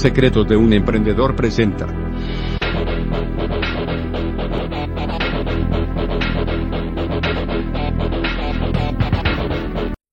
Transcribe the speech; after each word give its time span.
Secretos 0.00 0.48
de 0.48 0.56
un 0.56 0.72
emprendedor 0.72 1.36
presenta. 1.36 1.86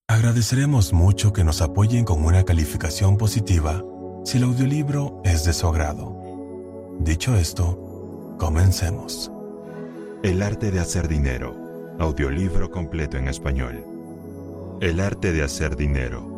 Agradeceremos 0.10 0.92
mucho 0.92 1.32
que 1.32 1.46
nos 1.46 1.62
apoyen 1.62 2.04
con 2.04 2.26
una 2.26 2.44
calificación 2.44 3.16
positiva 3.16 3.82
si 4.26 4.40
el 4.40 4.44
audiolibro 4.44 5.22
es 5.24 5.46
de 5.46 5.54
su 5.54 5.68
agrado. 5.68 6.98
Dicho 7.00 7.38
esto, 7.38 8.36
comencemos. 8.38 9.32
El 10.22 10.42
arte 10.42 10.70
de 10.70 10.82
hacer 10.82 11.08
dinero. 11.08 11.56
Audiolibro 11.98 12.70
completo 12.72 13.16
en 13.16 13.30
español. 13.30 13.86
El 14.82 15.00
arte 15.00 15.32
de 15.32 15.44
hacer 15.44 15.78
dinero. 15.78 16.36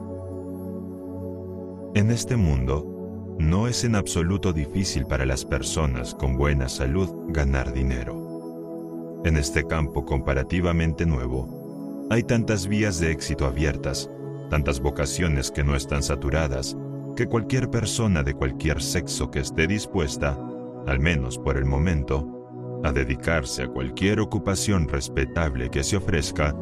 En 1.95 2.11
este 2.11 2.35
mundo, 2.35 2.98
no 3.39 3.69
es 3.69 3.85
en 3.85 3.95
absoluto 3.95 4.51
difícil 4.51 5.05
para 5.05 5.25
las 5.25 5.45
personas 5.45 6.13
con 6.13 6.35
buena 6.35 6.67
salud 6.67 7.09
ganar 7.29 7.71
dinero. 7.71 9.21
En 9.23 9.37
este 9.37 9.65
campo 9.65 10.05
comparativamente 10.05 11.05
nuevo, 11.05 12.07
hay 12.09 12.23
tantas 12.23 12.67
vías 12.67 12.99
de 12.99 13.11
éxito 13.11 13.45
abiertas, 13.45 14.11
tantas 14.49 14.81
vocaciones 14.81 15.51
que 15.51 15.63
no 15.63 15.77
están 15.77 16.03
saturadas, 16.03 16.75
que 17.15 17.27
cualquier 17.27 17.69
persona 17.69 18.23
de 18.23 18.33
cualquier 18.33 18.81
sexo 18.81 19.31
que 19.31 19.39
esté 19.39 19.67
dispuesta, 19.67 20.37
al 20.85 20.99
menos 20.99 21.37
por 21.37 21.55
el 21.55 21.65
momento, 21.65 22.81
a 22.83 22.91
dedicarse 22.91 23.63
a 23.63 23.67
cualquier 23.69 24.19
ocupación 24.19 24.89
respetable 24.89 25.69
que 25.69 25.85
se 25.85 25.95
ofrezca, 25.95 26.53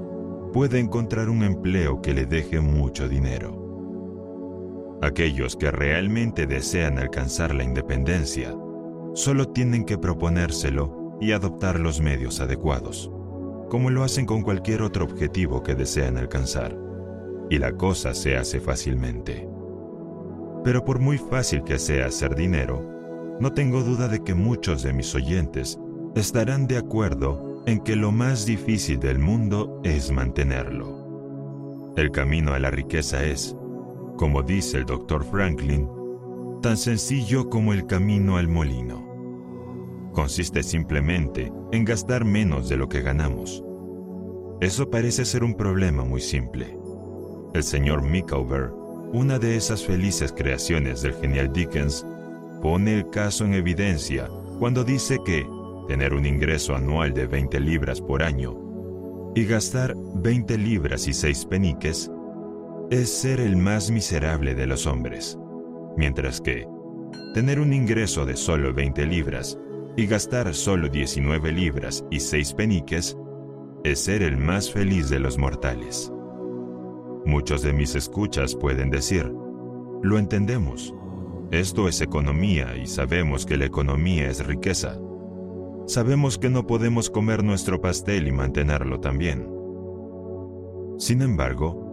puede 0.53 0.77
encontrar 0.77 1.29
un 1.29 1.41
empleo 1.41 2.03
que 2.03 2.13
le 2.13 2.27
deje 2.27 2.59
mucho 2.59 3.09
dinero. 3.09 3.66
Aquellos 5.01 5.55
que 5.55 5.71
realmente 5.71 6.47
desean 6.47 6.97
alcanzar 6.97 7.53
la 7.53 7.63
independencia, 7.63 8.55
solo 9.13 9.49
tienen 9.49 9.85
que 9.85 9.97
proponérselo 9.97 11.17
y 11.21 11.31
adoptar 11.31 11.79
los 11.79 12.01
medios 12.01 12.39
adecuados 12.39 13.11
como 13.69 13.89
lo 13.89 14.03
hacen 14.03 14.25
con 14.25 14.41
cualquier 14.41 14.81
otro 14.81 15.05
objetivo 15.05 15.61
que 15.61 15.75
desean 15.75 16.17
alcanzar, 16.17 16.77
y 17.49 17.57
la 17.57 17.73
cosa 17.73 18.13
se 18.13 18.37
hace 18.37 18.59
fácilmente. 18.59 19.47
Pero 20.63 20.83
por 20.83 20.99
muy 20.99 21.17
fácil 21.17 21.63
que 21.63 21.77
sea 21.77 22.07
hacer 22.07 22.35
dinero, 22.35 23.37
no 23.39 23.53
tengo 23.53 23.83
duda 23.83 24.07
de 24.07 24.23
que 24.23 24.33
muchos 24.33 24.83
de 24.83 24.93
mis 24.93 25.13
oyentes 25.15 25.79
estarán 26.15 26.67
de 26.67 26.77
acuerdo 26.77 27.61
en 27.65 27.79
que 27.81 27.95
lo 27.95 28.11
más 28.11 28.45
difícil 28.45 28.99
del 28.99 29.19
mundo 29.19 29.81
es 29.83 30.11
mantenerlo. 30.11 31.93
El 31.95 32.11
camino 32.11 32.53
a 32.53 32.59
la 32.59 32.71
riqueza 32.71 33.23
es, 33.25 33.55
como 34.17 34.43
dice 34.43 34.77
el 34.77 34.85
doctor 34.85 35.23
Franklin, 35.23 35.89
tan 36.61 36.77
sencillo 36.77 37.49
como 37.49 37.73
el 37.73 37.85
camino 37.85 38.37
al 38.37 38.47
molino 38.47 39.07
consiste 40.17 40.63
simplemente 40.63 41.53
en 41.71 41.85
gastar 41.85 42.25
menos 42.25 42.69
de 42.69 42.75
lo 42.75 42.89
que 42.89 43.03
ganamos. 43.03 43.63
Eso 44.61 44.89
parece 44.89 45.25
ser 45.25 45.43
un 45.43 45.53
problema 45.53 46.03
muy 46.03 46.21
simple. 46.21 46.75
El 47.53 47.61
señor 47.61 48.01
Micawber, 48.01 48.71
una 49.13 49.37
de 49.37 49.55
esas 49.55 49.85
felices 49.85 50.33
creaciones 50.35 51.03
del 51.03 51.13
genial 51.13 51.53
Dickens, 51.53 52.03
pone 52.63 52.95
el 52.97 53.11
caso 53.11 53.45
en 53.45 53.53
evidencia 53.53 54.27
cuando 54.57 54.83
dice 54.83 55.19
que 55.23 55.47
tener 55.87 56.15
un 56.15 56.25
ingreso 56.25 56.75
anual 56.75 57.13
de 57.13 57.27
20 57.27 57.59
libras 57.59 58.01
por 58.01 58.23
año 58.23 58.59
y 59.35 59.45
gastar 59.45 59.93
20 60.15 60.57
libras 60.57 61.07
y 61.07 61.13
6 61.13 61.45
peniques 61.45 62.09
es 62.89 63.11
ser 63.11 63.41
el 63.41 63.57
más 63.57 63.91
miserable 63.91 64.55
de 64.55 64.65
los 64.65 64.87
hombres, 64.87 65.37
mientras 65.97 66.39
que 66.39 66.65
tener 67.33 67.59
un 67.59 67.73
ingreso 67.73 68.25
de 68.25 68.37
solo 68.37 68.73
20 68.73 69.05
libras 69.05 69.59
y 69.97 70.05
gastar 70.07 70.53
solo 70.53 70.87
19 70.87 71.51
libras 71.51 72.05
y 72.09 72.21
6 72.21 72.53
peniques 72.53 73.17
es 73.83 73.99
ser 73.99 74.23
el 74.23 74.37
más 74.37 74.71
feliz 74.71 75.09
de 75.09 75.19
los 75.19 75.37
mortales. 75.37 76.13
Muchos 77.25 77.61
de 77.61 77.73
mis 77.73 77.93
escuchas 77.93 78.55
pueden 78.55 78.89
decir, 78.89 79.29
lo 80.01 80.17
entendemos, 80.17 80.93
esto 81.51 81.89
es 81.89 81.99
economía 81.99 82.77
y 82.77 82.87
sabemos 82.87 83.45
que 83.45 83.57
la 83.57 83.65
economía 83.65 84.29
es 84.29 84.45
riqueza. 84.45 84.97
Sabemos 85.87 86.37
que 86.37 86.49
no 86.49 86.67
podemos 86.67 87.09
comer 87.09 87.43
nuestro 87.43 87.81
pastel 87.81 88.27
y 88.27 88.31
mantenerlo 88.31 89.01
también. 89.01 89.49
Sin 90.97 91.21
embargo, 91.21 91.86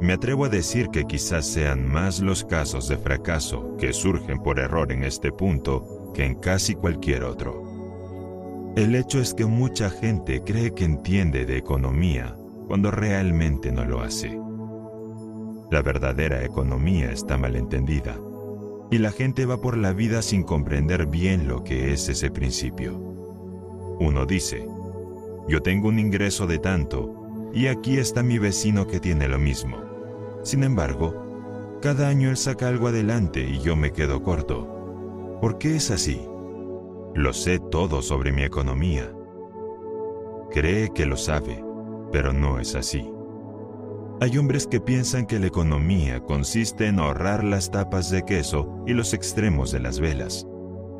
me 0.00 0.14
atrevo 0.14 0.46
a 0.46 0.48
decir 0.48 0.88
que 0.88 1.04
quizás 1.04 1.46
sean 1.46 1.86
más 1.86 2.20
los 2.20 2.44
casos 2.44 2.88
de 2.88 2.96
fracaso 2.96 3.76
que 3.78 3.92
surgen 3.92 4.42
por 4.42 4.58
error 4.58 4.90
en 4.92 5.04
este 5.04 5.30
punto 5.30 6.10
que 6.14 6.24
en 6.24 6.36
casi 6.36 6.74
cualquier 6.74 7.22
otro. 7.22 8.72
El 8.76 8.94
hecho 8.94 9.20
es 9.20 9.34
que 9.34 9.44
mucha 9.44 9.90
gente 9.90 10.42
cree 10.42 10.72
que 10.72 10.84
entiende 10.84 11.44
de 11.44 11.58
economía 11.58 12.34
cuando 12.66 12.90
realmente 12.90 13.72
no 13.72 13.84
lo 13.84 14.00
hace. 14.00 14.40
La 15.70 15.82
verdadera 15.82 16.44
economía 16.44 17.12
está 17.12 17.36
mal 17.36 17.54
entendida 17.56 18.18
y 18.90 18.98
la 18.98 19.12
gente 19.12 19.44
va 19.44 19.60
por 19.60 19.76
la 19.76 19.92
vida 19.92 20.22
sin 20.22 20.44
comprender 20.44 21.06
bien 21.06 21.46
lo 21.46 21.62
que 21.62 21.92
es 21.92 22.08
ese 22.08 22.30
principio. 22.30 22.96
Uno 24.00 24.24
dice, 24.24 24.66
yo 25.46 25.60
tengo 25.60 25.88
un 25.88 25.98
ingreso 25.98 26.46
de 26.46 26.58
tanto 26.58 27.50
y 27.52 27.66
aquí 27.66 27.98
está 27.98 28.22
mi 28.22 28.38
vecino 28.38 28.86
que 28.86 28.98
tiene 28.98 29.28
lo 29.28 29.38
mismo. 29.38 29.89
Sin 30.42 30.64
embargo, 30.64 31.78
cada 31.82 32.08
año 32.08 32.30
él 32.30 32.36
saca 32.36 32.68
algo 32.68 32.88
adelante 32.88 33.40
y 33.40 33.60
yo 33.60 33.76
me 33.76 33.92
quedo 33.92 34.22
corto. 34.22 35.38
¿Por 35.40 35.58
qué 35.58 35.76
es 35.76 35.90
así? 35.90 36.20
Lo 37.14 37.32
sé 37.32 37.58
todo 37.58 38.02
sobre 38.02 38.32
mi 38.32 38.42
economía. 38.42 39.12
Cree 40.50 40.90
que 40.94 41.06
lo 41.06 41.16
sabe, 41.16 41.64
pero 42.12 42.32
no 42.32 42.58
es 42.58 42.74
así. 42.74 43.10
Hay 44.20 44.36
hombres 44.36 44.66
que 44.66 44.80
piensan 44.80 45.26
que 45.26 45.38
la 45.38 45.46
economía 45.46 46.20
consiste 46.20 46.86
en 46.86 46.98
ahorrar 46.98 47.42
las 47.42 47.70
tapas 47.70 48.10
de 48.10 48.24
queso 48.24 48.82
y 48.86 48.92
los 48.92 49.14
extremos 49.14 49.72
de 49.72 49.80
las 49.80 49.98
velas, 49.98 50.46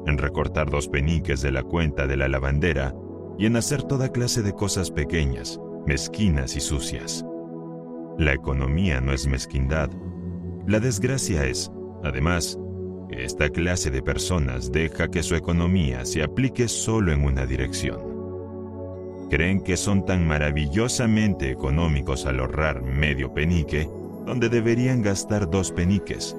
en 0.06 0.16
recortar 0.16 0.70
dos 0.70 0.88
peniques 0.88 1.42
de 1.42 1.52
la 1.52 1.62
cuenta 1.62 2.06
de 2.06 2.16
la 2.16 2.28
lavandera 2.28 2.94
y 3.38 3.44
en 3.44 3.56
hacer 3.56 3.82
toda 3.82 4.10
clase 4.10 4.42
de 4.42 4.54
cosas 4.54 4.90
pequeñas, 4.90 5.60
mezquinas 5.86 6.56
y 6.56 6.60
sucias. 6.60 7.24
La 8.20 8.34
economía 8.34 9.00
no 9.00 9.14
es 9.14 9.26
mezquindad. 9.26 9.88
La 10.66 10.78
desgracia 10.78 11.46
es, 11.46 11.72
además, 12.04 12.58
esta 13.08 13.48
clase 13.48 13.90
de 13.90 14.02
personas 14.02 14.70
deja 14.70 15.10
que 15.10 15.22
su 15.22 15.36
economía 15.36 16.04
se 16.04 16.22
aplique 16.22 16.68
solo 16.68 17.14
en 17.14 17.24
una 17.24 17.46
dirección. 17.46 17.98
Creen 19.30 19.62
que 19.62 19.78
son 19.78 20.04
tan 20.04 20.28
maravillosamente 20.28 21.50
económicos 21.50 22.26
al 22.26 22.40
ahorrar 22.40 22.82
medio 22.82 23.32
penique, 23.32 23.88
donde 24.26 24.50
deberían 24.50 25.00
gastar 25.00 25.48
dos 25.48 25.72
peniques. 25.72 26.36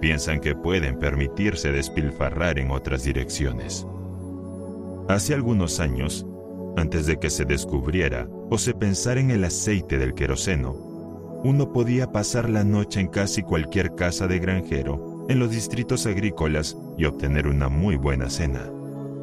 Piensan 0.00 0.38
que 0.38 0.54
pueden 0.54 0.96
permitirse 0.96 1.72
despilfarrar 1.72 2.60
en 2.60 2.70
otras 2.70 3.02
direcciones. 3.02 3.84
Hace 5.08 5.34
algunos 5.34 5.80
años, 5.80 6.24
antes 6.76 7.04
de 7.06 7.18
que 7.18 7.30
se 7.30 7.44
descubriera 7.44 8.28
o 8.48 8.58
se 8.58 8.74
pensara 8.74 9.18
en 9.18 9.32
el 9.32 9.42
aceite 9.42 9.98
del 9.98 10.14
queroseno, 10.14 10.86
uno 11.44 11.72
podía 11.72 12.10
pasar 12.12 12.48
la 12.48 12.64
noche 12.64 13.00
en 13.00 13.08
casi 13.08 13.42
cualquier 13.42 13.94
casa 13.94 14.26
de 14.26 14.38
granjero 14.38 15.26
en 15.28 15.38
los 15.38 15.50
distritos 15.50 16.06
agrícolas 16.06 16.76
y 16.96 17.04
obtener 17.04 17.46
una 17.46 17.68
muy 17.68 17.96
buena 17.96 18.30
cena. 18.30 18.70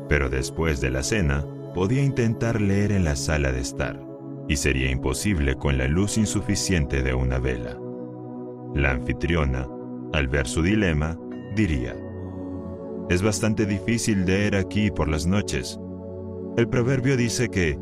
Pero 0.09 0.29
después 0.29 0.81
de 0.81 0.91
la 0.91 1.03
cena, 1.03 1.45
podía 1.73 2.03
intentar 2.03 2.61
leer 2.61 2.91
en 2.91 3.03
la 3.03 3.15
sala 3.15 3.51
de 3.51 3.61
estar, 3.61 3.99
y 4.47 4.57
sería 4.57 4.91
imposible 4.91 5.55
con 5.55 5.77
la 5.77 5.87
luz 5.87 6.17
insuficiente 6.17 7.01
de 7.01 7.13
una 7.13 7.39
vela. 7.39 7.77
La 8.75 8.91
anfitriona, 8.91 9.67
al 10.13 10.27
ver 10.27 10.47
su 10.47 10.61
dilema, 10.61 11.17
diría, 11.55 11.95
es 13.09 13.21
bastante 13.21 13.65
difícil 13.65 14.25
leer 14.25 14.55
aquí 14.55 14.91
por 14.91 15.07
las 15.07 15.25
noches. 15.25 15.79
El 16.57 16.67
proverbio 16.67 17.17
dice 17.17 17.49
que 17.49 17.77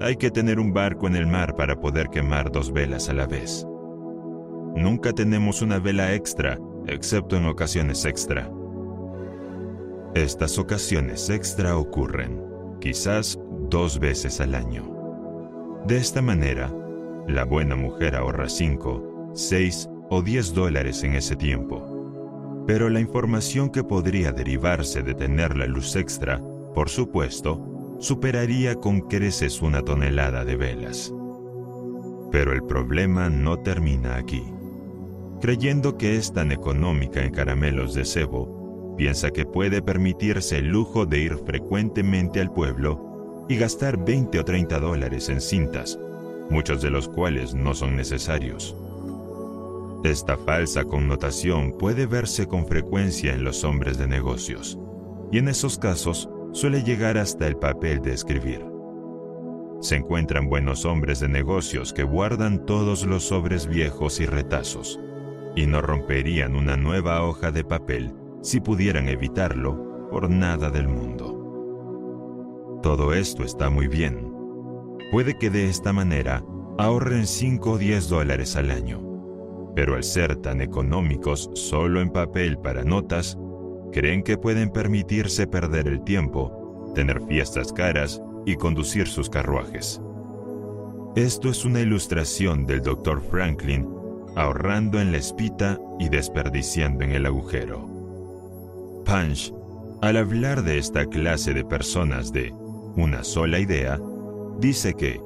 hay 0.00 0.16
que 0.16 0.30
tener 0.30 0.58
un 0.58 0.72
barco 0.72 1.06
en 1.06 1.16
el 1.16 1.26
mar 1.26 1.56
para 1.56 1.80
poder 1.80 2.08
quemar 2.10 2.52
dos 2.52 2.72
velas 2.72 3.08
a 3.08 3.14
la 3.14 3.26
vez. 3.26 3.66
Nunca 4.76 5.14
tenemos 5.14 5.62
una 5.62 5.78
vela 5.78 6.12
extra, 6.12 6.58
excepto 6.86 7.38
en 7.38 7.46
ocasiones 7.46 8.04
extra. 8.04 8.50
Estas 10.14 10.58
ocasiones 10.58 11.30
extra 11.30 11.78
ocurren, 11.78 12.42
quizás 12.78 13.38
dos 13.70 13.98
veces 13.98 14.38
al 14.38 14.54
año. 14.54 14.84
De 15.86 15.96
esta 15.96 16.20
manera, 16.20 16.70
la 17.26 17.44
buena 17.44 17.74
mujer 17.74 18.16
ahorra 18.16 18.50
5, 18.50 19.30
6 19.34 19.88
o 20.10 20.20
10 20.20 20.52
dólares 20.52 21.02
en 21.04 21.14
ese 21.14 21.36
tiempo. 21.36 22.64
Pero 22.66 22.90
la 22.90 23.00
información 23.00 23.70
que 23.70 23.82
podría 23.82 24.30
derivarse 24.30 25.02
de 25.02 25.14
tener 25.14 25.56
la 25.56 25.66
luz 25.66 25.96
extra, 25.96 26.38
por 26.74 26.90
supuesto, 26.90 27.96
superaría 27.98 28.74
con 28.74 29.00
creces 29.00 29.62
una 29.62 29.80
tonelada 29.80 30.44
de 30.44 30.56
velas. 30.56 31.14
Pero 32.30 32.52
el 32.52 32.62
problema 32.62 33.30
no 33.30 33.58
termina 33.60 34.16
aquí. 34.16 34.42
Creyendo 35.40 35.98
que 35.98 36.16
es 36.16 36.32
tan 36.32 36.50
económica 36.50 37.22
en 37.22 37.30
caramelos 37.30 37.92
de 37.94 38.06
cebo, 38.06 38.94
piensa 38.96 39.30
que 39.30 39.44
puede 39.44 39.82
permitirse 39.82 40.58
el 40.58 40.68
lujo 40.68 41.04
de 41.04 41.18
ir 41.18 41.36
frecuentemente 41.44 42.40
al 42.40 42.50
pueblo 42.50 43.44
y 43.48 43.56
gastar 43.56 44.02
20 44.02 44.40
o 44.40 44.44
30 44.44 44.80
dólares 44.80 45.28
en 45.28 45.42
cintas, 45.42 45.98
muchos 46.48 46.80
de 46.80 46.90
los 46.90 47.06
cuales 47.08 47.54
no 47.54 47.74
son 47.74 47.96
necesarios. 47.96 48.74
Esta 50.04 50.38
falsa 50.38 50.84
connotación 50.84 51.72
puede 51.72 52.06
verse 52.06 52.46
con 52.46 52.66
frecuencia 52.66 53.34
en 53.34 53.44
los 53.44 53.62
hombres 53.62 53.98
de 53.98 54.06
negocios, 54.06 54.78
y 55.30 55.38
en 55.38 55.48
esos 55.48 55.78
casos 55.78 56.30
suele 56.52 56.82
llegar 56.82 57.18
hasta 57.18 57.46
el 57.46 57.56
papel 57.56 58.00
de 58.00 58.14
escribir. 58.14 58.64
Se 59.80 59.96
encuentran 59.96 60.48
buenos 60.48 60.86
hombres 60.86 61.20
de 61.20 61.28
negocios 61.28 61.92
que 61.92 62.04
guardan 62.04 62.64
todos 62.64 63.04
los 63.04 63.24
sobres 63.24 63.66
viejos 63.66 64.20
y 64.20 64.26
retazos, 64.26 64.98
y 65.56 65.66
no 65.66 65.82
romperían 65.82 66.54
una 66.54 66.76
nueva 66.76 67.24
hoja 67.24 67.50
de 67.50 67.64
papel 67.64 68.14
si 68.42 68.60
pudieran 68.60 69.08
evitarlo 69.08 70.08
por 70.10 70.30
nada 70.30 70.70
del 70.70 70.86
mundo. 70.86 71.32
Todo 72.82 73.14
esto 73.14 73.42
está 73.42 73.70
muy 73.70 73.88
bien. 73.88 74.32
Puede 75.10 75.36
que 75.36 75.50
de 75.50 75.68
esta 75.68 75.92
manera 75.92 76.44
ahorren 76.78 77.26
5 77.26 77.70
o 77.72 77.78
10 77.78 78.08
dólares 78.08 78.54
al 78.54 78.70
año, 78.70 79.02
pero 79.74 79.96
al 79.96 80.04
ser 80.04 80.36
tan 80.36 80.60
económicos 80.60 81.50
solo 81.54 82.00
en 82.00 82.10
papel 82.10 82.58
para 82.58 82.84
notas, 82.84 83.38
creen 83.92 84.22
que 84.22 84.36
pueden 84.36 84.70
permitirse 84.70 85.46
perder 85.46 85.88
el 85.88 86.04
tiempo, 86.04 86.92
tener 86.94 87.20
fiestas 87.22 87.72
caras 87.72 88.20
y 88.44 88.56
conducir 88.56 89.08
sus 89.08 89.30
carruajes. 89.30 90.00
Esto 91.16 91.48
es 91.48 91.64
una 91.64 91.80
ilustración 91.80 92.66
del 92.66 92.82
Dr. 92.82 93.22
Franklin 93.22 93.95
ahorrando 94.36 95.00
en 95.00 95.12
la 95.12 95.18
espita 95.18 95.78
y 95.98 96.08
desperdiciando 96.08 97.02
en 97.04 97.12
el 97.12 97.26
agujero. 97.26 97.88
Punch, 99.04 99.52
al 100.02 100.16
hablar 100.18 100.62
de 100.62 100.78
esta 100.78 101.06
clase 101.06 101.54
de 101.54 101.64
personas 101.64 102.32
de 102.32 102.52
una 102.96 103.24
sola 103.24 103.58
idea, 103.58 103.98
dice 104.60 104.94
que 104.94 105.20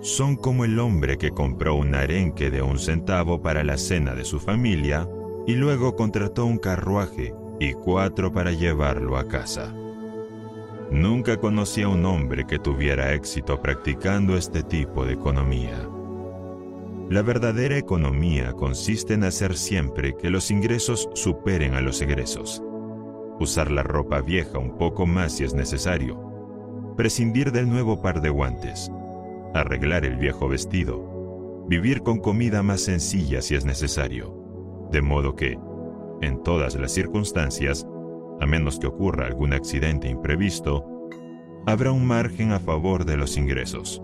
son 0.00 0.36
como 0.36 0.64
el 0.64 0.78
hombre 0.78 1.18
que 1.18 1.30
compró 1.30 1.74
un 1.74 1.94
arenque 1.94 2.50
de 2.50 2.62
un 2.62 2.78
centavo 2.78 3.42
para 3.42 3.64
la 3.64 3.76
cena 3.76 4.14
de 4.14 4.24
su 4.24 4.40
familia 4.40 5.08
y 5.46 5.54
luego 5.54 5.96
contrató 5.96 6.44
un 6.44 6.58
carruaje 6.58 7.34
y 7.60 7.72
cuatro 7.72 8.32
para 8.32 8.52
llevarlo 8.52 9.16
a 9.16 9.26
casa. 9.26 9.74
Nunca 10.90 11.36
conocí 11.36 11.82
a 11.82 11.88
un 11.88 12.06
hombre 12.06 12.46
que 12.46 12.58
tuviera 12.58 13.12
éxito 13.12 13.60
practicando 13.60 14.36
este 14.36 14.62
tipo 14.62 15.04
de 15.04 15.14
economía. 15.14 15.86
La 17.10 17.22
verdadera 17.22 17.78
economía 17.78 18.52
consiste 18.52 19.14
en 19.14 19.24
hacer 19.24 19.56
siempre 19.56 20.14
que 20.14 20.28
los 20.28 20.50
ingresos 20.50 21.08
superen 21.14 21.72
a 21.72 21.80
los 21.80 22.02
egresos. 22.02 22.62
Usar 23.40 23.70
la 23.70 23.82
ropa 23.82 24.20
vieja 24.20 24.58
un 24.58 24.76
poco 24.76 25.06
más 25.06 25.32
si 25.32 25.44
es 25.44 25.54
necesario. 25.54 26.20
Prescindir 26.98 27.50
del 27.50 27.66
nuevo 27.66 28.02
par 28.02 28.20
de 28.20 28.28
guantes. 28.28 28.92
Arreglar 29.54 30.04
el 30.04 30.16
viejo 30.16 30.48
vestido. 30.48 31.64
Vivir 31.66 32.02
con 32.02 32.18
comida 32.18 32.62
más 32.62 32.82
sencilla 32.82 33.40
si 33.40 33.54
es 33.54 33.64
necesario. 33.64 34.88
De 34.92 35.00
modo 35.00 35.34
que, 35.34 35.58
en 36.20 36.42
todas 36.42 36.74
las 36.74 36.92
circunstancias, 36.92 37.86
a 38.38 38.44
menos 38.44 38.78
que 38.78 38.86
ocurra 38.86 39.24
algún 39.24 39.54
accidente 39.54 40.10
imprevisto, 40.10 40.84
habrá 41.64 41.90
un 41.90 42.06
margen 42.06 42.52
a 42.52 42.60
favor 42.60 43.06
de 43.06 43.16
los 43.16 43.38
ingresos. 43.38 44.02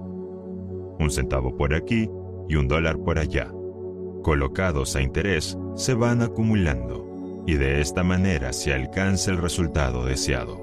Un 0.99 1.11
centavo 1.11 1.55
por 1.55 1.75
aquí 1.75 2.09
y 2.49 2.56
un 2.56 2.69
dólar 2.69 2.99
por 2.99 3.19
allá. 3.19 3.50
Colocados 4.23 4.96
a 4.96 5.02
interés, 5.02 5.58
se 5.76 5.94
van 5.94 6.23
acumulando 6.23 7.43
y 7.46 7.55
de 7.55 7.81
esta 7.81 8.02
manera 8.02 8.52
se 8.52 8.73
alcanza 8.73 9.31
el 9.31 9.38
resultado 9.38 10.05
deseado. 10.05 10.62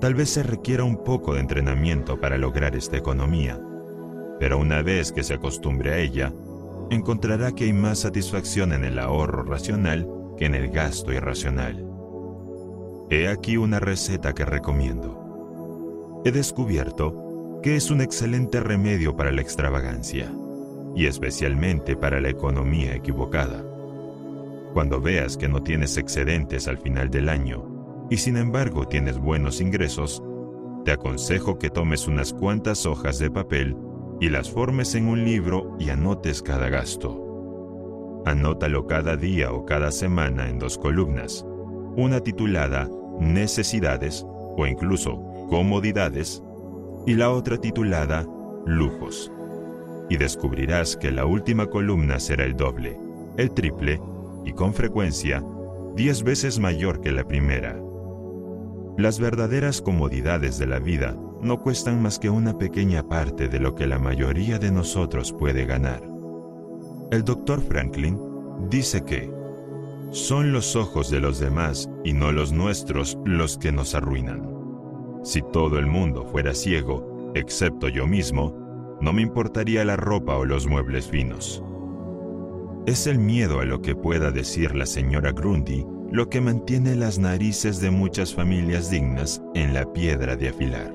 Tal 0.00 0.14
vez 0.14 0.30
se 0.30 0.42
requiera 0.42 0.84
un 0.84 1.02
poco 1.02 1.34
de 1.34 1.40
entrenamiento 1.40 2.20
para 2.20 2.38
lograr 2.38 2.76
esta 2.76 2.96
economía, 2.96 3.60
pero 4.38 4.58
una 4.58 4.82
vez 4.82 5.12
que 5.12 5.22
se 5.22 5.34
acostumbre 5.34 5.94
a 5.94 5.98
ella, 5.98 6.32
encontrará 6.90 7.52
que 7.52 7.64
hay 7.64 7.72
más 7.72 8.00
satisfacción 8.00 8.72
en 8.72 8.84
el 8.84 8.98
ahorro 8.98 9.42
racional 9.42 10.08
que 10.36 10.46
en 10.46 10.54
el 10.54 10.68
gasto 10.70 11.12
irracional. 11.12 11.84
He 13.10 13.28
aquí 13.28 13.56
una 13.56 13.80
receta 13.80 14.32
que 14.32 14.44
recomiendo. 14.44 16.22
He 16.24 16.32
descubierto 16.32 17.60
que 17.62 17.76
es 17.76 17.90
un 17.90 18.00
excelente 18.00 18.60
remedio 18.60 19.16
para 19.16 19.32
la 19.32 19.40
extravagancia 19.40 20.30
y 20.94 21.06
especialmente 21.06 21.96
para 21.96 22.20
la 22.20 22.28
economía 22.30 22.94
equivocada. 22.94 23.64
Cuando 24.72 25.00
veas 25.00 25.36
que 25.36 25.48
no 25.48 25.62
tienes 25.62 25.96
excedentes 25.96 26.68
al 26.68 26.78
final 26.78 27.10
del 27.10 27.28
año 27.28 28.06
y 28.10 28.16
sin 28.18 28.36
embargo 28.36 28.86
tienes 28.86 29.18
buenos 29.18 29.60
ingresos, 29.60 30.22
te 30.84 30.92
aconsejo 30.92 31.58
que 31.58 31.70
tomes 31.70 32.06
unas 32.06 32.32
cuantas 32.32 32.84
hojas 32.86 33.18
de 33.18 33.30
papel 33.30 33.76
y 34.20 34.28
las 34.28 34.50
formes 34.50 34.94
en 34.94 35.08
un 35.08 35.24
libro 35.24 35.76
y 35.78 35.90
anotes 35.90 36.42
cada 36.42 36.68
gasto. 36.68 38.22
Anótalo 38.26 38.86
cada 38.86 39.16
día 39.16 39.52
o 39.52 39.64
cada 39.64 39.90
semana 39.90 40.48
en 40.48 40.58
dos 40.58 40.78
columnas, 40.78 41.44
una 41.96 42.20
titulada 42.20 42.88
Necesidades 43.20 44.26
o 44.56 44.66
incluso 44.66 45.22
Comodidades 45.48 46.42
y 47.06 47.14
la 47.14 47.30
otra 47.30 47.58
titulada 47.58 48.26
Lujos 48.66 49.33
y 50.08 50.16
descubrirás 50.16 50.96
que 50.96 51.10
la 51.10 51.26
última 51.26 51.66
columna 51.66 52.20
será 52.20 52.44
el 52.44 52.56
doble, 52.56 52.98
el 53.36 53.50
triple 53.50 54.00
y 54.44 54.52
con 54.52 54.74
frecuencia 54.74 55.42
diez 55.96 56.22
veces 56.22 56.58
mayor 56.58 57.00
que 57.00 57.12
la 57.12 57.26
primera. 57.26 57.80
Las 58.96 59.18
verdaderas 59.18 59.80
comodidades 59.80 60.58
de 60.58 60.66
la 60.66 60.78
vida 60.78 61.16
no 61.40 61.60
cuestan 61.60 62.02
más 62.02 62.18
que 62.18 62.30
una 62.30 62.58
pequeña 62.58 63.08
parte 63.08 63.48
de 63.48 63.60
lo 63.60 63.74
que 63.74 63.86
la 63.86 63.98
mayoría 63.98 64.58
de 64.58 64.70
nosotros 64.70 65.32
puede 65.32 65.66
ganar. 65.66 66.02
El 67.10 67.24
doctor 67.24 67.60
Franklin 67.60 68.18
dice 68.70 69.04
que 69.04 69.30
son 70.10 70.52
los 70.52 70.76
ojos 70.76 71.10
de 71.10 71.20
los 71.20 71.40
demás 71.40 71.90
y 72.04 72.12
no 72.12 72.30
los 72.32 72.52
nuestros 72.52 73.18
los 73.24 73.58
que 73.58 73.72
nos 73.72 73.94
arruinan. 73.94 74.48
Si 75.24 75.42
todo 75.42 75.78
el 75.78 75.86
mundo 75.86 76.24
fuera 76.24 76.54
ciego, 76.54 77.32
excepto 77.34 77.88
yo 77.88 78.06
mismo, 78.06 78.63
no 79.04 79.12
me 79.12 79.20
importaría 79.20 79.84
la 79.84 79.96
ropa 79.96 80.34
o 80.38 80.46
los 80.46 80.66
muebles 80.66 81.06
finos. 81.06 81.62
Es 82.86 83.06
el 83.06 83.18
miedo 83.18 83.60
a 83.60 83.66
lo 83.66 83.82
que 83.82 83.94
pueda 83.94 84.30
decir 84.30 84.74
la 84.74 84.86
señora 84.86 85.32
Grundy 85.32 85.86
lo 86.10 86.30
que 86.30 86.40
mantiene 86.40 86.94
las 86.94 87.18
narices 87.18 87.80
de 87.80 87.90
muchas 87.90 88.34
familias 88.34 88.90
dignas 88.90 89.42
en 89.54 89.74
la 89.74 89.92
piedra 89.92 90.36
de 90.36 90.48
afilar. 90.48 90.94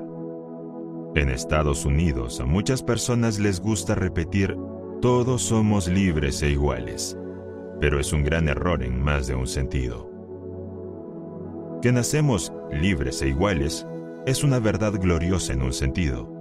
En 1.14 1.30
Estados 1.30 1.86
Unidos 1.86 2.40
a 2.40 2.46
muchas 2.46 2.82
personas 2.82 3.38
les 3.38 3.60
gusta 3.60 3.94
repetir 3.94 4.58
todos 5.02 5.44
somos 5.44 5.88
libres 5.88 6.42
e 6.42 6.50
iguales, 6.50 7.16
pero 7.80 8.00
es 8.00 8.12
un 8.12 8.24
gran 8.24 8.48
error 8.48 8.82
en 8.82 9.00
más 9.00 9.28
de 9.28 9.36
un 9.36 9.46
sentido. 9.46 10.10
Que 11.84 11.92
nacemos 11.92 12.52
libres 12.72 13.22
e 13.22 13.28
iguales 13.28 13.86
es 14.26 14.44
una 14.44 14.58
verdad 14.60 14.94
gloriosa 15.00 15.54
en 15.54 15.62
un 15.62 15.74
sentido, 15.74 16.39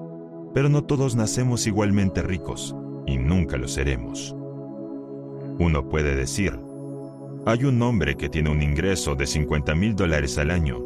pero 0.59 0.69
no 0.69 0.83
todos 0.83 1.15
nacemos 1.15 1.69
igualmente 1.69 2.21
ricos 2.21 2.75
y 3.07 3.17
nunca 3.17 3.57
lo 3.57 3.69
seremos. 3.69 4.35
Uno 5.61 5.89
puede 5.89 6.17
decir, 6.17 6.59
hay 7.47 7.63
un 7.63 7.81
hombre 7.81 8.17
que 8.17 8.29
tiene 8.29 8.51
un 8.51 8.61
ingreso 8.61 9.15
de 9.15 9.29
50 9.29 9.77
mil 9.77 9.95
dólares 9.95 10.37
al 10.37 10.51
año, 10.51 10.81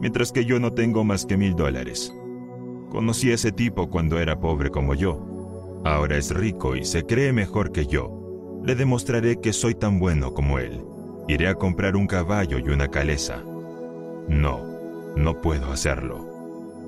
mientras 0.00 0.30
que 0.30 0.44
yo 0.44 0.60
no 0.60 0.74
tengo 0.74 1.02
más 1.02 1.26
que 1.26 1.36
mil 1.36 1.56
dólares. 1.56 2.14
Conocí 2.88 3.32
a 3.32 3.34
ese 3.34 3.50
tipo 3.50 3.90
cuando 3.90 4.20
era 4.20 4.38
pobre 4.38 4.70
como 4.70 4.94
yo. 4.94 5.82
Ahora 5.84 6.16
es 6.16 6.32
rico 6.32 6.76
y 6.76 6.84
se 6.84 7.02
cree 7.04 7.32
mejor 7.32 7.72
que 7.72 7.84
yo. 7.84 8.62
Le 8.64 8.76
demostraré 8.76 9.40
que 9.40 9.52
soy 9.52 9.74
tan 9.74 9.98
bueno 9.98 10.34
como 10.34 10.60
él. 10.60 10.84
Iré 11.26 11.48
a 11.48 11.56
comprar 11.56 11.96
un 11.96 12.06
caballo 12.06 12.60
y 12.60 12.68
una 12.68 12.92
caleza. 12.92 13.42
No, 14.28 14.60
no 15.16 15.40
puedo 15.40 15.72
hacerlo. 15.72 16.28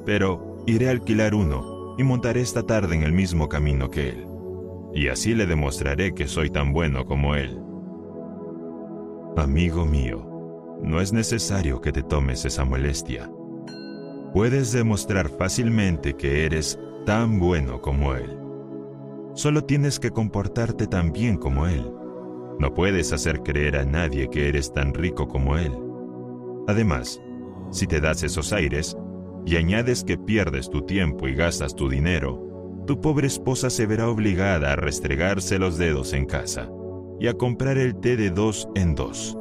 Pero 0.06 0.62
iré 0.68 0.86
a 0.86 0.92
alquilar 0.92 1.34
uno 1.34 1.77
y 1.98 2.04
montaré 2.04 2.40
esta 2.40 2.62
tarde 2.62 2.94
en 2.94 3.02
el 3.02 3.12
mismo 3.12 3.48
camino 3.48 3.90
que 3.90 4.10
él, 4.10 4.26
y 4.94 5.08
así 5.08 5.34
le 5.34 5.46
demostraré 5.46 6.14
que 6.14 6.28
soy 6.28 6.48
tan 6.48 6.72
bueno 6.72 7.04
como 7.04 7.34
él. 7.34 7.60
Amigo 9.36 9.84
mío, 9.84 10.78
no 10.82 11.00
es 11.00 11.12
necesario 11.12 11.80
que 11.80 11.92
te 11.92 12.02
tomes 12.02 12.44
esa 12.44 12.64
molestia. 12.64 13.30
Puedes 14.32 14.72
demostrar 14.72 15.28
fácilmente 15.28 16.14
que 16.14 16.44
eres 16.44 16.78
tan 17.04 17.38
bueno 17.40 17.80
como 17.80 18.14
él. 18.14 18.38
Solo 19.34 19.64
tienes 19.64 19.98
que 19.98 20.10
comportarte 20.10 20.86
tan 20.86 21.12
bien 21.12 21.36
como 21.36 21.66
él. 21.66 21.90
No 22.58 22.74
puedes 22.74 23.12
hacer 23.12 23.42
creer 23.42 23.76
a 23.76 23.84
nadie 23.84 24.28
que 24.30 24.48
eres 24.48 24.72
tan 24.72 24.94
rico 24.94 25.28
como 25.28 25.56
él. 25.56 25.72
Además, 26.66 27.20
si 27.70 27.86
te 27.86 28.00
das 28.00 28.22
esos 28.22 28.52
aires, 28.52 28.96
y 29.46 29.56
añades 29.56 30.04
que 30.04 30.18
pierdes 30.18 30.70
tu 30.70 30.82
tiempo 30.82 31.28
y 31.28 31.34
gastas 31.34 31.74
tu 31.74 31.88
dinero, 31.88 32.84
tu 32.86 33.00
pobre 33.00 33.26
esposa 33.26 33.70
se 33.70 33.86
verá 33.86 34.08
obligada 34.08 34.72
a 34.72 34.76
restregarse 34.76 35.58
los 35.58 35.76
dedos 35.76 36.12
en 36.12 36.24
casa 36.24 36.70
y 37.20 37.26
a 37.26 37.34
comprar 37.34 37.76
el 37.76 37.96
té 37.96 38.16
de 38.16 38.30
dos 38.30 38.68
en 38.74 38.94
dos, 38.94 39.36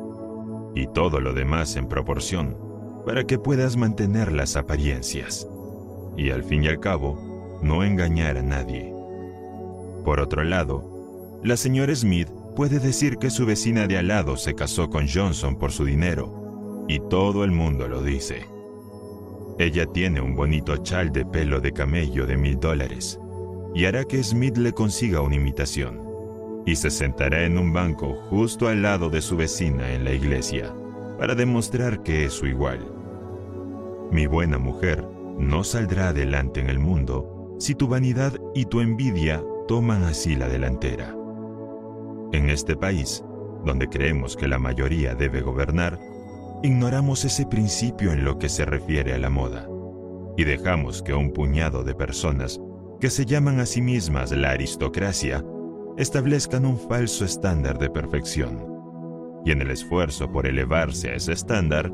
y 0.75 0.87
todo 0.87 1.19
lo 1.19 1.33
demás 1.33 1.75
en 1.75 1.87
proporción, 1.87 2.57
para 3.05 3.25
que 3.25 3.39
puedas 3.39 3.77
mantener 3.77 4.31
las 4.31 4.55
apariencias, 4.55 5.47
y 6.17 6.31
al 6.31 6.43
fin 6.43 6.63
y 6.63 6.67
al 6.67 6.79
cabo, 6.79 7.59
no 7.61 7.83
engañar 7.83 8.37
a 8.37 8.41
nadie. 8.41 8.93
Por 10.03 10.19
otro 10.19 10.43
lado, 10.43 11.39
la 11.43 11.55
señora 11.55 11.95
Smith 11.95 12.29
puede 12.55 12.79
decir 12.79 13.17
que 13.17 13.29
su 13.29 13.45
vecina 13.45 13.87
de 13.87 13.97
al 13.97 14.07
lado 14.07 14.35
se 14.35 14.55
casó 14.55 14.89
con 14.89 15.07
Johnson 15.07 15.57
por 15.57 15.71
su 15.71 15.85
dinero, 15.85 16.85
y 16.87 16.99
todo 16.99 17.43
el 17.43 17.51
mundo 17.51 17.87
lo 17.87 18.01
dice. 18.01 18.56
Ella 19.59 19.85
tiene 19.87 20.21
un 20.21 20.35
bonito 20.35 20.77
chal 20.77 21.11
de 21.11 21.25
pelo 21.25 21.59
de 21.59 21.73
camello 21.73 22.27
de 22.27 22.37
mil 22.37 22.59
dólares 22.59 23.19
y 23.73 23.85
hará 23.85 24.05
que 24.05 24.23
Smith 24.23 24.57
le 24.57 24.71
consiga 24.71 25.21
una 25.21 25.35
imitación. 25.35 26.05
Y 26.65 26.75
se 26.75 26.89
sentará 26.89 27.43
en 27.43 27.57
un 27.57 27.73
banco 27.73 28.15
justo 28.29 28.67
al 28.67 28.81
lado 28.81 29.09
de 29.09 29.21
su 29.21 29.37
vecina 29.37 29.93
en 29.93 30.03
la 30.03 30.13
iglesia 30.13 30.73
para 31.17 31.33
demostrar 31.33 32.03
que 32.03 32.25
es 32.25 32.33
su 32.33 32.45
igual. 32.45 32.79
Mi 34.11 34.27
buena 34.27 34.57
mujer 34.57 35.07
no 35.37 35.63
saldrá 35.63 36.09
adelante 36.09 36.59
en 36.59 36.69
el 36.69 36.79
mundo 36.79 37.55
si 37.59 37.73
tu 37.73 37.87
vanidad 37.87 38.33
y 38.53 38.65
tu 38.65 38.81
envidia 38.81 39.43
toman 39.67 40.03
así 40.03 40.35
la 40.35 40.47
delantera. 40.47 41.15
En 42.31 42.49
este 42.49 42.75
país, 42.75 43.23
donde 43.65 43.87
creemos 43.87 44.35
que 44.35 44.47
la 44.47 44.59
mayoría 44.59 45.15
debe 45.15 45.41
gobernar, 45.41 45.99
ignoramos 46.63 47.23
ese 47.25 47.45
principio 47.45 48.11
en 48.11 48.23
lo 48.23 48.39
que 48.39 48.49
se 48.49 48.65
refiere 48.65 49.13
a 49.13 49.17
la 49.19 49.29
moda 49.29 49.67
y 50.37 50.43
dejamos 50.43 51.01
que 51.01 51.13
un 51.13 51.31
puñado 51.31 51.83
de 51.83 51.95
personas 51.95 52.61
que 52.99 53.09
se 53.09 53.25
llaman 53.25 53.59
a 53.59 53.65
sí 53.65 53.81
mismas 53.81 54.31
la 54.31 54.51
aristocracia 54.51 55.43
establezcan 55.97 56.65
un 56.65 56.77
falso 56.77 57.25
estándar 57.25 57.77
de 57.79 57.89
perfección. 57.89 58.65
Y 59.43 59.51
en 59.51 59.61
el 59.61 59.71
esfuerzo 59.71 60.31
por 60.31 60.45
elevarse 60.45 61.09
a 61.09 61.15
ese 61.15 61.33
estándar, 61.33 61.91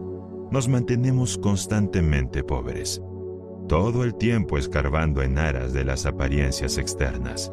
nos 0.52 0.68
mantenemos 0.68 1.38
constantemente 1.38 2.44
pobres, 2.44 3.02
todo 3.68 4.04
el 4.04 4.16
tiempo 4.16 4.58
escarbando 4.58 5.22
en 5.22 5.38
aras 5.38 5.74
de 5.74 5.86
las 5.86 6.06
apariencias 6.06 6.78
externas. 6.78 7.52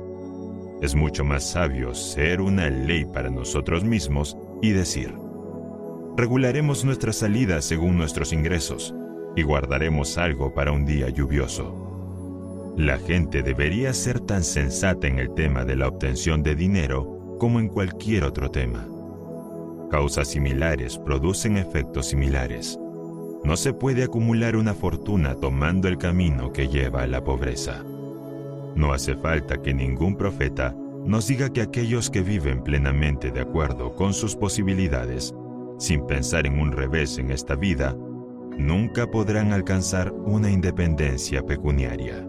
Es 0.83 0.95
mucho 0.95 1.25
más 1.25 1.51
sabio 1.51 1.95
ser 1.95 2.41
una 2.41 2.69
ley 2.69 3.05
para 3.05 3.31
nosotros 3.31 3.85
mismos 3.85 4.37
y 4.61 4.71
decir, 4.71 5.15
regularemos 6.17 6.85
nuestras 6.85 7.17
salidas 7.17 7.65
según 7.65 7.97
nuestros 7.97 8.33
ingresos 8.33 8.95
y 9.37 9.43
guardaremos 9.43 10.19
algo 10.19 10.53
para 10.53 10.73
un 10.73 10.85
día 10.85 11.09
lluvioso. 11.09 12.75
La 12.77 12.99
gente 12.99 13.43
debería 13.43 13.93
ser 13.93 14.21
tan 14.21 14.43
sensata 14.43 15.07
en 15.07 15.19
el 15.19 15.35
tema 15.35 15.65
de 15.65 15.77
la 15.77 15.89
obtención 15.89 16.43
de 16.43 16.55
dinero 16.55 17.37
como 17.39 17.61
en 17.61 17.69
cualquier 17.69 18.25
otro 18.25 18.51
tema. 18.51 18.87
Causas 19.91 20.29
similares 20.29 20.99
producen 20.99 21.57
efectos 21.57 22.07
similares. 22.07 22.79
No 23.43 23.57
se 23.57 23.73
puede 23.73 24.05
acumular 24.05 24.57
una 24.57 24.75
fortuna 24.75 25.35
tomando 25.35 25.89
el 25.89 25.99
camino 25.99 26.53
que 26.53 26.69
lleva 26.69 27.03
a 27.03 27.07
la 27.07 27.25
pobreza. 27.25 27.83
No 28.77 28.93
hace 28.93 29.17
falta 29.17 29.61
que 29.61 29.75
ningún 29.75 30.17
profeta 30.17 30.75
nos 31.05 31.27
diga 31.27 31.53
que 31.53 31.63
aquellos 31.63 32.11
que 32.11 32.21
viven 32.21 32.63
plenamente 32.63 33.31
de 33.31 33.41
acuerdo 33.41 33.95
con 33.95 34.13
sus 34.13 34.37
posibilidades 34.37 35.35
sin 35.81 36.07
pensar 36.07 36.47
en 36.47 36.61
un 36.61 36.73
revés 36.73 37.17
en 37.19 37.31
esta 37.31 37.57
vida, 37.57 37.97
nunca 38.59 39.11
podrán 39.11 39.53
alcanzar 39.55 40.13
una 40.13 40.51
independencia 40.51 41.45
pecuniaria. 41.45 42.27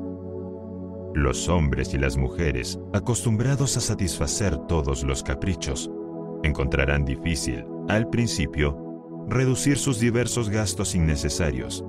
Los 1.13 1.49
hombres 1.49 1.93
y 1.93 1.97
las 1.97 2.15
mujeres, 2.15 2.79
acostumbrados 2.93 3.75
a 3.75 3.81
satisfacer 3.81 4.57
todos 4.67 5.03
los 5.03 5.21
caprichos, 5.21 5.91
encontrarán 6.43 7.03
difícil, 7.03 7.65
al 7.89 8.09
principio, 8.09 8.77
reducir 9.27 9.77
sus 9.77 9.99
diversos 9.99 10.49
gastos 10.49 10.95
innecesarios 10.95 11.83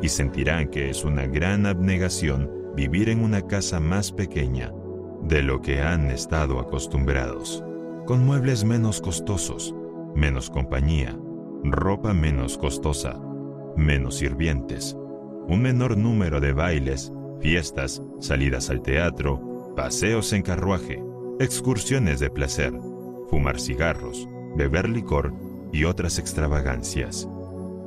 y 0.00 0.08
sentirán 0.08 0.68
que 0.68 0.88
es 0.88 1.04
una 1.04 1.26
gran 1.26 1.66
abnegación 1.66 2.50
vivir 2.74 3.10
en 3.10 3.22
una 3.22 3.42
casa 3.42 3.80
más 3.80 4.10
pequeña 4.10 4.72
de 5.22 5.42
lo 5.42 5.60
que 5.60 5.82
han 5.82 6.10
estado 6.10 6.58
acostumbrados, 6.58 7.62
con 8.06 8.24
muebles 8.24 8.64
menos 8.64 9.02
costosos, 9.02 9.74
menos 10.14 10.50
compañía, 10.50 11.18
ropa 11.64 12.12
menos 12.12 12.58
costosa, 12.58 13.20
menos 13.76 14.16
sirvientes, 14.16 14.96
un 15.48 15.62
menor 15.62 15.96
número 15.96 16.40
de 16.40 16.52
bailes, 16.52 17.12
fiestas, 17.40 18.02
salidas 18.20 18.70
al 18.70 18.82
teatro, 18.82 19.74
paseos 19.76 20.32
en 20.32 20.42
carruaje, 20.42 21.02
excursiones 21.40 22.20
de 22.20 22.30
placer, 22.30 22.72
fumar 23.28 23.58
cigarros, 23.60 24.28
beber 24.56 24.88
licor 24.88 25.32
y 25.72 25.84
otras 25.84 26.18
extravagancias. 26.18 27.28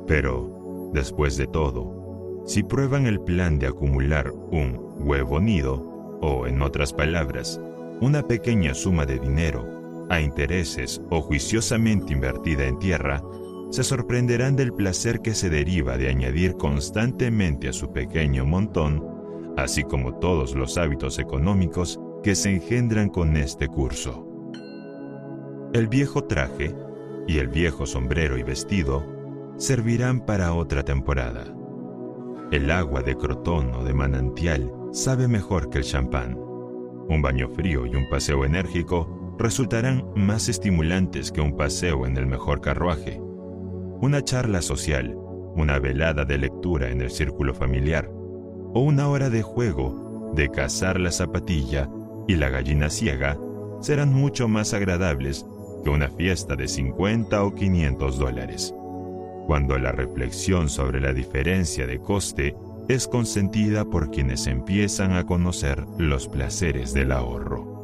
Pero, 0.06 0.90
después 0.92 1.36
de 1.36 1.46
todo, 1.46 2.42
si 2.46 2.62
prueban 2.62 3.06
el 3.06 3.20
plan 3.20 3.58
de 3.58 3.66
acumular 3.66 4.32
un 4.32 4.78
huevo 4.98 5.40
nido, 5.40 6.18
o 6.20 6.46
en 6.46 6.62
otras 6.62 6.92
palabras, 6.92 7.60
una 8.00 8.22
pequeña 8.22 8.74
suma 8.74 9.06
de 9.06 9.18
dinero 9.18 9.75
a 10.08 10.20
intereses 10.20 11.00
o 11.10 11.20
juiciosamente 11.20 12.12
invertida 12.12 12.66
en 12.66 12.78
tierra, 12.78 13.22
se 13.70 13.82
sorprenderán 13.82 14.56
del 14.56 14.72
placer 14.72 15.20
que 15.20 15.34
se 15.34 15.50
deriva 15.50 15.96
de 15.96 16.08
añadir 16.08 16.56
constantemente 16.56 17.68
a 17.68 17.72
su 17.72 17.92
pequeño 17.92 18.44
montón, 18.44 19.04
así 19.56 19.82
como 19.82 20.14
todos 20.18 20.54
los 20.54 20.78
hábitos 20.78 21.18
económicos 21.18 21.98
que 22.22 22.34
se 22.34 22.54
engendran 22.54 23.08
con 23.08 23.36
este 23.36 23.68
curso. 23.68 24.26
El 25.72 25.88
viejo 25.88 26.24
traje 26.24 26.74
y 27.26 27.38
el 27.38 27.48
viejo 27.48 27.86
sombrero 27.86 28.38
y 28.38 28.42
vestido 28.42 29.04
servirán 29.56 30.24
para 30.24 30.54
otra 30.54 30.84
temporada. 30.84 31.44
El 32.52 32.70
agua 32.70 33.02
de 33.02 33.16
crotón 33.16 33.74
o 33.74 33.82
de 33.82 33.92
manantial 33.92 34.72
sabe 34.92 35.26
mejor 35.26 35.68
que 35.68 35.78
el 35.78 35.84
champán. 35.84 36.38
Un 37.08 37.20
baño 37.20 37.48
frío 37.48 37.86
y 37.86 37.96
un 37.96 38.08
paseo 38.08 38.44
enérgico 38.44 39.15
resultarán 39.38 40.04
más 40.14 40.48
estimulantes 40.48 41.30
que 41.30 41.40
un 41.40 41.56
paseo 41.56 42.06
en 42.06 42.16
el 42.16 42.26
mejor 42.26 42.60
carruaje. 42.60 43.20
Una 44.00 44.22
charla 44.22 44.62
social, 44.62 45.16
una 45.54 45.78
velada 45.78 46.24
de 46.24 46.38
lectura 46.38 46.90
en 46.90 47.00
el 47.00 47.10
círculo 47.10 47.54
familiar, 47.54 48.10
o 48.74 48.80
una 48.80 49.08
hora 49.08 49.30
de 49.30 49.42
juego, 49.42 50.32
de 50.34 50.50
cazar 50.50 51.00
la 51.00 51.10
zapatilla 51.10 51.88
y 52.28 52.36
la 52.36 52.48
gallina 52.48 52.90
ciega, 52.90 53.38
serán 53.80 54.12
mucho 54.12 54.48
más 54.48 54.74
agradables 54.74 55.46
que 55.84 55.90
una 55.90 56.08
fiesta 56.08 56.56
de 56.56 56.68
50 56.68 57.42
o 57.42 57.54
500 57.54 58.18
dólares. 58.18 58.74
Cuando 59.46 59.78
la 59.78 59.92
reflexión 59.92 60.68
sobre 60.68 61.00
la 61.00 61.12
diferencia 61.12 61.86
de 61.86 62.00
coste 62.00 62.56
es 62.88 63.06
consentida 63.06 63.84
por 63.84 64.10
quienes 64.10 64.46
empiezan 64.46 65.12
a 65.12 65.24
conocer 65.24 65.86
los 65.98 66.28
placeres 66.28 66.92
del 66.92 67.12
ahorro. 67.12 67.75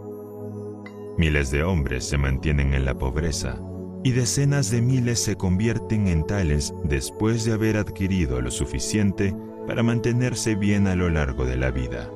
Miles 1.23 1.53
de 1.53 1.63
hombres 1.63 2.05
se 2.05 2.19
mantienen 2.19 2.75
en 2.75 2.85
la 2.85 2.99
pobreza 2.99 3.57
y 4.03 4.11
decenas 4.11 4.73
de 4.73 4.83
miles 4.83 5.21
se 5.21 5.37
convierten 5.37 6.09
en 6.09 6.27
tales 6.27 6.75
después 6.83 7.45
de 7.45 7.53
haber 7.53 7.77
adquirido 7.77 8.41
lo 8.41 8.51
suficiente 8.51 9.33
para 9.69 9.85
mantenerse 9.85 10.57
bien 10.57 10.89
a 10.89 10.97
lo 10.97 11.09
largo 11.11 11.45
de 11.45 11.55
la 11.55 11.71
vida. 11.71 12.11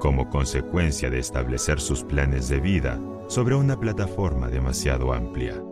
Como 0.00 0.28
consecuencia 0.28 1.08
de 1.08 1.20
establecer 1.20 1.78
sus 1.78 2.02
planes 2.02 2.48
de 2.48 2.58
vida 2.58 3.00
sobre 3.28 3.54
una 3.54 3.78
plataforma 3.78 4.48
demasiado 4.48 5.12
amplia. 5.12 5.62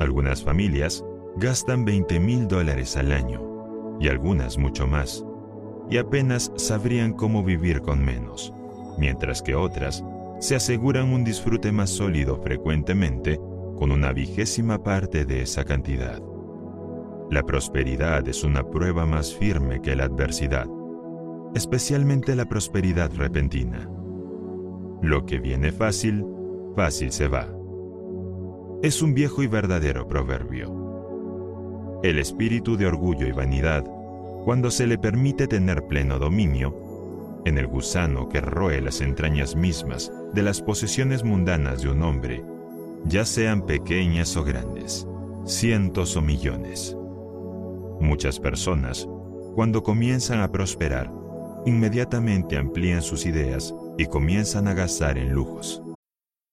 Algunas 0.00 0.42
familias 0.42 1.04
gastan 1.36 1.84
20 1.84 2.18
mil 2.18 2.48
dólares 2.48 2.96
al 2.96 3.12
año 3.12 3.98
y 4.00 4.08
algunas 4.08 4.56
mucho 4.56 4.86
más, 4.86 5.22
y 5.90 5.98
apenas 5.98 6.50
sabrían 6.56 7.12
cómo 7.12 7.44
vivir 7.44 7.82
con 7.82 8.02
menos, 8.02 8.54
mientras 8.96 9.42
que 9.42 9.54
otras 9.54 10.02
se 10.38 10.54
aseguran 10.54 11.12
un 11.12 11.24
disfrute 11.24 11.72
más 11.72 11.90
sólido 11.90 12.40
frecuentemente 12.42 13.40
con 13.76 13.90
una 13.90 14.12
vigésima 14.12 14.82
parte 14.82 15.24
de 15.24 15.42
esa 15.42 15.64
cantidad. 15.64 16.22
La 17.30 17.42
prosperidad 17.42 18.28
es 18.28 18.44
una 18.44 18.62
prueba 18.68 19.06
más 19.06 19.34
firme 19.34 19.80
que 19.82 19.96
la 19.96 20.04
adversidad, 20.04 20.66
especialmente 21.54 22.36
la 22.36 22.44
prosperidad 22.44 23.10
repentina. 23.14 23.90
Lo 25.02 25.26
que 25.26 25.38
viene 25.38 25.72
fácil, 25.72 26.24
fácil 26.74 27.10
se 27.12 27.28
va. 27.28 27.48
Es 28.82 29.02
un 29.02 29.14
viejo 29.14 29.42
y 29.42 29.46
verdadero 29.46 30.06
proverbio. 30.06 32.00
El 32.02 32.18
espíritu 32.18 32.76
de 32.76 32.86
orgullo 32.86 33.26
y 33.26 33.32
vanidad, 33.32 33.84
cuando 34.44 34.70
se 34.70 34.86
le 34.86 34.98
permite 34.98 35.48
tener 35.48 35.86
pleno 35.86 36.18
dominio, 36.18 36.85
en 37.46 37.58
el 37.58 37.68
gusano 37.68 38.28
que 38.28 38.40
roe 38.40 38.80
las 38.80 39.00
entrañas 39.00 39.54
mismas 39.54 40.12
de 40.34 40.42
las 40.42 40.60
posesiones 40.60 41.22
mundanas 41.22 41.80
de 41.80 41.88
un 41.88 42.02
hombre, 42.02 42.44
ya 43.04 43.24
sean 43.24 43.64
pequeñas 43.64 44.36
o 44.36 44.42
grandes, 44.42 45.06
cientos 45.44 46.16
o 46.16 46.22
millones. 46.22 46.96
Muchas 48.00 48.40
personas, 48.40 49.08
cuando 49.54 49.84
comienzan 49.84 50.40
a 50.40 50.50
prosperar, 50.50 51.08
inmediatamente 51.64 52.56
amplían 52.56 53.00
sus 53.00 53.24
ideas 53.26 53.72
y 53.96 54.06
comienzan 54.06 54.66
a 54.66 54.74
gastar 54.74 55.16
en 55.16 55.32
lujos. 55.32 55.85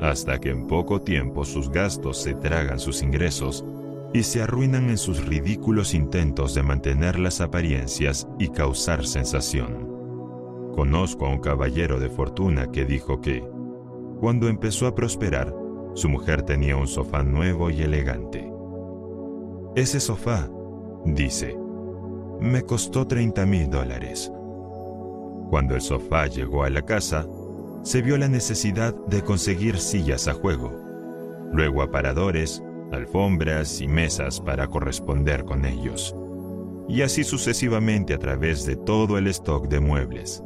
Hasta 0.00 0.38
que 0.38 0.50
en 0.50 0.66
poco 0.66 1.00
tiempo 1.00 1.44
sus 1.44 1.70
gastos 1.70 2.18
se 2.18 2.34
tragan 2.34 2.78
sus 2.78 3.02
ingresos 3.02 3.64
y 4.12 4.22
se 4.22 4.42
arruinan 4.42 4.90
en 4.90 4.98
sus 4.98 5.26
ridículos 5.26 5.94
intentos 5.94 6.54
de 6.54 6.62
mantener 6.62 7.18
las 7.18 7.40
apariencias 7.40 8.26
y 8.38 8.48
causar 8.48 9.06
sensación. 9.06 9.86
Conozco 10.74 11.26
a 11.26 11.30
un 11.30 11.38
caballero 11.38 11.98
de 11.98 12.10
fortuna 12.10 12.70
que 12.70 12.84
dijo 12.84 13.20
que, 13.20 13.42
cuando 14.20 14.48
empezó 14.48 14.86
a 14.86 14.94
prosperar, 14.94 15.54
su 15.94 16.08
mujer 16.08 16.42
tenía 16.42 16.76
un 16.76 16.86
sofá 16.86 17.22
nuevo 17.22 17.70
y 17.70 17.82
elegante. 17.82 18.52
Ese 19.74 20.00
sofá, 20.00 20.48
dice, 21.04 21.56
me 22.40 22.62
costó 22.62 23.06
30 23.06 23.46
mil 23.46 23.70
dólares. 23.70 24.30
Cuando 25.50 25.74
el 25.74 25.80
sofá 25.80 26.26
llegó 26.26 26.64
a 26.64 26.70
la 26.70 26.82
casa, 26.82 27.26
se 27.86 28.02
vio 28.02 28.18
la 28.18 28.26
necesidad 28.26 28.96
de 29.06 29.22
conseguir 29.22 29.78
sillas 29.78 30.26
a 30.26 30.32
juego, 30.32 30.72
luego 31.52 31.82
aparadores, 31.82 32.60
alfombras 32.90 33.80
y 33.80 33.86
mesas 33.86 34.40
para 34.40 34.66
corresponder 34.66 35.44
con 35.44 35.64
ellos, 35.64 36.12
y 36.88 37.02
así 37.02 37.22
sucesivamente 37.22 38.12
a 38.12 38.18
través 38.18 38.66
de 38.66 38.74
todo 38.74 39.18
el 39.18 39.28
stock 39.28 39.68
de 39.68 39.78
muebles. 39.78 40.42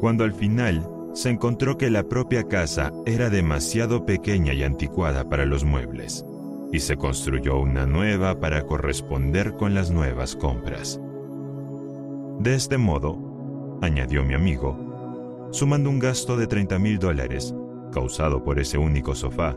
Cuando 0.00 0.24
al 0.24 0.32
final 0.32 0.84
se 1.14 1.30
encontró 1.30 1.78
que 1.78 1.88
la 1.88 2.02
propia 2.02 2.42
casa 2.48 2.92
era 3.06 3.30
demasiado 3.30 4.04
pequeña 4.04 4.52
y 4.52 4.64
anticuada 4.64 5.28
para 5.28 5.46
los 5.46 5.62
muebles, 5.62 6.26
y 6.72 6.80
se 6.80 6.96
construyó 6.96 7.60
una 7.60 7.86
nueva 7.86 8.40
para 8.40 8.66
corresponder 8.66 9.52
con 9.52 9.72
las 9.72 9.92
nuevas 9.92 10.34
compras. 10.34 11.00
De 12.40 12.56
este 12.56 12.76
modo, 12.76 13.78
añadió 13.82 14.24
mi 14.24 14.34
amigo, 14.34 14.85
sumando 15.50 15.90
un 15.90 15.98
gasto 15.98 16.36
de 16.36 16.46
30 16.46 16.78
mil 16.78 16.98
dólares 16.98 17.54
causado 17.92 18.42
por 18.42 18.58
ese 18.58 18.78
único 18.78 19.14
sofá 19.14 19.56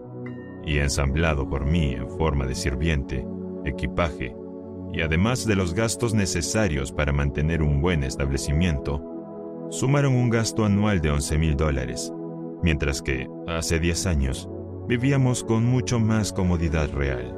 y 0.66 0.78
ensamblado 0.78 1.50
por 1.50 1.66
mí 1.66 1.94
en 1.94 2.10
forma 2.10 2.46
de 2.46 2.56
sirviente, 2.56 3.26
equipaje 3.66 4.36
y 4.94 5.02
además 5.02 5.46
de 5.46 5.56
los 5.56 5.74
gastos 5.74 6.14
necesarios 6.14 6.92
para 6.92 7.12
mantener 7.12 7.62
un 7.62 7.82
buen 7.82 8.04
establecimiento, 8.04 9.04
sumaron 9.70 10.16
un 10.16 10.30
gasto 10.30 10.66
anual 10.66 11.02
de 11.02 11.12
11 11.12 11.38
mil 11.38 11.56
dólares, 11.56 12.12
mientras 12.64 13.02
que 13.02 13.28
hace 13.48 13.80
10 13.80 14.06
años 14.08 14.50
vivíamos 14.88 15.44
con 15.44 15.66
mucho 15.66 16.00
más 16.00 16.34
comodidad 16.34 16.92
real, 16.92 17.36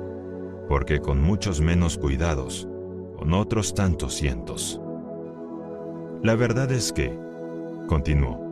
porque 0.70 1.00
con 1.00 1.22
muchos 1.22 1.60
menos 1.60 1.98
cuidados, 1.98 2.68
con 3.18 3.34
otros 3.34 3.74
tantos 3.76 4.14
cientos. 4.14 4.82
La 6.24 6.36
verdad 6.36 6.72
es 6.72 6.94
que, 6.94 7.20
continuó, 7.88 8.52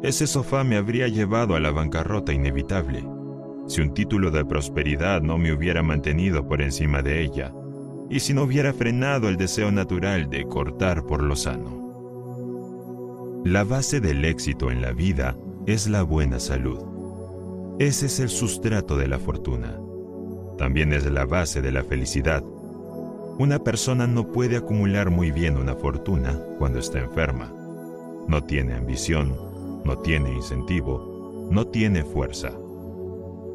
ese 0.00 0.28
sofá 0.28 0.62
me 0.62 0.76
habría 0.76 1.08
llevado 1.08 1.56
a 1.56 1.60
la 1.60 1.72
bancarrota 1.72 2.32
inevitable, 2.32 3.04
si 3.66 3.80
un 3.80 3.94
título 3.94 4.30
de 4.30 4.44
prosperidad 4.44 5.22
no 5.22 5.38
me 5.38 5.52
hubiera 5.52 5.82
mantenido 5.82 6.46
por 6.46 6.62
encima 6.62 7.02
de 7.02 7.20
ella, 7.20 7.52
y 8.08 8.20
si 8.20 8.32
no 8.32 8.44
hubiera 8.44 8.72
frenado 8.72 9.28
el 9.28 9.36
deseo 9.36 9.72
natural 9.72 10.30
de 10.30 10.44
cortar 10.44 11.04
por 11.04 11.24
lo 11.24 11.34
sano. 11.34 13.42
La 13.44 13.64
base 13.64 14.00
del 14.00 14.24
éxito 14.24 14.70
en 14.70 14.82
la 14.82 14.92
vida 14.92 15.36
es 15.66 15.88
la 15.88 16.04
buena 16.04 16.38
salud. 16.38 16.78
Ese 17.80 18.06
es 18.06 18.20
el 18.20 18.28
sustrato 18.28 18.96
de 18.96 19.08
la 19.08 19.18
fortuna. 19.18 19.80
También 20.58 20.92
es 20.92 21.10
la 21.10 21.24
base 21.24 21.60
de 21.60 21.72
la 21.72 21.82
felicidad. 21.82 22.44
Una 23.38 23.64
persona 23.64 24.06
no 24.06 24.28
puede 24.28 24.56
acumular 24.56 25.10
muy 25.10 25.32
bien 25.32 25.56
una 25.56 25.74
fortuna 25.74 26.38
cuando 26.58 26.78
está 26.78 27.00
enferma 27.00 27.57
no 28.28 28.44
tiene 28.44 28.74
ambición, 28.74 29.34
no 29.84 29.98
tiene 29.98 30.32
incentivo, 30.32 31.48
no 31.50 31.66
tiene 31.66 32.04
fuerza. 32.04 32.52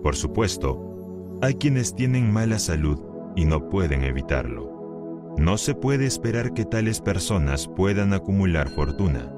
Por 0.01 0.15
supuesto, 0.15 1.37
hay 1.41 1.53
quienes 1.55 1.95
tienen 1.95 2.33
mala 2.33 2.57
salud 2.57 2.99
y 3.35 3.45
no 3.45 3.69
pueden 3.69 4.03
evitarlo. 4.03 5.35
No 5.37 5.57
se 5.57 5.75
puede 5.75 6.05
esperar 6.05 6.53
que 6.53 6.65
tales 6.65 7.01
personas 7.01 7.67
puedan 7.67 8.13
acumular 8.13 8.69
fortuna, 8.69 9.31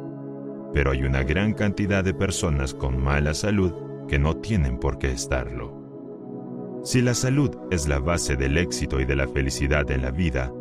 pero 0.73 0.91
hay 0.91 1.03
una 1.03 1.23
gran 1.23 1.53
cantidad 1.53 2.03
de 2.03 2.13
personas 2.13 2.73
con 2.73 3.01
mala 3.01 3.33
salud 3.33 3.73
que 4.07 4.19
no 4.19 4.37
tienen 4.37 4.77
por 4.79 4.97
qué 4.97 5.11
estarlo. 5.11 6.81
Si 6.83 7.01
la 7.01 7.13
salud 7.13 7.51
es 7.71 7.87
la 7.87 7.99
base 7.99 8.35
del 8.35 8.57
éxito 8.57 8.99
y 8.99 9.05
de 9.05 9.15
la 9.15 9.27
felicidad 9.27 9.89
en 9.91 10.01
la 10.01 10.11
vida, 10.11 10.53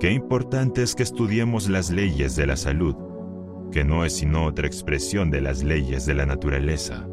qué 0.00 0.10
importante 0.10 0.82
es 0.82 0.94
que 0.94 1.02
estudiemos 1.02 1.68
las 1.68 1.90
leyes 1.90 2.36
de 2.36 2.46
la 2.46 2.56
salud 2.56 2.96
que 3.70 3.84
no 3.84 4.04
es 4.04 4.14
sino 4.14 4.46
otra 4.46 4.66
expresión 4.66 5.30
de 5.30 5.40
las 5.40 5.62
leyes 5.62 6.06
de 6.06 6.14
la 6.14 6.26
naturaleza. 6.26 7.06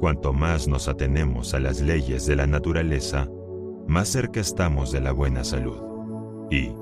Cuanto 0.00 0.32
más 0.32 0.68
nos 0.68 0.88
atenemos 0.88 1.54
a 1.54 1.60
las 1.60 1.80
leyes 1.80 2.26
de 2.26 2.36
la 2.36 2.46
naturaleza, 2.46 3.28
más 3.86 4.08
cerca 4.08 4.40
estamos 4.40 4.92
de 4.92 5.00
la 5.00 5.12
buena 5.12 5.44
salud. 5.44 5.80
Y, 6.50 6.72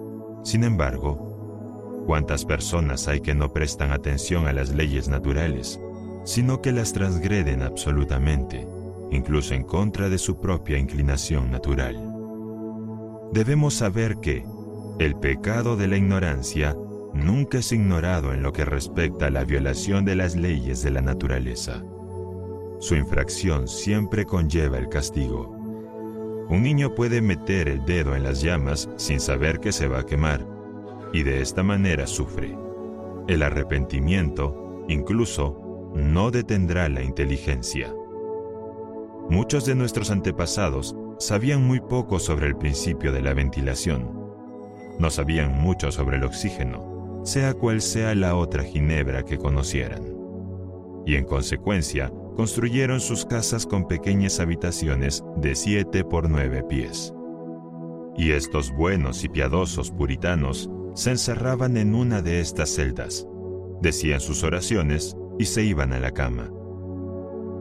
sin 0.44 0.64
embargo, 0.64 2.04
¿cuántas 2.06 2.44
personas 2.44 3.08
hay 3.08 3.20
que 3.20 3.34
no 3.34 3.52
prestan 3.52 3.92
atención 3.92 4.46
a 4.46 4.52
las 4.52 4.70
leyes 4.74 5.08
naturales, 5.08 5.80
sino 6.24 6.60
que 6.60 6.72
las 6.72 6.92
transgreden 6.92 7.62
absolutamente, 7.62 8.66
incluso 9.10 9.54
en 9.54 9.64
contra 9.64 10.08
de 10.08 10.18
su 10.18 10.40
propia 10.40 10.78
inclinación 10.78 11.50
natural? 11.50 11.96
Debemos 13.32 13.74
saber 13.74 14.18
que 14.18 14.44
el 14.98 15.16
pecado 15.16 15.76
de 15.76 15.88
la 15.88 15.96
ignorancia 15.96 16.76
nunca 17.14 17.58
es 17.58 17.72
ignorado 17.72 18.32
en 18.32 18.42
lo 18.42 18.52
que 18.52 18.64
respecta 18.64 19.26
a 19.26 19.30
la 19.30 19.44
violación 19.44 20.04
de 20.04 20.16
las 20.16 20.36
leyes 20.36 20.82
de 20.82 20.90
la 20.90 21.02
naturaleza. 21.02 21.82
Su 22.80 22.96
infracción 22.96 23.68
siempre 23.68 24.24
conlleva 24.24 24.78
el 24.78 24.88
castigo. 24.88 25.56
Un 26.48 26.62
niño 26.62 26.94
puede 26.94 27.22
meter 27.22 27.68
el 27.68 27.84
dedo 27.84 28.16
en 28.16 28.24
las 28.24 28.42
llamas 28.42 28.88
sin 28.96 29.20
saber 29.20 29.60
que 29.60 29.72
se 29.72 29.88
va 29.88 30.00
a 30.00 30.06
quemar, 30.06 30.46
y 31.12 31.22
de 31.22 31.40
esta 31.40 31.62
manera 31.62 32.06
sufre. 32.06 32.56
El 33.28 33.42
arrepentimiento, 33.42 34.84
incluso, 34.88 35.90
no 35.94 36.30
detendrá 36.30 36.88
la 36.88 37.02
inteligencia. 37.02 37.94
Muchos 39.30 39.64
de 39.64 39.74
nuestros 39.74 40.10
antepasados 40.10 40.96
sabían 41.18 41.64
muy 41.64 41.80
poco 41.80 42.18
sobre 42.18 42.48
el 42.48 42.56
principio 42.56 43.12
de 43.12 43.22
la 43.22 43.34
ventilación. 43.34 44.10
No 44.98 45.10
sabían 45.10 45.60
mucho 45.60 45.92
sobre 45.92 46.16
el 46.16 46.24
oxígeno 46.24 46.91
sea 47.24 47.54
cual 47.54 47.80
sea 47.80 48.14
la 48.14 48.34
otra 48.36 48.64
Ginebra 48.64 49.24
que 49.24 49.38
conocieran. 49.38 50.02
Y 51.06 51.16
en 51.16 51.24
consecuencia, 51.24 52.12
construyeron 52.36 53.00
sus 53.00 53.24
casas 53.24 53.66
con 53.66 53.86
pequeñas 53.86 54.40
habitaciones 54.40 55.24
de 55.36 55.54
siete 55.54 56.04
por 56.04 56.28
nueve 56.28 56.62
pies. 56.62 57.12
Y 58.16 58.32
estos 58.32 58.72
buenos 58.72 59.24
y 59.24 59.28
piadosos 59.28 59.90
puritanos 59.90 60.70
se 60.94 61.10
encerraban 61.10 61.76
en 61.76 61.94
una 61.94 62.22
de 62.22 62.40
estas 62.40 62.70
celdas, 62.70 63.26
decían 63.80 64.20
sus 64.20 64.42
oraciones 64.44 65.16
y 65.38 65.46
se 65.46 65.62
iban 65.62 65.92
a 65.92 66.00
la 66.00 66.12
cama. 66.12 66.50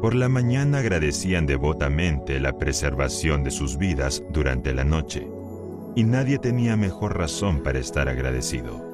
Por 0.02 0.16
la 0.16 0.30
mañana 0.30 0.80
agradecían 0.80 1.46
devotamente 1.46 2.40
la 2.40 2.58
preservación 2.58 3.44
de 3.44 3.52
sus 3.52 3.78
vidas 3.78 4.24
durante 4.32 4.74
la 4.74 4.84
noche, 4.84 5.28
y 5.96 6.04
nadie 6.04 6.40
tenía 6.40 6.76
mejor 6.76 7.18
razón 7.18 7.62
para 7.62 7.80
estar 7.80 8.10
agradecido 8.10 8.91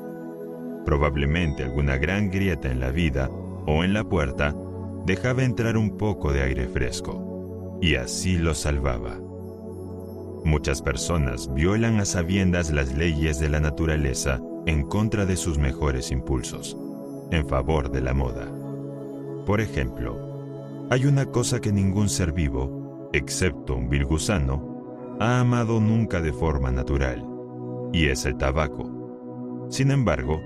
Probablemente 0.88 1.64
alguna 1.64 1.98
gran 1.98 2.32
grieta 2.32 2.72
en 2.72 2.80
la 2.80 2.92
vida 2.92 3.30
o 3.66 3.84
en 3.84 3.92
la 3.92 4.06
puerta 4.06 4.56
dejaba 5.06 5.44
entrar 5.44 5.76
un 5.76 5.98
poco 5.98 6.32
de 6.32 6.42
aire 6.42 6.70
fresco, 6.70 7.78
y 7.82 7.96
así 7.96 8.38
lo 8.38 8.56
salvaba. 8.56 9.20
Muchas 10.46 10.82
personas 10.82 11.54
violan 11.54 12.00
a 12.00 12.06
sabiendas 12.06 12.72
las 12.72 12.96
leyes 12.96 13.38
de 13.38 13.50
la 13.50 13.60
naturaleza 13.60 14.40
en 14.66 14.84
contra 14.84 15.26
de 15.26 15.36
sus 15.36 15.58
mejores 15.58 16.10
impulsos, 16.10 16.78
en 17.32 17.46
favor 17.46 17.92
de 17.92 18.00
la 18.00 18.14
moda. 18.14 18.50
Por 19.46 19.60
ejemplo, 19.60 20.88
hay 20.90 21.06
una 21.06 21.26
cosa 21.26 21.60
que 21.60 21.74
ningún 21.74 22.08
ser 22.08 22.32
vivo, 22.32 23.10
excepto 23.12 23.76
un 23.76 23.90
vil 23.90 24.06
gusano, 24.06 25.18
ha 25.20 25.42
amado 25.42 25.82
nunca 25.82 26.22
de 26.22 26.32
forma 26.32 26.72
natural, 26.72 27.28
y 27.92 28.08
es 28.08 28.24
el 28.26 28.38
tabaco. 28.38 29.68
Sin 29.70 29.92
embargo, 29.92 30.40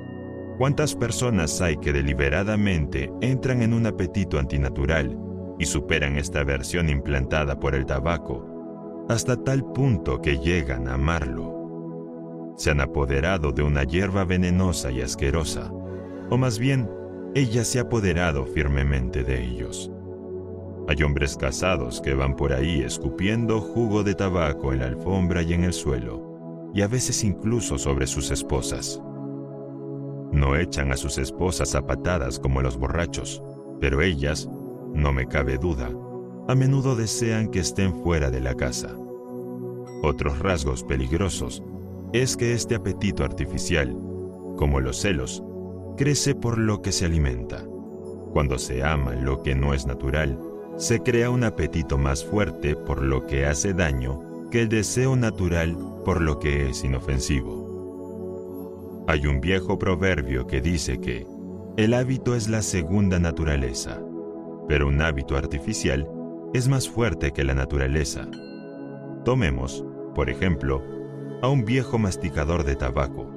¿cuántas 0.62 0.94
personas 0.94 1.60
hay 1.60 1.78
que 1.78 1.92
deliberadamente 1.92 3.12
entran 3.20 3.64
en 3.64 3.74
un 3.74 3.88
apetito 3.88 4.38
antinatural 4.38 5.18
y 5.58 5.66
superan 5.66 6.18
esta 6.18 6.44
versión 6.44 6.88
implantada 6.88 7.60
por 7.60 7.74
el 7.74 7.88
tabaco 7.88 8.46
hasta 9.10 9.44
tal 9.44 9.64
punto 9.74 10.22
que 10.22 10.38
llegan 10.38 10.88
a 10.88 10.94
amarlo? 10.94 12.54
Se 12.58 12.70
han 12.70 12.80
apoderado 12.80 13.52
de 13.52 13.64
una 13.64 13.86
hierba 13.86 14.24
venenosa 14.24 14.92
y 14.92 15.02
asquerosa, 15.02 15.72
o 16.30 16.38
más 16.38 16.60
bien, 16.60 16.88
ella 17.34 17.64
se 17.64 17.80
ha 17.80 17.82
apoderado 17.82 18.46
firmemente 18.46 19.24
de 19.24 19.44
ellos. 19.44 19.92
Hay 20.88 21.02
hombres 21.02 21.38
casados 21.38 22.02
que 22.02 22.14
van 22.14 22.36
por 22.36 22.54
ahí 22.54 22.84
escupiendo 22.84 23.62
jugo 23.62 24.04
de 24.04 24.14
tabaco 24.14 24.74
en 24.74 24.82
la 24.82 24.86
alfombra 24.86 25.42
y 25.42 25.54
en 25.54 25.64
el 25.64 25.74
suelo, 25.74 26.70
y 26.72 26.84
a 26.84 26.88
veces 26.88 27.24
incluso 27.24 27.80
sobre 27.80 28.06
sus 28.06 28.30
esposas. 28.30 29.02
No 30.32 30.56
echan 30.56 30.92
a 30.92 30.98
sus 30.98 31.18
esposas 31.18 31.76
a 31.76 31.86
patadas 31.86 32.40
como 32.40 32.62
los 32.62 32.78
borrachos, 32.78 33.44
pero 33.80 34.02
ellas, 34.02 34.50
no 34.94 35.12
me 35.14 35.28
cabe 35.28 35.58
duda, 35.58 35.90
a 36.48 36.56
menudo 36.56 36.96
desean 36.96 37.50
que 37.50 37.60
estén 37.60 37.94
fuera 38.04 38.30
de 38.30 38.42
la 38.42 38.56
casa. 38.56 38.96
Otros 40.04 40.40
rasgos 40.40 40.84
peligrosos 40.84 41.64
es 42.14 42.36
que 42.36 42.54
este 42.54 42.76
apetito 42.76 43.24
artificial, 43.24 43.96
como 44.58 44.80
los 44.80 44.98
celos, 44.98 45.44
crece 45.98 46.36
por 46.36 46.58
lo 46.58 46.82
que 46.82 46.92
se 46.92 47.06
alimenta. 47.06 47.64
Cuando 48.34 48.58
se 48.58 48.84
ama 48.84 49.14
lo 49.14 49.44
que 49.44 49.56
no 49.56 49.74
es 49.74 49.86
natural, 49.86 50.40
se 50.78 51.02
crea 51.02 51.30
un 51.30 51.44
apetito 51.44 51.98
más 51.98 52.24
fuerte 52.24 52.76
por 52.76 53.02
lo 53.04 53.28
que 53.28 53.46
hace 53.46 53.74
daño 53.74 54.48
que 54.50 54.62
el 54.62 54.70
deseo 54.70 55.16
natural 55.16 55.78
por 56.04 56.22
lo 56.22 56.40
que 56.40 56.70
es 56.70 56.84
inofensivo. 56.84 57.61
Hay 59.12 59.28
un 59.28 59.42
viejo 59.42 59.78
proverbio 59.78 60.48
que 60.48 60.62
dice 60.62 61.02
que 61.02 61.28
el 61.76 61.94
hábito 61.94 62.34
es 62.34 62.48
la 62.48 62.62
segunda 62.62 63.20
naturaleza, 63.20 64.02
pero 64.70 64.88
un 64.88 65.02
hábito 65.02 65.36
artificial 65.36 66.10
es 66.54 66.70
más 66.70 66.88
fuerte 66.88 67.34
que 67.34 67.44
la 67.44 67.54
naturaleza. 67.54 68.26
Tomemos, 69.26 69.84
por 70.16 70.30
ejemplo, 70.30 70.82
a 71.42 71.50
un 71.50 71.66
viejo 71.66 72.00
masticador 72.00 72.64
de 72.64 72.78
tabaco. 72.78 73.30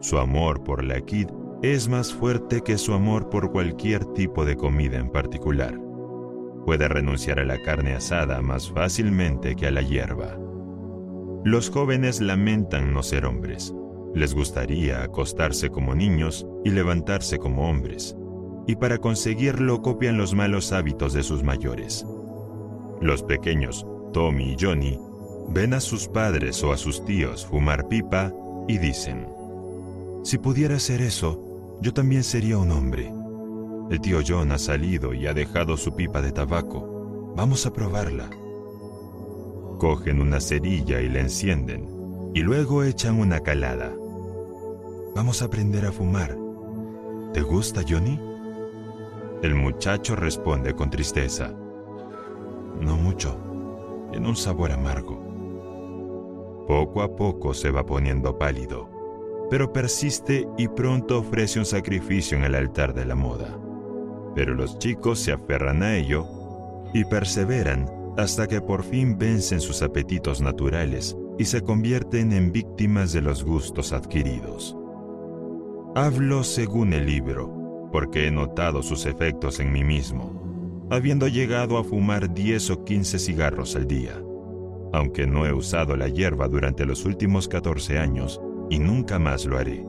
Su 0.00 0.18
amor 0.18 0.62
por 0.62 0.84
la 0.84 1.00
kid 1.00 1.26
es 1.60 1.88
más 1.88 2.14
fuerte 2.14 2.60
que 2.60 2.78
su 2.78 2.92
amor 2.92 3.30
por 3.30 3.50
cualquier 3.50 4.04
tipo 4.12 4.44
de 4.44 4.54
comida 4.56 4.96
en 4.98 5.10
particular 5.10 5.76
puede 6.64 6.86
renunciar 6.86 7.40
a 7.40 7.44
la 7.44 7.60
carne 7.60 7.94
asada 7.94 8.40
más 8.42 8.70
fácilmente 8.70 9.56
que 9.56 9.66
a 9.66 9.72
la 9.72 9.82
hierba. 9.82 10.38
Los 11.44 11.68
jóvenes 11.68 12.20
lamentan 12.20 12.94
no 12.94 13.02
ser 13.02 13.26
hombres. 13.26 13.74
Les 14.14 14.34
gustaría 14.34 15.02
acostarse 15.02 15.70
como 15.70 15.94
niños 15.94 16.46
y 16.64 16.70
levantarse 16.70 17.38
como 17.38 17.68
hombres, 17.68 18.16
y 18.66 18.76
para 18.76 18.98
conseguirlo 18.98 19.82
copian 19.82 20.16
los 20.16 20.34
malos 20.34 20.72
hábitos 20.72 21.12
de 21.12 21.22
sus 21.22 21.42
mayores. 21.42 22.06
Los 23.00 23.22
pequeños, 23.22 23.86
Tommy 24.12 24.52
y 24.52 24.56
Johnny, 24.58 24.98
ven 25.48 25.74
a 25.74 25.80
sus 25.80 26.06
padres 26.08 26.62
o 26.62 26.72
a 26.72 26.76
sus 26.76 27.04
tíos 27.04 27.44
fumar 27.44 27.88
pipa 27.88 28.32
y 28.68 28.78
dicen, 28.78 29.26
si 30.22 30.38
pudiera 30.38 30.76
hacer 30.76 31.02
eso, 31.02 31.78
yo 31.82 31.92
también 31.92 32.24
sería 32.24 32.56
un 32.56 32.70
hombre. 32.70 33.12
El 33.90 34.00
tío 34.00 34.20
John 34.26 34.52
ha 34.52 34.58
salido 34.58 35.12
y 35.12 35.26
ha 35.26 35.34
dejado 35.34 35.76
su 35.76 35.94
pipa 35.94 36.22
de 36.22 36.32
tabaco. 36.32 37.34
Vamos 37.36 37.66
a 37.66 37.72
probarla. 37.72 38.30
Cogen 39.78 40.22
una 40.22 40.40
cerilla 40.40 41.02
y 41.02 41.10
la 41.10 41.20
encienden, 41.20 41.86
y 42.32 42.40
luego 42.40 42.84
echan 42.84 43.20
una 43.20 43.40
calada. 43.40 43.92
Vamos 45.14 45.42
a 45.42 45.46
aprender 45.46 45.86
a 45.86 45.92
fumar. 45.92 46.36
¿Te 47.32 47.42
gusta, 47.42 47.82
Johnny? 47.88 48.20
El 49.42 49.54
muchacho 49.54 50.16
responde 50.16 50.74
con 50.74 50.90
tristeza. 50.90 51.54
No 52.80 52.96
mucho. 52.96 53.38
En 54.12 54.26
un 54.26 54.36
sabor 54.36 54.72
amargo. 54.72 55.22
Poco 56.66 57.02
a 57.02 57.14
poco 57.14 57.54
se 57.54 57.70
va 57.70 57.84
poniendo 57.84 58.38
pálido, 58.38 58.88
pero 59.50 59.72
persiste 59.72 60.48
y 60.56 60.68
pronto 60.68 61.18
ofrece 61.18 61.58
un 61.58 61.66
sacrificio 61.66 62.38
en 62.38 62.44
el 62.44 62.54
altar 62.54 62.94
de 62.94 63.04
la 63.04 63.14
moda 63.14 63.58
pero 64.34 64.54
los 64.54 64.78
chicos 64.78 65.20
se 65.20 65.32
aferran 65.32 65.82
a 65.82 65.96
ello 65.96 66.26
y 66.92 67.04
perseveran 67.04 67.90
hasta 68.16 68.46
que 68.46 68.60
por 68.60 68.82
fin 68.82 69.18
vencen 69.18 69.60
sus 69.60 69.82
apetitos 69.82 70.40
naturales 70.40 71.16
y 71.38 71.44
se 71.46 71.62
convierten 71.62 72.32
en 72.32 72.52
víctimas 72.52 73.12
de 73.12 73.22
los 73.22 73.44
gustos 73.44 73.92
adquiridos. 73.92 74.76
Hablo 75.94 76.42
según 76.44 76.92
el 76.92 77.06
libro, 77.06 77.88
porque 77.92 78.26
he 78.26 78.30
notado 78.30 78.82
sus 78.82 79.06
efectos 79.06 79.60
en 79.60 79.72
mí 79.72 79.84
mismo, 79.84 80.88
habiendo 80.90 81.28
llegado 81.28 81.78
a 81.78 81.84
fumar 81.84 82.32
10 82.32 82.70
o 82.70 82.84
15 82.84 83.18
cigarros 83.18 83.76
al 83.76 83.86
día, 83.86 84.20
aunque 84.92 85.26
no 85.26 85.46
he 85.46 85.52
usado 85.52 85.96
la 85.96 86.08
hierba 86.08 86.48
durante 86.48 86.84
los 86.84 87.04
últimos 87.04 87.48
14 87.48 87.98
años 87.98 88.40
y 88.70 88.78
nunca 88.78 89.18
más 89.18 89.44
lo 89.46 89.58
haré. 89.58 89.84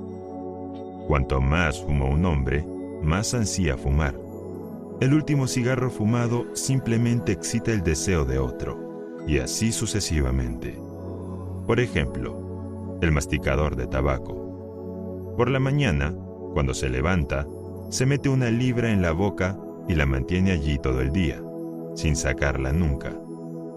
Cuanto 1.07 1.41
más 1.41 1.81
fuma 1.83 2.05
un 2.05 2.25
hombre, 2.25 2.65
más 3.01 3.33
ansía 3.33 3.77
fumar 3.77 4.25
el 5.01 5.13
último 5.13 5.45
cigarro 5.45 5.91
fumado 5.91 6.45
simplemente 6.53 7.33
excita 7.33 7.73
el 7.73 7.83
deseo 7.83 8.23
de 8.23 8.39
otro, 8.39 9.17
y 9.27 9.39
así 9.39 9.73
sucesivamente. 9.73 10.79
Por 11.67 11.81
ejemplo, 11.81 12.97
el 13.01 13.11
masticador 13.11 13.75
de 13.75 13.87
tabaco. 13.87 14.44
Por 15.37 15.49
la 15.49 15.59
mañana, 15.59 16.13
cuando 16.53 16.73
se 16.73 16.89
levanta, 16.89 17.45
se 17.89 18.05
mete 18.05 18.29
una 18.29 18.49
libra 18.49 18.91
en 18.91 19.01
la 19.01 19.11
boca 19.11 19.57
y 19.87 19.95
la 19.95 20.05
mantiene 20.05 20.51
allí 20.51 20.77
todo 20.77 21.01
el 21.01 21.11
día, 21.11 21.41
sin 21.95 22.15
sacarla 22.15 22.71
nunca, 22.71 23.13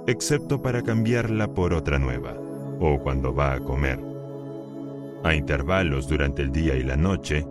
excepto 0.07 0.63
para 0.63 0.83
cambiarla 0.83 1.53
por 1.55 1.75
otra 1.75 1.99
nueva, 1.99 2.35
o 2.81 2.99
cuando 3.01 3.35
va 3.35 3.55
a 3.55 3.61
comer. 3.61 3.99
A 5.25 5.35
intervalos 5.35 6.09
durante 6.09 6.43
el 6.43 6.53
día 6.53 6.77
y 6.77 6.83
la 6.83 6.97
noche, 6.97 7.45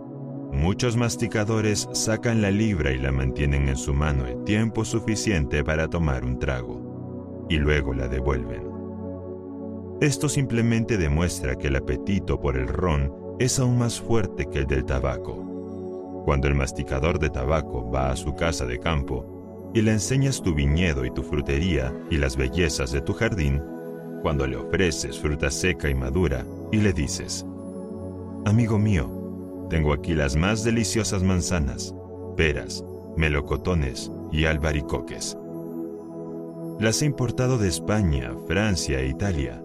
Muchos 0.52 0.96
masticadores 0.96 1.88
sacan 1.92 2.40
la 2.40 2.50
libra 2.50 2.90
y 2.90 2.98
la 2.98 3.12
mantienen 3.12 3.68
en 3.68 3.76
su 3.76 3.92
mano 3.92 4.26
el 4.26 4.44
tiempo 4.44 4.84
suficiente 4.84 5.62
para 5.62 5.88
tomar 5.88 6.24
un 6.24 6.38
trago, 6.38 7.46
y 7.50 7.58
luego 7.58 7.92
la 7.92 8.08
devuelven. 8.08 8.62
Esto 10.00 10.28
simplemente 10.28 10.96
demuestra 10.96 11.56
que 11.56 11.68
el 11.68 11.76
apetito 11.76 12.40
por 12.40 12.56
el 12.56 12.66
ron 12.66 13.12
es 13.38 13.58
aún 13.58 13.78
más 13.78 14.00
fuerte 14.00 14.46
que 14.46 14.60
el 14.60 14.66
del 14.66 14.84
tabaco. 14.84 16.22
Cuando 16.24 16.48
el 16.48 16.54
masticador 16.54 17.18
de 17.18 17.30
tabaco 17.30 17.90
va 17.90 18.10
a 18.10 18.16
su 18.16 18.34
casa 18.34 18.66
de 18.66 18.78
campo 18.78 19.70
y 19.74 19.82
le 19.82 19.92
enseñas 19.92 20.42
tu 20.42 20.54
viñedo 20.54 21.04
y 21.04 21.10
tu 21.10 21.22
frutería 21.22 21.94
y 22.10 22.16
las 22.16 22.36
bellezas 22.36 22.90
de 22.90 23.00
tu 23.00 23.12
jardín, 23.12 23.62
cuando 24.22 24.46
le 24.46 24.56
ofreces 24.56 25.18
fruta 25.18 25.50
seca 25.50 25.88
y 25.88 25.94
madura 25.94 26.44
y 26.72 26.78
le 26.78 26.92
dices, 26.92 27.46
Amigo 28.44 28.78
mío, 28.78 29.66
tengo 29.70 29.92
aquí 29.92 30.14
las 30.14 30.34
más 30.34 30.64
deliciosas 30.64 31.22
manzanas, 31.22 31.94
peras, 32.36 32.84
melocotones 33.16 34.10
y 34.32 34.46
albaricoques. 34.46 35.36
Las 36.80 37.02
he 37.02 37.06
importado 37.06 37.58
de 37.58 37.68
España, 37.68 38.32
Francia 38.46 39.00
e 39.00 39.08
Italia. 39.08 39.62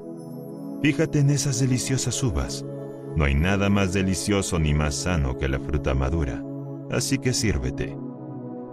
Fíjate 0.81 1.19
en 1.19 1.29
esas 1.29 1.59
deliciosas 1.59 2.21
uvas. 2.23 2.65
No 3.15 3.25
hay 3.25 3.35
nada 3.35 3.69
más 3.69 3.93
delicioso 3.93 4.59
ni 4.59 4.73
más 4.73 4.95
sano 4.95 5.37
que 5.37 5.47
la 5.47 5.59
fruta 5.59 5.93
madura. 5.93 6.43
Así 6.91 7.17
que 7.19 7.33
sírvete. 7.33 7.97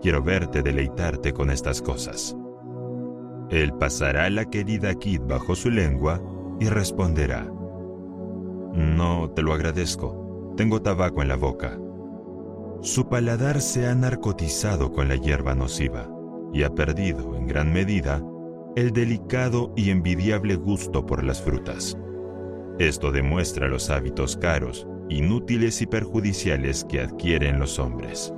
Quiero 0.03 0.22
verte 0.22 0.62
deleitarte 0.62 1.33
con 1.33 1.50
estas 1.50 1.83
cosas. 1.83 2.37
Él 3.50 3.72
pasará 3.74 4.31
la 4.31 4.46
querida 4.46 4.94
Kid 4.94 5.22
bajo 5.22 5.55
su 5.55 5.70
lengua 5.70 6.22
y 6.59 6.68
responderá, 6.68 7.44
No, 8.72 9.31
te 9.31 9.42
lo 9.42 9.53
agradezco 9.53 10.20
tengo 10.61 10.83
tabaco 10.83 11.22
en 11.22 11.29
la 11.29 11.37
boca. 11.37 11.79
Su 12.83 13.09
paladar 13.09 13.62
se 13.62 13.87
ha 13.87 13.94
narcotizado 13.94 14.92
con 14.92 15.09
la 15.09 15.16
hierba 15.16 15.55
nociva 15.55 16.07
y 16.53 16.64
ha 16.64 16.74
perdido, 16.74 17.35
en 17.35 17.46
gran 17.46 17.72
medida, 17.72 18.22
el 18.76 18.92
delicado 18.92 19.72
y 19.74 19.88
envidiable 19.88 20.57
gusto 20.57 21.07
por 21.07 21.24
las 21.24 21.40
frutas. 21.40 21.96
Esto 22.81 23.12
demuestra 23.12 23.69
los 23.69 23.90
hábitos 23.90 24.38
caros 24.38 24.87
inútiles 25.11 25.83
y 25.83 25.87
perjudiciales 25.87 26.87
que 26.88 27.01
adquieren 27.01 27.59
los 27.59 27.79
hombres. 27.79 28.33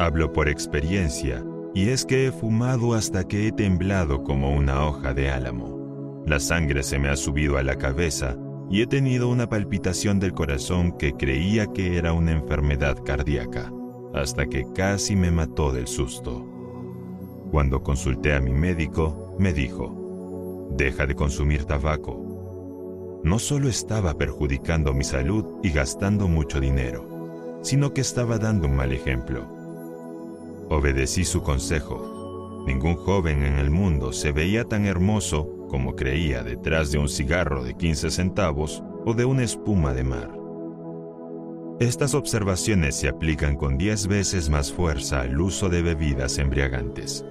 Hablo 0.00 0.32
por 0.32 0.48
experiencia, 0.48 1.44
y 1.74 1.90
es 1.90 2.04
que 2.04 2.26
he 2.26 2.32
fumado 2.32 2.92
hasta 2.92 3.22
que 3.22 3.46
he 3.46 3.52
temblado 3.52 4.24
como 4.24 4.52
una 4.52 4.84
hoja 4.84 5.14
de 5.14 5.30
álamo. 5.30 6.24
La 6.26 6.40
sangre 6.40 6.82
se 6.82 6.98
me 6.98 7.08
ha 7.08 7.14
subido 7.14 7.56
a 7.56 7.62
la 7.62 7.76
cabeza 7.76 8.36
y 8.68 8.82
he 8.82 8.86
tenido 8.88 9.28
una 9.28 9.48
palpitación 9.48 10.18
del 10.18 10.32
corazón 10.32 10.90
que 10.98 11.12
creía 11.12 11.68
que 11.68 11.96
era 11.96 12.12
una 12.12 12.32
enfermedad 12.32 12.96
cardíaca, 13.04 13.72
hasta 14.12 14.46
que 14.46 14.64
casi 14.74 15.14
me 15.14 15.30
mató 15.30 15.70
del 15.70 15.86
susto. 15.86 16.44
Cuando 17.52 17.80
consulté 17.80 18.34
a 18.34 18.40
mi 18.40 18.52
médico, 18.52 19.36
me 19.38 19.52
dijo, 19.52 20.68
deja 20.76 21.06
de 21.06 21.14
consumir 21.14 21.64
tabaco. 21.64 22.23
No 23.24 23.38
solo 23.38 23.70
estaba 23.70 24.18
perjudicando 24.18 24.92
mi 24.92 25.02
salud 25.02 25.46
y 25.62 25.70
gastando 25.70 26.28
mucho 26.28 26.60
dinero, 26.60 27.58
sino 27.62 27.94
que 27.94 28.02
estaba 28.02 28.36
dando 28.36 28.68
un 28.68 28.76
mal 28.76 28.92
ejemplo. 28.92 29.48
Obedecí 30.68 31.24
su 31.24 31.42
consejo. 31.42 32.62
Ningún 32.66 32.96
joven 32.96 33.42
en 33.42 33.54
el 33.54 33.70
mundo 33.70 34.12
se 34.12 34.30
veía 34.32 34.66
tan 34.66 34.84
hermoso 34.84 35.66
como 35.70 35.96
creía 35.96 36.42
detrás 36.42 36.92
de 36.92 36.98
un 36.98 37.08
cigarro 37.08 37.64
de 37.64 37.72
15 37.74 38.10
centavos 38.10 38.82
o 39.06 39.14
de 39.14 39.24
una 39.24 39.42
espuma 39.42 39.94
de 39.94 40.04
mar. 40.04 40.30
Estas 41.80 42.14
observaciones 42.14 42.94
se 42.94 43.08
aplican 43.08 43.56
con 43.56 43.78
10 43.78 44.06
veces 44.06 44.50
más 44.50 44.70
fuerza 44.70 45.22
al 45.22 45.40
uso 45.40 45.70
de 45.70 45.80
bebidas 45.80 46.36
embriagantes. 46.36 47.24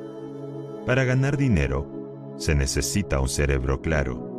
Para 0.88 1.04
ganar 1.04 1.38
dinero, 1.38 2.34
se 2.38 2.56
necesita 2.56 3.20
un 3.20 3.30
cerebro 3.30 3.80
claro. 3.80 4.33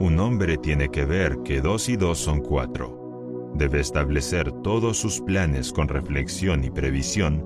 Un 0.00 0.20
hombre 0.20 0.56
tiene 0.58 0.88
que 0.90 1.04
ver 1.04 1.38
que 1.44 1.60
dos 1.60 1.88
y 1.88 1.96
dos 1.96 2.18
son 2.18 2.40
cuatro. 2.40 3.52
Debe 3.54 3.80
establecer 3.80 4.52
todos 4.62 4.96
sus 4.96 5.20
planes 5.20 5.72
con 5.72 5.88
reflexión 5.88 6.62
y 6.62 6.70
previsión 6.70 7.44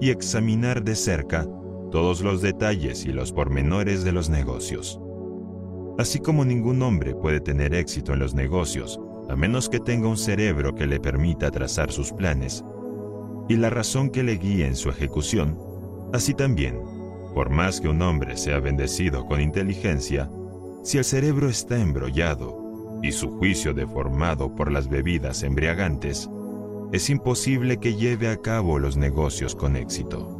y 0.00 0.10
examinar 0.10 0.82
de 0.82 0.94
cerca 0.94 1.46
todos 1.90 2.22
los 2.22 2.40
detalles 2.40 3.04
y 3.04 3.12
los 3.12 3.32
pormenores 3.32 4.02
de 4.02 4.12
los 4.12 4.30
negocios. 4.30 4.98
Así 5.98 6.20
como 6.20 6.44
ningún 6.44 6.80
hombre 6.80 7.14
puede 7.14 7.40
tener 7.40 7.74
éxito 7.74 8.14
en 8.14 8.20
los 8.20 8.34
negocios 8.34 8.98
a 9.28 9.36
menos 9.36 9.68
que 9.68 9.78
tenga 9.78 10.08
un 10.08 10.16
cerebro 10.16 10.74
que 10.74 10.86
le 10.86 10.98
permita 10.98 11.50
trazar 11.50 11.92
sus 11.92 12.12
planes 12.12 12.64
y 13.48 13.56
la 13.56 13.70
razón 13.70 14.10
que 14.10 14.22
le 14.22 14.36
guíe 14.36 14.66
en 14.66 14.74
su 14.74 14.88
ejecución, 14.90 15.58
así 16.12 16.34
también, 16.34 16.80
por 17.34 17.50
más 17.50 17.80
que 17.80 17.88
un 17.88 18.02
hombre 18.02 18.36
sea 18.36 18.58
bendecido 18.58 19.26
con 19.26 19.40
inteligencia, 19.40 20.28
si 20.82 20.98
el 20.98 21.04
cerebro 21.04 21.48
está 21.48 21.78
embrollado 21.78 23.00
y 23.02 23.12
su 23.12 23.30
juicio 23.38 23.74
deformado 23.74 24.54
por 24.54 24.70
las 24.70 24.88
bebidas 24.88 25.42
embriagantes, 25.42 26.28
es 26.92 27.08
imposible 27.08 27.78
que 27.78 27.94
lleve 27.94 28.28
a 28.28 28.36
cabo 28.36 28.78
los 28.78 28.96
negocios 28.96 29.54
con 29.54 29.76
éxito. 29.76 30.36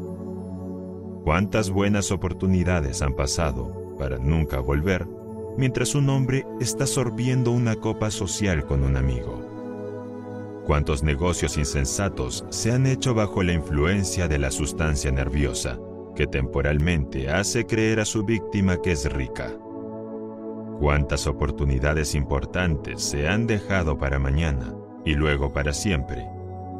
¿Cuántas 1.24 1.70
buenas 1.70 2.10
oportunidades 2.10 3.02
han 3.02 3.14
pasado 3.14 3.96
para 3.98 4.18
nunca 4.18 4.58
volver 4.60 5.06
mientras 5.56 5.94
un 5.94 6.08
hombre 6.08 6.46
está 6.60 6.86
sorbiendo 6.86 7.50
una 7.50 7.76
copa 7.76 8.10
social 8.10 8.64
con 8.64 8.82
un 8.82 8.96
amigo. 8.96 10.62
Cuántos 10.66 11.02
negocios 11.02 11.56
insensatos 11.56 12.44
se 12.50 12.72
han 12.72 12.86
hecho 12.86 13.14
bajo 13.14 13.42
la 13.42 13.52
influencia 13.52 14.28
de 14.28 14.38
la 14.38 14.50
sustancia 14.50 15.10
nerviosa, 15.10 15.78
que 16.14 16.26
temporalmente 16.26 17.28
hace 17.28 17.66
creer 17.66 18.00
a 18.00 18.04
su 18.04 18.24
víctima 18.24 18.80
que 18.80 18.92
es 18.92 19.10
rica. 19.12 19.52
Cuántas 20.80 21.28
oportunidades 21.28 22.16
importantes 22.16 23.02
se 23.02 23.28
han 23.28 23.46
dejado 23.46 23.98
para 23.98 24.18
mañana 24.18 24.74
y 25.04 25.14
luego 25.14 25.52
para 25.52 25.72
siempre, 25.72 26.26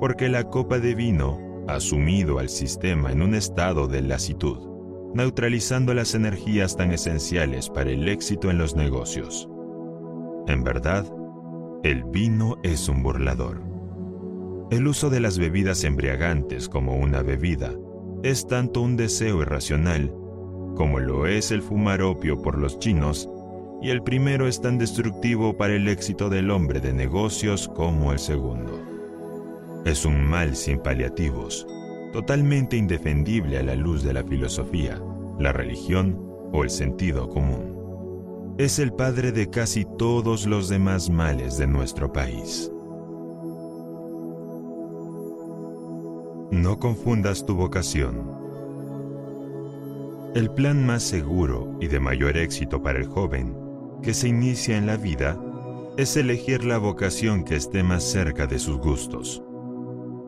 porque 0.01 0.29
la 0.29 0.45
copa 0.45 0.81
de 0.81 0.97
vino 0.97 1.39
ha 1.69 1.79
sumido 1.79 2.41
al 2.41 2.49
sistema 2.49 3.13
en 3.13 3.23
un 3.23 3.37
estado 3.37 3.87
de 3.87 4.03
lasitud 4.03 4.71
neutralizando 5.15 5.93
las 5.93 6.15
energías 6.15 6.77
tan 6.77 6.93
esenciales 6.93 7.69
para 7.69 7.91
el 7.91 8.09
éxito 8.09 8.51
en 8.51 8.59
los 8.59 8.77
negocios. 8.77 9.49
En 10.47 10.63
verdad, 10.63 11.05
el 11.83 12.05
vino 12.05 12.59
es 12.63 12.89
un 12.89 13.03
burlador. 13.03 13.63
El 14.71 14.87
uso 14.87 15.11
de 15.11 15.21
las 15.21 15.39
bebidas 15.39 15.83
embriagantes 15.85 16.69
como 16.69 16.97
una 16.97 17.23
bebida 17.23 17.75
es 18.23 18.47
tanto 18.47 18.83
un 18.83 18.97
deseo 18.97 19.43
irracional 19.43 20.15
como 20.77 21.01
lo 21.01 21.27
es 21.27 21.51
el 21.51 21.63
fumar 21.63 22.01
opio 22.01 22.41
por 22.41 22.57
los 22.57 22.79
chinos, 22.79 23.29
y 23.83 23.91
el 23.91 24.03
primero 24.03 24.47
es 24.47 24.61
tan 24.61 24.79
destructivo 24.79 25.57
para 25.57 25.75
el 25.75 25.89
éxito 25.89 26.29
del 26.29 26.51
hombre 26.51 26.81
de 26.81 26.93
negocios 26.93 27.69
como 27.69 28.13
el 28.13 28.19
segundo. 28.19 28.79
Es 29.87 30.05
un 30.05 30.23
mal 30.23 30.55
sin 30.57 30.79
paliativos, 30.79 31.67
totalmente 32.13 32.77
indefendible 32.77 33.59
a 33.59 33.63
la 33.63 33.75
luz 33.75 34.03
de 34.03 34.13
la 34.13 34.23
filosofía, 34.23 35.01
la 35.39 35.53
religión 35.53 36.19
o 36.53 36.63
el 36.63 36.71
sentido 36.71 37.29
común. 37.31 38.55
Es 38.59 38.79
el 38.79 38.93
padre 38.93 39.33
de 39.33 39.49
casi 39.49 39.87
todos 39.97 40.47
los 40.47 40.69
demás 40.69 41.09
males 41.09 41.57
de 41.57 41.67
nuestro 41.67 42.13
país. 42.13 42.71
No 46.51 46.79
confundas 46.79 47.47
tu 47.47 47.55
vocación. 47.55 48.39
El 50.35 50.51
plan 50.51 50.85
más 50.85 51.03
seguro 51.03 51.79
y 51.81 51.87
de 51.87 52.01
mayor 52.01 52.37
éxito 52.37 52.83
para 52.83 52.99
el 52.99 53.07
joven 53.07 53.70
que 54.03 54.15
se 54.15 54.29
inicia 54.29 54.77
en 54.77 54.87
la 54.87 54.97
vida 54.97 55.39
es 55.97 56.17
elegir 56.17 56.65
la 56.65 56.79
vocación 56.79 57.45
que 57.45 57.57
esté 57.57 57.83
más 57.83 58.05
cerca 58.05 58.47
de 58.47 58.59
sus 58.59 58.79
gustos. 58.79 59.43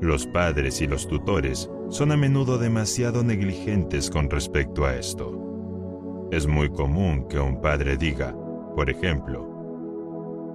Los 0.00 0.26
padres 0.26 0.80
y 0.82 0.86
los 0.86 1.06
tutores 1.06 1.70
son 1.88 2.12
a 2.12 2.16
menudo 2.16 2.58
demasiado 2.58 3.22
negligentes 3.22 4.10
con 4.10 4.28
respecto 4.28 4.84
a 4.84 4.96
esto. 4.96 6.28
Es 6.32 6.46
muy 6.46 6.70
común 6.70 7.26
que 7.28 7.38
un 7.38 7.60
padre 7.60 7.96
diga, 7.96 8.34
por 8.74 8.90
ejemplo, 8.90 9.52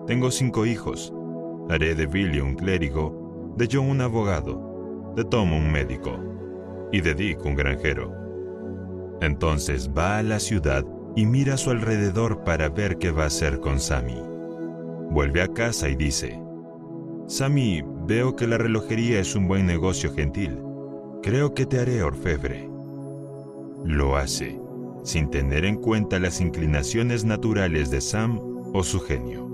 tengo 0.06 0.32
cinco 0.32 0.66
hijos, 0.66 1.14
haré 1.70 1.96
de 1.96 2.08
Billy 2.08 2.40
un 2.40 2.56
clérigo, 2.56 3.54
de 3.58 3.68
John 3.72 3.90
un 3.90 4.02
abogado, 4.02 5.14
de 5.16 5.24
Tom 5.26 5.54
un 5.54 5.72
médico 5.72 6.18
y 6.92 7.02
de 7.02 7.14
Dick 7.14 7.44
un 7.46 7.56
granjero. 7.56 8.14
Entonces 9.22 9.90
va 9.90 10.18
a 10.18 10.24
la 10.24 10.40
ciudad 10.40 10.86
y 11.18 11.26
mira 11.26 11.56
a 11.56 11.58
su 11.58 11.72
alrededor 11.72 12.44
para 12.44 12.70
ver 12.70 13.00
qué 13.00 13.10
va 13.10 13.24
a 13.24 13.28
hacer 13.28 13.60
con 13.60 13.80
Sammy. 13.80 14.22
Vuelve 15.10 15.42
a 15.42 15.48
casa 15.48 15.90
y 15.90 15.96
dice, 15.96 16.40
Sammy, 17.26 17.84
veo 18.06 18.36
que 18.36 18.46
la 18.46 18.60
relojería 18.60 19.20
es 19.20 19.36
un 19.36 19.48
buen 19.48 19.66
negocio 19.66 20.14
gentil. 20.14 20.60
Creo 21.24 21.56
que 21.56 21.66
te 21.66 21.80
haré 21.80 22.04
orfebre. 22.04 22.70
Lo 23.84 24.16
hace, 24.16 24.62
sin 25.04 25.32
tener 25.32 25.66
en 25.66 25.78
cuenta 25.78 26.20
las 26.20 26.40
inclinaciones 26.40 27.26
naturales 27.26 27.90
de 27.90 28.00
Sam 28.00 28.40
o 28.76 28.84
su 28.84 29.00
genio. 29.00 29.50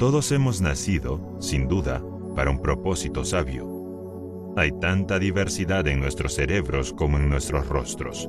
Todos 0.00 0.32
hemos 0.32 0.60
nacido, 0.60 1.36
sin 1.38 1.68
duda, 1.68 2.02
para 2.34 2.50
un 2.50 2.60
propósito 2.60 3.24
sabio. 3.24 4.52
Hay 4.56 4.72
tanta 4.72 5.20
diversidad 5.20 5.86
en 5.86 6.00
nuestros 6.00 6.34
cerebros 6.34 6.92
como 6.92 7.18
en 7.18 7.28
nuestros 7.28 7.68
rostros. 7.68 8.28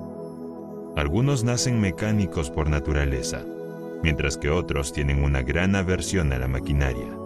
Algunos 0.96 1.44
nacen 1.44 1.80
mecánicos 1.80 2.50
por 2.50 2.70
naturaleza, 2.70 3.44
mientras 4.04 4.38
que 4.38 4.50
otros 4.50 4.94
tienen 4.94 5.24
una 5.24 5.42
gran 5.42 5.76
aversión 5.76 6.32
a 6.34 6.40
la 6.40 6.48
maquinaria 6.48 7.24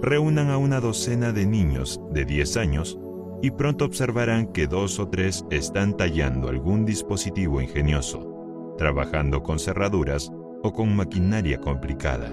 reúnan 0.00 0.50
a 0.50 0.58
una 0.58 0.80
docena 0.80 1.32
de 1.32 1.46
niños 1.46 2.00
de 2.10 2.24
10 2.24 2.56
años 2.56 2.98
y 3.42 3.50
pronto 3.50 3.84
observarán 3.84 4.48
que 4.52 4.66
dos 4.66 4.98
o 4.98 5.08
tres 5.08 5.44
están 5.50 5.96
tallando 5.96 6.48
algún 6.48 6.84
dispositivo 6.84 7.60
ingenioso, 7.60 8.74
trabajando 8.78 9.42
con 9.42 9.58
cerraduras 9.58 10.30
o 10.62 10.72
con 10.72 10.94
maquinaria 10.94 11.60
complicada. 11.60 12.32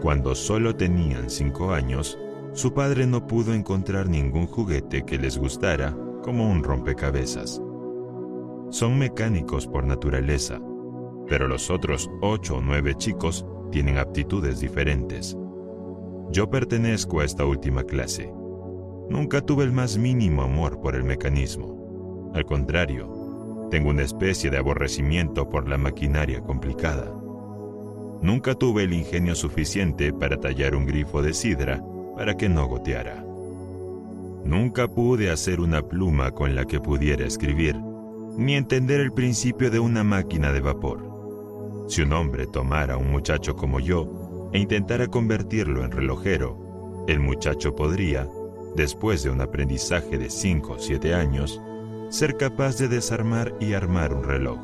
Cuando 0.00 0.34
solo 0.34 0.76
tenían 0.76 1.30
5 1.30 1.72
años, 1.72 2.18
su 2.52 2.74
padre 2.74 3.06
no 3.06 3.26
pudo 3.26 3.54
encontrar 3.54 4.08
ningún 4.08 4.46
juguete 4.46 5.04
que 5.04 5.18
les 5.18 5.38
gustara 5.38 5.96
como 6.22 6.50
un 6.50 6.62
rompecabezas. 6.62 7.60
Son 8.74 8.98
mecánicos 8.98 9.68
por 9.68 9.84
naturaleza, 9.84 10.60
pero 11.28 11.46
los 11.46 11.70
otros 11.70 12.10
8 12.22 12.56
o 12.56 12.60
9 12.60 12.96
chicos 12.96 13.46
tienen 13.70 13.98
aptitudes 13.98 14.58
diferentes. 14.58 15.38
Yo 16.32 16.50
pertenezco 16.50 17.20
a 17.20 17.24
esta 17.24 17.44
última 17.44 17.84
clase. 17.84 18.32
Nunca 19.08 19.42
tuve 19.42 19.62
el 19.62 19.70
más 19.70 19.96
mínimo 19.96 20.42
amor 20.42 20.80
por 20.80 20.96
el 20.96 21.04
mecanismo. 21.04 22.32
Al 22.34 22.44
contrario, 22.46 23.68
tengo 23.70 23.90
una 23.90 24.02
especie 24.02 24.50
de 24.50 24.58
aborrecimiento 24.58 25.48
por 25.48 25.68
la 25.68 25.78
maquinaria 25.78 26.40
complicada. 26.40 27.14
Nunca 28.22 28.56
tuve 28.56 28.82
el 28.82 28.92
ingenio 28.92 29.36
suficiente 29.36 30.12
para 30.12 30.40
tallar 30.40 30.74
un 30.74 30.84
grifo 30.84 31.22
de 31.22 31.32
sidra 31.32 31.80
para 32.16 32.36
que 32.36 32.48
no 32.48 32.66
goteara. 32.66 33.24
Nunca 34.44 34.88
pude 34.88 35.30
hacer 35.30 35.60
una 35.60 35.80
pluma 35.80 36.32
con 36.32 36.56
la 36.56 36.64
que 36.64 36.80
pudiera 36.80 37.24
escribir, 37.24 37.76
ni 38.36 38.54
entender 38.54 39.00
el 39.00 39.12
principio 39.12 39.70
de 39.70 39.78
una 39.78 40.04
máquina 40.04 40.52
de 40.52 40.60
vapor. 40.60 41.86
Si 41.88 42.02
un 42.02 42.12
hombre 42.12 42.46
tomara 42.46 42.94
a 42.94 42.96
un 42.96 43.10
muchacho 43.10 43.54
como 43.56 43.80
yo 43.80 44.50
e 44.52 44.58
intentara 44.58 45.06
convertirlo 45.08 45.84
en 45.84 45.90
relojero, 45.90 46.62
El 47.06 47.20
muchacho 47.20 47.74
podría, 47.74 48.26
después 48.74 49.22
de 49.22 49.28
un 49.28 49.42
aprendizaje 49.42 50.16
de 50.16 50.30
5 50.30 50.72
o 50.72 50.78
7 50.78 51.14
años, 51.14 51.60
ser 52.08 52.38
capaz 52.38 52.78
de 52.78 52.88
desarmar 52.88 53.54
y 53.60 53.74
armar 53.74 54.14
un 54.14 54.24
reloj, 54.24 54.58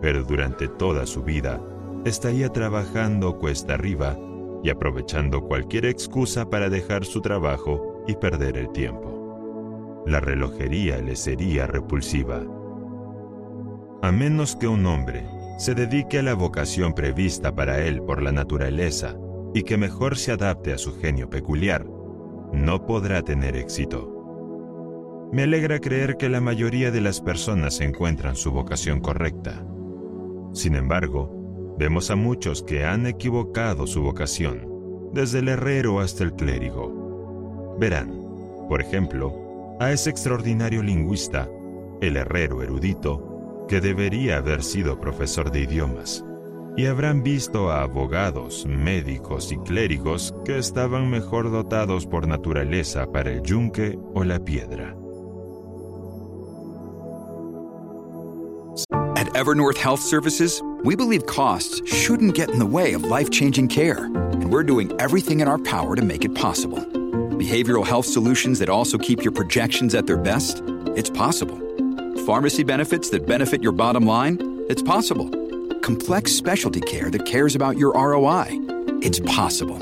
pero 0.00 0.24
durante 0.24 0.66
toda 0.66 1.06
su 1.06 1.22
vida 1.22 1.60
estaría 2.04 2.48
trabajando 2.48 3.38
cuesta 3.38 3.74
arriba 3.74 4.18
y 4.64 4.70
aprovechando 4.70 5.42
cualquier 5.42 5.86
excusa 5.86 6.50
para 6.50 6.68
dejar 6.68 7.04
su 7.04 7.20
trabajo 7.20 8.02
y 8.08 8.16
perder 8.16 8.56
el 8.56 8.70
tiempo. 8.72 10.02
La 10.06 10.18
relojería 10.18 10.98
le 10.98 11.14
sería 11.14 11.68
repulsiva. 11.68 12.42
A 14.02 14.12
menos 14.12 14.56
que 14.56 14.66
un 14.66 14.86
hombre 14.86 15.26
se 15.58 15.74
dedique 15.74 16.18
a 16.18 16.22
la 16.22 16.32
vocación 16.32 16.94
prevista 16.94 17.54
para 17.54 17.84
él 17.84 18.00
por 18.00 18.22
la 18.22 18.32
naturaleza 18.32 19.14
y 19.52 19.62
que 19.62 19.76
mejor 19.76 20.16
se 20.16 20.32
adapte 20.32 20.72
a 20.72 20.78
su 20.78 20.98
genio 20.98 21.28
peculiar, 21.28 21.86
no 22.50 22.86
podrá 22.86 23.22
tener 23.22 23.56
éxito. 23.56 25.28
Me 25.32 25.42
alegra 25.42 25.80
creer 25.80 26.16
que 26.16 26.30
la 26.30 26.40
mayoría 26.40 26.90
de 26.90 27.02
las 27.02 27.20
personas 27.20 27.78
encuentran 27.82 28.36
su 28.36 28.52
vocación 28.52 29.00
correcta. 29.00 29.62
Sin 30.54 30.76
embargo, 30.76 31.76
vemos 31.78 32.10
a 32.10 32.16
muchos 32.16 32.62
que 32.62 32.86
han 32.86 33.06
equivocado 33.06 33.86
su 33.86 34.02
vocación, 34.02 34.66
desde 35.12 35.40
el 35.40 35.48
herrero 35.48 36.00
hasta 36.00 36.24
el 36.24 36.32
clérigo. 36.32 37.76
Verán, 37.78 38.08
por 38.66 38.80
ejemplo, 38.80 39.76
a 39.78 39.92
ese 39.92 40.08
extraordinario 40.08 40.82
lingüista, 40.82 41.50
el 42.00 42.16
herrero 42.16 42.62
erudito, 42.62 43.29
que 43.70 43.80
debería 43.80 44.38
haber 44.38 44.64
sido 44.64 44.98
profesor 44.98 45.52
de 45.52 45.60
idiomas, 45.60 46.24
y 46.76 46.86
habrán 46.86 47.22
visto 47.22 47.70
a 47.70 47.82
abogados, 47.82 48.66
médicos 48.66 49.52
y 49.52 49.58
clérigos 49.58 50.34
que 50.44 50.58
estaban 50.58 51.08
mejor 51.08 51.52
dotados 51.52 52.04
por 52.04 52.26
naturaleza 52.26 53.06
para 53.12 53.30
el 53.30 53.42
yunque 53.42 53.96
o 54.12 54.24
la 54.24 54.40
piedra. 54.40 54.96
At 59.16 59.32
Evernorth 59.36 59.78
Health 59.78 60.00
Services, 60.00 60.60
we 60.82 60.96
believe 60.96 61.26
costs 61.26 61.80
shouldn't 61.86 62.34
get 62.34 62.50
in 62.50 62.58
the 62.58 62.66
way 62.66 62.94
of 62.94 63.04
life-changing 63.04 63.68
care, 63.68 64.06
and 64.32 64.50
we're 64.50 64.64
doing 64.64 64.90
everything 64.98 65.38
in 65.38 65.46
our 65.46 65.58
power 65.58 65.94
to 65.94 66.02
make 66.02 66.24
it 66.24 66.34
possible. 66.34 66.78
Behavioral 67.38 67.86
health 67.86 68.06
solutions 68.06 68.58
that 68.58 68.68
also 68.68 68.98
keep 68.98 69.22
your 69.22 69.32
projections 69.32 69.94
at 69.94 70.08
their 70.08 70.18
best? 70.18 70.60
It's 70.96 71.10
possible. 71.10 71.56
Pharmacy 72.26 72.62
benefits 72.62 73.08
that 73.10 73.26
benefit 73.26 73.62
your 73.62 73.72
bottom 73.72 74.06
line? 74.06 74.64
It's 74.68 74.82
possible. 74.82 75.30
Complex 75.80 76.32
specialty 76.32 76.82
care 76.82 77.10
that 77.10 77.24
cares 77.24 77.54
about 77.54 77.78
your 77.78 77.94
ROI? 77.94 78.48
It's 79.00 79.20
possible. 79.20 79.78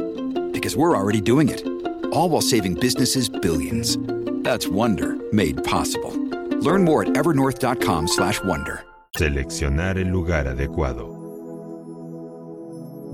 Because 0.52 0.76
we're 0.76 0.96
already 0.96 1.20
doing 1.20 1.48
it. 1.48 1.66
All 2.12 2.28
while 2.28 2.40
saving 2.40 2.74
businesses 2.74 3.28
billions. 3.28 3.98
That's 4.44 4.68
Wonder 4.68 5.16
made 5.32 5.64
possible. 5.64 6.14
Learn 6.60 6.84
more 6.84 7.02
at 7.02 7.08
evernorth.com/wonder. 7.14 8.84
Seleccionar 9.16 9.98
el 9.98 10.08
lugar 10.08 10.46
adecuado. 10.46 11.08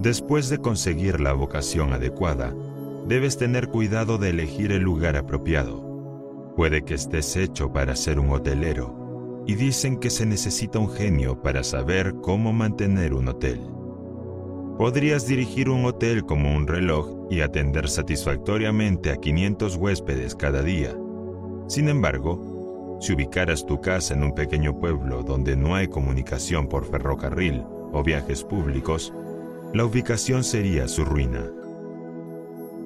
Después 0.00 0.50
de 0.50 0.58
conseguir 0.58 1.18
la 1.20 1.32
vocación 1.32 1.94
adecuada, 1.94 2.52
debes 3.08 3.38
tener 3.38 3.68
cuidado 3.68 4.18
de 4.18 4.30
elegir 4.30 4.70
el 4.70 4.82
lugar 4.82 5.16
apropiado. 5.16 5.82
Puede 6.56 6.82
que 6.84 6.94
estés 6.94 7.36
hecho 7.36 7.72
para 7.72 7.96
ser 7.96 8.20
un 8.20 8.30
hotelero, 8.30 9.03
y 9.46 9.54
dicen 9.54 9.98
que 9.98 10.10
se 10.10 10.26
necesita 10.26 10.78
un 10.78 10.90
genio 10.90 11.42
para 11.42 11.62
saber 11.62 12.14
cómo 12.22 12.52
mantener 12.52 13.14
un 13.14 13.28
hotel. 13.28 13.60
Podrías 14.78 15.26
dirigir 15.26 15.68
un 15.68 15.84
hotel 15.84 16.24
como 16.24 16.54
un 16.54 16.66
reloj 16.66 17.28
y 17.30 17.40
atender 17.40 17.88
satisfactoriamente 17.88 19.10
a 19.10 19.16
500 19.16 19.76
huéspedes 19.76 20.34
cada 20.34 20.62
día. 20.62 20.96
Sin 21.68 21.88
embargo, 21.88 22.98
si 23.00 23.12
ubicaras 23.12 23.66
tu 23.66 23.80
casa 23.80 24.14
en 24.14 24.22
un 24.22 24.34
pequeño 24.34 24.78
pueblo 24.80 25.22
donde 25.22 25.56
no 25.56 25.74
hay 25.74 25.88
comunicación 25.88 26.68
por 26.68 26.86
ferrocarril 26.86 27.62
o 27.92 28.02
viajes 28.02 28.42
públicos, 28.42 29.12
la 29.72 29.84
ubicación 29.84 30.42
sería 30.42 30.88
su 30.88 31.04
ruina. 31.04 31.50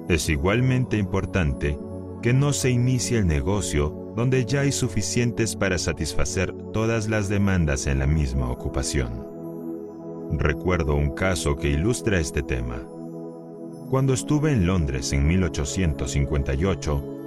Es 0.09 0.29
igualmente 0.29 0.97
importante 0.97 1.77
que 2.21 2.33
no 2.33 2.51
se 2.51 2.69
inicie 2.69 3.19
el 3.19 3.27
negocio 3.27 3.98
donde 4.15 4.45
ya 4.45 4.61
hay 4.61 4.71
suficientes 4.71 5.55
para 5.55 5.77
satisfacer 5.77 6.53
todas 6.73 7.07
las 7.09 7.29
demandas 7.29 7.87
en 7.87 7.99
la 7.99 8.07
misma 8.07 8.49
ocupación. 8.49 9.27
Recuerdo 10.31 10.95
un 10.95 11.11
caso 11.11 11.55
que 11.55 11.69
ilustra 11.69 12.19
este 12.19 12.43
tema. 12.43 12.83
Cuando 13.89 14.13
estuve 14.13 14.51
en 14.51 14.65
Londres 14.67 15.13
en 15.13 15.27
1858, 15.27 17.19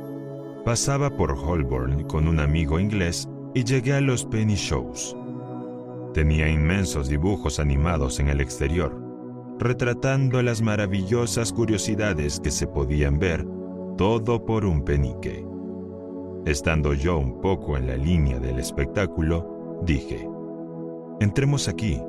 Pasaba 0.64 1.10
por 1.10 1.32
Holborn 1.32 2.04
con 2.04 2.28
un 2.28 2.38
amigo 2.38 2.78
inglés 2.78 3.28
y 3.52 3.64
llegué 3.64 3.94
a 3.94 4.00
los 4.00 4.24
penny 4.24 4.54
shows. 4.54 5.16
Tenía 6.14 6.48
inmensos 6.48 7.08
dibujos 7.08 7.58
animados 7.58 8.20
en 8.20 8.28
el 8.28 8.40
exterior, 8.40 8.96
retratando 9.58 10.40
las 10.40 10.62
maravillosas 10.62 11.52
curiosidades 11.52 12.38
que 12.38 12.52
se 12.52 12.68
podían 12.68 13.18
ver, 13.18 13.44
todo 13.98 14.44
por 14.44 14.64
un 14.64 14.84
penique. 14.84 15.44
Estando 16.44 16.92
yo 16.92 17.18
un 17.18 17.40
poco 17.40 17.76
en 17.76 17.86
la 17.86 17.96
línea 17.96 18.40
del 18.40 18.58
espectáculo, 18.58 19.80
dije, 19.86 20.28
entremos 21.20 21.68
aquí. 21.68 22.00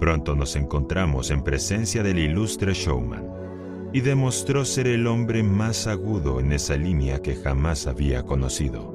Pronto 0.00 0.34
nos 0.34 0.56
encontramos 0.56 1.30
en 1.30 1.42
presencia 1.42 2.02
del 2.02 2.18
ilustre 2.18 2.72
showman 2.72 3.30
y 3.92 4.00
demostró 4.00 4.64
ser 4.64 4.86
el 4.86 5.06
hombre 5.06 5.42
más 5.42 5.86
agudo 5.86 6.40
en 6.40 6.52
esa 6.52 6.76
línea 6.76 7.20
que 7.20 7.34
jamás 7.34 7.86
había 7.86 8.22
conocido. 8.22 8.94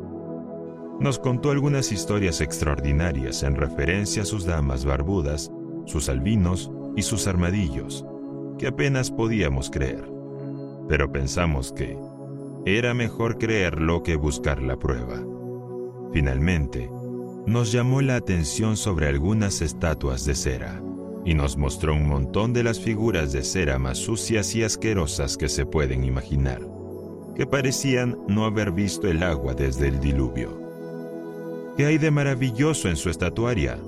Nos 1.00 1.20
contó 1.20 1.52
algunas 1.52 1.92
historias 1.92 2.42
extraordinarias 2.42 3.44
en 3.44 3.56
referencia 3.56 4.24
a 4.24 4.26
sus 4.26 4.46
damas 4.46 4.86
barbudas, 4.86 5.52
sus 5.86 6.10
albinos 6.10 6.72
y 6.96 7.04
sus 7.04 7.28
armadillos, 7.28 8.06
que 8.58 8.68
apenas 8.68 9.12
podíamos 9.12 9.70
creer. 9.70 10.04
Pero 10.88 11.12
pensamos 11.12 11.72
que 11.72 11.98
era 12.66 12.94
mejor 12.94 13.38
creerlo 13.38 14.04
que 14.04 14.16
buscar 14.16 14.62
la 14.62 14.78
prueba. 14.78 15.24
Finalmente, 16.14 16.90
nos 17.48 17.72
llamó 17.72 18.02
la 18.02 18.16
atención 18.18 18.78
sobre 18.78 19.08
algunas 19.08 19.62
estatuas 19.62 20.26
de 20.26 20.36
cera 20.36 20.82
y 21.26 21.34
nos 21.34 21.58
mostró 21.58 21.96
un 21.96 22.08
montón 22.08 22.54
de 22.54 22.64
las 22.64 22.80
figuras 22.80 23.32
de 23.32 23.44
cera 23.44 23.80
más 23.80 23.98
sucias 23.98 24.56
y 24.56 24.64
asquerosas 24.64 25.38
que 25.38 25.50
se 25.50 25.66
pueden 25.66 26.04
imaginar, 26.04 26.62
que 27.36 27.48
parecían 27.48 28.18
no 28.28 28.46
haber 28.46 28.72
visto 28.72 29.08
el 29.08 29.24
agua 29.24 29.54
desde 29.54 29.88
el 29.88 30.00
diluvio. 30.00 30.60
¿Qué 31.78 31.86
hay 31.86 31.98
de 31.98 32.12
maravilloso 32.12 32.90
en 32.90 32.96
su 32.96 33.10
estatuaria? 33.10 33.80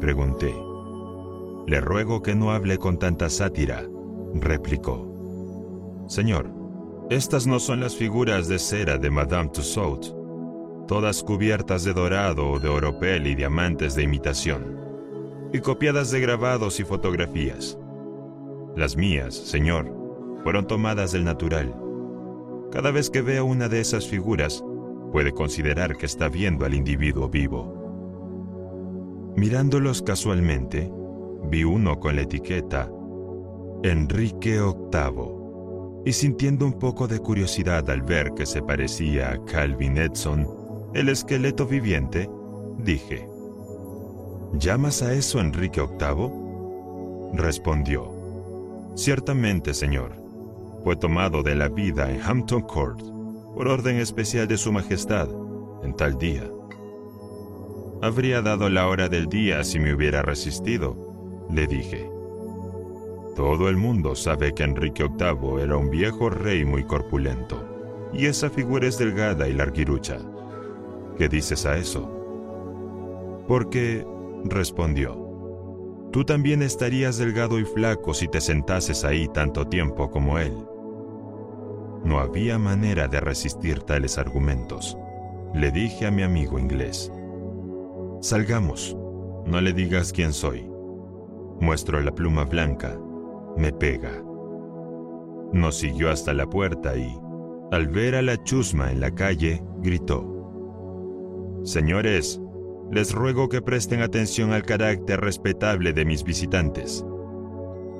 pregunté. 0.00 0.54
Le 1.66 1.80
ruego 1.80 2.22
que 2.22 2.34
no 2.34 2.52
hable 2.52 2.78
con 2.78 2.98
tanta 2.98 3.28
sátira, 3.28 3.84
replicó. 4.34 6.04
Señor, 6.08 6.59
estas 7.10 7.44
no 7.44 7.58
son 7.58 7.80
las 7.80 7.96
figuras 7.96 8.46
de 8.46 8.60
cera 8.60 8.96
de 8.96 9.10
Madame 9.10 9.48
Tussaud, 9.48 9.98
todas 10.86 11.24
cubiertas 11.24 11.82
de 11.82 11.92
dorado 11.92 12.48
o 12.48 12.60
de 12.60 12.68
oropel 12.68 13.26
y 13.26 13.34
diamantes 13.34 13.96
de 13.96 14.04
imitación 14.04 14.78
y 15.52 15.58
copiadas 15.58 16.12
de 16.12 16.20
grabados 16.20 16.78
y 16.78 16.84
fotografías. 16.84 17.76
Las 18.76 18.96
mías, 18.96 19.34
Señor, 19.34 19.92
fueron 20.44 20.68
tomadas 20.68 21.10
del 21.10 21.24
natural. 21.24 21.74
Cada 22.70 22.92
vez 22.92 23.10
que 23.10 23.22
veo 23.22 23.44
una 23.44 23.68
de 23.68 23.80
esas 23.80 24.06
figuras, 24.06 24.64
puede 25.10 25.32
considerar 25.32 25.96
que 25.96 26.06
está 26.06 26.28
viendo 26.28 26.64
al 26.64 26.74
individuo 26.74 27.28
vivo. 27.28 29.34
Mirándolos 29.36 30.00
casualmente, 30.00 30.92
vi 31.50 31.64
uno 31.64 31.98
con 31.98 32.14
la 32.14 32.22
etiqueta 32.22 32.88
Enrique 33.82 34.60
VIII 34.60 35.39
y 36.04 36.12
sintiendo 36.12 36.66
un 36.66 36.78
poco 36.78 37.06
de 37.06 37.18
curiosidad 37.18 37.88
al 37.90 38.02
ver 38.02 38.32
que 38.34 38.46
se 38.46 38.62
parecía 38.62 39.32
a 39.32 39.44
Calvin 39.44 39.98
Edson, 39.98 40.46
el 40.94 41.08
esqueleto 41.08 41.66
viviente, 41.66 42.28
dije, 42.78 43.28
¿Llamas 44.54 45.02
a 45.02 45.12
eso 45.12 45.40
Enrique 45.40 45.80
VIII? 45.80 47.30
Respondió, 47.34 48.20
Ciertamente, 48.96 49.72
señor. 49.74 50.12
Fue 50.82 50.96
tomado 50.96 51.42
de 51.42 51.54
la 51.54 51.68
vida 51.68 52.10
en 52.10 52.20
Hampton 52.20 52.62
Court 52.62 53.00
por 53.54 53.68
orden 53.68 53.96
especial 53.96 54.48
de 54.48 54.56
Su 54.56 54.72
Majestad 54.72 55.28
en 55.82 55.94
tal 55.94 56.18
día. 56.18 56.50
Habría 58.02 58.42
dado 58.42 58.68
la 58.68 58.88
hora 58.88 59.08
del 59.08 59.26
día 59.26 59.62
si 59.62 59.78
me 59.78 59.94
hubiera 59.94 60.22
resistido, 60.22 61.46
le 61.50 61.66
dije. 61.66 62.09
Todo 63.40 63.70
el 63.70 63.78
mundo 63.78 64.14
sabe 64.14 64.52
que 64.52 64.64
Enrique 64.64 65.02
VIII 65.02 65.62
era 65.62 65.74
un 65.78 65.88
viejo 65.88 66.28
rey 66.28 66.62
muy 66.62 66.84
corpulento, 66.84 67.64
y 68.12 68.26
esa 68.26 68.50
figura 68.50 68.86
es 68.86 68.98
delgada 68.98 69.48
y 69.48 69.54
larguirucha. 69.54 70.18
¿Qué 71.16 71.26
dices 71.26 71.64
a 71.64 71.78
eso? 71.78 73.42
Porque 73.48 74.06
respondió. 74.44 75.16
Tú 76.12 76.22
también 76.22 76.60
estarías 76.60 77.16
delgado 77.16 77.58
y 77.58 77.64
flaco 77.64 78.12
si 78.12 78.28
te 78.28 78.42
sentases 78.42 79.06
ahí 79.06 79.26
tanto 79.28 79.66
tiempo 79.66 80.10
como 80.10 80.38
él. 80.38 80.52
No 82.04 82.20
había 82.20 82.58
manera 82.58 83.08
de 83.08 83.20
resistir 83.20 83.80
tales 83.80 84.18
argumentos. 84.18 84.98
Le 85.54 85.70
dije 85.70 86.04
a 86.04 86.10
mi 86.10 86.22
amigo 86.22 86.58
inglés, 86.58 87.10
Salgamos, 88.20 88.94
no 89.46 89.62
le 89.62 89.72
digas 89.72 90.12
quién 90.12 90.34
soy. 90.34 90.70
Muestro 91.58 92.02
la 92.02 92.14
pluma 92.14 92.44
blanca, 92.44 92.98
me 93.56 93.72
pega. 93.72 94.22
Nos 95.52 95.76
siguió 95.76 96.10
hasta 96.10 96.32
la 96.32 96.46
puerta 96.46 96.96
y, 96.96 97.18
al 97.72 97.88
ver 97.88 98.14
a 98.14 98.22
la 98.22 98.42
chusma 98.42 98.92
en 98.92 99.00
la 99.00 99.12
calle, 99.14 99.62
gritó, 99.78 100.26
Señores, 101.62 102.40
les 102.90 103.12
ruego 103.12 103.48
que 103.48 103.62
presten 103.62 104.00
atención 104.02 104.52
al 104.52 104.62
carácter 104.62 105.20
respetable 105.20 105.92
de 105.92 106.04
mis 106.04 106.24
visitantes, 106.24 107.04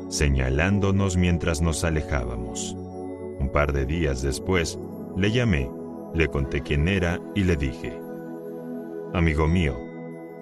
señalándonos 0.09 1.16
mientras 1.16 1.61
nos 1.61 1.84
alejábamos. 1.84 2.74
Un 3.38 3.51
par 3.53 3.72
de 3.72 3.86
días 3.86 4.22
después, 4.22 4.78
le 5.16 5.30
llamé, 5.30 5.70
le 6.14 6.28
conté 6.28 6.62
quién 6.62 6.88
era 6.88 7.20
y 7.34 7.44
le 7.44 7.57
dije, 7.57 7.98
Amigo 9.12 9.46
mío, 9.46 9.76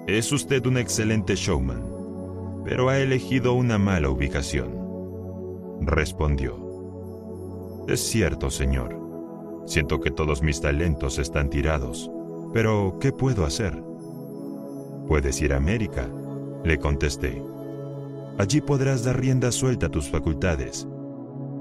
es 0.06 0.30
usted 0.32 0.64
un 0.66 0.78
excelente 0.78 1.34
showman, 1.36 2.62
pero 2.64 2.88
ha 2.88 2.98
elegido 2.98 3.54
una 3.54 3.78
mala 3.78 4.10
ubicación. 4.10 4.77
Respondió, 5.80 7.84
Es 7.88 8.00
cierto, 8.00 8.50
señor. 8.50 8.96
Siento 9.66 10.00
que 10.00 10.10
todos 10.10 10.42
mis 10.42 10.60
talentos 10.60 11.18
están 11.18 11.50
tirados, 11.50 12.10
pero 12.52 12.98
¿qué 13.00 13.12
puedo 13.12 13.44
hacer? 13.44 13.80
Puedes 15.06 15.40
ir 15.40 15.52
a 15.52 15.58
América, 15.58 16.08
le 16.64 16.78
contesté. 16.78 17.42
Allí 18.38 18.60
podrás 18.60 19.04
dar 19.04 19.20
rienda 19.20 19.52
suelta 19.52 19.86
a 19.86 19.90
tus 19.90 20.08
facultades. 20.08 20.88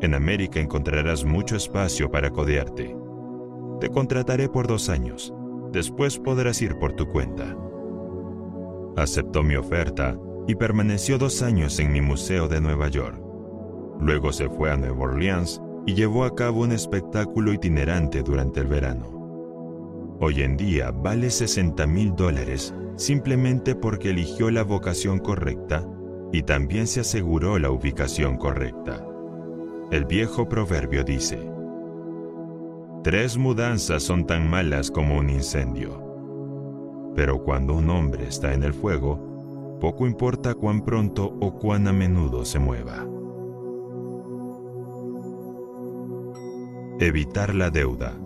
En 0.01 0.13
América 0.13 0.59
encontrarás 0.59 1.26
mucho 1.26 1.55
espacio 1.55 2.09
para 2.09 2.30
codearte. 2.30 2.95
Te 3.80 3.89
contrataré 3.89 4.49
por 4.49 4.68
dos 4.68 4.89
años. 4.89 5.34
Después 5.72 6.18
podrás 6.18 6.61
ir 6.61 6.78
por 6.80 6.93
tu 6.93 7.07
cuenta. 7.07 7.55
Aceptó 8.95 9.43
mi 9.43 9.55
oferta 9.55 10.18
y 10.47 10.55
permaneció 10.55 11.18
dos 11.18 11.41
años 11.41 11.78
en 11.80 11.91
mi 11.91 12.01
museo 12.01 12.47
de 12.47 12.61
Nueva 12.61 12.88
York. 12.88 13.26
Luego 14.00 14.32
se 14.32 14.50
fue 14.50 14.72
a 14.72 14.78
Nueva 14.78 15.06
Orleans 15.06 15.62
y 15.86 15.93
llevó 15.93 16.24
a 16.26 16.36
cabo 16.36 16.62
un 16.62 16.72
espectáculo 16.72 17.54
itinerante 17.54 18.22
durante 18.22 18.60
el 18.60 18.68
verano. 18.68 19.18
Hoy 20.20 20.41
en 20.41 20.58
día 20.58 20.91
vale 20.91 21.30
60 21.30 21.86
mil 21.88 22.16
dólares 22.16 22.74
simplemente 22.95 23.76
porque 23.76 24.10
eligió 24.10 24.50
la 24.50 24.64
vocación 24.64 25.20
correcta 25.20 25.88
y 26.32 26.43
también 26.43 26.88
se 26.88 27.02
aseguró 27.02 27.60
la 27.60 27.72
ubicación 27.72 28.38
correcta. 28.38 29.06
El 29.91 30.06
viejo 30.06 30.50
proverbio 30.50 31.04
dice, 31.04 31.39
Tres 33.04 33.38
mudanzas 33.38 34.04
son 34.04 34.26
tan 34.26 34.50
malas 34.50 34.91
como 34.91 35.18
un 35.18 35.30
incendio. 35.30 36.04
Pero 37.16 37.41
cuando 37.41 37.76
un 37.76 37.89
hombre 37.89 38.28
está 38.28 38.54
en 38.54 38.64
el 38.64 38.74
fuego, 38.74 39.78
poco 39.80 40.08
importa 40.08 40.56
cuán 40.56 40.84
pronto 40.84 41.38
o 41.39 41.54
cuán 41.54 41.88
a 41.88 41.93
menudo 41.93 42.43
se 42.43 42.60
mueva. 42.60 43.08
Evitar 47.00 47.54
la 47.54 47.70
deuda. 47.70 48.18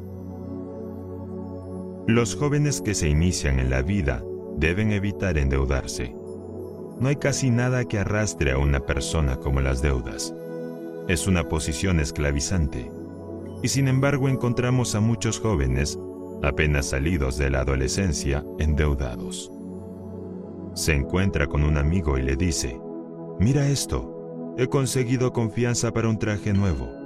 Los 2.07 2.37
jóvenes 2.37 2.79
que 2.79 2.93
se 2.93 3.09
inician 3.09 3.59
en 3.59 3.69
la 3.69 3.81
vida 3.81 4.23
deben 4.55 4.93
evitar 4.93 5.37
endeudarse. 5.37 6.15
No 6.97 7.09
hay 7.09 7.17
casi 7.17 7.49
nada 7.49 7.83
que 7.83 7.99
arrastre 7.99 8.51
a 8.51 8.57
una 8.57 8.79
persona 8.79 9.35
como 9.35 9.59
las 9.59 9.81
deudas. 9.81 10.33
Es 11.09 11.27
una 11.27 11.49
posición 11.49 11.99
esclavizante. 11.99 12.89
Y 13.61 13.67
sin 13.67 13.89
embargo 13.89 14.29
encontramos 14.29 14.95
a 14.95 15.01
muchos 15.01 15.41
jóvenes, 15.41 15.99
apenas 16.41 16.85
salidos 16.85 17.37
de 17.37 17.49
la 17.49 17.59
adolescencia, 17.59 18.45
endeudados. 18.57 19.51
Se 20.75 20.93
encuentra 20.93 21.45
con 21.47 21.65
un 21.65 21.77
amigo 21.77 22.17
y 22.17 22.21
le 22.21 22.37
dice, 22.37 22.79
mira 23.37 23.67
esto, 23.67 24.55
he 24.57 24.67
conseguido 24.67 25.33
confianza 25.33 25.91
para 25.91 26.07
un 26.07 26.17
traje 26.17 26.53
nuevo. 26.53 27.00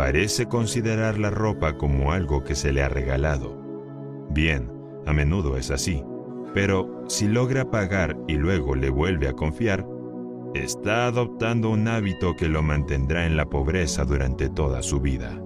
Parece 0.00 0.46
considerar 0.46 1.18
la 1.18 1.28
ropa 1.28 1.76
como 1.76 2.12
algo 2.12 2.42
que 2.42 2.54
se 2.54 2.72
le 2.72 2.82
ha 2.82 2.88
regalado. 2.88 3.54
Bien, 4.30 4.72
a 5.04 5.12
menudo 5.12 5.58
es 5.58 5.70
así. 5.70 6.02
Pero 6.54 7.04
si 7.06 7.28
logra 7.28 7.70
pagar 7.70 8.16
y 8.26 8.36
luego 8.36 8.74
le 8.74 8.88
vuelve 8.88 9.28
a 9.28 9.34
confiar, 9.34 9.86
está 10.54 11.04
adoptando 11.04 11.68
un 11.68 11.86
hábito 11.86 12.34
que 12.34 12.48
lo 12.48 12.62
mantendrá 12.62 13.26
en 13.26 13.36
la 13.36 13.50
pobreza 13.50 14.06
durante 14.06 14.48
toda 14.48 14.82
su 14.82 15.00
vida. 15.00 15.38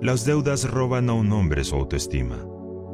Las 0.00 0.24
deudas 0.24 0.70
roban 0.70 1.10
a 1.10 1.14
un 1.14 1.32
hombre 1.32 1.64
su 1.64 1.74
autoestima 1.74 2.46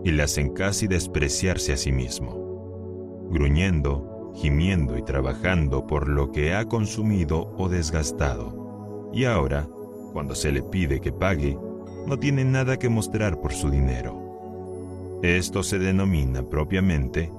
y 0.04 0.12
le 0.12 0.22
hacen 0.22 0.54
casi 0.54 0.86
despreciarse 0.86 1.74
a 1.74 1.76
sí 1.76 1.92
mismo, 1.92 3.28
gruñendo, 3.30 4.32
gimiendo 4.34 4.96
y 4.96 5.02
trabajando 5.02 5.86
por 5.86 6.08
lo 6.08 6.32
que 6.32 6.54
ha 6.54 6.64
consumido 6.64 7.52
o 7.58 7.68
desgastado. 7.68 9.10
Y 9.12 9.26
ahora, 9.26 9.68
cuando 10.16 10.34
se 10.34 10.50
le 10.50 10.62
pide 10.62 10.98
que 10.98 11.12
pague, 11.12 11.58
no 12.06 12.18
tiene 12.18 12.42
nada 12.42 12.78
que 12.78 12.88
mostrar 12.88 13.38
por 13.38 13.52
su 13.52 13.68
dinero. 13.68 15.20
Esto 15.22 15.62
se 15.62 15.78
denomina 15.78 16.42
propiamente 16.42 17.30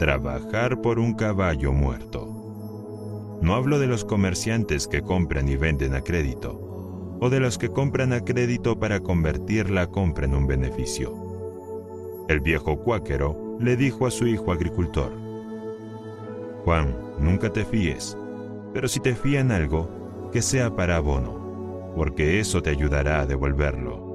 trabajar 0.00 0.80
por 0.80 0.98
un 0.98 1.14
caballo 1.14 1.72
muerto. 1.72 3.38
No 3.40 3.54
hablo 3.54 3.78
de 3.78 3.86
los 3.86 4.04
comerciantes 4.04 4.88
que 4.88 5.00
compran 5.00 5.48
y 5.48 5.54
venden 5.54 5.94
a 5.94 6.00
crédito, 6.00 7.18
o 7.20 7.30
de 7.30 7.38
los 7.38 7.56
que 7.56 7.68
compran 7.68 8.12
a 8.12 8.24
crédito 8.24 8.80
para 8.80 8.98
convertir 8.98 9.70
la 9.70 9.86
compra 9.86 10.24
en 10.24 10.34
un 10.34 10.48
beneficio. 10.48 11.14
El 12.28 12.40
viejo 12.40 12.80
cuáquero 12.80 13.56
le 13.60 13.76
dijo 13.76 14.08
a 14.08 14.10
su 14.10 14.26
hijo 14.26 14.50
agricultor, 14.50 15.12
Juan, 16.64 16.96
nunca 17.20 17.52
te 17.52 17.64
fíes, 17.64 18.18
pero 18.74 18.88
si 18.88 18.98
te 18.98 19.14
fían 19.14 19.52
algo, 19.52 20.28
que 20.32 20.42
sea 20.42 20.74
para 20.74 20.96
abono, 20.96 21.37
porque 21.98 22.38
eso 22.38 22.62
te 22.62 22.70
ayudará 22.70 23.20
a 23.20 23.26
devolverlo. 23.26 24.06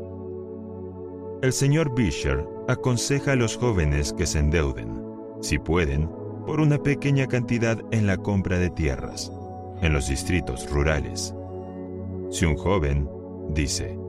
El 1.41 1.51
señor 1.51 1.93
Bisher 1.93 2.47
aconseja 2.69 3.34
a 3.34 3.36
los 3.36 3.57
jóvenes 3.57 4.13
que 4.13 4.25
se 4.25 4.39
endeuden, 4.39 5.03
si 5.41 5.59
pueden, 5.59 6.09
por 6.47 6.61
una 6.61 6.81
pequeña 6.81 7.27
cantidad 7.27 7.77
en 7.91 8.07
la 8.07 8.15
compra 8.15 8.57
de 8.57 8.69
tierras, 8.69 9.34
en 9.81 9.91
los 9.91 10.07
distritos 10.07 10.71
rurales. 10.71 11.36
Si 12.29 12.45
un 12.45 12.55
joven, 12.55 13.09
dice, 13.49 13.99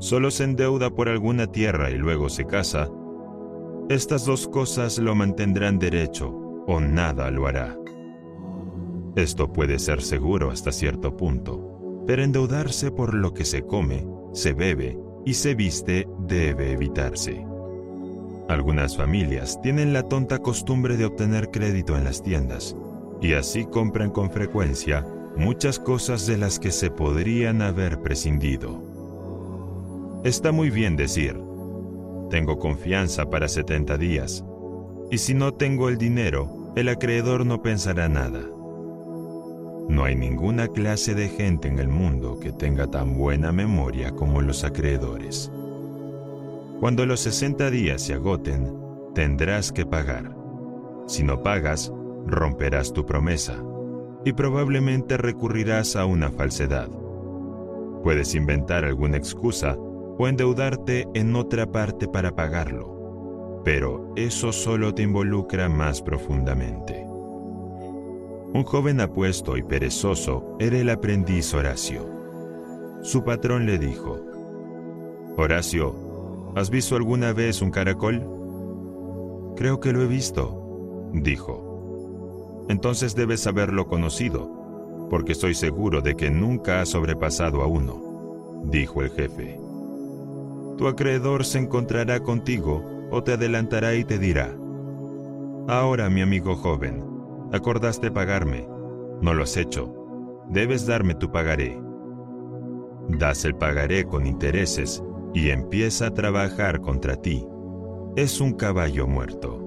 solo 0.00 0.30
se 0.30 0.44
endeuda 0.44 0.90
por 0.90 1.08
alguna 1.08 1.46
tierra 1.46 1.90
y 1.90 1.96
luego 1.96 2.28
se 2.28 2.44
casa, 2.44 2.90
estas 3.88 4.26
dos 4.26 4.46
cosas 4.48 4.98
lo 4.98 5.14
mantendrán 5.14 5.78
derecho 5.78 6.28
o 6.66 6.78
nada 6.78 7.30
lo 7.30 7.46
hará. 7.46 7.74
Esto 9.16 9.50
puede 9.50 9.78
ser 9.78 10.02
seguro 10.02 10.50
hasta 10.50 10.72
cierto 10.72 11.16
punto, 11.16 11.73
pero 12.06 12.22
endeudarse 12.22 12.90
por 12.90 13.14
lo 13.14 13.32
que 13.32 13.44
se 13.44 13.62
come, 13.62 14.06
se 14.32 14.52
bebe 14.52 14.98
y 15.24 15.34
se 15.34 15.54
viste 15.54 16.06
debe 16.18 16.72
evitarse. 16.72 17.44
Algunas 18.48 18.96
familias 18.96 19.60
tienen 19.62 19.92
la 19.92 20.02
tonta 20.02 20.38
costumbre 20.40 20.96
de 20.96 21.06
obtener 21.06 21.50
crédito 21.50 21.96
en 21.96 22.04
las 22.04 22.22
tiendas 22.22 22.76
y 23.20 23.32
así 23.32 23.64
compran 23.64 24.10
con 24.10 24.30
frecuencia 24.30 25.06
muchas 25.36 25.78
cosas 25.78 26.26
de 26.26 26.36
las 26.36 26.58
que 26.58 26.70
se 26.70 26.90
podrían 26.90 27.62
haber 27.62 28.00
prescindido. 28.00 28.82
Está 30.24 30.52
muy 30.52 30.70
bien 30.70 30.96
decir, 30.96 31.40
tengo 32.30 32.58
confianza 32.58 33.30
para 33.30 33.48
70 33.48 33.98
días, 33.98 34.44
y 35.10 35.18
si 35.18 35.34
no 35.34 35.54
tengo 35.54 35.88
el 35.88 35.98
dinero, 35.98 36.72
el 36.76 36.88
acreedor 36.88 37.46
no 37.46 37.62
pensará 37.62 38.08
nada. 38.08 38.40
No 39.88 40.04
hay 40.04 40.16
ninguna 40.16 40.68
clase 40.68 41.14
de 41.14 41.28
gente 41.28 41.68
en 41.68 41.78
el 41.78 41.88
mundo 41.88 42.38
que 42.40 42.52
tenga 42.52 42.86
tan 42.86 43.18
buena 43.18 43.52
memoria 43.52 44.12
como 44.12 44.40
los 44.40 44.64
acreedores. 44.64 45.50
Cuando 46.80 47.06
los 47.06 47.20
60 47.20 47.70
días 47.70 48.02
se 48.02 48.14
agoten, 48.14 48.74
tendrás 49.14 49.72
que 49.72 49.84
pagar. 49.84 50.34
Si 51.06 51.22
no 51.22 51.42
pagas, 51.42 51.92
romperás 52.26 52.92
tu 52.92 53.04
promesa 53.04 53.62
y 54.24 54.32
probablemente 54.32 55.16
recurrirás 55.18 55.96
a 55.96 56.06
una 56.06 56.30
falsedad. 56.30 56.88
Puedes 58.02 58.34
inventar 58.34 58.84
alguna 58.84 59.18
excusa 59.18 59.76
o 60.18 60.28
endeudarte 60.28 61.06
en 61.14 61.36
otra 61.36 61.70
parte 61.70 62.08
para 62.08 62.34
pagarlo, 62.34 63.60
pero 63.64 64.12
eso 64.16 64.52
solo 64.52 64.94
te 64.94 65.02
involucra 65.02 65.68
más 65.68 66.00
profundamente. 66.00 67.13
Un 68.54 68.62
joven 68.62 69.00
apuesto 69.00 69.56
y 69.56 69.64
perezoso 69.64 70.56
era 70.60 70.78
el 70.78 70.88
aprendiz 70.88 71.52
Horacio. 71.54 72.08
Su 73.02 73.24
patrón 73.24 73.66
le 73.66 73.80
dijo, 73.80 74.20
Horacio, 75.36 76.52
¿has 76.54 76.70
visto 76.70 76.94
alguna 76.94 77.32
vez 77.32 77.62
un 77.62 77.72
caracol? 77.72 78.22
Creo 79.56 79.80
que 79.80 79.92
lo 79.92 80.02
he 80.02 80.06
visto, 80.06 81.10
dijo. 81.12 82.64
Entonces 82.68 83.16
debes 83.16 83.44
haberlo 83.48 83.88
conocido, 83.88 84.48
porque 85.10 85.32
estoy 85.32 85.56
seguro 85.56 86.00
de 86.00 86.14
que 86.14 86.30
nunca 86.30 86.80
has 86.80 86.90
sobrepasado 86.90 87.60
a 87.60 87.66
uno. 87.66 88.62
dijo 88.66 89.02
el 89.02 89.10
jefe. 89.10 89.58
Tu 90.78 90.86
acreedor 90.86 91.44
se 91.44 91.58
encontrará 91.58 92.20
contigo 92.20 92.84
o 93.10 93.20
te 93.24 93.32
adelantará 93.32 93.96
y 93.96 94.04
te 94.04 94.16
dirá, 94.16 94.54
Ahora, 95.66 96.08
mi 96.08 96.20
amigo 96.20 96.54
joven, 96.54 97.13
acordaste 97.54 98.10
pagarme, 98.10 98.68
no 99.20 99.32
lo 99.32 99.44
has 99.44 99.56
hecho, 99.56 99.94
debes 100.48 100.86
darme 100.86 101.14
tu 101.14 101.30
pagaré. 101.30 101.80
Das 103.08 103.44
el 103.44 103.54
pagaré 103.54 104.04
con 104.04 104.26
intereses 104.26 105.02
y 105.32 105.50
empieza 105.50 106.06
a 106.06 106.14
trabajar 106.14 106.80
contra 106.80 107.16
ti. 107.16 107.46
Es 108.16 108.40
un 108.40 108.52
caballo 108.52 109.06
muerto. 109.06 109.60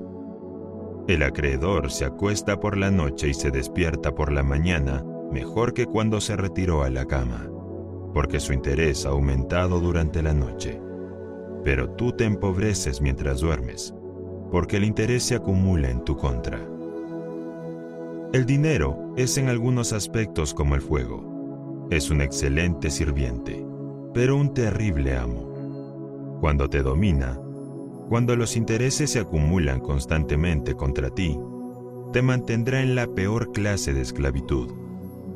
El 1.07 1.23
acreedor 1.23 1.91
se 1.91 2.05
acuesta 2.05 2.59
por 2.59 2.77
la 2.77 2.91
noche 2.91 3.29
y 3.29 3.33
se 3.33 3.51
despierta 3.51 4.13
por 4.13 4.31
la 4.31 4.43
mañana 4.43 5.05
mejor 5.31 5.73
que 5.73 5.85
cuando 5.85 6.19
se 6.19 6.35
retiró 6.35 6.83
a 6.83 6.89
la 6.89 7.05
cama, 7.05 7.49
porque 8.13 8.39
su 8.39 8.53
interés 8.53 9.05
ha 9.05 9.09
aumentado 9.09 9.79
durante 9.79 10.21
la 10.21 10.33
noche. 10.33 10.81
Pero 11.63 11.91
tú 11.91 12.11
te 12.11 12.25
empobreces 12.25 13.01
mientras 13.01 13.41
duermes, 13.41 13.93
porque 14.51 14.77
el 14.77 14.83
interés 14.83 15.23
se 15.23 15.35
acumula 15.35 15.89
en 15.89 16.03
tu 16.03 16.17
contra. 16.17 16.59
El 18.33 18.45
dinero 18.45 19.13
es 19.15 19.37
en 19.37 19.47
algunos 19.47 19.93
aspectos 19.93 20.53
como 20.53 20.75
el 20.75 20.81
fuego. 20.81 21.87
Es 21.89 22.09
un 22.11 22.19
excelente 22.19 22.91
sirviente, 22.91 23.65
pero 24.13 24.35
un 24.35 24.53
terrible 24.53 25.15
amo. 25.15 26.37
Cuando 26.41 26.69
te 26.69 26.83
domina, 26.83 27.39
cuando 28.09 28.35
los 28.35 28.57
intereses 28.57 29.11
se 29.11 29.19
acumulan 29.19 29.79
constantemente 29.79 30.75
contra 30.75 31.09
ti, 31.09 31.39
te 32.11 32.21
mantendrá 32.21 32.81
en 32.81 32.95
la 32.95 33.07
peor 33.07 33.53
clase 33.53 33.93
de 33.93 34.01
esclavitud. 34.01 34.73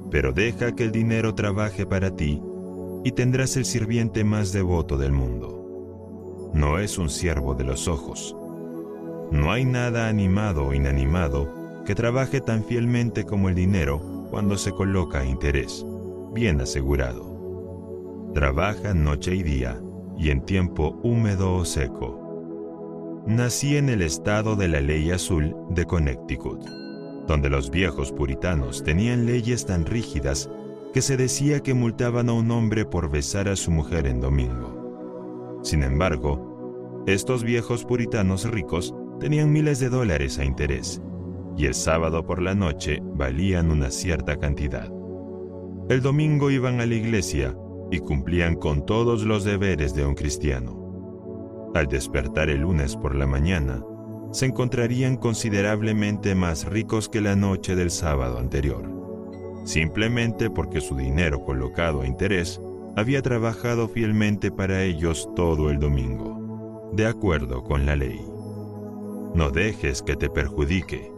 Pero 0.10 0.34
deja 0.34 0.76
que 0.76 0.84
el 0.84 0.92
dinero 0.92 1.34
trabaje 1.34 1.86
para 1.86 2.14
ti 2.18 2.42
y 3.06 3.14
tendrás 3.14 3.56
el 3.56 3.64
sirviente 3.64 4.26
más 4.26 4.52
devoto 4.52 4.98
del 4.98 5.14
mundo. 5.14 6.52
No 6.54 6.78
es 6.78 6.98
un 6.98 7.10
siervo 7.10 7.56
de 7.56 7.64
los 7.64 7.88
ojos. 7.88 8.36
No 9.32 9.50
hay 9.54 9.64
nada 9.64 10.10
animado 10.10 10.66
o 10.66 10.74
inanimado 10.74 11.61
que 11.92 11.96
trabaje 11.96 12.40
tan 12.40 12.64
fielmente 12.64 13.26
como 13.26 13.50
el 13.50 13.56
dinero 13.56 14.00
cuando 14.30 14.58
se 14.58 14.72
coloca 14.72 15.20
a 15.20 15.26
interés, 15.26 15.86
bien 16.34 16.62
asegurado. 16.62 18.32
Trabaja 18.34 18.94
noche 18.94 19.36
y 19.36 19.44
día 19.44 19.78
y 20.18 20.30
en 20.30 20.46
tiempo 20.46 20.98
húmedo 21.04 21.54
o 21.54 21.66
seco. 21.66 23.26
Nací 23.28 23.76
en 23.76 23.90
el 23.90 24.04
estado 24.04 24.56
de 24.56 24.70
la 24.70 24.80
ley 24.80 25.12
azul 25.12 25.54
de 25.70 25.84
Connecticut, 25.84 26.64
donde 27.28 27.50
los 27.50 27.70
viejos 27.70 28.14
puritanos 28.14 28.86
tenían 28.86 29.26
leyes 29.26 29.66
tan 29.66 29.86
rígidas 29.86 30.50
que 30.94 31.02
se 31.02 31.18
decía 31.18 31.60
que 31.60 31.74
multaban 31.74 32.30
a 32.30 32.34
un 32.34 32.52
hombre 32.52 32.86
por 32.86 33.12
besar 33.12 33.50
a 33.50 33.58
su 33.58 33.70
mujer 33.70 34.08
en 34.08 34.22
domingo. 34.22 35.60
Sin 35.62 35.84
embargo, 35.84 37.04
estos 37.06 37.44
viejos 37.44 37.84
puritanos 37.84 38.50
ricos 38.50 38.96
tenían 39.20 39.52
miles 39.52 39.82
de 39.82 39.90
dólares 39.90 40.40
a 40.40 40.46
interés 40.46 41.02
y 41.58 41.66
el 41.66 41.74
sábado 41.74 42.26
por 42.26 42.42
la 42.42 42.56
noche 42.56 43.00
valían 43.04 43.72
una 43.72 43.92
cierta 43.92 44.38
cantidad. 44.38 44.92
El 45.90 46.02
domingo 46.02 46.52
iban 46.52 46.80
a 46.80 46.86
la 46.86 46.96
iglesia 46.96 47.56
y 47.92 48.00
cumplían 48.00 48.56
con 48.56 48.86
todos 48.86 49.24
los 49.24 49.44
deberes 49.44 49.94
de 49.94 50.06
un 50.06 50.16
cristiano. 50.16 51.72
Al 51.76 51.88
despertar 51.88 52.50
el 52.50 52.62
lunes 52.62 52.96
por 52.96 53.16
la 53.16 53.28
mañana, 53.28 53.84
se 54.32 54.46
encontrarían 54.46 55.18
considerablemente 55.18 56.36
más 56.36 56.66
ricos 56.66 57.10
que 57.10 57.20
la 57.20 57.36
noche 57.36 57.76
del 57.76 57.92
sábado 57.92 58.40
anterior, 58.40 58.90
simplemente 59.66 60.50
porque 60.50 60.80
su 60.80 60.96
dinero 60.96 61.44
colocado 61.44 62.02
a 62.02 62.08
interés 62.08 62.62
había 62.96 63.22
trabajado 63.22 63.90
fielmente 63.90 64.52
para 64.52 64.84
ellos 64.84 65.30
todo 65.36 65.70
el 65.70 65.80
domingo, 65.80 66.92
de 66.94 67.08
acuerdo 67.08 67.64
con 67.64 67.86
la 67.86 67.96
ley. 67.96 68.20
No 69.34 69.50
dejes 69.50 70.02
que 70.02 70.16
te 70.16 70.30
perjudique 70.30 71.12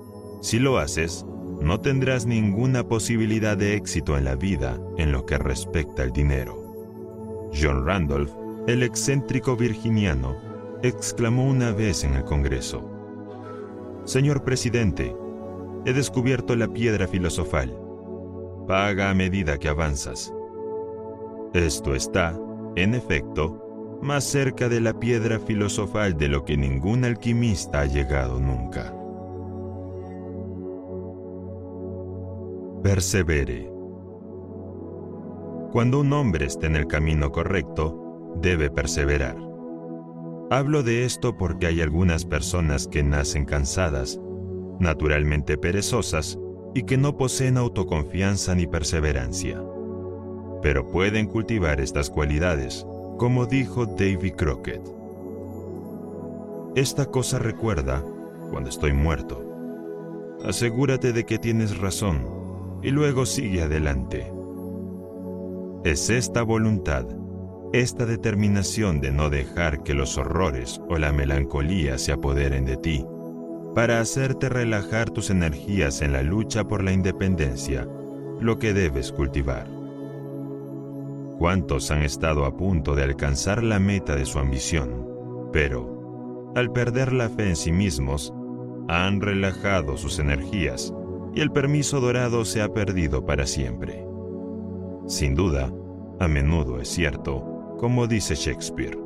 si 0.44 0.60
lo 0.60 0.78
haces, 0.78 1.26
no 1.62 1.80
tendrás 1.80 2.26
ninguna 2.26 2.86
posibilidad 2.86 3.56
de 3.56 3.76
éxito 3.76 4.18
en 4.18 4.26
la 4.26 4.36
vida 4.36 4.78
en 4.98 5.14
lo 5.14 5.26
que 5.26 5.38
respecta 5.38 6.04
al 6.04 6.12
dinero. 6.12 7.50
John 7.58 7.86
Randolph, 7.86 8.34
el 8.68 8.84
excéntrico 8.84 9.56
virginiano, 9.56 10.36
exclamó 10.84 11.46
una 11.46 11.72
vez 11.72 12.04
en 12.04 12.16
el 12.16 12.26
Congreso, 12.26 12.90
Señor 14.04 14.44
presidente, 14.44 15.16
he 15.86 15.94
descubierto 15.94 16.58
la 16.58 16.68
piedra 16.68 17.08
filosofal. 17.08 17.74
Paga 18.68 19.10
a 19.10 19.14
medida 19.14 19.58
que 19.58 19.70
avanzas. 19.70 20.34
Esto 21.54 21.96
está, 21.96 22.38
en 22.76 22.96
efecto, 22.96 23.98
más 24.02 24.26
cerca 24.26 24.68
de 24.68 24.82
la 24.82 25.00
piedra 25.00 25.40
filosofal 25.40 26.18
de 26.18 26.28
lo 26.28 26.44
que 26.44 26.58
ningún 26.58 27.06
alquimista 27.06 27.80
ha 27.80 27.86
llegado 27.86 28.42
nunca. 28.42 28.94
Persevere. 32.84 33.72
Cuando 35.72 36.02
un 36.02 36.12
hombre 36.12 36.48
esté 36.48 36.66
en 36.66 36.76
el 36.76 36.86
camino 36.86 37.32
correcto, 37.32 38.36
debe 38.42 38.70
perseverar. 38.70 39.38
Hablo 40.52 40.84
de 40.84 41.06
esto 41.06 41.38
porque 41.38 41.68
hay 41.68 41.80
algunas 41.80 42.26
personas 42.26 42.90
que 42.90 43.02
nacen 43.02 43.46
cansadas, 43.46 44.20
naturalmente 44.82 45.58
perezosas 45.58 46.38
y 46.74 46.84
que 46.84 46.98
no 46.98 47.16
poseen 47.16 47.56
autoconfianza 47.56 48.54
ni 48.54 48.68
perseverancia. 48.68 49.64
Pero 50.62 50.90
pueden 50.90 51.28
cultivar 51.28 51.80
estas 51.80 52.10
cualidades, 52.10 52.86
como 53.18 53.46
dijo 53.46 53.86
Davy 53.86 54.32
Crockett. 54.32 54.86
Esta 56.76 57.06
cosa 57.06 57.40
recuerda 57.40 58.04
cuando 58.52 58.70
estoy 58.70 58.92
muerto. 58.92 59.42
Asegúrate 60.44 61.14
de 61.14 61.24
que 61.24 61.40
tienes 61.40 61.78
razón 61.78 62.43
y 62.84 62.92
luego 62.92 63.26
sigue 63.26 63.64
adelante. 63.64 64.32
Es 65.86 66.10
esta 66.10 66.44
voluntad, 66.44 67.06
esta 67.72 68.06
determinación 68.06 69.02
de 69.02 69.12
no 69.12 69.30
dejar 69.30 69.84
que 69.84 69.94
los 69.94 70.18
horrores 70.18 70.82
o 70.90 70.98
la 70.98 71.12
melancolía 71.12 71.98
se 71.98 72.12
apoderen 72.12 72.66
de 72.66 72.78
ti, 72.78 73.06
para 73.74 74.00
hacerte 74.00 74.50
relajar 74.50 75.10
tus 75.10 75.30
energías 75.30 76.02
en 76.02 76.12
la 76.14 76.22
lucha 76.22 76.68
por 76.68 76.84
la 76.84 76.92
independencia, 76.92 77.88
lo 78.40 78.60
que 78.60 78.74
debes 78.74 79.12
cultivar. 79.12 79.68
¿Cuántos 81.40 81.90
han 81.90 82.04
estado 82.04 82.46
a 82.46 82.56
punto 82.56 82.96
de 82.96 83.04
alcanzar 83.04 83.64
la 83.64 83.80
meta 83.80 84.16
de 84.16 84.26
su 84.26 84.38
ambición, 84.38 85.08
pero, 85.52 86.52
al 86.56 86.72
perder 86.72 87.14
la 87.14 87.30
fe 87.30 87.50
en 87.50 87.56
sí 87.56 87.72
mismos, 87.72 88.34
han 88.88 89.22
relajado 89.22 89.98
sus 89.98 90.20
energías 90.20 90.94
y 91.36 91.42
el 91.42 91.52
permiso 91.52 92.00
dorado 92.00 92.46
se 92.46 92.62
ha 92.62 92.74
perdido 92.74 93.26
para 93.26 93.46
siempre. 93.48 94.06
Sin 95.08 95.36
duda, 95.36 95.72
a 96.20 96.28
menudo 96.28 96.80
es 96.80 96.90
cierto, 96.90 97.76
como 97.80 98.08
dice 98.08 98.36
Shakespeare. 98.36 98.98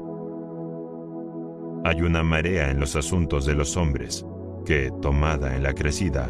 Hay 1.86 2.02
una 2.02 2.24
marea 2.24 2.70
en 2.70 2.80
los 2.80 2.96
asuntos 2.96 3.46
de 3.46 3.56
los 3.56 3.78
hombres 3.78 4.26
que, 4.66 4.92
tomada 5.02 5.56
en 5.56 5.64
la 5.64 5.74
crecida, 5.74 6.30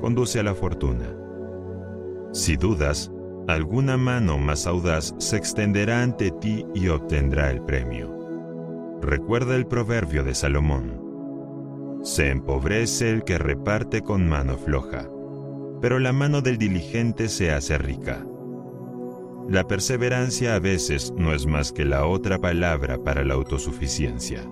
conduce 0.00 0.38
a 0.38 0.42
la 0.42 0.54
fortuna. 0.54 1.16
Si 2.32 2.56
dudas, 2.56 3.10
alguna 3.48 3.96
mano 3.96 4.36
más 4.36 4.66
audaz 4.66 5.14
se 5.18 5.38
extenderá 5.38 6.02
ante 6.02 6.30
ti 6.30 6.66
y 6.74 6.88
obtendrá 6.88 7.50
el 7.50 7.62
premio. 7.62 8.14
Recuerda 9.00 9.56
el 9.56 9.66
proverbio 9.66 10.24
de 10.24 10.34
Salomón. 10.34 11.00
Se 12.02 12.30
empobrece 12.30 13.10
el 13.10 13.24
que 13.24 13.38
reparte 13.38 14.02
con 14.02 14.28
mano 14.28 14.58
floja 14.58 15.08
pero 15.80 15.98
la 15.98 16.12
mano 16.12 16.40
del 16.40 16.58
diligente 16.58 17.28
se 17.28 17.52
hace 17.52 17.78
rica. 17.78 18.24
La 19.48 19.66
perseverancia 19.66 20.54
a 20.54 20.58
veces 20.58 21.12
no 21.16 21.32
es 21.32 21.46
más 21.46 21.72
que 21.72 21.84
la 21.84 22.06
otra 22.06 22.38
palabra 22.38 22.98
para 22.98 23.24
la 23.24 23.34
autosuficiencia. 23.34 24.44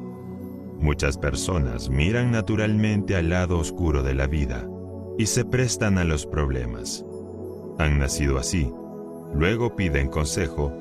Muchas 0.79 1.19
personas 1.19 1.91
miran 1.91 2.31
naturalmente 2.31 3.17
al 3.17 3.31
lado 3.31 3.59
oscuro 3.59 4.03
de 4.03 4.15
la 4.15 4.27
vida 4.27 4.69
y 5.19 5.27
se 5.27 5.45
prestan 5.45 5.99
a 5.99 6.05
los 6.05 6.27
problemas. 6.27 7.05
Han 7.79 7.99
nacido 7.99 8.39
así, 8.39 8.73
luego 9.35 9.77
piden 9.77 10.09
consejo 10.09 10.73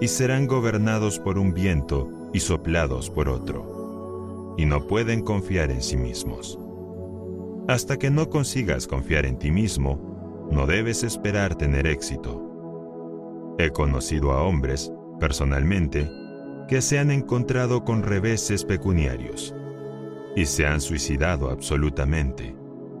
y 0.00 0.08
serán 0.08 0.46
gobernados 0.46 1.18
por 1.18 1.38
un 1.38 1.54
viento 1.54 2.10
y 2.32 2.40
soplados 2.40 3.08
por 3.08 3.28
otro, 3.30 4.54
y 4.58 4.66
no 4.66 4.86
pueden 4.86 5.22
confiar 5.22 5.70
en 5.70 5.82
sí 5.82 5.96
mismos. 5.96 6.58
Hasta 7.68 7.98
que 7.98 8.10
no 8.10 8.30
consigas 8.30 8.86
confiar 8.86 9.26
en 9.26 9.38
ti 9.38 9.50
mismo, 9.50 10.48
no 10.50 10.66
debes 10.66 11.02
esperar 11.02 11.56
tener 11.56 11.86
éxito. 11.86 12.42
He 13.58 13.70
conocido 13.70 14.32
a 14.32 14.42
hombres, 14.42 14.92
personalmente, 15.18 16.08
que 16.68 16.80
se 16.80 16.98
han 16.98 17.10
encontrado 17.10 17.84
con 17.84 18.02
reveses 18.02 18.64
pecuniarios 18.64 19.54
y 20.36 20.46
se 20.46 20.66
han 20.66 20.80
suicidado 20.80 21.50
absolutamente 21.50 22.56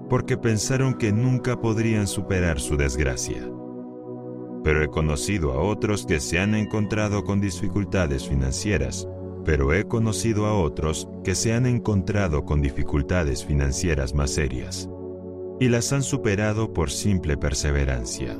porque 0.08 0.36
pensaron 0.36 0.94
que 0.94 1.12
nunca 1.12 1.60
podrían 1.60 2.06
superar 2.06 2.60
su 2.60 2.76
desgracia. 2.76 3.50
pero 4.64 4.82
he 4.82 4.88
conocido 4.88 5.52
a 5.52 5.60
otros 5.60 6.04
que 6.06 6.18
se 6.18 6.40
han 6.40 6.56
encontrado 6.56 7.22
con 7.22 7.40
dificultades 7.40 8.28
financieras, 8.28 9.08
pero 9.46 9.72
he 9.72 9.84
conocido 9.84 10.46
a 10.46 10.60
otros 10.60 11.08
que 11.22 11.36
se 11.36 11.54
han 11.54 11.66
encontrado 11.66 12.44
con 12.44 12.60
dificultades 12.60 13.44
financieras 13.44 14.12
más 14.12 14.30
serias 14.32 14.90
y 15.60 15.68
las 15.68 15.92
han 15.92 16.02
superado 16.02 16.72
por 16.72 16.90
simple 16.90 17.36
perseverancia, 17.36 18.36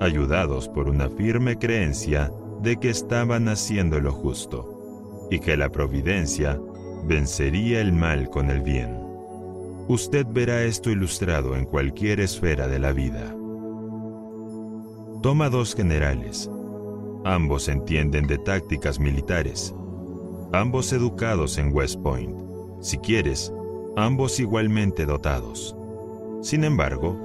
ayudados 0.00 0.68
por 0.68 0.88
una 0.88 1.10
firme 1.10 1.58
creencia 1.58 2.32
de 2.62 2.78
que 2.78 2.88
estaban 2.88 3.48
haciendo 3.48 4.00
lo 4.00 4.12
justo 4.12 5.28
y 5.30 5.40
que 5.40 5.56
la 5.56 5.70
providencia 5.70 6.58
vencería 7.04 7.80
el 7.80 7.92
mal 7.92 8.30
con 8.30 8.48
el 8.48 8.62
bien. 8.62 8.96
Usted 9.88 10.24
verá 10.30 10.62
esto 10.62 10.88
ilustrado 10.88 11.56
en 11.56 11.66
cualquier 11.66 12.20
esfera 12.20 12.68
de 12.68 12.78
la 12.78 12.92
vida. 12.92 13.36
Toma 15.20 15.50
dos 15.50 15.74
generales. 15.74 16.48
Ambos 17.24 17.68
entienden 17.68 18.26
de 18.26 18.38
tácticas 18.38 19.00
militares. 19.00 19.74
Ambos 20.54 20.92
educados 20.92 21.58
en 21.58 21.74
West 21.74 22.00
Point. 22.00 22.40
Si 22.80 22.98
quieres, 22.98 23.52
ambos 23.96 24.38
igualmente 24.38 25.04
dotados. 25.04 25.76
Sin 26.42 26.62
embargo, 26.62 27.18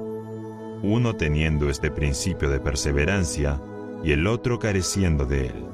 uno 0.81 1.15
teniendo 1.15 1.69
este 1.69 1.91
principio 1.91 2.49
de 2.49 2.59
perseverancia 2.59 3.61
y 4.03 4.13
el 4.13 4.25
otro 4.25 4.57
careciendo 4.57 5.27
de 5.27 5.45
él. 5.45 5.67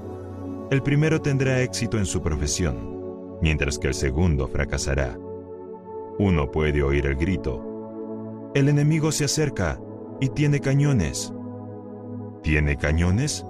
El 0.69 0.83
primero 0.83 1.21
tendrá 1.21 1.61
éxito 1.61 1.97
en 1.97 2.05
su 2.05 2.21
profesión, 2.21 3.37
mientras 3.41 3.79
que 3.79 3.87
el 3.87 3.93
segundo 3.93 4.49
fracasará. 4.49 5.17
Uno 6.19 6.51
puede 6.51 6.83
oír 6.83 7.05
el 7.05 7.15
grito. 7.15 8.51
El 8.53 8.67
enemigo 8.67 9.13
se 9.13 9.23
acerca 9.23 9.79
y 10.19 10.27
tiene 10.27 10.59
cañones. 10.59 11.31
¿Tiene 12.43 12.75
cañones? 12.75 13.45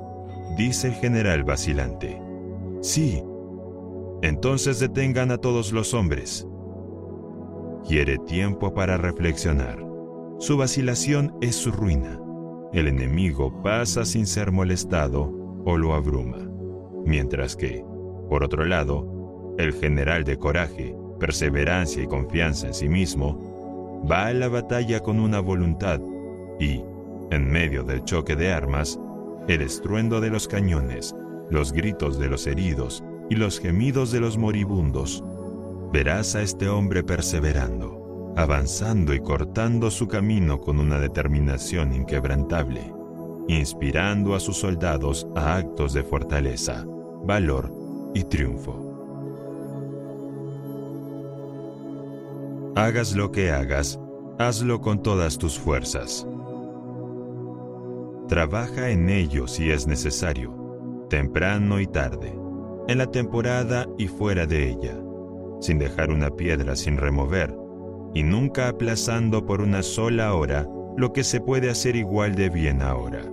Dice 0.59 0.89
el 0.89 0.93
general 0.93 1.43
vacilante. 1.43 2.21
Sí. 2.81 3.23
Entonces 4.21 4.79
detengan 4.79 5.31
a 5.31 5.37
todos 5.37 5.71
los 5.71 5.93
hombres. 5.93 6.47
Quiere 7.87 8.17
tiempo 8.19 8.73
para 8.73 8.97
reflexionar. 8.97 9.85
Su 10.39 10.57
vacilación 10.57 11.35
es 11.41 11.55
su 11.55 11.71
ruina. 11.71 12.19
El 12.73 12.87
enemigo 12.87 13.61
pasa 13.61 14.05
sin 14.05 14.25
ser 14.25 14.51
molestado 14.51 15.31
o 15.65 15.77
lo 15.77 15.93
abruma. 15.93 16.49
Mientras 17.05 17.55
que, 17.55 17.85
por 18.29 18.43
otro 18.43 18.65
lado, 18.65 19.55
el 19.57 19.73
general 19.73 20.23
de 20.23 20.37
coraje 20.37 20.95
perseverancia 21.19 22.03
y 22.03 22.07
confianza 22.07 22.67
en 22.67 22.73
sí 22.73 22.89
mismo, 22.89 24.01
va 24.09 24.27
a 24.27 24.33
la 24.33 24.47
batalla 24.47 24.99
con 24.99 25.19
una 25.19 25.39
voluntad 25.39 25.99
y, 26.59 26.83
en 27.31 27.49
medio 27.49 27.83
del 27.83 28.03
choque 28.03 28.35
de 28.35 28.51
armas, 28.51 28.99
el 29.47 29.61
estruendo 29.61 30.21
de 30.21 30.29
los 30.29 30.47
cañones, 30.47 31.15
los 31.49 31.71
gritos 31.71 32.19
de 32.19 32.27
los 32.27 32.47
heridos 32.47 33.03
y 33.29 33.35
los 33.35 33.59
gemidos 33.59 34.11
de 34.11 34.19
los 34.19 34.37
moribundos, 34.37 35.23
verás 35.91 36.35
a 36.35 36.41
este 36.41 36.69
hombre 36.69 37.03
perseverando, 37.03 38.33
avanzando 38.35 39.13
y 39.13 39.19
cortando 39.19 39.89
su 39.91 40.07
camino 40.07 40.59
con 40.59 40.79
una 40.79 40.99
determinación 40.99 41.93
inquebrantable, 41.93 42.93
inspirando 43.47 44.35
a 44.35 44.39
sus 44.39 44.57
soldados 44.57 45.27
a 45.35 45.55
actos 45.55 45.93
de 45.93 46.03
fortaleza, 46.03 46.85
valor 47.23 47.73
y 48.13 48.23
triunfo. 48.23 48.85
Hagas 52.75 53.15
lo 53.15 53.31
que 53.31 53.51
hagas, 53.51 53.99
hazlo 54.37 54.81
con 54.81 55.01
todas 55.01 55.37
tus 55.37 55.57
fuerzas. 55.57 56.27
Trabaja 58.27 58.89
en 58.89 59.09
ello 59.09 59.47
si 59.47 59.71
es 59.71 59.87
necesario, 59.87 61.05
temprano 61.09 61.79
y 61.79 61.87
tarde, 61.87 62.37
en 62.87 62.99
la 62.99 63.07
temporada 63.07 63.87
y 63.97 64.07
fuera 64.07 64.45
de 64.45 64.69
ella, 64.69 64.95
sin 65.59 65.79
dejar 65.79 66.11
una 66.11 66.29
piedra 66.29 66.75
sin 66.75 66.97
remover, 66.97 67.55
y 68.13 68.23
nunca 68.23 68.69
aplazando 68.69 69.45
por 69.45 69.61
una 69.61 69.81
sola 69.81 70.33
hora 70.33 70.67
lo 70.95 71.11
que 71.11 71.23
se 71.23 71.41
puede 71.41 71.69
hacer 71.69 71.95
igual 71.95 72.35
de 72.35 72.49
bien 72.49 72.81
ahora. 72.81 73.23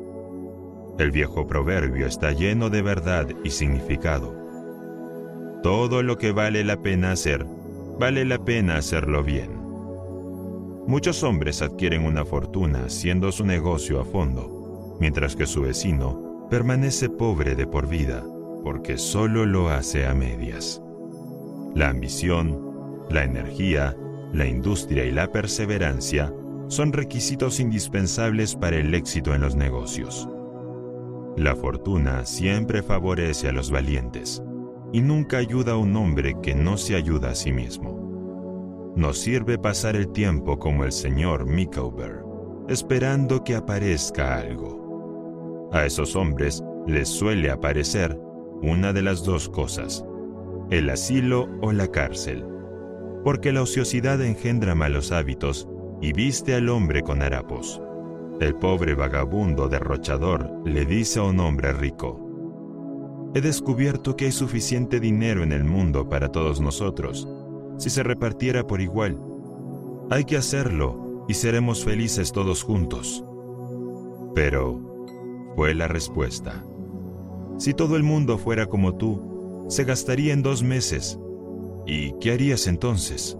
El 0.98 1.10
viejo 1.10 1.46
proverbio 1.46 2.06
está 2.06 2.32
lleno 2.32 2.70
de 2.70 2.82
verdad 2.82 3.28
y 3.44 3.50
significado. 3.50 4.34
Todo 5.62 6.02
lo 6.02 6.18
que 6.18 6.32
vale 6.32 6.64
la 6.64 6.78
pena 6.78 7.12
hacer, 7.12 7.46
vale 7.98 8.24
la 8.24 8.38
pena 8.38 8.76
hacerlo 8.76 9.22
bien. 9.22 9.50
Muchos 10.86 11.22
hombres 11.22 11.62
adquieren 11.62 12.04
una 12.04 12.24
fortuna 12.24 12.86
haciendo 12.86 13.30
su 13.30 13.44
negocio 13.44 14.00
a 14.00 14.04
fondo, 14.04 14.96
mientras 14.98 15.36
que 15.36 15.46
su 15.46 15.62
vecino 15.62 16.48
permanece 16.50 17.08
pobre 17.08 17.54
de 17.54 17.66
por 17.66 17.88
vida 17.88 18.24
porque 18.62 18.98
solo 18.98 19.46
lo 19.46 19.68
hace 19.68 20.06
a 20.06 20.14
medias. 20.14 20.82
La 21.74 21.88
ambición, 21.88 23.04
la 23.10 23.24
energía, 23.24 23.96
la 24.32 24.46
industria 24.46 25.04
y 25.04 25.10
la 25.10 25.30
perseverancia 25.30 26.32
son 26.68 26.92
requisitos 26.92 27.60
indispensables 27.60 28.56
para 28.56 28.76
el 28.76 28.94
éxito 28.94 29.34
en 29.34 29.42
los 29.42 29.56
negocios. 29.56 30.28
La 31.36 31.56
fortuna 31.56 32.24
siempre 32.24 32.82
favorece 32.82 33.48
a 33.48 33.52
los 33.52 33.70
valientes 33.70 34.42
y 34.92 35.00
nunca 35.00 35.38
ayuda 35.38 35.72
a 35.72 35.76
un 35.76 35.96
hombre 35.96 36.36
que 36.42 36.54
no 36.54 36.76
se 36.76 36.94
ayuda 36.94 37.30
a 37.30 37.34
sí 37.34 37.52
mismo. 37.52 38.92
Nos 38.96 39.18
sirve 39.18 39.58
pasar 39.58 39.96
el 39.96 40.12
tiempo 40.12 40.58
como 40.58 40.84
el 40.84 40.92
señor 40.92 41.46
Micawber, 41.46 42.22
esperando 42.68 43.42
que 43.42 43.54
aparezca 43.54 44.36
algo. 44.36 45.70
A 45.72 45.86
esos 45.86 46.14
hombres 46.14 46.62
les 46.86 47.08
suele 47.08 47.50
aparecer 47.50 48.18
una 48.62 48.92
de 48.92 49.02
las 49.02 49.24
dos 49.24 49.48
cosas, 49.48 50.04
el 50.70 50.88
asilo 50.88 51.48
o 51.60 51.72
la 51.72 51.88
cárcel, 51.88 52.46
porque 53.24 53.52
la 53.52 53.62
ociosidad 53.62 54.22
engendra 54.22 54.74
malos 54.74 55.12
hábitos 55.12 55.68
y 56.00 56.12
viste 56.12 56.54
al 56.54 56.68
hombre 56.68 57.02
con 57.02 57.22
harapos. 57.22 57.80
El 58.40 58.54
pobre 58.54 58.94
vagabundo 58.94 59.68
derrochador 59.68 60.50
le 60.64 60.84
dice 60.84 61.20
a 61.20 61.24
un 61.24 61.40
hombre 61.40 61.72
rico, 61.72 62.18
He 63.34 63.40
descubierto 63.40 64.14
que 64.16 64.26
hay 64.26 64.32
suficiente 64.32 65.00
dinero 65.00 65.42
en 65.42 65.52
el 65.52 65.64
mundo 65.64 66.08
para 66.08 66.28
todos 66.28 66.60
nosotros, 66.60 67.26
si 67.78 67.88
se 67.88 68.02
repartiera 68.02 68.66
por 68.66 68.80
igual. 68.80 69.18
Hay 70.10 70.24
que 70.24 70.36
hacerlo 70.36 71.24
y 71.28 71.34
seremos 71.34 71.84
felices 71.84 72.32
todos 72.32 72.62
juntos. 72.62 73.24
Pero, 74.34 74.80
fue 75.56 75.74
la 75.74 75.88
respuesta. 75.88 76.64
Si 77.58 77.74
todo 77.74 77.96
el 77.96 78.02
mundo 78.02 78.38
fuera 78.38 78.66
como 78.66 78.94
tú, 78.94 79.66
se 79.68 79.84
gastaría 79.84 80.32
en 80.32 80.42
dos 80.42 80.62
meses. 80.62 81.18
¿Y 81.86 82.12
qué 82.20 82.32
harías 82.32 82.66
entonces? 82.66 83.36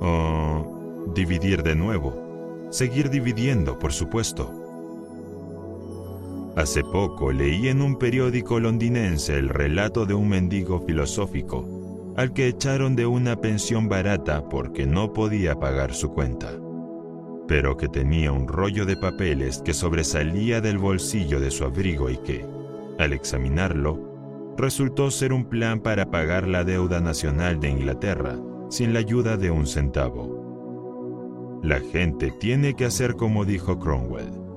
Oh, 0.00 1.08
dividir 1.14 1.62
de 1.62 1.74
nuevo. 1.74 2.68
Seguir 2.70 3.10
dividiendo, 3.10 3.78
por 3.78 3.92
supuesto. 3.92 4.52
Hace 6.56 6.82
poco 6.82 7.30
leí 7.32 7.68
en 7.68 7.80
un 7.80 7.96
periódico 7.96 8.58
londinense 8.58 9.38
el 9.38 9.48
relato 9.48 10.06
de 10.06 10.14
un 10.14 10.28
mendigo 10.28 10.80
filosófico 10.80 11.78
al 12.16 12.32
que 12.32 12.48
echaron 12.48 12.96
de 12.96 13.06
una 13.06 13.40
pensión 13.40 13.88
barata 13.88 14.48
porque 14.48 14.84
no 14.84 15.12
podía 15.12 15.54
pagar 15.54 15.94
su 15.94 16.12
cuenta, 16.12 16.50
pero 17.46 17.76
que 17.76 17.86
tenía 17.86 18.32
un 18.32 18.48
rollo 18.48 18.84
de 18.84 18.96
papeles 18.96 19.62
que 19.64 19.72
sobresalía 19.72 20.60
del 20.60 20.78
bolsillo 20.78 21.38
de 21.38 21.52
su 21.52 21.62
abrigo 21.62 22.10
y 22.10 22.16
que, 22.16 22.44
al 22.98 23.12
examinarlo, 23.12 24.54
resultó 24.56 25.10
ser 25.10 25.32
un 25.32 25.44
plan 25.44 25.80
para 25.80 26.10
pagar 26.10 26.48
la 26.48 26.64
deuda 26.64 27.00
nacional 27.00 27.60
de 27.60 27.70
Inglaterra 27.70 28.38
sin 28.68 28.92
la 28.92 28.98
ayuda 28.98 29.36
de 29.36 29.50
un 29.50 29.66
centavo. 29.66 31.60
La 31.62 31.80
gente 31.80 32.32
tiene 32.38 32.74
que 32.74 32.84
hacer 32.84 33.14
como 33.14 33.44
dijo 33.44 33.78
Cromwell 33.78 34.48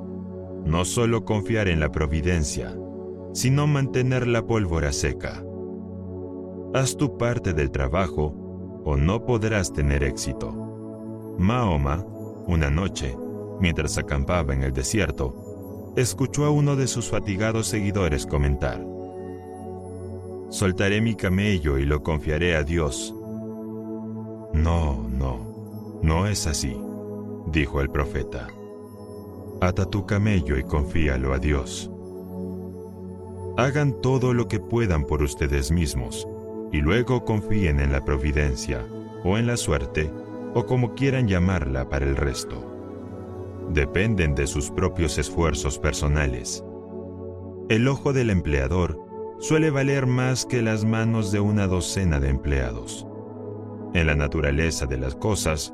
no 0.65 0.85
solo 0.85 1.25
confiar 1.25 1.67
en 1.67 1.79
la 1.79 1.91
providencia, 1.91 2.75
sino 3.33 3.67
mantener 3.67 4.27
la 4.27 4.45
pólvora 4.45 4.91
seca. 4.91 5.43
Haz 6.73 6.95
tu 6.97 7.17
parte 7.17 7.53
del 7.53 7.71
trabajo 7.71 8.81
o 8.85 8.95
no 8.95 9.25
podrás 9.25 9.73
tener 9.73 10.03
éxito. 10.03 11.35
Mahoma, 11.37 12.05
una 12.47 12.69
noche, 12.69 13.15
mientras 13.59 13.97
acampaba 13.97 14.53
en 14.53 14.63
el 14.63 14.73
desierto, 14.73 15.50
escuchó 15.95 16.45
a 16.45 16.49
uno 16.49 16.75
de 16.75 16.87
sus 16.87 17.09
fatigados 17.09 17.67
seguidores 17.67 18.25
comentar, 18.25 18.85
Soltaré 20.51 20.99
mi 20.99 21.15
camello 21.15 21.77
y 21.77 21.85
lo 21.85 22.03
confiaré 22.03 22.57
a 22.57 22.63
Dios. 22.63 23.15
No, 24.53 25.07
no, 25.09 25.99
no 26.03 26.27
es 26.27 26.45
así, 26.45 26.75
dijo 27.47 27.79
el 27.79 27.89
profeta. 27.89 28.49
Ata 29.61 29.85
tu 29.85 30.05
camello 30.05 30.57
y 30.57 30.63
confíalo 30.63 31.33
a 31.33 31.39
Dios. 31.39 31.89
Hagan 33.55 34.01
todo 34.01 34.33
lo 34.33 34.49
que 34.49 34.59
puedan 34.59 35.05
por 35.05 35.23
ustedes 35.23 35.71
mismos 35.71 36.27
y 36.73 36.81
luego 36.81 37.23
confíen 37.23 37.79
en 37.79 37.93
la 37.93 38.03
providencia 38.03 38.85
o 39.23 39.37
en 39.37 39.47
la 39.47 39.55
suerte 39.55 40.11
o 40.53 40.65
como 40.65 40.95
quieran 40.95 41.29
llamarla 41.29 41.87
para 41.87 42.05
el 42.05 42.17
resto. 42.17 42.70
Dependen 43.74 44.36
de 44.36 44.47
sus 44.47 44.69
propios 44.69 45.17
esfuerzos 45.17 45.80
personales. 45.80 46.63
El 47.69 47.88
ojo 47.88 48.13
del 48.13 48.30
empleador 48.30 48.99
suele 49.39 49.69
valer 49.72 50.05
más 50.05 50.45
que 50.45 50.61
las 50.61 50.86
manos 50.86 51.32
de 51.32 51.39
una 51.39 51.67
docena 51.67 52.19
de 52.19 52.30
empleados. 52.30 53.07
En 53.93 54.07
la 54.07 54.15
naturaleza 54.15 54.86
de 54.86 54.97
las 54.97 55.15
cosas, 55.15 55.74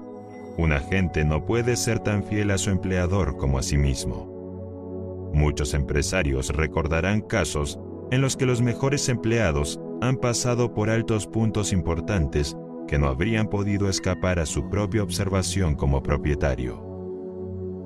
un 0.57 0.71
agente 0.71 1.23
no 1.25 1.45
puede 1.45 1.75
ser 1.75 1.99
tan 1.99 2.23
fiel 2.23 2.51
a 2.51 2.57
su 2.57 2.69
empleador 2.69 3.37
como 3.37 3.59
a 3.59 3.63
sí 3.63 3.77
mismo. 3.77 5.31
Muchos 5.33 5.73
empresarios 5.73 6.49
recordarán 6.49 7.21
casos 7.21 7.79
en 8.11 8.21
los 8.21 8.37
que 8.37 8.45
los 8.45 8.61
mejores 8.61 9.09
empleados 9.09 9.79
han 10.01 10.17
pasado 10.17 10.73
por 10.73 10.89
altos 10.89 11.27
puntos 11.27 11.73
importantes 11.73 12.55
que 12.87 12.97
no 12.97 13.07
habrían 13.07 13.47
podido 13.47 13.89
escapar 13.89 14.39
a 14.39 14.45
su 14.45 14.69
propia 14.69 15.03
observación 15.03 15.75
como 15.75 16.01
propietario. 16.01 16.86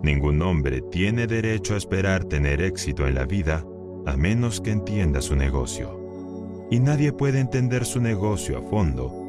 Ningún 0.04 0.42
hombre 0.42 0.82
tiene 0.82 1.28
derecho 1.28 1.76
a 1.76 1.78
esperar 1.78 2.26
tener 2.26 2.62
éxito 2.62 3.08
en 3.08 3.16
la 3.16 3.26
vida 3.26 3.66
a 4.06 4.18
menos 4.18 4.62
que 4.62 4.72
entienda 4.72 5.22
su 5.22 5.36
negocio. 5.36 6.68
Y 6.72 6.80
nadie 6.80 7.14
puede 7.14 7.40
entender 7.40 7.86
su 7.86 8.02
negocio 8.02 8.58
a 8.58 8.62
fondo 8.62 9.22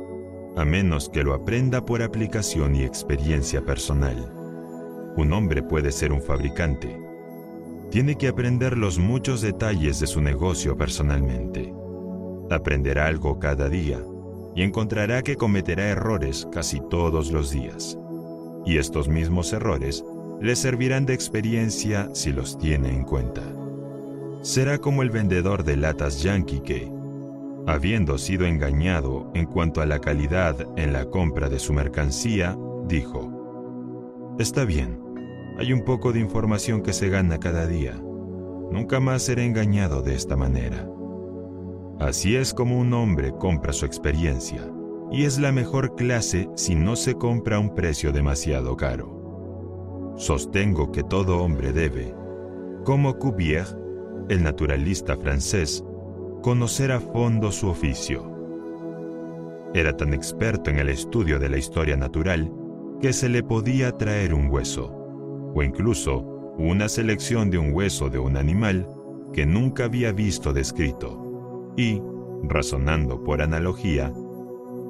a 0.56 0.64
menos 0.64 1.08
que 1.08 1.24
lo 1.24 1.32
aprenda 1.34 1.84
por 1.84 2.02
aplicación 2.02 2.76
y 2.76 2.82
experiencia 2.82 3.64
personal. 3.64 4.32
Un 5.16 5.32
hombre 5.32 5.62
puede 5.62 5.92
ser 5.92 6.12
un 6.12 6.20
fabricante. 6.20 6.98
Tiene 7.90 8.16
que 8.16 8.28
aprender 8.28 8.76
los 8.76 8.98
muchos 8.98 9.40
detalles 9.40 10.00
de 10.00 10.06
su 10.06 10.20
negocio 10.20 10.76
personalmente. 10.76 11.72
Aprenderá 12.50 13.06
algo 13.06 13.38
cada 13.38 13.68
día 13.68 14.02
y 14.54 14.62
encontrará 14.62 15.22
que 15.22 15.36
cometerá 15.36 15.88
errores 15.88 16.46
casi 16.52 16.80
todos 16.90 17.32
los 17.32 17.50
días. 17.50 17.98
Y 18.66 18.76
estos 18.76 19.08
mismos 19.08 19.52
errores 19.52 20.04
le 20.42 20.56
servirán 20.56 21.06
de 21.06 21.14
experiencia 21.14 22.10
si 22.14 22.32
los 22.32 22.58
tiene 22.58 22.88
en 22.88 23.04
cuenta. 23.04 23.42
Será 24.42 24.78
como 24.78 25.02
el 25.02 25.10
vendedor 25.10 25.62
de 25.62 25.76
latas 25.76 26.20
yankee 26.20 26.60
que, 26.60 26.92
habiendo 27.68 28.18
sido 28.18 28.44
engañado 28.44 29.30
en 29.34 29.46
cuanto 29.46 29.80
a 29.80 29.86
la 29.86 30.00
calidad 30.00 30.66
en 30.76 30.92
la 30.92 31.04
compra 31.04 31.48
de 31.48 31.60
su 31.60 31.72
mercancía, 31.72 32.58
dijo, 32.88 34.34
Está 34.40 34.64
bien, 34.64 34.98
hay 35.58 35.72
un 35.72 35.84
poco 35.84 36.12
de 36.12 36.18
información 36.18 36.82
que 36.82 36.92
se 36.92 37.08
gana 37.08 37.38
cada 37.38 37.68
día. 37.68 37.94
Nunca 38.72 38.98
más 38.98 39.22
seré 39.22 39.44
engañado 39.44 40.02
de 40.02 40.16
esta 40.16 40.36
manera. 40.36 40.88
Así 42.00 42.34
es 42.34 42.52
como 42.52 42.80
un 42.80 42.92
hombre 42.94 43.32
compra 43.38 43.72
su 43.72 43.86
experiencia, 43.86 44.68
y 45.12 45.22
es 45.22 45.38
la 45.38 45.52
mejor 45.52 45.94
clase 45.94 46.48
si 46.56 46.74
no 46.74 46.96
se 46.96 47.14
compra 47.14 47.58
a 47.58 47.60
un 47.60 47.76
precio 47.76 48.10
demasiado 48.10 48.76
caro. 48.76 49.21
Sostengo 50.16 50.92
que 50.92 51.02
todo 51.02 51.42
hombre 51.42 51.72
debe, 51.72 52.14
como 52.84 53.18
Cuvier, 53.18 53.66
el 54.28 54.42
naturalista 54.42 55.16
francés, 55.16 55.84
conocer 56.42 56.92
a 56.92 57.00
fondo 57.00 57.50
su 57.50 57.68
oficio. 57.68 58.30
Era 59.74 59.96
tan 59.96 60.12
experto 60.12 60.70
en 60.70 60.78
el 60.78 60.90
estudio 60.90 61.38
de 61.38 61.48
la 61.48 61.56
historia 61.56 61.96
natural 61.96 62.52
que 63.00 63.12
se 63.12 63.28
le 63.28 63.42
podía 63.42 63.96
traer 63.96 64.34
un 64.34 64.50
hueso, 64.50 64.92
o 65.54 65.62
incluso 65.62 66.20
una 66.58 66.88
selección 66.88 67.50
de 67.50 67.58
un 67.58 67.72
hueso 67.72 68.10
de 68.10 68.18
un 68.18 68.36
animal 68.36 68.86
que 69.32 69.46
nunca 69.46 69.84
había 69.84 70.12
visto 70.12 70.52
descrito, 70.52 71.72
y, 71.76 72.02
razonando 72.42 73.24
por 73.24 73.40
analogía, 73.40 74.12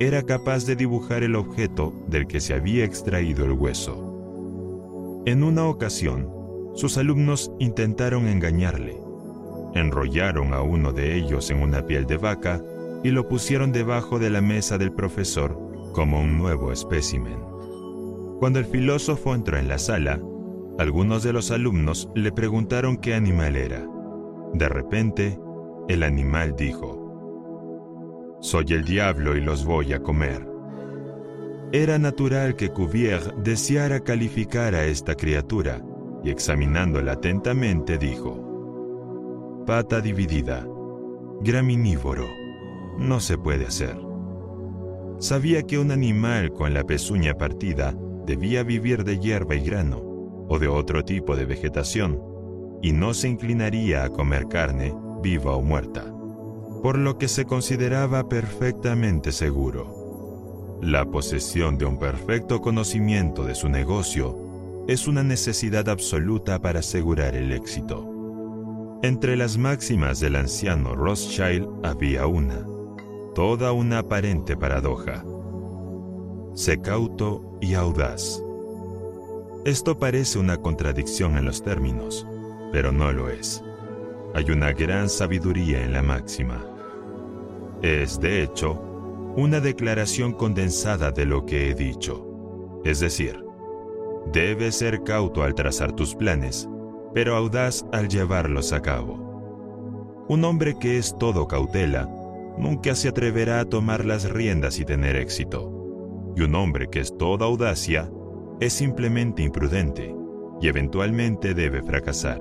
era 0.00 0.22
capaz 0.22 0.66
de 0.66 0.74
dibujar 0.74 1.22
el 1.22 1.36
objeto 1.36 1.94
del 2.08 2.26
que 2.26 2.40
se 2.40 2.54
había 2.54 2.84
extraído 2.84 3.44
el 3.44 3.52
hueso. 3.52 4.11
En 5.24 5.44
una 5.44 5.66
ocasión, 5.66 6.28
sus 6.74 6.98
alumnos 6.98 7.52
intentaron 7.60 8.26
engañarle, 8.26 9.02
Enrollaron 9.74 10.52
a 10.52 10.60
uno 10.60 10.92
de 10.92 11.16
ellos 11.16 11.50
en 11.50 11.62
una 11.62 11.86
piel 11.86 12.06
de 12.06 12.18
vaca 12.18 12.62
y 13.02 13.10
lo 13.10 13.26
pusieron 13.28 13.72
debajo 13.72 14.18
de 14.18 14.30
la 14.30 14.42
mesa 14.42 14.78
del 14.78 14.92
profesor 14.92 15.58
como 15.92 16.20
un 16.20 16.36
nuevo 16.38 16.72
espécimen. 16.72 17.38
Cuando 18.38 18.58
el 18.58 18.66
filósofo 18.66 19.34
entró 19.34 19.56
en 19.56 19.68
la 19.68 19.78
sala, 19.78 20.20
algunos 20.78 21.22
de 21.22 21.32
los 21.32 21.50
alumnos 21.50 22.10
le 22.14 22.32
preguntaron 22.32 22.96
qué 22.96 23.14
animal 23.14 23.56
era. 23.56 23.86
De 24.52 24.68
repente, 24.68 25.38
el 25.88 26.02
animal 26.02 26.54
dijo, 26.56 26.98
Soy 28.40 28.66
el 28.70 28.84
diablo 28.84 29.36
y 29.36 29.40
los 29.40 29.64
voy 29.64 29.92
a 29.92 30.02
comer. 30.02 30.51
Era 31.74 31.98
natural 31.98 32.54
que 32.54 32.68
Cuvier 32.68 33.34
deseara 33.36 34.00
calificar 34.00 34.74
a 34.74 34.84
esta 34.84 35.14
criatura, 35.14 35.82
y 36.22 36.28
examinándola 36.28 37.12
atentamente 37.12 37.96
dijo, 37.96 39.64
Pata 39.66 40.02
dividida. 40.02 40.66
Graminívoro. 41.40 42.26
No 42.98 43.20
se 43.20 43.38
puede 43.38 43.64
hacer. 43.64 43.96
Sabía 45.18 45.62
que 45.62 45.78
un 45.78 45.92
animal 45.92 46.52
con 46.52 46.74
la 46.74 46.84
pezuña 46.84 47.38
partida 47.38 47.94
debía 48.26 48.64
vivir 48.64 49.02
de 49.02 49.18
hierba 49.18 49.54
y 49.54 49.64
grano, 49.64 50.02
o 50.50 50.58
de 50.58 50.68
otro 50.68 51.06
tipo 51.06 51.36
de 51.36 51.46
vegetación, 51.46 52.20
y 52.82 52.92
no 52.92 53.14
se 53.14 53.30
inclinaría 53.30 54.04
a 54.04 54.10
comer 54.10 54.46
carne, 54.46 54.94
viva 55.22 55.56
o 55.56 55.62
muerta, 55.62 56.04
por 56.82 56.98
lo 56.98 57.16
que 57.16 57.28
se 57.28 57.46
consideraba 57.46 58.28
perfectamente 58.28 59.32
seguro. 59.32 60.01
La 60.82 61.04
posesión 61.04 61.78
de 61.78 61.84
un 61.84 61.96
perfecto 61.96 62.60
conocimiento 62.60 63.44
de 63.44 63.54
su 63.54 63.68
negocio 63.68 64.84
es 64.88 65.06
una 65.06 65.22
necesidad 65.22 65.88
absoluta 65.88 66.60
para 66.60 66.80
asegurar 66.80 67.36
el 67.36 67.52
éxito. 67.52 68.98
Entre 69.04 69.36
las 69.36 69.56
máximas 69.56 70.18
del 70.18 70.34
anciano 70.34 70.96
Rothschild 70.96 71.68
había 71.86 72.26
una, 72.26 72.66
toda 73.32 73.70
una 73.70 74.00
aparente 74.00 74.56
paradoja. 74.56 75.24
Sé 76.54 76.80
cauto 76.80 77.56
y 77.60 77.74
audaz. 77.74 78.42
Esto 79.64 80.00
parece 80.00 80.40
una 80.40 80.56
contradicción 80.56 81.38
en 81.38 81.44
los 81.44 81.62
términos, 81.62 82.26
pero 82.72 82.90
no 82.90 83.12
lo 83.12 83.28
es. 83.28 83.62
Hay 84.34 84.50
una 84.50 84.72
gran 84.72 85.08
sabiduría 85.08 85.84
en 85.84 85.92
la 85.92 86.02
máxima. 86.02 86.60
Es, 87.82 88.18
de 88.18 88.42
hecho, 88.42 88.91
una 89.36 89.60
declaración 89.60 90.32
condensada 90.32 91.10
de 91.10 91.26
lo 91.26 91.46
que 91.46 91.70
he 91.70 91.74
dicho. 91.74 92.80
Es 92.84 93.00
decir, 93.00 93.44
debes 94.32 94.76
ser 94.76 95.02
cauto 95.02 95.42
al 95.42 95.54
trazar 95.54 95.92
tus 95.92 96.14
planes 96.14 96.68
pero 97.14 97.36
audaz 97.36 97.84
al 97.92 98.08
llevarlos 98.08 98.72
a 98.72 98.80
cabo. 98.80 100.24
Un 100.28 100.44
hombre 100.44 100.78
que 100.78 100.98
es 100.98 101.16
todo 101.18 101.46
cautela, 101.46 102.08
nunca 102.58 102.94
se 102.94 103.08
atreverá 103.08 103.60
a 103.60 103.64
tomar 103.64 104.04
las 104.04 104.30
riendas 104.30 104.78
y 104.78 104.84
tener 104.84 105.16
éxito. 105.16 105.70
Y 106.36 106.42
un 106.42 106.54
hombre 106.54 106.88
que 106.88 107.00
es 107.00 107.16
toda 107.16 107.46
audacia, 107.46 108.10
es 108.60 108.72
simplemente 108.72 109.42
imprudente 109.42 110.14
y 110.60 110.68
eventualmente 110.68 111.54
debe 111.54 111.82
fracasar. 111.82 112.40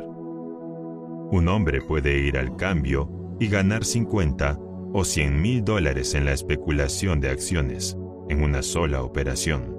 Un 1.32 1.48
hombre 1.48 1.82
puede 1.82 2.20
ir 2.20 2.38
al 2.38 2.56
cambio 2.56 3.10
y 3.39 3.48
ganar 3.48 3.84
50 3.84 4.60
o 4.94 5.04
100 5.04 5.42
mil 5.42 5.64
dólares 5.64 6.14
en 6.16 6.26
la 6.26 6.34
especulación 6.34 7.20
de 7.20 7.30
acciones 7.30 7.98
en 8.30 8.44
una 8.44 8.62
sola 8.62 9.04
operación. 9.04 9.76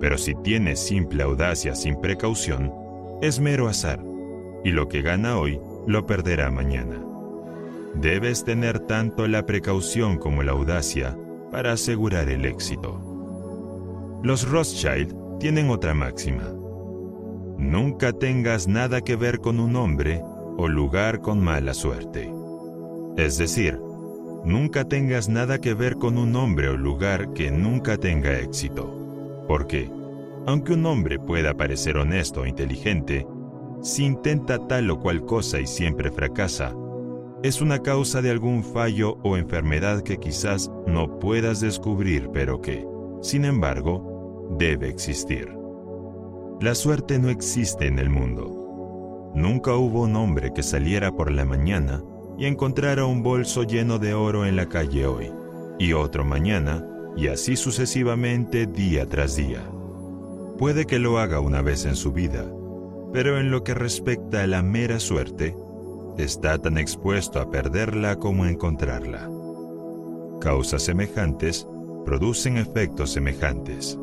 Pero 0.00 0.18
si 0.18 0.34
tiene 0.34 0.76
simple 0.76 1.22
audacia 1.22 1.74
sin 1.74 2.00
precaución, 2.00 2.72
es 3.22 3.40
mero 3.40 3.68
azar, 3.68 4.04
y 4.64 4.70
lo 4.70 4.88
que 4.88 5.02
gana 5.02 5.38
hoy 5.38 5.60
lo 5.86 6.06
perderá 6.06 6.50
mañana. 6.50 7.02
Debes 7.94 8.44
tener 8.44 8.80
tanto 8.80 9.28
la 9.28 9.46
precaución 9.46 10.18
como 10.18 10.42
la 10.42 10.52
audacia 10.52 11.16
para 11.50 11.72
asegurar 11.72 12.28
el 12.28 12.44
éxito. 12.44 13.00
Los 14.22 14.48
Rothschild 14.48 15.38
tienen 15.38 15.70
otra 15.70 15.94
máxima. 15.94 16.52
Nunca 17.56 18.12
tengas 18.12 18.66
nada 18.66 19.00
que 19.00 19.14
ver 19.16 19.40
con 19.40 19.60
un 19.60 19.76
hombre 19.76 20.22
o 20.56 20.66
lugar 20.66 21.20
con 21.20 21.42
mala 21.42 21.72
suerte. 21.72 22.32
Es 23.16 23.38
decir, 23.38 23.78
nunca 24.44 24.84
tengas 24.84 25.28
nada 25.28 25.60
que 25.60 25.74
ver 25.74 25.96
con 25.96 26.18
un 26.18 26.36
hombre 26.36 26.68
o 26.68 26.76
lugar 26.76 27.32
que 27.32 27.50
nunca 27.50 27.96
tenga 27.96 28.38
éxito. 28.38 29.44
Porque, 29.48 29.90
aunque 30.46 30.74
un 30.74 30.86
hombre 30.86 31.18
pueda 31.18 31.54
parecer 31.54 31.96
honesto 31.96 32.42
o 32.42 32.46
inteligente, 32.46 33.26
si 33.82 34.04
intenta 34.04 34.66
tal 34.66 34.90
o 34.90 35.00
cual 35.00 35.24
cosa 35.24 35.60
y 35.60 35.66
siempre 35.66 36.10
fracasa, 36.10 36.74
es 37.42 37.60
una 37.60 37.80
causa 37.80 38.22
de 38.22 38.30
algún 38.30 38.64
fallo 38.64 39.18
o 39.22 39.36
enfermedad 39.36 40.02
que 40.02 40.18
quizás 40.18 40.70
no 40.86 41.18
puedas 41.18 41.60
descubrir, 41.60 42.30
pero 42.32 42.62
que, 42.62 42.86
sin 43.20 43.44
embargo, 43.44 44.48
debe 44.58 44.88
existir. 44.88 45.52
La 46.60 46.74
suerte 46.74 47.18
no 47.18 47.28
existe 47.28 47.86
en 47.86 47.98
el 47.98 48.08
mundo. 48.08 49.32
Nunca 49.34 49.74
hubo 49.74 50.02
un 50.02 50.16
hombre 50.16 50.52
que 50.54 50.62
saliera 50.62 51.12
por 51.12 51.30
la 51.30 51.44
mañana 51.44 52.02
y 52.38 52.46
encontrara 52.46 53.06
un 53.06 53.22
bolso 53.22 53.62
lleno 53.62 53.98
de 53.98 54.14
oro 54.14 54.46
en 54.46 54.56
la 54.56 54.68
calle 54.68 55.06
hoy, 55.06 55.32
y 55.78 55.92
otro 55.92 56.24
mañana, 56.24 56.86
y 57.16 57.28
así 57.28 57.56
sucesivamente 57.56 58.66
día 58.66 59.06
tras 59.06 59.36
día. 59.36 59.62
Puede 60.58 60.86
que 60.86 60.98
lo 60.98 61.18
haga 61.18 61.40
una 61.40 61.62
vez 61.62 61.84
en 61.84 61.96
su 61.96 62.12
vida, 62.12 62.44
pero 63.12 63.38
en 63.38 63.50
lo 63.50 63.62
que 63.62 63.74
respecta 63.74 64.42
a 64.42 64.46
la 64.46 64.62
mera 64.62 64.98
suerte, 64.98 65.56
está 66.18 66.58
tan 66.58 66.78
expuesto 66.78 67.40
a 67.40 67.50
perderla 67.50 68.16
como 68.16 68.44
a 68.44 68.50
encontrarla. 68.50 69.28
Causas 70.40 70.82
semejantes 70.82 71.66
producen 72.04 72.56
efectos 72.56 73.10
semejantes. 73.10 73.98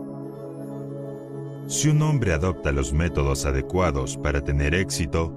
Si 1.67 1.87
un 1.87 2.01
hombre 2.01 2.33
adopta 2.33 2.71
los 2.71 2.91
métodos 2.91 3.45
adecuados 3.45 4.17
para 4.17 4.43
tener 4.43 4.73
éxito, 4.73 5.33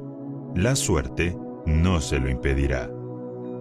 la 0.55 0.75
suerte 0.75 1.37
no 1.67 2.01
se 2.01 2.19
lo 2.19 2.29
impedirá. 2.29 2.91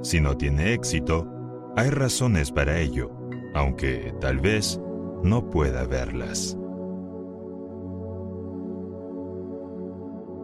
Si 0.02 0.20
no 0.20 0.36
tiene 0.38 0.74
éxito, 0.74 1.28
hay 1.76 1.90
razones 1.90 2.52
para 2.52 2.80
ello, 2.80 3.12
aunque 3.54 4.14
tal 4.20 4.40
vez 4.40 4.80
no 5.24 5.50
pueda 5.50 5.86
verlas. 5.86 6.58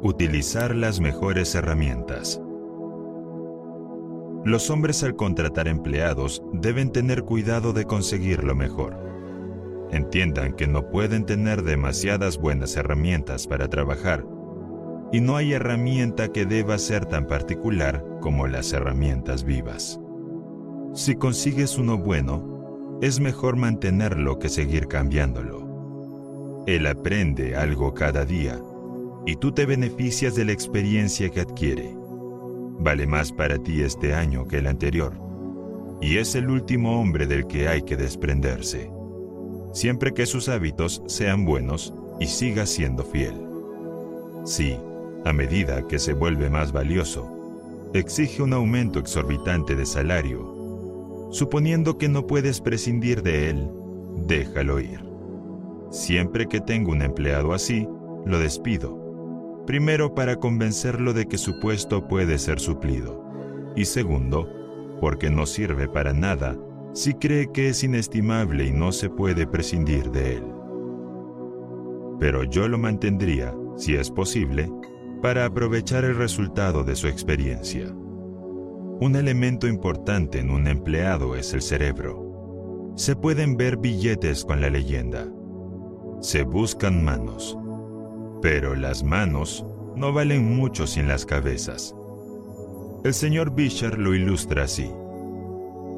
Utilizar 0.01 0.73
las 0.73 1.01
mejores 1.01 1.53
herramientas. 1.55 2.41
Los 4.45 4.69
hombres 4.69 5.03
al 5.03 5.17
contratar 5.17 5.67
empleados 5.67 6.41
deben 6.53 6.91
tener 6.91 7.23
cuidado 7.23 7.73
de 7.73 7.83
conseguir 7.83 8.45
lo 8.45 8.55
mejor. 8.55 8.97
Entiendan 9.91 10.53
que 10.53 10.67
no 10.67 10.89
pueden 10.89 11.25
tener 11.25 11.63
demasiadas 11.63 12.37
buenas 12.37 12.77
herramientas 12.77 13.47
para 13.47 13.67
trabajar 13.67 14.23
y 15.11 15.21
no 15.21 15.35
hay 15.35 15.53
herramienta 15.53 16.31
que 16.31 16.45
deba 16.45 16.77
ser 16.77 17.05
tan 17.05 17.25
particular 17.25 18.05
como 18.21 18.47
las 18.47 18.73
herramientas 18.73 19.43
vivas. 19.43 19.99
Si 20.93 21.15
consigues 21.15 21.77
uno 21.77 21.97
bueno, 21.97 22.97
es 23.01 23.19
mejor 23.19 23.55
mantenerlo 23.55 24.39
que 24.39 24.49
seguir 24.49 24.87
cambiándolo. 24.87 26.63
Él 26.67 26.85
aprende 26.85 27.55
algo 27.55 27.93
cada 27.93 28.25
día 28.25 28.59
y 29.25 29.35
tú 29.37 29.51
te 29.51 29.65
beneficias 29.65 30.35
de 30.35 30.45
la 30.45 30.51
experiencia 30.51 31.29
que 31.29 31.41
adquiere. 31.41 31.95
Vale 32.79 33.07
más 33.07 33.31
para 33.31 33.57
ti 33.57 33.81
este 33.81 34.13
año 34.13 34.47
que 34.47 34.57
el 34.57 34.67
anterior, 34.67 35.13
y 36.01 36.17
es 36.17 36.35
el 36.35 36.49
último 36.49 36.99
hombre 36.99 37.27
del 37.27 37.45
que 37.47 37.67
hay 37.67 37.81
que 37.81 37.97
desprenderse, 37.97 38.89
siempre 39.73 40.13
que 40.13 40.25
sus 40.25 40.47
hábitos 40.47 41.03
sean 41.07 41.45
buenos 41.45 41.93
y 42.19 42.27
siga 42.27 42.65
siendo 42.65 43.03
fiel. 43.03 43.35
Sí, 44.45 44.77
a 45.25 45.33
medida 45.33 45.87
que 45.87 45.99
se 45.99 46.13
vuelve 46.13 46.49
más 46.49 46.71
valioso, 46.71 47.89
exige 47.93 48.41
un 48.41 48.53
aumento 48.53 48.99
exorbitante 48.99 49.75
de 49.75 49.85
salario. 49.85 51.27
Suponiendo 51.31 51.97
que 51.97 52.09
no 52.09 52.25
puedes 52.27 52.61
prescindir 52.61 53.21
de 53.21 53.49
él, 53.49 53.69
déjalo 54.27 54.79
ir. 54.79 55.03
Siempre 55.91 56.47
que 56.47 56.61
tengo 56.61 56.91
un 56.91 57.01
empleado 57.01 57.53
así, 57.53 57.87
lo 58.25 58.39
despido 58.39 58.99
Primero, 59.69 60.15
para 60.15 60.37
convencerlo 60.37 61.13
de 61.13 61.27
que 61.27 61.37
su 61.37 61.59
puesto 61.59 62.07
puede 62.07 62.39
ser 62.39 62.59
suplido. 62.59 63.23
Y 63.75 63.85
segundo, 63.85 64.49
porque 64.99 65.29
no 65.29 65.45
sirve 65.45 65.87
para 65.87 66.11
nada 66.11 66.57
si 66.93 67.13
cree 67.13 67.51
que 67.51 67.69
es 67.69 67.83
inestimable 67.83 68.65
y 68.65 68.71
no 68.71 68.91
se 68.91 69.11
puede 69.11 69.45
prescindir 69.45 70.09
de 70.09 70.37
él. 70.37 70.43
Pero 72.19 72.45
yo 72.45 72.67
lo 72.67 72.79
mantendría, 72.79 73.53
si 73.77 73.93
es 73.93 74.09
posible, 74.09 74.71
para 75.21 75.45
aprovechar 75.45 76.05
el 76.05 76.15
resultado 76.15 76.83
de 76.83 76.95
su 76.95 77.07
experiencia. 77.07 77.87
Un 79.01 79.15
elemento 79.15 79.67
importante 79.67 80.39
en 80.39 80.49
un 80.49 80.67
empleado 80.67 81.35
es 81.35 81.53
el 81.53 81.61
cerebro. 81.61 82.93
Se 82.95 83.15
pueden 83.15 83.55
ver 83.55 83.77
billetes 83.77 84.43
con 84.43 84.61
la 84.61 84.69
leyenda. 84.69 85.25
Se 86.21 86.43
buscan 86.43 87.03
manos. 87.03 87.57
Pero 88.41 88.75
las 88.75 89.03
manos 89.03 89.65
no 89.95 90.11
valen 90.13 90.55
mucho 90.55 90.87
sin 90.87 91.07
las 91.07 91.25
cabezas. 91.25 91.95
El 93.03 93.13
señor 93.13 93.55
Bisher 93.55 93.97
lo 93.97 94.13
ilustra 94.13 94.63
así. 94.63 94.91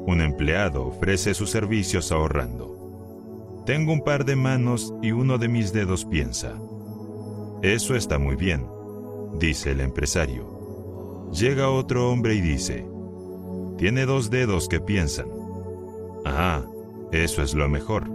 Un 0.06 0.20
empleado 0.20 0.86
ofrece 0.86 1.34
sus 1.34 1.50
servicios 1.50 2.12
ahorrando. 2.12 3.62
Tengo 3.66 3.92
un 3.92 4.02
par 4.02 4.24
de 4.24 4.36
manos 4.36 4.94
y 5.02 5.12
uno 5.12 5.38
de 5.38 5.48
mis 5.48 5.72
dedos 5.72 6.04
piensa. 6.04 6.54
Eso 7.62 7.94
está 7.94 8.18
muy 8.18 8.34
bien, 8.34 8.66
dice 9.38 9.72
el 9.72 9.80
empresario. 9.80 11.30
Llega 11.32 11.70
otro 11.70 12.10
hombre 12.10 12.34
y 12.34 12.40
dice, 12.40 12.86
tiene 13.78 14.06
dos 14.06 14.30
dedos 14.30 14.68
que 14.68 14.80
piensan. 14.80 15.28
Ah, 16.24 16.62
eso 17.10 17.42
es 17.42 17.54
lo 17.54 17.68
mejor. 17.68 18.10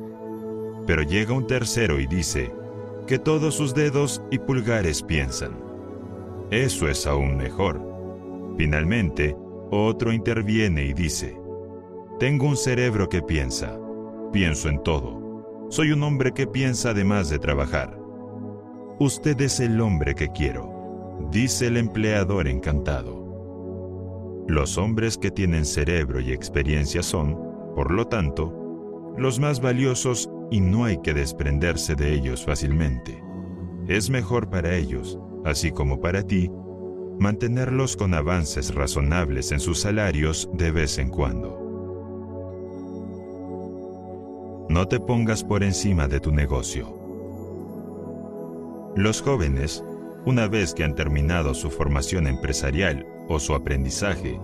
Pero 0.86 1.04
llega 1.04 1.34
un 1.34 1.48
tercero 1.48 2.00
y 2.00 2.08
dice, 2.08 2.52
que 3.08 3.18
todos 3.18 3.56
sus 3.56 3.74
dedos 3.74 4.22
y 4.30 4.38
pulgares 4.38 5.02
piensan. 5.02 5.58
Eso 6.52 6.88
es 6.90 7.08
aún 7.08 7.38
mejor. 7.38 7.82
Finalmente, 8.58 9.36
otro 9.72 10.12
interviene 10.12 10.84
y 10.84 10.94
dice, 10.94 11.38
tengo 12.20 12.48
un 12.48 12.58
cerebro 12.58 13.08
que 13.08 13.22
piensa, 13.22 13.80
pienso 14.32 14.70
en 14.70 14.84
todo, 14.84 15.68
soy 15.70 15.92
un 15.92 16.04
hombre 16.04 16.34
que 16.34 16.48
piensa 16.48 16.90
además 16.90 17.30
de 17.30 17.40
trabajar. 17.40 17.98
Usted 19.00 19.40
es 19.42 19.60
el 19.60 19.80
hombre 19.80 20.16
que 20.16 20.30
quiero, 20.30 20.77
dice 21.32 21.68
el 21.68 21.78
empleador 21.78 22.48
encantado. 22.48 24.46
Los 24.48 24.78
hombres 24.78 25.18
que 25.18 25.32
tienen 25.32 25.66
cerebro 25.66 26.22
y 26.22 26.32
experiencia 26.32 27.04
son, 27.04 27.36
por 27.76 27.92
lo 27.92 28.06
tanto, 28.08 29.14
los 29.18 29.40
más 29.40 29.60
valiosos 29.60 30.30
y 30.52 30.62
no 30.62 30.86
hay 30.86 31.00
que 31.02 31.14
desprenderse 31.14 31.96
de 31.96 32.14
ellos 32.14 32.46
fácilmente. 32.46 33.22
Es 33.88 34.10
mejor 34.10 34.50
para 34.50 34.76
ellos, 34.76 35.20
así 35.44 35.72
como 35.72 36.00
para 36.00 36.24
ti, 36.24 36.50
mantenerlos 37.20 37.98
con 37.98 38.14
avances 38.14 38.74
razonables 38.74 39.52
en 39.52 39.60
sus 39.60 39.80
salarios 39.80 40.50
de 40.54 40.72
vez 40.72 40.98
en 40.98 41.10
cuando. 41.10 41.58
No 44.70 44.88
te 44.88 45.00
pongas 45.00 45.44
por 45.44 45.64
encima 45.64 46.08
de 46.08 46.20
tu 46.20 46.32
negocio. 46.32 46.94
Los 48.96 49.22
jóvenes, 49.22 49.84
una 50.26 50.48
vez 50.48 50.74
que 50.74 50.84
han 50.84 50.96
terminado 50.96 51.54
su 51.54 51.70
formación 51.70 52.28
empresarial 52.28 53.06
o 53.30 53.40
su 53.40 53.54
aprendizaje, 53.54 54.40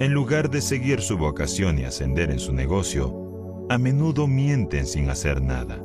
en 0.00 0.12
lugar 0.12 0.50
de 0.50 0.60
seguir 0.60 1.00
su 1.00 1.18
vocación 1.18 1.78
y 1.78 1.84
ascender 1.84 2.30
en 2.30 2.38
su 2.38 2.52
negocio, 2.52 3.66
a 3.68 3.78
menudo 3.78 4.26
mienten 4.26 4.86
sin 4.86 5.10
hacer 5.10 5.42
nada. 5.42 5.78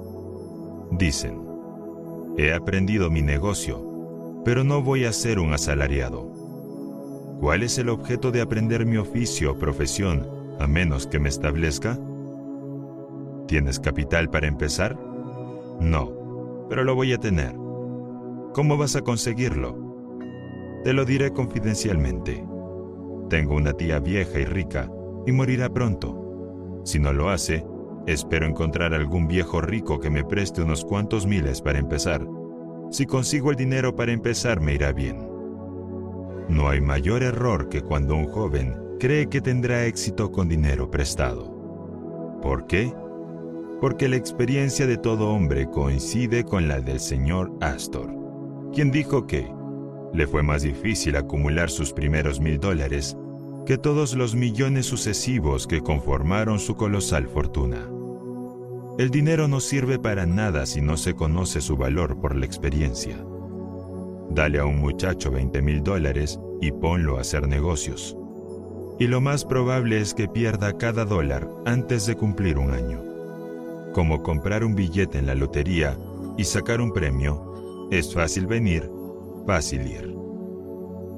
Dicen, 0.92 1.42
he 2.38 2.54
aprendido 2.54 3.10
mi 3.10 3.22
negocio, 3.22 4.42
pero 4.46 4.64
no 4.64 4.82
voy 4.82 5.06
a 5.06 5.14
ser 5.14 5.40
un 5.40 5.54
asalariado. 5.54 6.30
¿Cuál 7.40 7.64
es 7.64 7.78
el 7.78 7.90
objeto 7.90 8.32
de 8.32 8.42
aprender 8.42 8.86
mi 8.86 8.98
oficio 8.98 9.52
o 9.52 9.60
profesión 9.60 10.28
a 10.60 10.68
menos 10.68 11.08
que 11.08 11.20
me 11.20 11.30
establezca? 11.30 12.00
¿Tienes 13.48 13.80
capital 13.80 14.30
para 14.30 14.48
empezar? 14.48 14.98
No, 15.80 16.66
pero 16.70 16.84
lo 16.84 16.96
voy 16.96 17.14
a 17.14 17.18
tener. 17.18 17.62
¿Cómo 18.54 18.78
vas 18.78 18.95
a 18.95 19.01
conseguirlo? 19.01 19.76
Te 20.84 20.93
lo 20.93 21.06
diré 21.06 21.32
confidencialmente. 21.32 22.45
Tengo 23.30 23.56
una 23.56 23.74
tía 23.74 23.99
vieja 23.99 24.39
y 24.39 24.45
rica 24.45 24.91
y 25.26 25.32
morirá 25.32 25.70
pronto. 25.70 26.82
Si 26.84 26.99
no 26.99 27.14
lo 27.14 27.30
hace, 27.30 27.66
Espero 28.06 28.45
encontrar 28.45 28.93
algún 28.93 29.28
viejo 29.28 29.62
rico 29.62 29.99
que 30.01 30.10
me 30.10 30.26
preste 30.26 30.62
unos 30.62 30.84
cuantos 30.84 31.26
miles 31.26 31.62
para 31.62 31.80
empezar. 31.80 32.28
Si 32.91 33.06
consigo 33.06 33.49
el 33.49 33.56
dinero 33.56 33.95
para 33.95 34.12
empezar 34.12 34.60
me 34.60 34.74
irá 34.74 34.91
bien. 34.91 35.26
No 36.49 36.68
hay 36.68 36.82
mayor 36.82 37.24
error 37.24 37.70
que 37.70 37.82
cuando 37.82 38.16
un 38.16 38.28
joven 38.28 38.76
cree 38.99 39.30
que 39.30 39.39
tendrá 39.39 39.86
éxito 39.86 40.34
con 40.34 40.49
dinero 40.49 40.91
prestado. 40.91 42.39
¿Por 42.41 42.68
qué? 42.68 42.93
Porque 43.80 44.10
la 44.10 44.18
experiencia 44.18 44.86
de 44.86 44.97
todo 44.97 45.30
hombre 45.30 45.70
coincide 45.70 46.43
con 46.43 46.68
la 46.68 46.82
del 46.82 46.99
señor 46.99 47.54
Astor, 47.62 48.14
quien 48.74 48.92
dijo 48.92 49.28
que 49.28 49.48
le 50.14 50.28
fue 50.28 50.44
más 50.44 50.64
difícil 50.64 51.16
acumular 51.16 51.70
sus 51.70 51.94
primeros 51.94 52.40
mil 52.40 52.60
dólares 52.60 53.16
que 53.66 53.78
todos 53.78 54.16
los 54.16 54.36
millones 54.36 54.86
sucesivos 54.86 55.68
que 55.68 55.82
conformaron 55.82 56.60
su 56.60 56.76
colosal 56.76 57.28
fortuna. 57.28 57.88
El 58.98 59.10
dinero 59.10 59.48
no 59.48 59.60
sirve 59.60 60.00
para 60.00 60.26
nada 60.26 60.66
si 60.66 60.82
no 60.82 60.98
se 60.98 61.14
conoce 61.14 61.62
su 61.62 61.78
valor 61.78 62.20
por 62.20 62.36
la 62.36 62.46
experiencia. 62.46 63.16
Dale 64.30 64.60
a 64.60 64.66
un 64.66 64.80
muchacho 64.80 65.32
20 65.32 65.62
mil 65.62 65.82
dólares 65.82 66.40
y 66.62 66.72
ponlo 66.72 67.18
a 67.18 67.22
hacer 67.22 67.48
negocios. 67.48 68.18
Y 69.00 69.08
lo 69.08 69.22
más 69.22 69.46
probable 69.46 70.00
es 70.00 70.14
que 70.14 70.28
pierda 70.28 70.78
cada 70.78 71.06
dólar 71.06 71.50
antes 71.66 72.06
de 72.06 72.16
cumplir 72.16 72.58
un 72.58 72.72
año. 72.72 73.02
Como 73.94 74.22
comprar 74.22 74.64
un 74.64 74.76
billete 74.76 75.18
en 75.18 75.26
la 75.26 75.36
lotería 75.36 75.98
y 76.38 76.44
sacar 76.44 76.82
un 76.82 76.92
premio, 76.92 77.53
es 77.98 78.14
fácil 78.14 78.48
venir, 78.48 78.89
fácil 79.46 79.88
ir. 79.88 80.16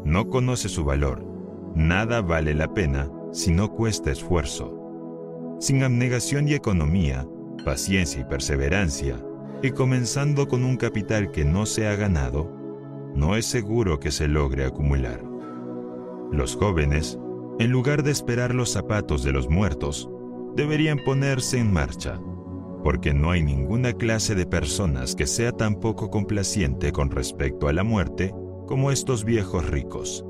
No 0.06 0.30
conoce 0.30 0.70
su 0.70 0.84
valor 0.84 1.36
Nada 1.76 2.22
vale 2.22 2.54
la 2.54 2.74
pena 2.74 3.12
si 3.34 3.52
no 3.52 3.74
cuesta 3.74 4.10
esfuerzo. 4.10 5.58
Sin 5.60 5.84
abnegación 5.84 6.48
y 6.48 6.54
economía, 6.54 7.28
paciencia 7.66 8.22
y 8.22 8.24
perseverancia, 8.24 9.18
y 9.62 9.72
comenzando 9.72 10.48
con 10.48 10.64
un 10.64 10.78
capital 10.78 11.32
que 11.32 11.44
no 11.44 11.66
se 11.66 11.88
ha 11.88 11.98
ganado, 11.98 12.50
no 13.14 13.36
es 13.36 13.46
seguro 13.46 14.00
que 14.00 14.12
se 14.12 14.30
logre 14.30 14.64
acumular. 14.64 15.22
Los 16.32 16.56
jóvenes, 16.56 17.20
en 17.60 17.72
lugar 17.72 18.04
de 18.04 18.12
esperar 18.12 18.56
los 18.56 18.72
zapatos 18.72 19.22
de 19.26 19.34
los 19.34 19.50
muertos, 19.50 20.10
deberían 20.56 21.00
ponerse 21.04 21.60
en 21.60 21.74
marcha, 21.74 22.22
porque 22.86 23.16
no 23.16 23.32
hay 23.32 23.42
ninguna 23.42 23.94
clase 23.94 24.36
de 24.36 24.46
personas 24.46 25.16
que 25.16 25.26
sea 25.26 25.52
tan 25.52 25.80
poco 25.80 26.12
complaciente 26.12 26.92
con 26.92 27.10
respecto 27.10 27.68
a 27.68 27.74
la 27.74 27.84
muerte 27.84 28.32
como 28.68 28.92
estos 28.92 29.26
viejos 29.26 29.68
ricos. 29.72 30.24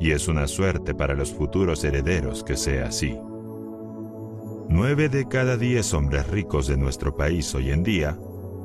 Y 0.00 0.12
es 0.12 0.26
una 0.26 0.46
suerte 0.46 0.94
para 0.94 1.12
los 1.12 1.34
futuros 1.34 1.84
herederos 1.84 2.42
que 2.42 2.56
sea 2.56 2.86
así. 2.86 3.18
Nueve 4.66 5.10
de 5.10 5.28
cada 5.28 5.58
diez 5.58 5.92
hombres 5.92 6.26
ricos 6.28 6.68
de 6.68 6.78
nuestro 6.78 7.14
país 7.14 7.54
hoy 7.54 7.70
en 7.70 7.82
día 7.82 8.18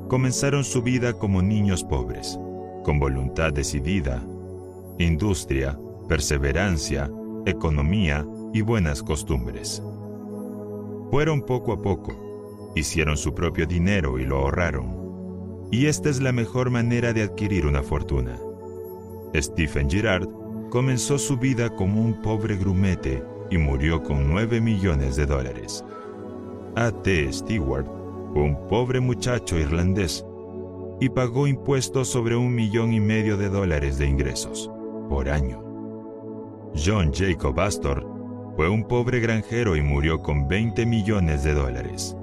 comenzaron 0.08 0.64
su 0.64 0.80
vida 0.80 1.12
como 1.12 1.42
niños 1.42 1.84
pobres, 1.84 2.40
con 2.84 2.98
voluntad 2.98 3.52
decidida, 3.52 4.24
industria, 4.98 5.78
perseverancia, 6.08 7.10
economía 7.44 8.26
y 8.54 8.62
buenas 8.62 9.02
costumbres. 9.02 9.82
Fueron 11.10 11.42
poco 11.42 11.74
a 11.74 11.82
poco, 11.82 12.29
hicieron 12.74 13.16
su 13.16 13.34
propio 13.34 13.66
dinero 13.66 14.18
y 14.18 14.24
lo 14.24 14.38
ahorraron. 14.38 15.68
Y 15.70 15.86
esta 15.86 16.08
es 16.08 16.20
la 16.20 16.32
mejor 16.32 16.70
manera 16.70 17.12
de 17.12 17.22
adquirir 17.22 17.66
una 17.66 17.82
fortuna. 17.82 18.38
Stephen 19.34 19.88
Girard 19.88 20.28
comenzó 20.70 21.18
su 21.18 21.36
vida 21.36 21.70
como 21.70 22.02
un 22.02 22.20
pobre 22.22 22.56
grumete 22.56 23.22
y 23.50 23.58
murió 23.58 24.02
con 24.02 24.28
9 24.28 24.60
millones 24.60 25.16
de 25.16 25.26
dólares. 25.26 25.84
A.T. 26.76 27.32
Stewart 27.32 27.86
fue 28.32 28.42
un 28.42 28.68
pobre 28.68 29.00
muchacho 29.00 29.58
irlandés 29.58 30.24
y 31.00 31.08
pagó 31.08 31.46
impuestos 31.46 32.08
sobre 32.08 32.36
un 32.36 32.54
millón 32.54 32.92
y 32.92 33.00
medio 33.00 33.36
de 33.36 33.48
dólares 33.48 33.98
de 33.98 34.06
ingresos 34.06 34.70
por 35.08 35.28
año. 35.28 35.64
John 36.74 37.12
Jacob 37.12 37.58
Astor 37.58 38.06
fue 38.54 38.68
un 38.68 38.84
pobre 38.86 39.20
granjero 39.20 39.74
y 39.76 39.82
murió 39.82 40.20
con 40.20 40.46
20 40.46 40.86
millones 40.86 41.42
de 41.42 41.54
dólares. 41.54 42.16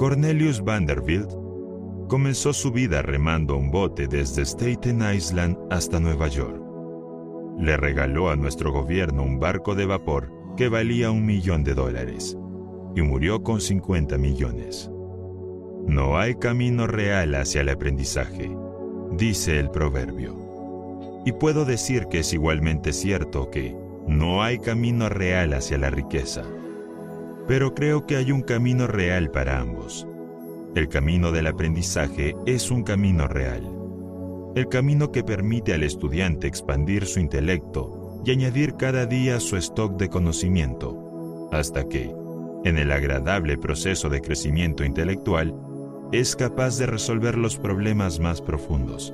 Cornelius 0.00 0.64
Vanderbilt 0.64 1.30
comenzó 2.08 2.54
su 2.54 2.72
vida 2.72 3.02
remando 3.02 3.54
un 3.54 3.70
bote 3.70 4.08
desde 4.08 4.46
Staten 4.46 5.02
Island 5.14 5.58
hasta 5.68 6.00
Nueva 6.00 6.26
York. 6.28 6.58
Le 7.58 7.76
regaló 7.76 8.30
a 8.30 8.36
nuestro 8.36 8.72
gobierno 8.72 9.22
un 9.22 9.38
barco 9.38 9.74
de 9.74 9.84
vapor 9.84 10.32
que 10.56 10.70
valía 10.70 11.10
un 11.10 11.26
millón 11.26 11.64
de 11.64 11.74
dólares 11.74 12.38
y 12.96 13.02
murió 13.02 13.42
con 13.42 13.60
50 13.60 14.16
millones. 14.16 14.90
No 15.86 16.16
hay 16.16 16.34
camino 16.36 16.86
real 16.86 17.34
hacia 17.34 17.60
el 17.60 17.68
aprendizaje, 17.68 18.50
dice 19.18 19.60
el 19.60 19.70
proverbio. 19.70 20.34
Y 21.26 21.32
puedo 21.32 21.66
decir 21.66 22.06
que 22.06 22.20
es 22.20 22.32
igualmente 22.32 22.94
cierto 22.94 23.50
que 23.50 23.76
no 24.08 24.42
hay 24.42 24.60
camino 24.60 25.10
real 25.10 25.52
hacia 25.52 25.76
la 25.76 25.90
riqueza. 25.90 26.44
Pero 27.50 27.74
creo 27.74 28.06
que 28.06 28.14
hay 28.14 28.30
un 28.30 28.42
camino 28.42 28.86
real 28.86 29.32
para 29.32 29.58
ambos. 29.58 30.06
El 30.76 30.88
camino 30.88 31.32
del 31.32 31.48
aprendizaje 31.48 32.36
es 32.46 32.70
un 32.70 32.84
camino 32.84 33.26
real. 33.26 33.68
El 34.54 34.68
camino 34.68 35.10
que 35.10 35.24
permite 35.24 35.74
al 35.74 35.82
estudiante 35.82 36.46
expandir 36.46 37.06
su 37.06 37.18
intelecto 37.18 38.22
y 38.24 38.30
añadir 38.30 38.76
cada 38.76 39.04
día 39.04 39.40
su 39.40 39.56
stock 39.56 39.98
de 39.98 40.08
conocimiento, 40.08 41.48
hasta 41.50 41.88
que, 41.88 42.14
en 42.64 42.78
el 42.78 42.92
agradable 42.92 43.58
proceso 43.58 44.08
de 44.08 44.20
crecimiento 44.20 44.84
intelectual, 44.84 45.52
es 46.12 46.36
capaz 46.36 46.78
de 46.78 46.86
resolver 46.86 47.36
los 47.36 47.58
problemas 47.58 48.20
más 48.20 48.40
profundos, 48.40 49.12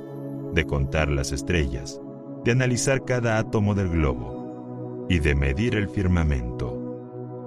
de 0.53 0.63
contar 0.63 1.09
las 1.09 1.31
estrellas, 1.31 1.99
de 2.45 2.51
analizar 2.51 3.03
cada 3.03 3.39
átomo 3.39 3.73
del 3.73 3.89
globo 3.89 5.07
y 5.09 5.17
de 5.17 5.33
medir 5.33 5.73
el 5.73 5.89
firmamento. 5.89 6.76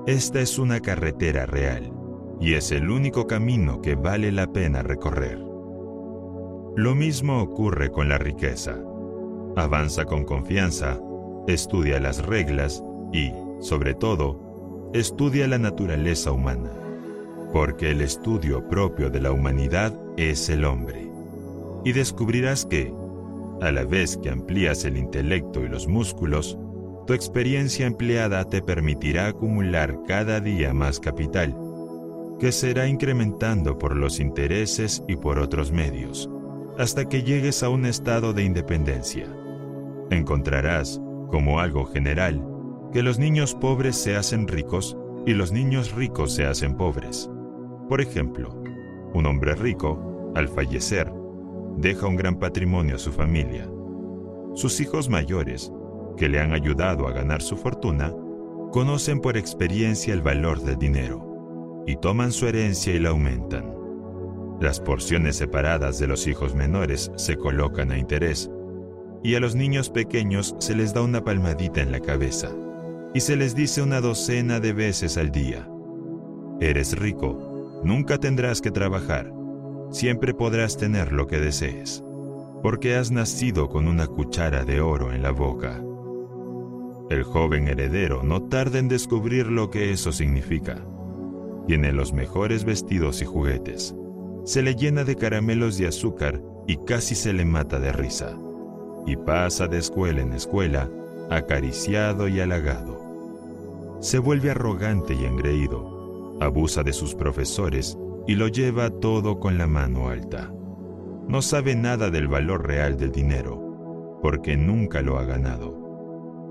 Esta 0.06 0.40
es 0.40 0.58
una 0.58 0.80
carretera 0.80 1.46
real 1.46 1.92
y 2.40 2.54
es 2.54 2.72
el 2.72 2.90
único 2.90 3.26
camino 3.26 3.80
que 3.82 3.94
vale 3.94 4.32
la 4.32 4.52
pena 4.52 4.82
recorrer. 4.82 5.38
Lo 6.76 6.94
mismo 6.94 7.42
ocurre 7.42 7.90
con 7.90 8.08
la 8.08 8.18
riqueza. 8.18 8.78
Avanza 9.56 10.04
con 10.04 10.24
confianza, 10.24 10.98
estudia 11.46 12.00
las 12.00 12.24
reglas 12.24 12.82
y, 13.12 13.32
sobre 13.60 13.94
todo, 13.94 14.90
estudia 14.94 15.46
la 15.46 15.58
naturaleza 15.58 16.32
humana 16.32 16.70
porque 17.52 17.90
el 17.90 18.00
estudio 18.00 18.68
propio 18.68 19.10
de 19.10 19.20
la 19.20 19.32
humanidad 19.32 19.92
es 20.16 20.48
el 20.48 20.64
hombre. 20.64 21.10
Y 21.84 21.92
descubrirás 21.92 22.64
que, 22.64 22.92
a 23.60 23.72
la 23.72 23.84
vez 23.84 24.16
que 24.16 24.30
amplías 24.30 24.84
el 24.84 24.96
intelecto 24.96 25.64
y 25.64 25.68
los 25.68 25.88
músculos, 25.88 26.58
tu 27.06 27.14
experiencia 27.14 27.86
empleada 27.86 28.44
te 28.44 28.62
permitirá 28.62 29.28
acumular 29.28 29.98
cada 30.06 30.40
día 30.40 30.72
más 30.72 31.00
capital, 31.00 31.56
que 32.38 32.52
será 32.52 32.86
incrementando 32.86 33.78
por 33.78 33.96
los 33.96 34.20
intereses 34.20 35.02
y 35.08 35.16
por 35.16 35.38
otros 35.38 35.72
medios, 35.72 36.30
hasta 36.78 37.08
que 37.08 37.22
llegues 37.22 37.62
a 37.62 37.68
un 37.68 37.86
estado 37.86 38.32
de 38.32 38.44
independencia. 38.44 39.26
Encontrarás, 40.10 41.00
como 41.30 41.60
algo 41.60 41.84
general, 41.86 42.44
que 42.92 43.02
los 43.02 43.18
niños 43.18 43.54
pobres 43.54 43.96
se 43.96 44.16
hacen 44.16 44.48
ricos 44.48 44.96
y 45.26 45.34
los 45.34 45.52
niños 45.52 45.92
ricos 45.92 46.34
se 46.34 46.46
hacen 46.46 46.76
pobres. 46.76 47.30
Por 47.88 48.00
ejemplo, 48.00 48.54
un 49.12 49.26
hombre 49.26 49.54
rico, 49.54 50.32
al 50.34 50.48
fallecer, 50.48 51.12
deja 51.76 52.06
un 52.06 52.16
gran 52.16 52.38
patrimonio 52.38 52.96
a 52.96 52.98
su 52.98 53.12
familia. 53.12 53.68
Sus 54.54 54.80
hijos 54.80 55.08
mayores, 55.08 55.72
que 56.20 56.28
le 56.28 56.38
han 56.38 56.52
ayudado 56.52 57.08
a 57.08 57.12
ganar 57.12 57.40
su 57.40 57.56
fortuna, 57.56 58.14
conocen 58.72 59.22
por 59.22 59.38
experiencia 59.38 60.12
el 60.12 60.20
valor 60.20 60.60
del 60.60 60.76
dinero 60.76 61.82
y 61.86 61.96
toman 61.96 62.30
su 62.30 62.46
herencia 62.46 62.94
y 62.94 62.98
la 62.98 63.08
aumentan. 63.08 63.74
Las 64.60 64.80
porciones 64.80 65.36
separadas 65.36 65.98
de 65.98 66.06
los 66.06 66.26
hijos 66.26 66.54
menores 66.54 67.10
se 67.16 67.36
colocan 67.36 67.90
a 67.90 67.96
interés 67.96 68.50
y 69.24 69.34
a 69.34 69.40
los 69.40 69.54
niños 69.54 69.88
pequeños 69.88 70.54
se 70.58 70.74
les 70.74 70.92
da 70.92 71.00
una 71.00 71.24
palmadita 71.24 71.80
en 71.80 71.90
la 71.90 72.00
cabeza 72.00 72.50
y 73.14 73.20
se 73.20 73.36
les 73.36 73.54
dice 73.54 73.80
una 73.80 74.02
docena 74.02 74.60
de 74.60 74.74
veces 74.74 75.16
al 75.16 75.30
día, 75.30 75.66
eres 76.60 76.98
rico, 76.98 77.50
Nunca 77.82 78.18
tendrás 78.18 78.60
que 78.60 78.70
trabajar, 78.70 79.32
siempre 79.90 80.34
podrás 80.34 80.76
tener 80.76 81.12
lo 81.12 81.26
que 81.26 81.40
desees, 81.40 82.04
porque 82.62 82.94
has 82.94 83.10
nacido 83.10 83.70
con 83.70 83.88
una 83.88 84.06
cuchara 84.06 84.66
de 84.66 84.82
oro 84.82 85.14
en 85.14 85.22
la 85.22 85.30
boca. 85.30 85.82
El 87.10 87.24
joven 87.24 87.68
heredero 87.68 88.22
no 88.22 88.44
tarda 88.44 88.78
en 88.78 88.88
descubrir 88.88 89.48
lo 89.48 89.68
que 89.68 89.92
eso 89.92 90.12
significa. 90.12 90.78
Tiene 91.66 91.92
los 91.92 92.12
mejores 92.12 92.64
vestidos 92.64 93.20
y 93.20 93.26
juguetes. 93.26 93.94
Se 94.44 94.62
le 94.62 94.74
llena 94.74 95.04
de 95.04 95.16
caramelos 95.16 95.76
de 95.76 95.88
azúcar 95.88 96.40
y 96.66 96.78
casi 96.86 97.14
se 97.14 97.32
le 97.32 97.44
mata 97.44 97.78
de 97.78 97.92
risa. 97.92 98.38
Y 99.06 99.16
pasa 99.16 99.66
de 99.66 99.78
escuela 99.78 100.22
en 100.22 100.32
escuela, 100.32 100.88
acariciado 101.30 102.28
y 102.28 102.40
halagado. 102.40 103.98
Se 104.00 104.18
vuelve 104.18 104.50
arrogante 104.50 105.14
y 105.14 105.24
engreído 105.26 106.00
abusa 106.40 106.82
de 106.82 106.92
sus 106.92 107.14
profesores 107.14 107.98
y 108.26 108.34
lo 108.34 108.48
lleva 108.48 108.90
todo 108.90 109.38
con 109.38 109.58
la 109.58 109.66
mano 109.66 110.08
alta. 110.08 110.52
No 111.28 111.42
sabe 111.42 111.76
nada 111.76 112.10
del 112.10 112.28
valor 112.28 112.66
real 112.66 112.96
del 112.96 113.12
dinero, 113.12 114.18
porque 114.22 114.56
nunca 114.56 115.02
lo 115.02 115.18
ha 115.18 115.24
ganado, 115.24 115.79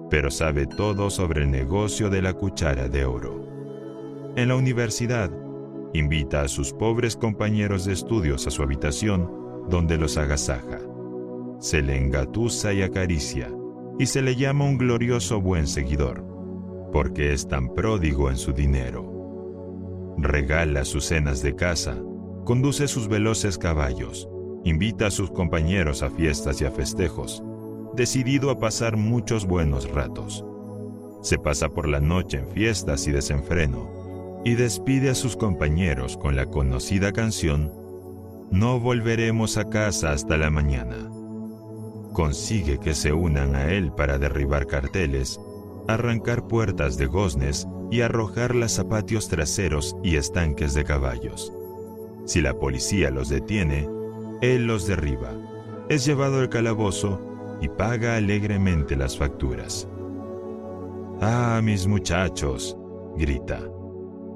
pero 0.10 0.32
sabe 0.32 0.68
todo 0.68 1.10
sobre 1.10 1.44
el 1.44 1.52
negocio 1.52 2.10
de 2.10 2.22
la 2.22 2.34
cuchara 2.34 2.88
de 2.88 3.06
oro. 3.06 3.46
En 4.36 4.48
la 4.48 4.56
universidad, 4.56 5.32
invita 5.94 6.42
a 6.42 6.48
sus 6.48 6.74
pobres 6.74 7.16
compañeros 7.16 7.86
de 7.86 7.94
estudios 7.94 8.48
a 8.48 8.52
su 8.52 8.64
habitación, 8.64 9.30
donde 9.70 9.98
los 9.98 10.18
agasaja. 10.18 10.80
Se 11.60 11.82
le 11.82 11.98
engatusa 11.98 12.74
y 12.74 12.82
acaricia, 12.82 13.52
y 13.98 14.06
se 14.06 14.22
le 14.22 14.36
llama 14.36 14.66
un 14.66 14.78
glorioso 14.78 15.42
buen 15.42 15.68
seguidor, 15.68 16.24
porque 16.92 17.34
es 17.34 17.48
tan 17.48 17.74
pródigo 17.74 18.30
en 18.30 18.38
su 18.38 18.54
dinero 18.54 19.20
regala 20.22 20.86
sus 20.86 21.06
cenas 21.06 21.42
de 21.42 21.56
casa, 21.56 21.98
conduce 22.46 22.88
sus 22.88 23.08
veloces 23.08 23.58
caballos, 23.58 24.30
invita 24.64 25.08
a 25.08 25.12
sus 25.12 25.32
compañeros 25.32 26.04
a 26.04 26.10
fiestas 26.10 26.62
y 26.62 26.66
a 26.66 26.72
festejos, 26.72 27.44
decidido 28.00 28.50
a 28.50 28.60
pasar 28.60 28.96
muchos 28.96 29.46
buenos 29.46 29.92
ratos. 29.92 30.46
Se 31.22 31.38
pasa 31.38 31.68
por 31.68 31.86
la 31.86 32.00
noche 32.00 32.38
en 32.38 32.48
fiestas 32.48 33.06
y 33.08 33.12
desenfreno, 33.12 34.42
y 34.46 34.56
despide 34.56 35.10
a 35.10 35.16
sus 35.16 35.36
compañeros 35.36 36.16
con 36.16 36.38
la 36.38 36.46
conocida 36.46 37.12
canción 37.12 37.74
No 38.52 38.80
volveremos 38.80 39.58
a 39.58 39.70
casa 39.70 40.14
hasta 40.14 40.38
la 40.38 40.50
mañana. 40.50 41.12
Consigue 42.14 42.80
que 42.80 42.96
se 42.96 43.12
unan 43.12 43.54
a 43.54 43.70
él 43.74 43.92
para 43.92 44.18
derribar 44.18 44.66
carteles, 44.66 45.38
arrancar 45.90 46.48
puertas 46.48 46.98
de 46.98 47.06
goznes 47.06 47.68
y 47.92 48.00
arrojarlas 48.00 48.80
a 48.80 48.88
patios 48.88 49.28
traseros 49.28 49.98
y 50.06 50.16
estanques 50.16 50.74
de 50.74 50.86
caballos. 50.86 51.52
Si 52.24 52.40
la 52.40 52.54
policía 52.54 53.12
los 53.12 53.28
detiene, 53.28 53.90
él 54.40 54.68
los 54.68 54.88
derriba, 54.88 55.34
es 55.90 56.06
llevado 56.06 56.40
al 56.40 56.48
calabozo 56.48 57.29
y 57.62 57.68
paga 57.70 58.16
alegremente 58.16 58.96
las 58.96 59.18
facturas. 59.18 59.88
Ah, 61.22 61.60
mis 61.64 61.88
muchachos, 61.88 62.78
grita, 63.18 63.60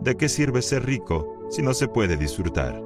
¿de 0.01 0.15
qué 0.17 0.27
sirve 0.27 0.61
ser 0.61 0.85
rico 0.85 1.47
si 1.49 1.61
no 1.61 1.73
se 1.73 1.87
puede 1.87 2.17
disfrutar? 2.17 2.81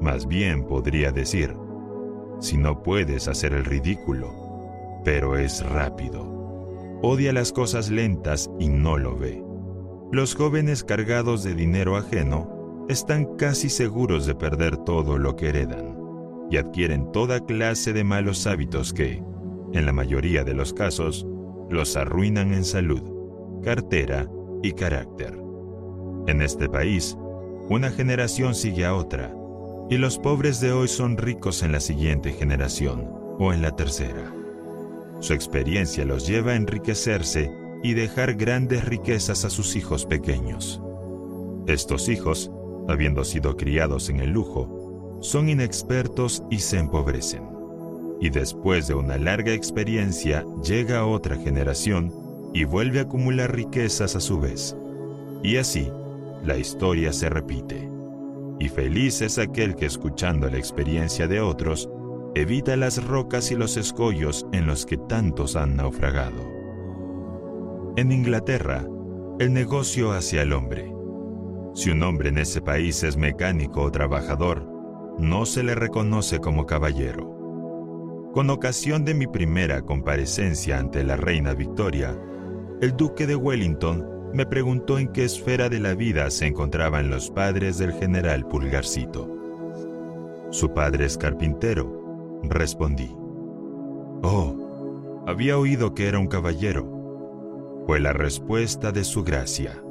Más 0.00 0.26
bien 0.26 0.64
podría 0.64 1.10
decir, 1.12 1.54
si 2.38 2.56
no 2.56 2.82
puedes 2.82 3.28
hacer 3.28 3.52
el 3.52 3.64
ridículo, 3.64 4.32
pero 5.04 5.36
es 5.36 5.68
rápido. 5.68 6.38
Odia 7.02 7.32
las 7.32 7.52
cosas 7.52 7.90
lentas 7.90 8.50
y 8.58 8.68
no 8.68 8.98
lo 8.98 9.16
ve. 9.16 9.42
Los 10.12 10.34
jóvenes 10.34 10.84
cargados 10.84 11.42
de 11.42 11.54
dinero 11.54 11.96
ajeno 11.96 12.86
están 12.88 13.36
casi 13.36 13.68
seguros 13.68 14.26
de 14.26 14.34
perder 14.34 14.76
todo 14.78 15.18
lo 15.18 15.36
que 15.36 15.48
heredan 15.48 15.99
y 16.50 16.56
adquieren 16.56 17.12
toda 17.12 17.44
clase 17.46 17.92
de 17.92 18.04
malos 18.04 18.46
hábitos 18.46 18.92
que, 18.92 19.22
en 19.72 19.86
la 19.86 19.92
mayoría 19.92 20.44
de 20.44 20.54
los 20.54 20.72
casos, 20.72 21.26
los 21.68 21.96
arruinan 21.96 22.52
en 22.52 22.64
salud, 22.64 23.02
cartera 23.62 24.28
y 24.62 24.72
carácter. 24.72 25.38
En 26.26 26.42
este 26.42 26.68
país, 26.68 27.16
una 27.68 27.90
generación 27.90 28.54
sigue 28.54 28.84
a 28.84 28.94
otra, 28.94 29.32
y 29.88 29.96
los 29.96 30.18
pobres 30.18 30.60
de 30.60 30.72
hoy 30.72 30.88
son 30.88 31.16
ricos 31.16 31.62
en 31.62 31.72
la 31.72 31.80
siguiente 31.80 32.32
generación 32.32 33.08
o 33.38 33.52
en 33.52 33.62
la 33.62 33.74
tercera. 33.76 34.34
Su 35.20 35.34
experiencia 35.34 36.04
los 36.04 36.26
lleva 36.26 36.52
a 36.52 36.56
enriquecerse 36.56 37.52
y 37.82 37.94
dejar 37.94 38.34
grandes 38.34 38.84
riquezas 38.84 39.44
a 39.44 39.50
sus 39.50 39.76
hijos 39.76 40.06
pequeños. 40.06 40.82
Estos 41.66 42.08
hijos, 42.08 42.50
habiendo 42.88 43.24
sido 43.24 43.56
criados 43.56 44.08
en 44.10 44.20
el 44.20 44.30
lujo, 44.30 44.79
son 45.20 45.48
inexpertos 45.48 46.42
y 46.50 46.58
se 46.58 46.78
empobrecen. 46.78 47.44
Y 48.20 48.30
después 48.30 48.86
de 48.86 48.94
una 48.94 49.16
larga 49.16 49.52
experiencia 49.52 50.44
llega 50.62 51.06
otra 51.06 51.36
generación 51.36 52.12
y 52.52 52.64
vuelve 52.64 52.98
a 52.98 53.02
acumular 53.02 53.54
riquezas 53.54 54.16
a 54.16 54.20
su 54.20 54.40
vez. 54.40 54.76
Y 55.42 55.56
así, 55.56 55.90
la 56.44 56.58
historia 56.58 57.12
se 57.12 57.30
repite. 57.30 57.88
Y 58.58 58.68
feliz 58.68 59.22
es 59.22 59.38
aquel 59.38 59.74
que 59.74 59.86
escuchando 59.86 60.50
la 60.50 60.58
experiencia 60.58 61.26
de 61.26 61.40
otros, 61.40 61.88
evita 62.34 62.76
las 62.76 63.02
rocas 63.02 63.50
y 63.50 63.56
los 63.56 63.76
escollos 63.76 64.46
en 64.52 64.66
los 64.66 64.84
que 64.84 64.98
tantos 64.98 65.56
han 65.56 65.76
naufragado. 65.76 66.46
En 67.96 68.12
Inglaterra, 68.12 68.86
el 69.38 69.52
negocio 69.52 70.12
hacia 70.12 70.42
el 70.42 70.52
hombre. 70.52 70.92
Si 71.74 71.90
un 71.90 72.02
hombre 72.02 72.28
en 72.28 72.38
ese 72.38 72.60
país 72.60 73.02
es 73.02 73.16
mecánico 73.16 73.82
o 73.82 73.90
trabajador, 73.90 74.69
no 75.20 75.44
se 75.46 75.62
le 75.62 75.74
reconoce 75.74 76.40
como 76.40 76.66
caballero. 76.66 78.30
Con 78.32 78.48
ocasión 78.48 79.04
de 79.04 79.14
mi 79.14 79.26
primera 79.26 79.82
comparecencia 79.82 80.78
ante 80.78 81.04
la 81.04 81.16
reina 81.16 81.52
Victoria, 81.52 82.16
el 82.80 82.96
duque 82.96 83.26
de 83.26 83.36
Wellington 83.36 84.30
me 84.32 84.46
preguntó 84.46 84.98
en 84.98 85.08
qué 85.08 85.24
esfera 85.24 85.68
de 85.68 85.80
la 85.80 85.94
vida 85.94 86.30
se 86.30 86.46
encontraban 86.46 87.10
los 87.10 87.30
padres 87.30 87.78
del 87.78 87.92
general 87.92 88.46
Pulgarcito. 88.46 89.28
Su 90.50 90.72
padre 90.72 91.04
es 91.06 91.18
carpintero, 91.18 92.40
respondí. 92.44 93.14
Oh, 94.22 95.24
había 95.26 95.58
oído 95.58 95.94
que 95.94 96.08
era 96.08 96.18
un 96.18 96.28
caballero. 96.28 97.82
Fue 97.86 98.00
la 98.00 98.12
respuesta 98.12 98.92
de 98.92 99.04
su 99.04 99.24
gracia. 99.24 99.82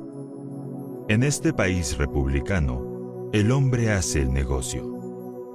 En 1.08 1.24
este 1.24 1.54
país 1.54 1.98
republicano, 1.98 3.30
el 3.34 3.52
hombre 3.52 3.92
hace 3.92 4.22
el 4.22 4.34
negocio. 4.34 4.99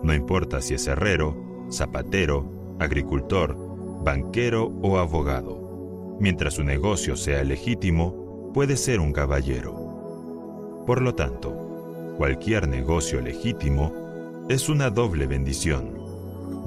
No 0.05 0.13
importa 0.13 0.61
si 0.61 0.75
es 0.75 0.87
herrero, 0.87 1.67
zapatero, 1.71 2.77
agricultor, 2.79 3.57
banquero 4.05 4.67
o 4.83 4.99
abogado. 4.99 6.19
Mientras 6.21 6.55
su 6.55 6.63
negocio 6.63 7.17
sea 7.17 7.43
legítimo, 7.43 8.53
puede 8.53 8.77
ser 8.77 9.01
un 9.01 9.13
caballero. 9.13 10.85
Por 10.87 11.01
lo 11.01 11.15
tanto, 11.15 12.15
cualquier 12.19 12.69
negocio 12.69 13.23
legítimo 13.23 14.45
es 14.51 14.69
una 14.69 14.91
doble 14.91 15.27
bendición, 15.27 15.99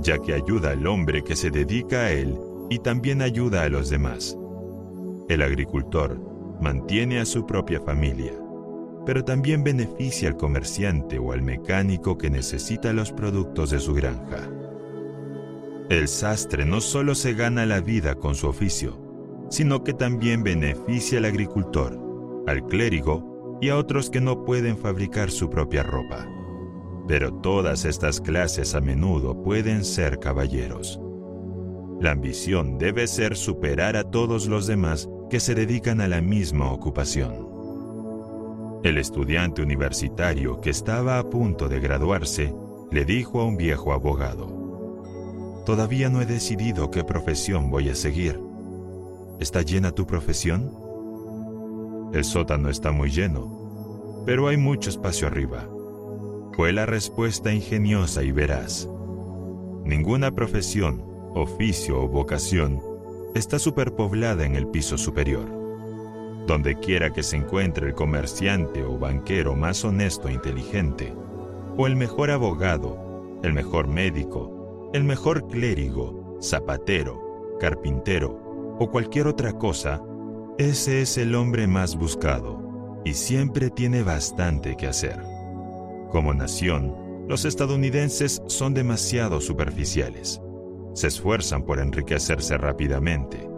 ya 0.01 0.17
que 0.17 0.33
ayuda 0.33 0.71
al 0.71 0.87
hombre 0.87 1.23
que 1.23 1.35
se 1.35 1.51
dedica 1.51 2.05
a 2.05 2.11
él 2.11 2.35
y 2.71 2.79
también 2.79 3.21
ayuda 3.21 3.61
a 3.61 3.69
los 3.69 3.91
demás. 3.91 4.35
El 5.29 5.43
agricultor 5.43 6.19
mantiene 6.59 7.19
a 7.19 7.25
su 7.25 7.45
propia 7.45 7.79
familia, 7.81 8.33
pero 9.07 9.23
también 9.23 9.63
beneficia 9.63 10.27
al 10.27 10.35
comerciante 10.35 11.17
o 11.17 11.31
al 11.31 11.41
mecánico 11.41 12.17
que 12.17 12.29
necesita 12.29 12.91
los 12.91 13.13
productos 13.13 13.69
de 13.69 13.79
su 13.79 13.93
granja. 13.93 14.49
El 15.89 16.09
sastre 16.09 16.65
no 16.65 16.81
solo 16.81 17.15
se 17.15 17.33
gana 17.33 17.65
la 17.65 17.79
vida 17.79 18.15
con 18.15 18.35
su 18.35 18.49
oficio, 18.49 18.99
sino 19.49 19.85
que 19.85 19.93
también 19.93 20.43
beneficia 20.43 21.19
al 21.19 21.23
agricultor, 21.23 21.97
al 22.47 22.67
clérigo 22.67 23.57
y 23.61 23.69
a 23.69 23.77
otros 23.77 24.09
que 24.09 24.19
no 24.19 24.43
pueden 24.43 24.77
fabricar 24.77 25.31
su 25.31 25.49
propia 25.49 25.83
ropa. 25.83 26.27
Pero 27.07 27.33
todas 27.33 27.85
estas 27.85 28.19
clases 28.19 28.75
a 28.75 28.81
menudo 28.81 29.41
pueden 29.41 29.85
ser 29.85 30.19
caballeros. 30.19 30.99
La 32.01 32.11
ambición 32.11 32.77
debe 32.77 33.07
ser 33.07 33.37
superar 33.37 33.95
a 33.95 34.03
todos 34.03 34.47
los 34.47 34.67
demás 34.67 35.07
que 35.29 35.39
se 35.39 35.55
dedican 35.55 36.01
a 36.01 36.09
la 36.09 36.19
misma 36.19 36.69
ocupación. 36.73 37.46
El 38.83 38.97
estudiante 38.97 39.61
universitario 39.61 40.61
que 40.61 40.69
estaba 40.69 41.19
a 41.19 41.29
punto 41.29 41.67
de 41.67 41.79
graduarse 41.79 42.53
le 42.91 43.05
dijo 43.05 43.41
a 43.41 43.45
un 43.45 43.57
viejo 43.57 43.93
abogado, 43.93 44.55
Todavía 45.65 46.09
no 46.09 46.21
he 46.21 46.25
decidido 46.25 46.91
qué 46.91 47.03
profesión 47.03 47.69
voy 47.69 47.89
a 47.89 47.95
seguir 47.95 48.47
¿Está 49.39 49.61
llena 49.61 49.91
tu 49.91 50.07
profesión? 50.07 50.71
El 52.11 52.23
sótano 52.23 52.69
está 52.69 52.91
muy 52.91 53.11
lleno, 53.11 54.23
pero 54.25 54.47
hay 54.47 54.57
mucho 54.57 54.89
espacio 54.89 55.27
arriba. 55.27 55.69
Fue 56.53 56.73
la 56.73 56.87
respuesta 56.87 57.53
ingeniosa 57.53 58.23
y 58.23 58.31
veraz. 58.31 58.89
Ninguna 59.85 60.33
profesión, 60.33 61.03
oficio 61.35 62.01
o 62.01 62.07
vocación 62.07 62.81
está 63.35 63.59
superpoblada 63.59 64.43
en 64.43 64.55
el 64.55 64.67
piso 64.69 64.97
superior. 64.97 65.56
Donde 66.47 66.75
quiera 66.79 67.11
que 67.11 67.23
se 67.23 67.35
encuentre 67.35 67.87
el 67.87 67.93
comerciante 67.93 68.83
o 68.83 68.97
banquero 68.97 69.55
más 69.55 69.83
honesto 69.83 70.29
e 70.29 70.33
inteligente, 70.33 71.13
o 71.77 71.85
el 71.87 71.97
mejor 71.97 72.31
abogado, 72.31 73.39
el 73.43 73.53
mejor 73.53 73.87
médico, 73.89 74.89
el 74.93 75.03
mejor 75.03 75.45
clérigo, 75.47 76.37
zapatero, 76.41 77.57
carpintero, 77.59 78.75
o 78.79 78.89
cualquier 78.89 79.27
otra 79.27 79.51
cosa, 79.53 80.01
ese 80.57 81.01
es 81.01 81.17
el 81.17 81.35
hombre 81.35 81.67
más 81.67 81.97
buscado 81.97 83.01
y 83.03 83.13
siempre 83.13 83.69
tiene 83.69 84.01
bastante 84.01 84.77
que 84.77 84.87
hacer. 84.87 85.21
Como 86.11 86.33
nación, 86.33 86.95
los 87.27 87.43
estadounidenses 87.43 88.41
son 88.47 88.73
demasiado 88.73 89.41
superficiales. 89.41 90.41
Se 90.93 91.07
esfuerzan 91.07 91.63
por 91.63 91.79
enriquecerse 91.79 92.57
rápidamente 92.57 93.49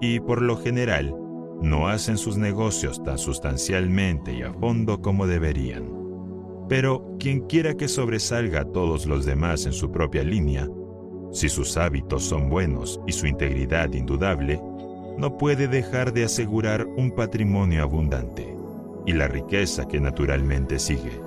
y, 0.00 0.20
por 0.20 0.40
lo 0.40 0.56
general, 0.56 1.14
no 1.62 1.88
hacen 1.88 2.16
sus 2.16 2.36
negocios 2.36 3.02
tan 3.02 3.18
sustancialmente 3.18 4.32
y 4.32 4.42
a 4.42 4.52
fondo 4.52 5.00
como 5.00 5.26
deberían. 5.26 5.84
Pero 6.68 7.16
quien 7.18 7.40
quiera 7.40 7.74
que 7.74 7.88
sobresalga 7.88 8.60
a 8.60 8.64
todos 8.64 9.06
los 9.06 9.26
demás 9.26 9.66
en 9.66 9.72
su 9.72 9.90
propia 9.90 10.22
línea, 10.22 10.68
si 11.32 11.48
sus 11.48 11.76
hábitos 11.76 12.24
son 12.24 12.48
buenos 12.48 13.00
y 13.06 13.12
su 13.12 13.26
integridad 13.26 13.92
indudable, 13.92 14.60
no 15.18 15.36
puede 15.36 15.68
dejar 15.68 16.12
de 16.12 16.24
asegurar 16.24 16.86
un 16.96 17.10
patrimonio 17.10 17.82
abundante 17.82 18.56
y 19.06 19.12
la 19.12 19.28
riqueza 19.28 19.86
que 19.86 20.00
naturalmente 20.00 20.78
sigue. 20.78 21.20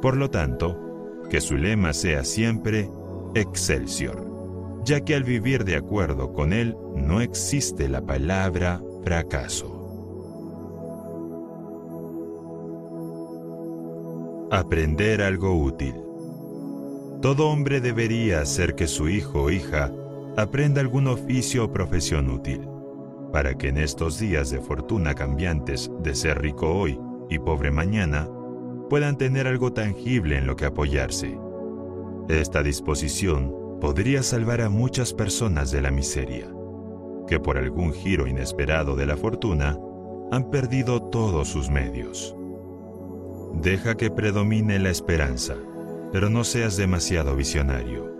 Por 0.00 0.16
lo 0.16 0.30
tanto, 0.30 1.20
que 1.30 1.40
su 1.40 1.56
lema 1.56 1.92
sea 1.92 2.24
siempre 2.24 2.88
Excelsior, 3.34 4.82
ya 4.84 5.00
que 5.00 5.14
al 5.14 5.24
vivir 5.24 5.64
de 5.64 5.76
acuerdo 5.76 6.32
con 6.32 6.52
él 6.52 6.76
no 6.94 7.20
existe 7.20 7.88
la 7.88 8.04
palabra 8.04 8.82
fracaso. 9.04 9.78
Aprender 14.50 15.22
algo 15.22 15.54
útil. 15.54 15.94
Todo 17.20 17.48
hombre 17.48 17.80
debería 17.80 18.40
hacer 18.40 18.74
que 18.74 18.86
su 18.86 19.08
hijo 19.08 19.44
o 19.44 19.50
hija 19.50 19.90
aprenda 20.36 20.80
algún 20.80 21.06
oficio 21.06 21.64
o 21.64 21.72
profesión 21.72 22.28
útil, 22.30 22.68
para 23.32 23.56
que 23.56 23.68
en 23.68 23.78
estos 23.78 24.18
días 24.18 24.50
de 24.50 24.60
fortuna 24.60 25.14
cambiantes 25.14 25.90
de 26.02 26.14
ser 26.14 26.42
rico 26.42 26.68
hoy 26.68 26.98
y 27.30 27.38
pobre 27.38 27.70
mañana, 27.70 28.28
puedan 28.90 29.16
tener 29.16 29.46
algo 29.46 29.72
tangible 29.72 30.36
en 30.36 30.46
lo 30.46 30.56
que 30.56 30.66
apoyarse. 30.66 31.38
Esta 32.28 32.62
disposición 32.62 33.78
podría 33.80 34.22
salvar 34.22 34.60
a 34.60 34.68
muchas 34.68 35.14
personas 35.14 35.70
de 35.70 35.80
la 35.80 35.90
miseria, 35.90 36.46
que 37.32 37.40
por 37.40 37.56
algún 37.56 37.94
giro 37.94 38.26
inesperado 38.26 38.94
de 38.94 39.06
la 39.06 39.16
fortuna 39.16 39.78
han 40.30 40.50
perdido 40.50 41.00
todos 41.00 41.48
sus 41.48 41.70
medios. 41.70 42.36
Deja 43.54 43.96
que 43.96 44.10
predomine 44.10 44.78
la 44.78 44.90
esperanza 44.90 45.56
pero 46.12 46.28
no 46.28 46.44
seas 46.44 46.76
demasiado 46.76 47.34
visionario. 47.34 48.12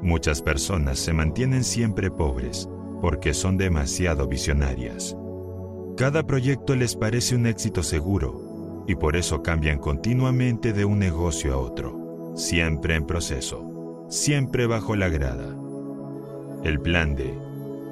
Muchas 0.00 0.40
personas 0.40 0.98
se 0.98 1.12
mantienen 1.12 1.62
siempre 1.62 2.10
pobres 2.10 2.70
porque 3.02 3.34
son 3.34 3.58
demasiado 3.58 4.26
visionarias. 4.26 5.14
Cada 5.98 6.26
proyecto 6.26 6.74
les 6.74 6.96
parece 6.96 7.36
un 7.36 7.44
éxito 7.44 7.82
seguro 7.82 8.84
y 8.88 8.94
por 8.94 9.14
eso 9.14 9.42
cambian 9.42 9.78
continuamente 9.78 10.72
de 10.72 10.86
un 10.86 10.98
negocio 10.98 11.52
a 11.52 11.58
otro, 11.58 12.32
siempre 12.34 12.94
en 12.94 13.04
proceso, 13.04 14.06
siempre 14.08 14.66
bajo 14.66 14.96
la 14.96 15.10
grada. 15.10 15.54
El 16.64 16.80
plan 16.80 17.14
de 17.14 17.47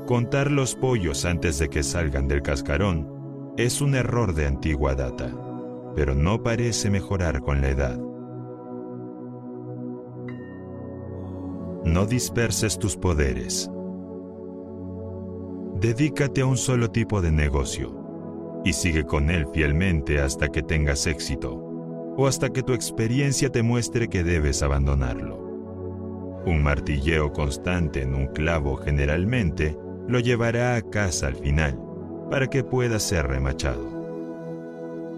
contar 0.06 0.50
los 0.50 0.74
pollos 0.74 1.24
antes 1.24 1.58
de 1.58 1.68
que 1.68 1.82
salgan 1.82 2.28
del 2.28 2.40
cascarón 2.40 3.54
es 3.58 3.80
un 3.80 3.94
error 3.94 4.34
de 4.34 4.46
antigua 4.46 4.94
data, 4.94 5.30
pero 5.94 6.14
no 6.14 6.42
parece 6.42 6.90
mejorar 6.90 7.42
con 7.42 7.60
la 7.60 7.70
edad. 7.70 7.98
No 11.84 12.06
disperses 12.06 12.78
tus 12.78 12.96
poderes. 12.96 13.70
Dedícate 15.80 16.40
a 16.40 16.46
un 16.46 16.56
solo 16.56 16.90
tipo 16.90 17.20
de 17.20 17.32
negocio 17.32 18.62
y 18.64 18.72
sigue 18.72 19.04
con 19.04 19.30
él 19.30 19.46
fielmente 19.52 20.20
hasta 20.20 20.48
que 20.48 20.62
tengas 20.62 21.06
éxito 21.06 21.54
o 22.16 22.26
hasta 22.26 22.50
que 22.50 22.62
tu 22.62 22.72
experiencia 22.72 23.50
te 23.50 23.62
muestre 23.62 24.08
que 24.08 24.24
debes 24.24 24.62
abandonarlo. 24.62 25.38
Un 26.46 26.62
martilleo 26.62 27.32
constante 27.32 28.02
en 28.02 28.14
un 28.14 28.28
clavo 28.28 28.76
generalmente 28.76 29.76
lo 30.08 30.20
llevará 30.20 30.76
a 30.76 30.82
casa 30.82 31.26
al 31.26 31.36
final 31.36 31.80
para 32.30 32.48
que 32.48 32.64
pueda 32.64 32.98
ser 32.98 33.26
remachado. 33.26 33.96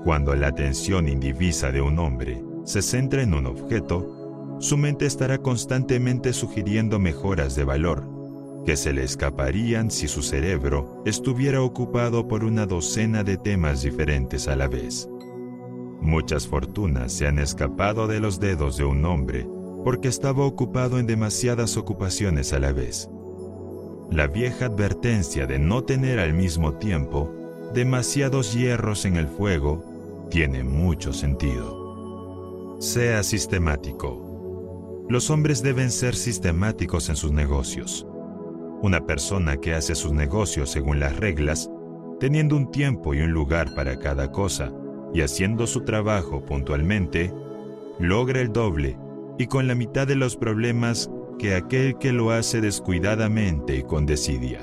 Cuando 0.04 0.34
la 0.34 0.48
atención 0.48 1.08
indivisa 1.08 1.70
de 1.72 1.80
un 1.80 1.98
hombre 1.98 2.42
se 2.64 2.82
centra 2.82 3.22
en 3.22 3.34
un 3.34 3.46
objeto, 3.46 4.56
su 4.60 4.76
mente 4.76 5.06
estará 5.06 5.38
constantemente 5.38 6.32
sugiriendo 6.32 6.98
mejoras 6.98 7.54
de 7.54 7.64
valor 7.64 8.18
que 8.64 8.76
se 8.76 8.92
le 8.92 9.02
escaparían 9.02 9.90
si 9.90 10.08
su 10.08 10.22
cerebro 10.22 11.02
estuviera 11.06 11.62
ocupado 11.62 12.28
por 12.28 12.44
una 12.44 12.66
docena 12.66 13.24
de 13.24 13.38
temas 13.38 13.82
diferentes 13.82 14.46
a 14.46 14.56
la 14.56 14.68
vez. 14.68 15.08
Muchas 16.00 16.46
fortunas 16.46 17.12
se 17.12 17.26
han 17.26 17.38
escapado 17.38 18.06
de 18.06 18.20
los 18.20 18.40
dedos 18.40 18.76
de 18.76 18.84
un 18.84 19.04
hombre 19.06 19.48
porque 19.84 20.08
estaba 20.08 20.44
ocupado 20.44 20.98
en 20.98 21.06
demasiadas 21.06 21.78
ocupaciones 21.78 22.52
a 22.52 22.58
la 22.58 22.72
vez. 22.72 23.08
La 24.10 24.26
vieja 24.26 24.66
advertencia 24.66 25.46
de 25.46 25.58
no 25.58 25.84
tener 25.84 26.18
al 26.18 26.32
mismo 26.32 26.74
tiempo 26.74 27.30
demasiados 27.74 28.54
hierros 28.54 29.04
en 29.04 29.16
el 29.16 29.28
fuego 29.28 29.84
tiene 30.30 30.64
mucho 30.64 31.12
sentido. 31.12 32.76
Sea 32.80 33.22
sistemático. 33.22 35.04
Los 35.10 35.28
hombres 35.28 35.62
deben 35.62 35.90
ser 35.90 36.14
sistemáticos 36.14 37.10
en 37.10 37.16
sus 37.16 37.32
negocios. 37.32 38.06
Una 38.80 39.04
persona 39.04 39.58
que 39.58 39.74
hace 39.74 39.94
sus 39.94 40.12
negocios 40.12 40.70
según 40.70 41.00
las 41.00 41.16
reglas, 41.18 41.70
teniendo 42.18 42.56
un 42.56 42.70
tiempo 42.70 43.12
y 43.12 43.20
un 43.20 43.32
lugar 43.32 43.74
para 43.74 43.98
cada 43.98 44.32
cosa 44.32 44.72
y 45.12 45.20
haciendo 45.20 45.66
su 45.66 45.82
trabajo 45.82 46.44
puntualmente, 46.46 47.30
logra 47.98 48.40
el 48.40 48.52
doble 48.52 48.96
y 49.38 49.48
con 49.48 49.68
la 49.68 49.74
mitad 49.74 50.06
de 50.06 50.16
los 50.16 50.36
problemas 50.36 51.10
que 51.38 51.54
aquel 51.54 51.98
que 51.98 52.12
lo 52.12 52.30
hace 52.30 52.60
descuidadamente 52.60 53.76
y 53.76 53.82
con 53.82 54.06
desidia. 54.06 54.60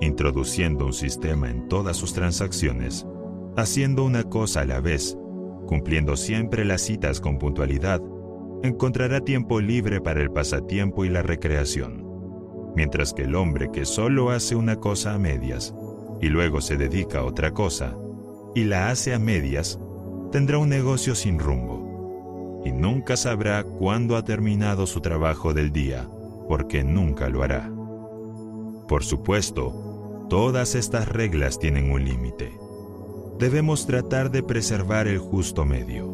Introduciendo 0.00 0.86
un 0.86 0.92
sistema 0.92 1.50
en 1.50 1.68
todas 1.68 1.96
sus 1.96 2.12
transacciones, 2.12 3.06
haciendo 3.56 4.04
una 4.04 4.24
cosa 4.24 4.60
a 4.60 4.64
la 4.64 4.80
vez, 4.80 5.18
cumpliendo 5.66 6.16
siempre 6.16 6.64
las 6.64 6.82
citas 6.82 7.20
con 7.20 7.38
puntualidad, 7.38 8.00
encontrará 8.62 9.20
tiempo 9.20 9.60
libre 9.60 10.00
para 10.00 10.20
el 10.20 10.30
pasatiempo 10.30 11.04
y 11.04 11.08
la 11.08 11.22
recreación 11.22 12.06
mientras 12.76 13.14
que 13.14 13.22
el 13.22 13.34
hombre 13.34 13.70
que 13.72 13.86
solo 13.86 14.30
hace 14.30 14.54
una 14.54 14.76
cosa 14.76 15.14
a 15.14 15.18
medias 15.18 15.74
y 16.20 16.28
luego 16.28 16.60
se 16.60 16.76
dedica 16.76 17.20
a 17.20 17.24
otra 17.24 17.52
cosa 17.52 17.96
y 18.54 18.64
la 18.64 18.90
hace 18.90 19.12
a 19.14 19.18
medias, 19.18 19.80
tendrá 20.30 20.58
un 20.58 20.68
negocio 20.68 21.14
sin 21.14 21.38
rumbo 21.38 21.85
y 22.66 22.72
nunca 22.72 23.16
sabrá 23.16 23.62
cuándo 23.62 24.16
ha 24.16 24.24
terminado 24.24 24.88
su 24.88 25.00
trabajo 25.00 25.54
del 25.54 25.70
día, 25.70 26.08
porque 26.48 26.82
nunca 26.82 27.28
lo 27.28 27.44
hará. 27.44 27.70
Por 28.88 29.04
supuesto, 29.04 30.26
todas 30.28 30.74
estas 30.74 31.08
reglas 31.08 31.60
tienen 31.60 31.92
un 31.92 32.04
límite. 32.04 32.52
Debemos 33.38 33.86
tratar 33.86 34.32
de 34.32 34.42
preservar 34.42 35.06
el 35.06 35.18
justo 35.18 35.64
medio, 35.64 36.08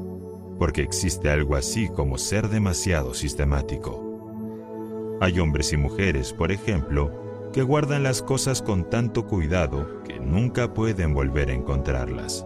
porque 0.58 0.82
existe 0.82 1.30
algo 1.30 1.56
así 1.56 1.88
como 1.88 2.18
ser 2.18 2.50
demasiado 2.50 3.14
sistemático. 3.14 5.16
Hay 5.22 5.40
hombres 5.40 5.72
y 5.72 5.78
mujeres, 5.78 6.34
por 6.34 6.52
ejemplo, 6.52 7.50
que 7.54 7.62
guardan 7.62 8.02
las 8.02 8.20
cosas 8.20 8.60
con 8.60 8.90
tanto 8.90 9.26
cuidado 9.26 10.02
que 10.02 10.20
nunca 10.20 10.74
pueden 10.74 11.14
volver 11.14 11.48
a 11.48 11.54
encontrarlas. 11.54 12.44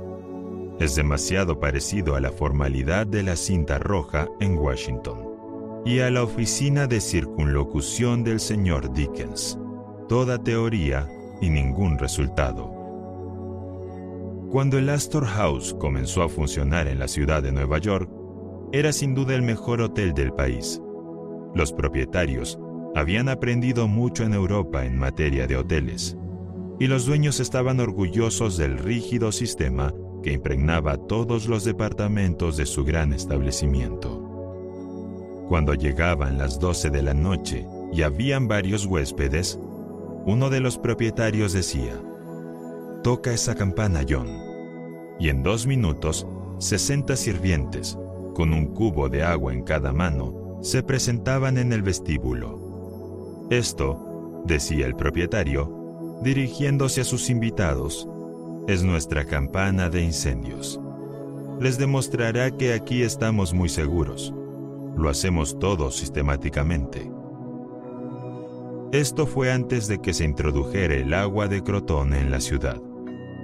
Es 0.78 0.94
demasiado 0.94 1.58
parecido 1.58 2.16
a 2.16 2.20
la 2.20 2.30
formalidad 2.30 3.06
de 3.06 3.22
la 3.22 3.36
cinta 3.36 3.78
roja 3.78 4.28
en 4.40 4.58
Washington 4.58 5.82
y 5.86 6.00
a 6.00 6.10
la 6.10 6.22
oficina 6.22 6.86
de 6.86 7.00
circunlocución 7.00 8.22
del 8.22 8.40
señor 8.40 8.92
Dickens. 8.92 9.58
Toda 10.06 10.42
teoría 10.42 11.08
y 11.40 11.48
ningún 11.48 11.98
resultado. 11.98 12.70
Cuando 14.50 14.76
el 14.76 14.90
Astor 14.90 15.24
House 15.24 15.74
comenzó 15.80 16.22
a 16.22 16.28
funcionar 16.28 16.88
en 16.88 16.98
la 16.98 17.08
ciudad 17.08 17.42
de 17.42 17.52
Nueva 17.52 17.78
York, 17.78 18.10
era 18.70 18.92
sin 18.92 19.14
duda 19.14 19.34
el 19.34 19.42
mejor 19.42 19.80
hotel 19.80 20.12
del 20.12 20.32
país. 20.32 20.82
Los 21.54 21.72
propietarios 21.72 22.58
habían 22.94 23.30
aprendido 23.30 23.88
mucho 23.88 24.24
en 24.24 24.34
Europa 24.34 24.84
en 24.84 24.98
materia 24.98 25.46
de 25.46 25.56
hoteles, 25.56 26.18
y 26.78 26.86
los 26.86 27.06
dueños 27.06 27.40
estaban 27.40 27.80
orgullosos 27.80 28.58
del 28.58 28.78
rígido 28.78 29.32
sistema 29.32 29.94
que 30.26 30.32
impregnaba 30.32 30.96
todos 30.96 31.46
los 31.46 31.62
departamentos 31.62 32.56
de 32.56 32.66
su 32.66 32.84
gran 32.84 33.12
establecimiento. 33.12 35.44
Cuando 35.48 35.72
llegaban 35.74 36.36
las 36.36 36.58
12 36.58 36.90
de 36.90 37.00
la 37.00 37.14
noche 37.14 37.64
y 37.92 38.02
habían 38.02 38.48
varios 38.48 38.86
huéspedes, 38.86 39.56
uno 40.24 40.50
de 40.50 40.58
los 40.58 40.78
propietarios 40.78 41.52
decía, 41.52 42.02
Toca 43.04 43.32
esa 43.32 43.54
campana, 43.54 44.00
John. 44.08 44.26
Y 45.20 45.28
en 45.28 45.44
dos 45.44 45.64
minutos, 45.64 46.26
60 46.58 47.14
sirvientes, 47.14 47.96
con 48.34 48.52
un 48.52 48.74
cubo 48.74 49.08
de 49.08 49.22
agua 49.22 49.52
en 49.52 49.62
cada 49.62 49.92
mano, 49.92 50.58
se 50.60 50.82
presentaban 50.82 51.56
en 51.56 51.72
el 51.72 51.82
vestíbulo. 51.82 53.46
Esto, 53.50 54.42
decía 54.44 54.86
el 54.86 54.96
propietario, 54.96 56.18
dirigiéndose 56.24 57.02
a 57.02 57.04
sus 57.04 57.30
invitados, 57.30 58.08
es 58.68 58.82
nuestra 58.82 59.24
campana 59.24 59.88
de 59.88 60.02
incendios. 60.02 60.80
Les 61.60 61.78
demostrará 61.78 62.50
que 62.50 62.72
aquí 62.72 63.02
estamos 63.02 63.54
muy 63.54 63.68
seguros. 63.68 64.34
Lo 64.96 65.08
hacemos 65.08 65.58
todo 65.58 65.90
sistemáticamente. 65.90 67.10
Esto 68.92 69.26
fue 69.26 69.52
antes 69.52 69.88
de 69.88 69.98
que 70.00 70.12
se 70.12 70.24
introdujera 70.24 70.94
el 70.94 71.14
agua 71.14 71.48
de 71.48 71.62
Crotón 71.62 72.12
en 72.12 72.30
la 72.30 72.40
ciudad, 72.40 72.80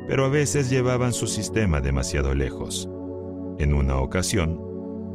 pero 0.08 0.24
a 0.24 0.28
veces 0.28 0.70
llevaban 0.70 1.12
su 1.12 1.26
sistema 1.26 1.80
demasiado 1.80 2.34
lejos. 2.34 2.88
En 3.58 3.74
una 3.74 3.98
ocasión, 3.98 4.60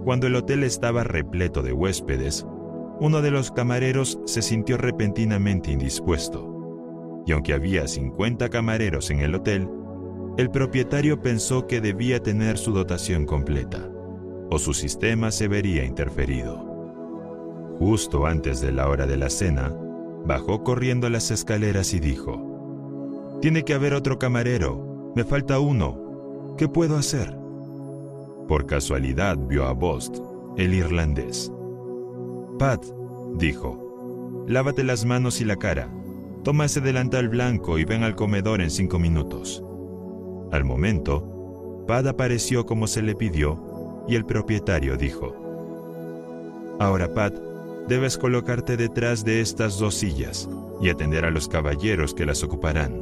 cuando 0.04 0.28
el 0.28 0.36
hotel 0.36 0.64
estaba 0.64 1.04
repleto 1.04 1.62
de 1.64 1.74
huéspedes, 1.74 2.46
uno 3.00 3.22
de 3.22 3.32
los 3.32 3.52
camareros 3.52 4.20
se 4.26 4.42
sintió 4.42 4.78
repentinamente 4.78 5.72
indispuesto. 5.72 7.24
Y 7.26 7.34
aunque 7.34 7.54
había 7.54 7.88
50 7.88 8.50
camareros 8.50 9.12
en 9.12 9.20
el 9.20 9.36
hotel, 9.36 9.70
el 10.38 10.52
propietario 10.52 11.20
pensó 11.20 11.66
que 11.66 11.82
debía 11.82 12.22
tener 12.22 12.60
su 12.60 12.72
dotación 12.72 13.26
completa, 13.26 13.90
o 14.52 14.60
su 14.60 14.76
sistema 14.76 15.32
se 15.32 15.48
vería 15.48 15.84
interferido. 15.84 16.64
Justo 17.80 18.28
antes 18.28 18.62
de 18.62 18.72
la 18.72 18.88
hora 18.88 19.08
de 19.08 19.18
la 19.18 19.32
cena, 19.32 19.76
bajó 20.26 20.64
corriendo 20.64 21.10
las 21.10 21.32
escaleras 21.32 21.94
y 21.96 22.00
dijo, 22.00 23.40
Tiene 23.42 23.64
que 23.64 23.74
haber 23.74 23.96
otro 23.96 24.20
camarero, 24.20 25.12
me 25.16 25.24
falta 25.24 25.60
uno, 25.60 26.56
¿qué 26.56 26.68
puedo 26.68 26.98
hacer? 26.98 27.36
Por 28.48 28.68
casualidad 28.68 29.38
vio 29.38 29.66
a 29.66 29.74
Bost, 29.74 30.18
el 30.56 30.76
irlandés. 30.76 31.52
Pat, 32.60 32.86
dijo, 33.36 34.46
lávate 34.48 34.84
las 34.84 35.04
manos 35.04 35.42
y 35.42 35.46
la 35.46 35.56
cara. 35.56 35.90
Toma 36.44 36.66
ese 36.66 36.80
delantal 36.80 37.28
blanco 37.28 37.80
y 37.80 37.86
ven 37.86 38.04
al 38.04 38.16
comedor 38.16 38.62
en 38.62 38.70
cinco 38.70 39.00
minutos. 39.00 39.64
Al 40.52 40.64
momento, 40.64 41.86
Pat 41.88 42.08
apareció 42.08 42.66
como 42.66 42.88
se 42.88 43.02
le 43.02 43.16
pidió 43.16 44.06
y 44.08 44.16
el 44.16 44.26
propietario 44.26 44.98
dijo, 44.98 45.36
Ahora, 46.80 47.14
Pat, 47.14 47.34
debes 47.88 48.18
colocarte 48.18 48.78
detrás 48.78 49.26
de 49.26 49.42
estas 49.42 49.80
dos 49.80 49.96
sillas 49.96 50.50
y 50.82 50.90
atender 50.90 51.26
a 51.26 51.32
los 51.32 51.48
caballeros 51.48 52.14
que 52.14 52.26
las 52.26 52.44
ocuparán. 52.44 53.02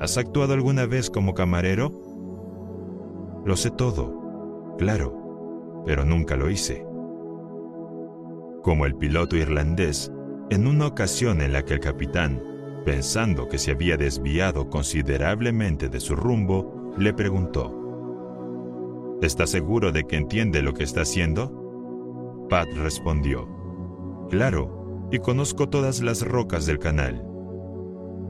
¿Has 0.00 0.18
actuado 0.18 0.52
alguna 0.52 0.86
vez 0.86 1.08
como 1.10 1.34
camarero? 1.34 1.92
Lo 3.44 3.56
sé 3.56 3.70
todo, 3.70 4.74
claro, 4.78 5.82
pero 5.86 6.04
nunca 6.04 6.36
lo 6.36 6.50
hice. 6.50 6.84
Como 8.62 8.86
el 8.86 8.96
piloto 8.96 9.36
irlandés, 9.36 10.12
en 10.50 10.66
una 10.66 10.86
ocasión 10.86 11.40
en 11.40 11.52
la 11.52 11.64
que 11.64 11.74
el 11.74 11.80
capitán, 11.80 12.42
pensando 12.84 13.48
que 13.48 13.58
se 13.58 13.72
había 13.72 13.96
desviado 13.96 14.68
considerablemente 14.68 15.88
de 15.88 16.00
su 16.00 16.14
rumbo, 16.14 16.92
le 16.96 17.12
preguntó, 17.12 17.80
¿Está 19.22 19.46
seguro 19.46 19.90
de 19.90 20.04
que 20.04 20.16
entiende 20.16 20.62
lo 20.62 20.74
que 20.74 20.84
está 20.84 21.02
haciendo? 21.02 22.46
Pat 22.50 22.68
respondió, 22.74 23.48
Claro, 24.28 25.08
y 25.10 25.18
conozco 25.18 25.68
todas 25.68 26.02
las 26.02 26.22
rocas 26.22 26.66
del 26.66 26.78
canal. 26.78 27.24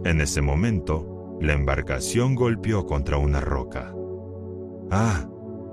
En 0.04 0.20
ese 0.20 0.42
momento, 0.42 1.38
la 1.40 1.54
embarcación 1.54 2.34
golpeó 2.34 2.86
contra 2.86 3.16
una 3.16 3.40
roca. 3.40 3.94
Ah, 4.90 5.26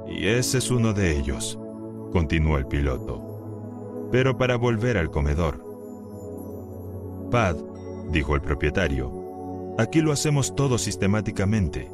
y 0.07 0.27
ese 0.27 0.57
es 0.57 0.71
uno 0.71 0.93
de 0.93 1.17
ellos, 1.17 1.59
continuó 2.11 2.57
el 2.57 2.65
piloto. 2.65 4.07
Pero 4.11 4.37
para 4.37 4.55
volver 4.55 4.97
al 4.97 5.11
comedor. 5.11 5.65
Pad, 7.29 7.57
dijo 8.11 8.35
el 8.35 8.41
propietario, 8.41 9.75
aquí 9.77 10.01
lo 10.01 10.11
hacemos 10.11 10.55
todo 10.55 10.77
sistemáticamente. 10.77 11.89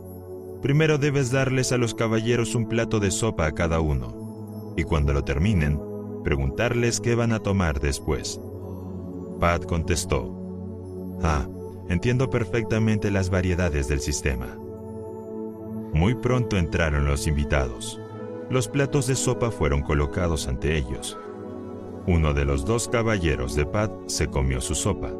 Primero 0.61 0.97
debes 0.97 1.31
darles 1.31 1.71
a 1.71 1.77
los 1.77 1.93
caballeros 1.93 2.55
un 2.55 2.67
plato 2.67 2.99
de 2.99 3.11
sopa 3.11 3.45
a 3.45 3.51
cada 3.51 3.79
uno, 3.79 4.73
y 4.75 4.83
cuando 4.83 5.13
lo 5.13 5.23
terminen, 5.23 5.79
preguntarles 6.23 6.99
qué 6.99 7.15
van 7.15 7.31
a 7.31 7.39
tomar 7.39 7.79
después. 7.79 8.41
Pat 9.39 9.65
contestó, 9.65 10.33
Ah, 11.23 11.47
entiendo 11.89 12.29
perfectamente 12.29 13.11
las 13.11 13.29
variedades 13.29 13.87
del 13.87 14.01
sistema. 14.01 14.57
Muy 15.93 16.15
pronto 16.15 16.57
entraron 16.57 17.05
los 17.05 17.27
invitados. 17.27 17.99
Los 18.49 18.67
platos 18.67 19.07
de 19.07 19.15
sopa 19.15 19.51
fueron 19.51 19.81
colocados 19.81 20.47
ante 20.47 20.77
ellos. 20.77 21.17
Uno 22.05 22.33
de 22.33 22.45
los 22.45 22.65
dos 22.65 22.87
caballeros 22.87 23.55
de 23.55 23.65
Pat 23.65 23.91
se 24.07 24.27
comió 24.27 24.61
su 24.61 24.75
sopa. 24.75 25.11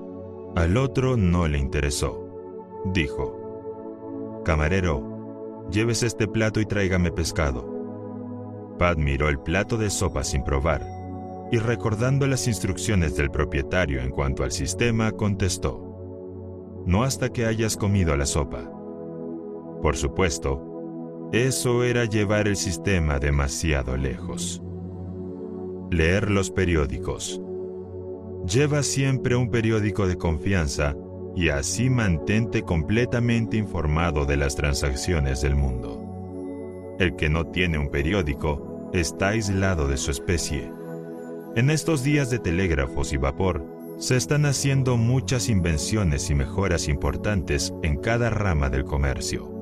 Al 0.58 0.76
otro 0.76 1.18
no 1.18 1.48
le 1.48 1.60
interesó. 1.60 2.82
Dijo, 2.86 4.42
Camarero, 4.44 5.68
lleves 5.70 6.02
este 6.02 6.28
plato 6.28 6.60
y 6.60 6.66
tráigame 6.66 7.12
pescado. 7.12 8.76
Pat 8.80 8.98
miró 8.98 9.30
el 9.30 9.38
plato 9.38 9.78
de 9.78 9.92
sopa 9.92 10.24
sin 10.24 10.44
probar 10.44 10.84
y 11.52 11.60
recordando 11.60 12.26
las 12.26 12.48
instrucciones 12.48 13.16
del 13.16 13.30
propietario 13.30 14.02
en 14.02 14.10
cuanto 14.10 14.44
al 14.44 14.52
sistema, 14.52 15.12
contestó, 15.12 15.80
No 16.88 17.04
hasta 17.04 17.32
que 17.32 17.46
hayas 17.46 17.78
comido 17.78 18.18
la 18.18 18.26
sopa. 18.26 18.64
Por 19.84 19.96
supuesto, 19.96 21.30
eso 21.34 21.84
era 21.84 22.06
llevar 22.06 22.48
el 22.48 22.56
sistema 22.56 23.20
demasiado 23.20 23.96
lejos. 23.96 24.64
Leer 25.92 26.32
los 26.32 26.50
periódicos. 26.50 27.44
Lleva 28.48 28.82
siempre 28.82 29.36
un 29.36 29.50
periódico 29.50 30.08
de 30.08 30.18
confianza 30.18 30.96
y 31.36 31.50
así 31.50 31.90
mantente 31.90 32.62
completamente 32.62 33.58
informado 33.58 34.26
de 34.26 34.38
las 34.38 34.56
transacciones 34.56 35.42
del 35.42 35.56
mundo. 35.56 36.96
El 36.98 37.18
que 37.18 37.30
no 37.30 37.48
tiene 37.48 37.78
un 37.78 37.90
periódico 37.90 38.90
está 38.94 39.30
aislado 39.30 39.90
de 39.90 39.98
su 39.98 40.12
especie. 40.12 40.72
En 41.58 41.70
estos 41.70 42.04
días 42.04 42.30
de 42.30 42.40
telégrafos 42.40 43.12
y 43.12 43.18
vapor, 43.18 43.66
se 43.98 44.16
están 44.16 44.46
haciendo 44.46 44.96
muchas 44.96 45.50
invenciones 45.50 46.30
y 46.30 46.36
mejoras 46.36 46.88
importantes 46.88 47.74
en 47.84 47.98
cada 47.98 48.30
rama 48.30 48.70
del 48.70 48.86
comercio 48.86 49.58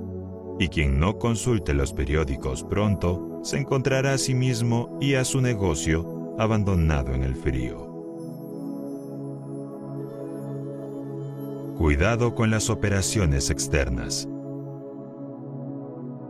y 0.59 0.67
quien 0.67 0.99
no 0.99 1.17
consulte 1.17 1.73
los 1.73 1.91
periódicos 1.91 2.63
pronto 2.63 3.39
se 3.43 3.57
encontrará 3.57 4.13
a 4.13 4.17
sí 4.17 4.35
mismo 4.35 4.97
y 5.01 5.15
a 5.15 5.25
su 5.25 5.41
negocio 5.41 6.35
abandonado 6.37 7.13
en 7.13 7.23
el 7.23 7.35
frío. 7.35 7.84
Cuidado 11.77 12.35
con 12.35 12.51
las 12.51 12.69
operaciones 12.69 13.49
externas. 13.49 14.29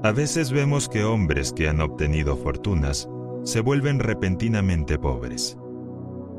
A 0.02 0.12
veces 0.12 0.52
vemos 0.52 0.90
que 0.90 1.04
hombres 1.04 1.54
que 1.54 1.70
han 1.70 1.82
obtenido 1.82 2.36
fortunas 2.36 3.08
se 3.44 3.62
vuelven 3.62 4.00
repentinamente 4.00 4.98
pobres. 4.98 5.56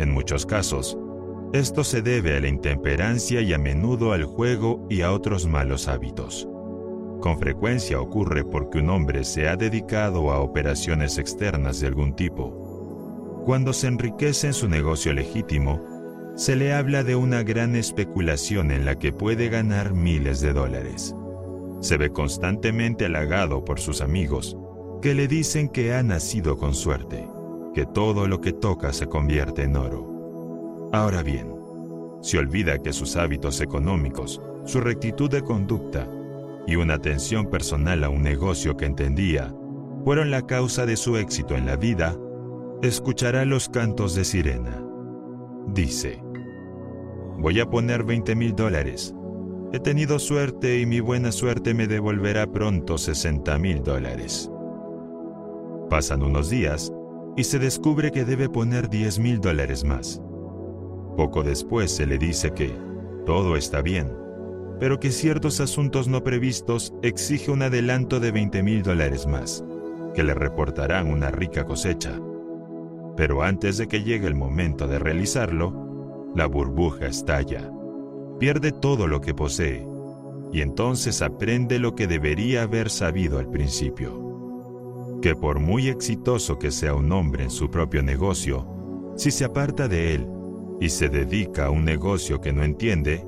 En 0.01 0.11
muchos 0.13 0.45
casos, 0.45 0.99
esto 1.53 1.85
se 1.85 2.03
debe 2.03 2.37
a 2.37 2.41
la 2.41 2.49
intemperancia 2.49 3.41
y 3.41 3.53
a 3.53 3.59
menudo 3.59 4.13
al 4.13 4.25
juego 4.25 4.85
y 4.91 5.03
a 5.03 5.13
otros 5.13 5.47
malos 5.47 5.87
hábitos. 5.87 6.49
Con 7.21 7.39
frecuencia 7.39 8.01
ocurre 8.01 8.45
porque 8.45 8.79
un 8.79 8.91
hombre 8.91 9.23
se 9.23 9.49
ha 9.49 9.57
dedicado 9.57 10.33
a 10.33 10.41
operaciones 10.41 11.17
externas 11.19 11.79
de 11.79 11.87
algún 11.87 12.17
tipo. 12.17 13.43
Cuando 13.45 13.73
se 13.73 13.87
enriquece 13.87 14.49
en 14.49 14.53
su 14.53 14.69
negocio 14.69 15.13
legítimo, 15.13 15.96
se 16.37 16.55
le 16.55 16.75
habla 16.75 17.03
de 17.03 17.17
una 17.17 17.43
gran 17.43 17.75
especulación 17.77 18.71
en 18.71 18.85
la 18.85 18.99
que 18.99 19.11
puede 19.11 19.49
ganar 19.49 19.95
miles 19.95 20.41
de 20.41 20.53
dólares. 20.53 21.15
Se 21.81 21.97
ve 21.97 22.11
constantemente 22.11 23.07
halagado 23.07 23.65
por 23.65 23.81
sus 23.81 24.03
amigos, 24.03 24.57
que 25.01 25.15
le 25.15 25.29
dicen 25.29 25.71
que 25.71 25.95
ha 25.95 26.03
nacido 26.03 26.59
con 26.59 26.75
suerte, 26.75 27.27
que 27.75 27.87
todo 27.87 28.29
lo 28.29 28.43
que 28.43 28.53
toca 28.53 28.93
se 28.93 29.07
convierte 29.07 29.63
en 29.63 29.77
oro. 29.77 30.91
Ahora 30.93 31.23
bien, 31.23 31.55
se 32.21 32.39
olvida 32.39 32.83
que 32.83 32.93
sus 32.93 33.17
hábitos 33.17 33.63
económicos, 33.63 34.43
su 34.67 34.81
rectitud 34.81 35.31
de 35.31 35.43
conducta, 35.43 36.07
y 36.67 36.77
una 36.77 36.95
atención 36.95 37.49
personal 37.49 38.05
a 38.05 38.11
un 38.11 38.23
negocio 38.23 38.77
que 38.77 38.85
entendía 38.85 39.55
fueron 40.05 40.31
la 40.31 40.43
causa 40.43 40.85
de 40.85 40.97
su 40.97 41.17
éxito 41.17 41.57
en 41.57 41.65
la 41.65 41.77
vida, 41.77 42.15
escuchará 42.83 43.45
los 43.45 43.69
cantos 43.69 44.15
de 44.15 44.25
sirena. 44.25 44.83
Dice, 45.69 46.23
voy 47.39 47.61
a 47.61 47.69
poner 47.69 48.05
20 48.05 48.35
mil 48.35 48.55
dólares. 48.55 49.15
He 49.73 49.81
tenido 49.81 50.19
suerte 50.19 50.81
y 50.81 50.87
mi 50.87 51.01
buena 51.01 51.33
suerte 51.33 51.75
me 51.75 51.87
devolverá 51.87 52.47
pronto 52.51 52.99
60 52.99 53.59
mil 53.59 53.83
dólares. 53.83 54.51
Pasan 55.91 56.23
unos 56.23 56.51
días 56.51 56.93
y 57.37 57.45
se 57.45 57.59
descubre 57.59 58.11
que 58.11 58.25
debe 58.25 58.49
poner 58.49 58.89
10 58.89 59.19
mil 59.19 59.41
dólares 59.41 59.85
más. 59.85 60.23
Poco 61.17 61.43
después 61.43 61.91
se 61.91 62.07
le 62.07 62.19
dice 62.19 62.53
que 62.53 62.73
todo 63.25 63.57
está 63.57 63.83
bien 63.83 64.27
pero 64.79 65.01
que 65.01 65.11
ciertos 65.11 65.61
asuntos 65.61 66.09
no 66.09 66.23
previstos 66.23 66.93
exige 67.03 67.51
un 67.51 67.63
adelanto 67.63 68.21
de 68.21 68.31
20 68.31 68.63
mil 68.63 68.83
dólares 68.83 69.27
más, 69.27 69.65
que 70.15 70.23
le 70.23 70.35
reportarán 70.35 71.09
una 71.09 71.31
rica 71.31 71.65
cosecha. 71.65 72.21
Pero 73.17 73.43
antes 73.43 73.79
de 73.79 73.89
que 73.89 74.03
llegue 74.03 74.27
el 74.27 74.35
momento 74.35 74.87
de 74.87 74.99
realizarlo, 74.99 75.86
la 76.37 76.47
burbuja 76.47 77.07
estalla, 77.07 77.73
pierde 78.39 78.71
todo 78.71 79.07
lo 79.07 79.23
que 79.23 79.33
posee, 79.33 79.87
y 80.53 80.61
entonces 80.61 81.23
aprende 81.23 81.79
lo 81.79 81.95
que 81.95 82.07
debería 82.07 82.63
haber 82.63 82.91
sabido 82.91 83.39
al 83.39 83.49
principio, 83.49 85.19
que 85.23 85.35
por 85.35 85.61
muy 85.61 85.89
exitoso 85.89 86.59
que 86.59 86.71
sea 86.71 86.95
un 86.95 87.11
hombre 87.11 87.45
en 87.45 87.51
su 87.51 87.71
propio 87.71 88.03
negocio, 88.03 88.67
si 89.17 89.31
se 89.31 89.47
aparta 89.47 89.89
de 89.89 90.15
él 90.15 90.29
y 90.79 90.91
se 90.91 91.09
dedica 91.09 91.67
a 91.67 91.71
un 91.71 91.87
negocio 91.87 92.39
que 92.43 92.53
no 92.53 92.65
entiende, 92.65 93.25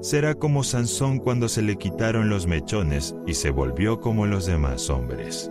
será 0.00 0.36
como 0.36 0.62
Sansón 0.62 1.18
cuando 1.18 1.48
se 1.48 1.62
le 1.62 1.76
quitaron 1.76 2.28
los 2.28 2.46
mechones 2.46 3.16
y 3.26 3.34
se 3.34 3.50
volvió 3.50 4.00
como 4.00 4.24
los 4.26 4.46
demás 4.46 4.88
hombres. 4.88 5.50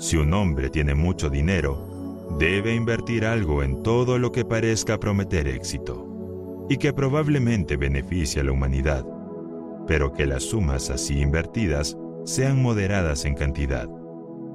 Si 0.00 0.16
un 0.16 0.34
hombre 0.34 0.68
tiene 0.68 0.96
mucho 0.96 1.30
dinero, 1.30 1.91
debe 2.38 2.74
invertir 2.74 3.24
algo 3.24 3.62
en 3.62 3.82
todo 3.82 4.18
lo 4.18 4.32
que 4.32 4.44
parezca 4.44 4.98
prometer 4.98 5.48
éxito 5.48 6.66
y 6.68 6.76
que 6.76 6.92
probablemente 6.92 7.76
beneficie 7.76 8.40
a 8.40 8.44
la 8.44 8.52
humanidad, 8.52 9.04
pero 9.86 10.12
que 10.12 10.26
las 10.26 10.44
sumas 10.44 10.90
así 10.90 11.20
invertidas 11.20 11.96
sean 12.24 12.62
moderadas 12.62 13.24
en 13.24 13.34
cantidad 13.34 13.88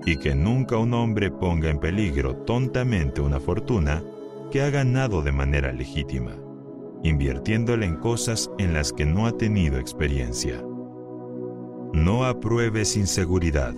y 0.06 0.18
que 0.18 0.36
nunca 0.36 0.78
un 0.78 0.94
hombre 0.94 1.32
ponga 1.32 1.70
en 1.70 1.80
peligro 1.80 2.36
tontamente 2.38 3.22
una 3.22 3.40
fortuna 3.40 4.04
que 4.52 4.62
ha 4.62 4.70
ganado 4.70 5.22
de 5.22 5.32
manera 5.32 5.74
legítima 5.74 6.38
invirtiéndole 7.04 7.86
en 7.86 7.95
cosas 7.95 8.52
en 8.58 8.74
las 8.74 8.91
que 8.91 9.06
no 9.06 9.28
ha 9.28 9.38
tenido 9.38 9.80
experiencia. 9.80 10.62
No 11.94 12.26
apruebes 12.26 12.98
inseguridad. 12.98 13.74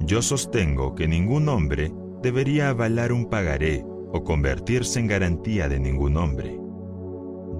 Yo 0.00 0.22
sostengo 0.22 0.94
que 0.94 1.08
ningún 1.08 1.48
hombre 1.48 1.92
debería 2.22 2.70
avalar 2.70 3.12
un 3.12 3.26
pagaré 3.26 3.84
o 4.12 4.24
convertirse 4.24 5.00
en 5.00 5.06
garantía 5.06 5.68
de 5.68 5.78
ningún 5.78 6.16
hombre, 6.16 6.58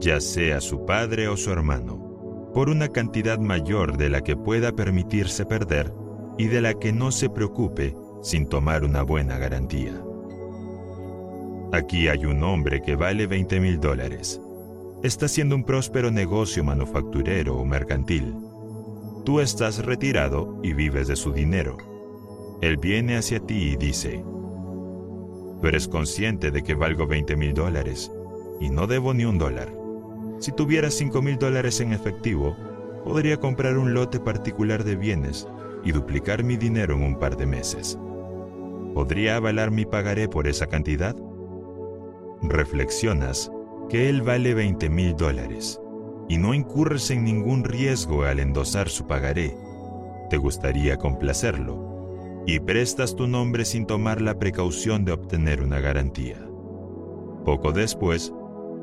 ya 0.00 0.20
sea 0.20 0.60
su 0.60 0.86
padre 0.86 1.28
o 1.28 1.36
su 1.36 1.50
hermano, 1.50 2.50
por 2.54 2.68
una 2.68 2.88
cantidad 2.88 3.38
mayor 3.38 3.96
de 3.96 4.08
la 4.08 4.22
que 4.22 4.36
pueda 4.36 4.72
permitirse 4.72 5.44
perder 5.44 5.92
y 6.38 6.46
de 6.46 6.60
la 6.60 6.74
que 6.74 6.92
no 6.92 7.10
se 7.10 7.28
preocupe 7.28 7.94
sin 8.22 8.46
tomar 8.46 8.84
una 8.84 9.02
buena 9.02 9.38
garantía. 9.38 10.02
Aquí 11.72 12.08
hay 12.08 12.24
un 12.24 12.42
hombre 12.42 12.80
que 12.80 12.96
vale 12.96 13.26
20 13.26 13.60
mil 13.60 13.78
dólares 13.78 14.40
está 15.02 15.26
haciendo 15.26 15.54
un 15.54 15.64
próspero 15.64 16.10
negocio 16.10 16.64
manufacturero 16.64 17.56
o 17.56 17.64
mercantil. 17.64 18.34
Tú 19.24 19.40
estás 19.40 19.84
retirado 19.84 20.58
y 20.62 20.72
vives 20.72 21.06
de 21.08 21.16
su 21.16 21.32
dinero. 21.32 21.76
Él 22.60 22.78
viene 22.78 23.16
hacia 23.16 23.38
ti 23.40 23.72
y 23.72 23.76
dice, 23.76 24.24
Tú 25.60 25.66
eres 25.66 25.88
consciente 25.88 26.50
de 26.50 26.62
que 26.62 26.74
valgo 26.74 27.06
20 27.06 27.36
mil 27.36 27.52
dólares 27.52 28.12
y 28.60 28.70
no 28.70 28.86
debo 28.86 29.12
ni 29.12 29.24
un 29.24 29.38
dólar. 29.38 29.72
Si 30.38 30.52
tuviera 30.52 30.90
5 30.90 31.20
mil 31.20 31.36
dólares 31.36 31.80
en 31.80 31.92
efectivo, 31.92 32.56
podría 33.04 33.38
comprar 33.38 33.76
un 33.76 33.92
lote 33.92 34.20
particular 34.20 34.84
de 34.84 34.94
bienes 34.94 35.48
y 35.84 35.90
duplicar 35.90 36.44
mi 36.44 36.56
dinero 36.56 36.94
en 36.94 37.02
un 37.02 37.18
par 37.18 37.36
de 37.36 37.46
meses. 37.46 37.98
¿Podría 38.94 39.36
avalar 39.36 39.70
mi 39.70 39.84
pagaré 39.84 40.28
por 40.28 40.46
esa 40.46 40.66
cantidad? 40.66 41.16
Reflexionas 42.42 43.50
que 43.88 44.08
él 44.08 44.22
vale 44.22 44.54
20 44.54 44.88
mil 44.90 45.16
dólares 45.16 45.80
y 46.28 46.38
no 46.38 46.54
incurres 46.54 47.10
en 47.10 47.24
ningún 47.24 47.64
riesgo 47.64 48.22
al 48.22 48.38
endosar 48.38 48.88
su 48.88 49.06
pagaré. 49.06 49.56
Te 50.30 50.36
gustaría 50.36 50.98
complacerlo 50.98 51.87
y 52.48 52.60
prestas 52.60 53.14
tu 53.14 53.26
nombre 53.26 53.66
sin 53.66 53.84
tomar 53.84 54.22
la 54.22 54.38
precaución 54.38 55.04
de 55.04 55.12
obtener 55.12 55.62
una 55.62 55.80
garantía. 55.80 56.48
Poco 57.44 57.72
después, 57.72 58.32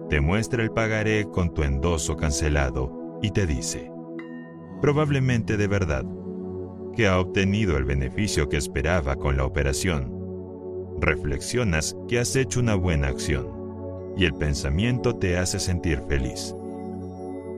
te 0.08 0.22
muestra 0.22 0.62
el 0.62 0.70
pagaré 0.70 1.26
con 1.32 1.52
tu 1.52 1.64
endoso 1.64 2.16
cancelado 2.16 3.18
y 3.24 3.32
te 3.32 3.48
dice, 3.48 3.92
probablemente 4.82 5.58
de 5.58 5.66
verdad, 5.66 6.06
que 6.96 7.08
ha 7.08 7.20
obtenido 7.20 7.76
el 7.78 7.86
beneficio 7.86 8.50
que 8.50 8.58
esperaba 8.58 9.16
con 9.16 9.36
la 9.36 9.46
operación. 9.46 10.14
Reflexionas 11.02 11.98
que 12.08 12.20
has 12.20 12.36
hecho 12.36 12.60
una 12.60 12.76
buena 12.76 13.08
acción 13.08 13.48
y 14.16 14.26
el 14.26 14.36
pensamiento 14.36 15.16
te 15.16 15.40
hace 15.40 15.60
sentir 15.60 16.04
feliz. 16.08 16.56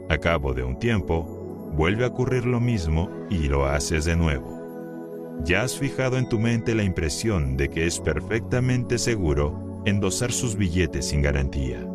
A 0.07 0.17
cabo 0.17 0.53
de 0.53 0.63
un 0.63 0.79
tiempo, 0.79 1.23
vuelve 1.75 2.05
a 2.05 2.07
ocurrir 2.07 2.45
lo 2.45 2.61
mismo 2.61 3.09
y 3.29 3.49
lo 3.49 3.65
haces 3.65 4.05
de 4.05 4.15
nuevo. 4.15 4.56
Ya 5.43 5.63
has 5.63 5.77
fijado 5.77 6.17
en 6.17 6.27
tu 6.27 6.39
mente 6.39 6.75
la 6.75 6.83
impresión 6.83 7.57
de 7.57 7.69
que 7.69 7.85
es 7.85 7.99
perfectamente 7.99 8.97
seguro 8.97 9.81
endosar 9.85 10.31
sus 10.31 10.55
billetes 10.55 11.07
sin 11.07 11.21
garantía. 11.21 11.87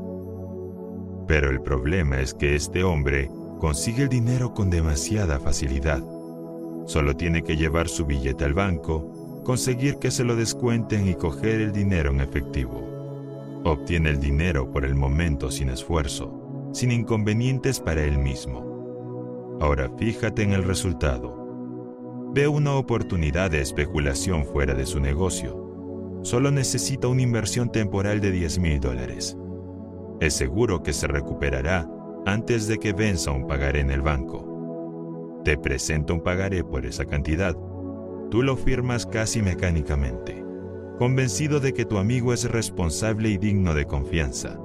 Pero 1.26 1.50
el 1.50 1.60
problema 1.60 2.20
es 2.20 2.34
que 2.34 2.54
este 2.54 2.84
hombre 2.84 3.30
consigue 3.58 4.04
el 4.04 4.08
dinero 4.08 4.54
con 4.54 4.70
demasiada 4.70 5.38
facilidad. 5.38 6.02
Solo 6.86 7.16
tiene 7.16 7.42
que 7.42 7.56
llevar 7.56 7.88
su 7.88 8.06
billete 8.06 8.44
al 8.44 8.54
banco, 8.54 9.40
conseguir 9.44 9.96
que 9.96 10.10
se 10.10 10.24
lo 10.24 10.34
descuenten 10.34 11.08
y 11.08 11.14
coger 11.14 11.60
el 11.60 11.72
dinero 11.72 12.10
en 12.10 12.20
efectivo. 12.20 12.88
Obtiene 13.64 14.10
el 14.10 14.20
dinero 14.20 14.70
por 14.70 14.84
el 14.84 14.94
momento 14.94 15.50
sin 15.50 15.68
esfuerzo, 15.68 16.70
sin 16.72 16.90
inconvenientes 16.90 17.78
para 17.80 18.02
él 18.02 18.18
mismo. 18.18 19.58
Ahora 19.60 19.90
fíjate 19.96 20.42
en 20.42 20.52
el 20.52 20.64
resultado. 20.64 21.41
Ve 22.34 22.48
una 22.48 22.74
oportunidad 22.74 23.50
de 23.50 23.60
especulación 23.60 24.46
fuera 24.46 24.74
de 24.74 24.86
su 24.86 25.00
negocio. 25.00 26.20
Solo 26.22 26.50
necesita 26.50 27.08
una 27.08 27.22
inversión 27.22 27.70
temporal 27.70 28.20
de 28.20 28.30
10 28.30 28.58
mil 28.58 28.80
dólares 28.80 29.36
es 30.22 30.34
seguro 30.34 30.84
que 30.84 30.92
se 30.92 31.08
recuperará 31.08 31.90
antes 32.26 32.68
de 32.68 32.78
que 32.78 32.92
venza 32.92 33.32
un 33.32 33.48
pagaré 33.48 33.80
en 33.80 33.90
el 33.90 34.02
banco. 34.02 35.40
Te 35.44 35.58
presenta 35.58 36.12
un 36.12 36.20
pagaré 36.20 36.62
por 36.62 36.86
esa 36.86 37.06
cantidad. 37.06 37.56
Tú 38.30 38.44
lo 38.44 38.56
firmas 38.56 39.04
casi 39.04 39.42
mecánicamente, 39.42 40.44
convencido 40.96 41.58
de 41.58 41.74
que 41.74 41.84
tu 41.84 41.98
amigo 41.98 42.32
es 42.32 42.48
responsable 42.48 43.30
y 43.30 43.36
digno 43.36 43.74
de 43.74 43.86
confianza. 43.86 44.60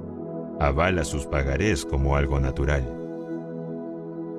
Avala 0.60 1.02
sus 1.02 1.26
pagarés 1.26 1.84
como 1.84 2.14
algo 2.14 2.38
natural. 2.38 2.84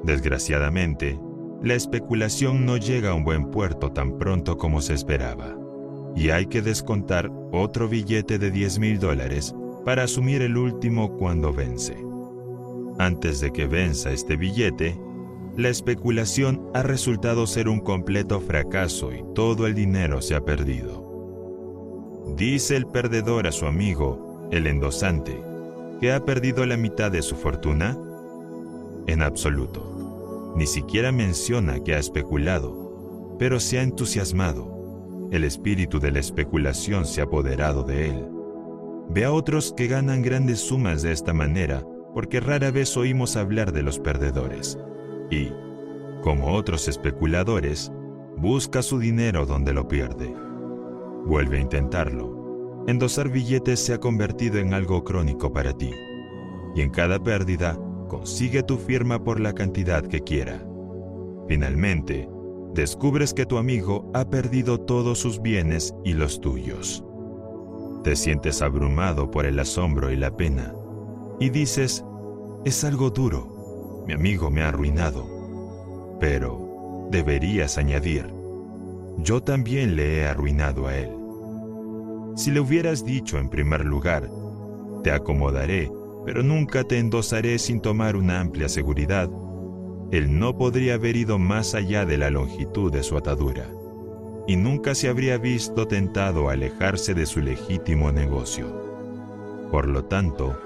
Desgraciadamente, 0.03 1.19
la 1.61 1.76
especulación 1.76 2.65
no 2.65 2.77
llega 2.77 3.11
a 3.11 3.14
un 3.14 3.23
buen 3.23 3.52
puerto 3.52 3.91
tan 3.91 4.18
pronto 4.18 4.57
como 4.57 4.81
se 4.81 4.94
esperaba, 4.94 5.57
y 6.15 6.30
hay 6.30 6.45
que 6.45 6.61
descontar 6.61 7.31
otro 7.52 7.88
billete 7.88 8.40
de 8.40 8.52
10 8.52 8.80
mil 8.80 8.99
dólares 8.99 9.53
para 9.84 10.03
asumir 10.03 10.41
el 10.41 10.57
último 10.57 11.18
cuando 11.18 11.53
vence. 11.53 11.98
Antes 12.98 13.40
de 13.40 13.52
que 13.52 13.68
venza 13.68 14.11
este 14.11 14.36
billete, 14.36 14.99
la 15.57 15.69
especulación 15.69 16.69
ha 16.73 16.84
resultado 16.84 17.48
ser 17.48 17.68
un 17.68 17.80
completo 17.80 18.40
fracaso 18.40 19.11
y 19.11 19.23
todo 19.36 19.68
el 19.68 19.76
dinero 19.76 20.22
se 20.22 20.36
ha 20.36 20.41
perdido. 20.41 21.10
Dice 22.38 22.77
el 22.77 22.86
perdedor 22.86 23.48
a 23.48 23.52
su 23.52 23.65
amigo, 23.65 24.48
el 24.52 24.68
endosante, 24.68 25.41
que 25.99 26.14
ha 26.14 26.23
perdido 26.23 26.65
la 26.65 26.77
mitad 26.77 27.11
de 27.11 27.22
su 27.22 27.36
fortuna. 27.36 27.98
En 29.07 29.22
absoluto. 29.22 29.88
Ni 30.55 30.67
siquiera 30.67 31.11
menciona 31.11 31.84
que 31.84 31.95
ha 31.95 31.99
especulado, 31.99 33.35
pero 33.38 33.59
se 33.59 33.80
ha 33.80 33.84
entusiasmado. 33.84 35.27
El 35.31 35.43
espíritu 35.43 35.99
de 35.99 36.11
la 36.11 36.19
especulación 36.19 37.05
se 37.05 37.21
ha 37.21 37.26
apoderado 37.26 37.84
de 37.84 38.09
él 38.09 38.39
Ve 39.11 39.26
a 39.26 39.31
otros 39.31 39.73
que 39.76 39.88
ganan 39.88 40.21
grandes 40.21 40.59
sumas 40.59 41.01
de 41.01 41.11
esta 41.11 41.34
manera, 41.34 41.84
porque 42.13 42.39
rara 42.39 42.69
vez 42.69 42.95
oímos 42.95 43.38
hablar 43.38 43.71
de 43.71 43.81
los 43.81 43.97
perdedores. 43.97 44.77
Y, 45.31 45.51
como 46.21 46.53
otros 46.53 46.88
especuladores, 46.88 47.91
busca 48.38 48.84
su 48.84 48.99
dinero 48.99 49.47
donde 49.47 49.73
lo 49.73 49.88
pierde. 49.88 50.31
Vuelve 51.26 51.57
a 51.57 51.61
intentarlo. 51.61 52.84
Endosar 52.88 53.30
billetes 53.30 53.80
se 53.80 53.93
ha 53.93 53.99
convertido 53.99 54.59
en 54.59 54.76
algo 54.76 55.03
crónico 55.03 55.51
para 55.51 55.76
ti. 55.76 55.91
Y 56.76 56.81
en 56.81 56.91
cada 56.91 57.17
pérdida, 57.17 57.80
consigue 58.10 58.64
tu 58.64 58.77
firma 58.77 59.23
por 59.23 59.40
la 59.40 59.53
cantidad 59.53 60.03
que 60.03 60.19
quiera. 60.22 60.61
Finalmente, 61.48 62.27
descubres 62.73 63.34
que 63.34 63.45
tu 63.45 63.57
amigo 63.57 64.11
ha 64.14 64.30
perdido 64.30 64.81
todos 64.81 65.19
sus 65.19 65.41
bienes 65.41 65.95
y 66.03 66.11
los 66.14 66.41
tuyos. 66.41 67.06
Te 68.03 68.18
sientes 68.18 68.61
abrumado 68.61 69.31
por 69.31 69.45
el 69.45 69.57
asombro 69.60 70.11
y 70.11 70.18
la 70.18 70.36
pena 70.36 70.76
y 71.40 71.49
dices, 71.49 72.03
es 72.65 72.84
algo 72.84 73.10
duro, 73.10 74.03
mi 74.06 74.14
amigo 74.14 74.49
me 74.49 74.61
ha 74.61 74.68
arruinado. 74.68 76.18
Pero 76.19 77.07
deberías 77.11 77.77
añadir, 77.77 78.27
yo 79.19 79.41
también 79.41 79.95
le 79.95 80.18
he 80.18 80.27
arruinado 80.27 80.88
a 80.88 80.98
él. 80.98 81.11
Si 82.36 82.52
le 82.52 82.60
hubieras 82.60 83.06
dicho 83.06 83.38
en 83.38 83.49
primer 83.49 83.86
lugar, 83.86 84.30
te 85.03 85.11
acomodaré, 85.11 85.91
pero 86.25 86.43
nunca 86.43 86.83
te 86.83 86.99
endosaré 86.99 87.59
sin 87.59 87.81
tomar 87.81 88.15
una 88.15 88.39
amplia 88.39 88.69
seguridad, 88.69 89.29
él 90.11 90.39
no 90.39 90.57
podría 90.57 90.95
haber 90.95 91.15
ido 91.15 91.37
más 91.37 91.75
allá 91.75 92.05
de 92.05 92.17
la 92.17 92.29
longitud 92.29 92.91
de 92.91 93.03
su 93.03 93.17
atadura 93.17 93.69
y 94.49 94.55
nunca 94.55 94.95
se 94.95 95.09
habría 95.09 95.37
visto 95.37 95.87
tentado 95.87 96.49
a 96.49 96.53
alejarse 96.53 97.13
de 97.13 97.27
su 97.27 97.39
legítimo 97.39 98.11
negocio. 98.11 99.67
Por 99.69 99.87
lo 99.87 100.05
tanto, 100.05 100.59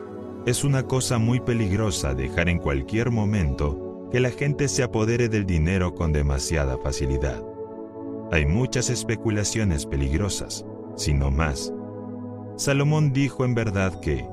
es 0.45 0.63
una 0.63 0.83
cosa 0.83 1.17
muy 1.17 1.41
peligrosa 1.41 2.13
dejar 2.13 2.47
en 2.47 2.59
cualquier 2.59 3.11
momento 3.11 4.07
que 4.09 4.21
la 4.21 4.29
gente 4.31 4.69
se 4.69 4.83
apodere 4.83 5.27
del 5.27 5.45
dinero 5.45 5.95
con 5.95 6.13
demasiada 6.13 6.77
facilidad. 6.77 7.43
Hay 8.31 8.45
muchas 8.45 8.89
especulaciones 8.89 9.85
peligrosas, 9.85 10.65
si 10.95 11.13
no 11.13 11.29
más. 11.29 11.73
Salomón 12.55 13.11
dijo 13.11 13.43
en 13.43 13.53
verdad 13.53 13.99
que 13.99 14.25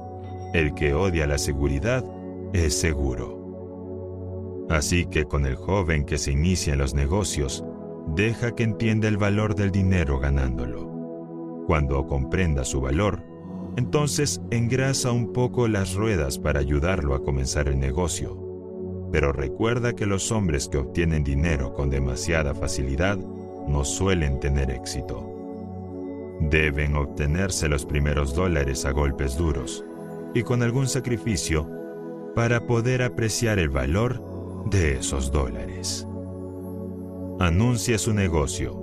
el 0.52 0.74
que 0.74 0.94
odia 0.94 1.27
la 1.27 1.39
seguridad 1.39 2.05
es 2.52 2.78
seguro. 2.78 4.66
Así 4.68 5.06
que 5.06 5.24
con 5.24 5.47
el 5.47 5.56
joven 5.56 6.05
que 6.05 6.18
se 6.18 6.32
inicia 6.32 6.72
en 6.72 6.78
los 6.78 6.94
negocios, 6.94 7.64
deja 8.14 8.55
que 8.55 8.64
entienda 8.64 9.09
el 9.09 9.16
valor 9.16 9.55
del 9.55 9.70
dinero 9.70 10.18
ganándolo. 10.18 11.64
Cuando 11.66 12.06
comprenda 12.06 12.64
su 12.64 12.81
valor, 12.81 13.22
entonces 13.77 14.40
engrasa 14.51 15.12
un 15.12 15.32
poco 15.32 15.68
las 15.68 15.94
ruedas 15.94 16.39
para 16.39 16.60
ayudarlo 16.60 17.14
a 17.14 17.22
comenzar 17.22 17.68
el 17.68 17.78
negocio. 17.78 18.36
Pero 19.12 19.32
recuerda 19.32 19.94
que 19.94 20.06
los 20.06 20.31
hombres 20.32 20.68
que 20.68 20.78
obtienen 20.78 21.24
dinero 21.24 21.74
con 21.74 21.90
demasiada 21.90 22.55
facilidad 22.55 23.18
no 23.68 23.85
suelen 23.85 24.40
tener 24.40 24.70
éxito. 24.70 25.27
Deben 26.40 26.97
obtenerse 26.97 27.68
los 27.68 27.85
primeros 27.85 28.35
dólares 28.35 28.85
a 28.86 28.93
golpes 28.93 29.36
duros 29.36 29.85
y 30.35 30.43
con 30.43 30.62
algún 30.62 30.89
sacrificio 30.89 31.69
para 32.35 32.66
poder 32.66 33.02
apreciar 33.02 33.59
el 33.59 33.69
valor 33.69 34.23
de 34.70 34.98
esos 34.98 35.32
dólares 35.32 36.07
anuncia 37.40 37.97
su 37.97 38.12
negocio. 38.12 38.74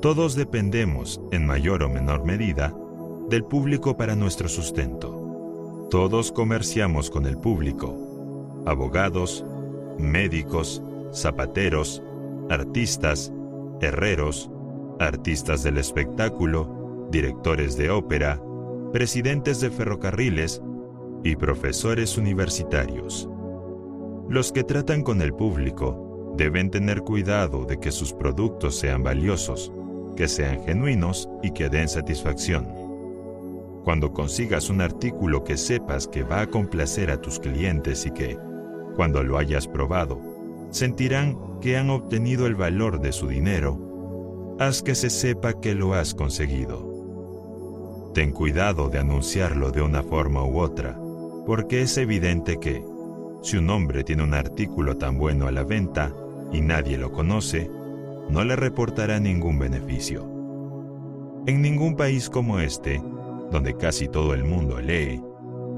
Todos 0.00 0.36
dependemos, 0.36 1.20
en 1.32 1.44
mayor 1.44 1.82
o 1.82 1.88
menor 1.88 2.24
medida, 2.24 2.72
del 3.28 3.42
público 3.42 3.96
para 3.96 4.14
nuestro 4.14 4.48
sustento. 4.48 5.88
Todos 5.90 6.30
comerciamos 6.30 7.10
con 7.10 7.26
el 7.26 7.36
público. 7.36 8.62
Abogados, 8.64 9.44
médicos, 9.98 10.80
zapateros, 11.12 12.00
artistas, 12.48 13.32
herreros, 13.80 14.48
artistas 15.00 15.64
del 15.64 15.78
espectáculo, 15.78 17.08
directores 17.10 17.76
de 17.76 17.90
ópera, 17.90 18.40
presidentes 18.96 19.60
de 19.60 19.68
ferrocarriles 19.68 20.62
y 21.22 21.36
profesores 21.36 22.16
universitarios. 22.16 23.28
Los 24.30 24.52
que 24.52 24.64
tratan 24.64 25.02
con 25.02 25.20
el 25.20 25.34
público 25.34 26.32
deben 26.38 26.70
tener 26.70 27.02
cuidado 27.02 27.66
de 27.66 27.78
que 27.78 27.92
sus 27.92 28.14
productos 28.14 28.74
sean 28.78 29.02
valiosos, 29.02 29.70
que 30.16 30.28
sean 30.28 30.62
genuinos 30.64 31.28
y 31.42 31.50
que 31.50 31.68
den 31.68 31.90
satisfacción. 31.90 32.68
Cuando 33.84 34.14
consigas 34.14 34.70
un 34.70 34.80
artículo 34.80 35.44
que 35.44 35.58
sepas 35.58 36.08
que 36.08 36.22
va 36.22 36.40
a 36.40 36.46
complacer 36.46 37.10
a 37.10 37.20
tus 37.20 37.38
clientes 37.38 38.06
y 38.06 38.12
que, 38.12 38.38
cuando 38.96 39.22
lo 39.22 39.36
hayas 39.36 39.68
probado, 39.68 40.22
sentirán 40.70 41.60
que 41.60 41.76
han 41.76 41.90
obtenido 41.90 42.46
el 42.46 42.54
valor 42.54 43.02
de 43.02 43.12
su 43.12 43.28
dinero, 43.28 44.56
haz 44.58 44.82
que 44.82 44.94
se 44.94 45.10
sepa 45.10 45.60
que 45.60 45.74
lo 45.74 45.92
has 45.92 46.14
conseguido. 46.14 46.95
Ten 48.16 48.32
cuidado 48.32 48.88
de 48.88 48.98
anunciarlo 48.98 49.72
de 49.72 49.82
una 49.82 50.02
forma 50.02 50.42
u 50.42 50.58
otra, 50.58 50.98
porque 51.44 51.82
es 51.82 51.98
evidente 51.98 52.58
que, 52.58 52.82
si 53.42 53.58
un 53.58 53.68
hombre 53.68 54.04
tiene 54.04 54.22
un 54.22 54.32
artículo 54.32 54.96
tan 54.96 55.18
bueno 55.18 55.46
a 55.46 55.52
la 55.52 55.64
venta 55.64 56.14
y 56.50 56.62
nadie 56.62 56.96
lo 56.96 57.12
conoce, 57.12 57.70
no 58.30 58.42
le 58.42 58.56
reportará 58.56 59.20
ningún 59.20 59.58
beneficio. 59.58 60.26
En 61.46 61.60
ningún 61.60 61.94
país 61.94 62.30
como 62.30 62.58
este, 62.58 63.02
donde 63.50 63.76
casi 63.76 64.08
todo 64.08 64.32
el 64.32 64.44
mundo 64.44 64.80
lee, 64.80 65.22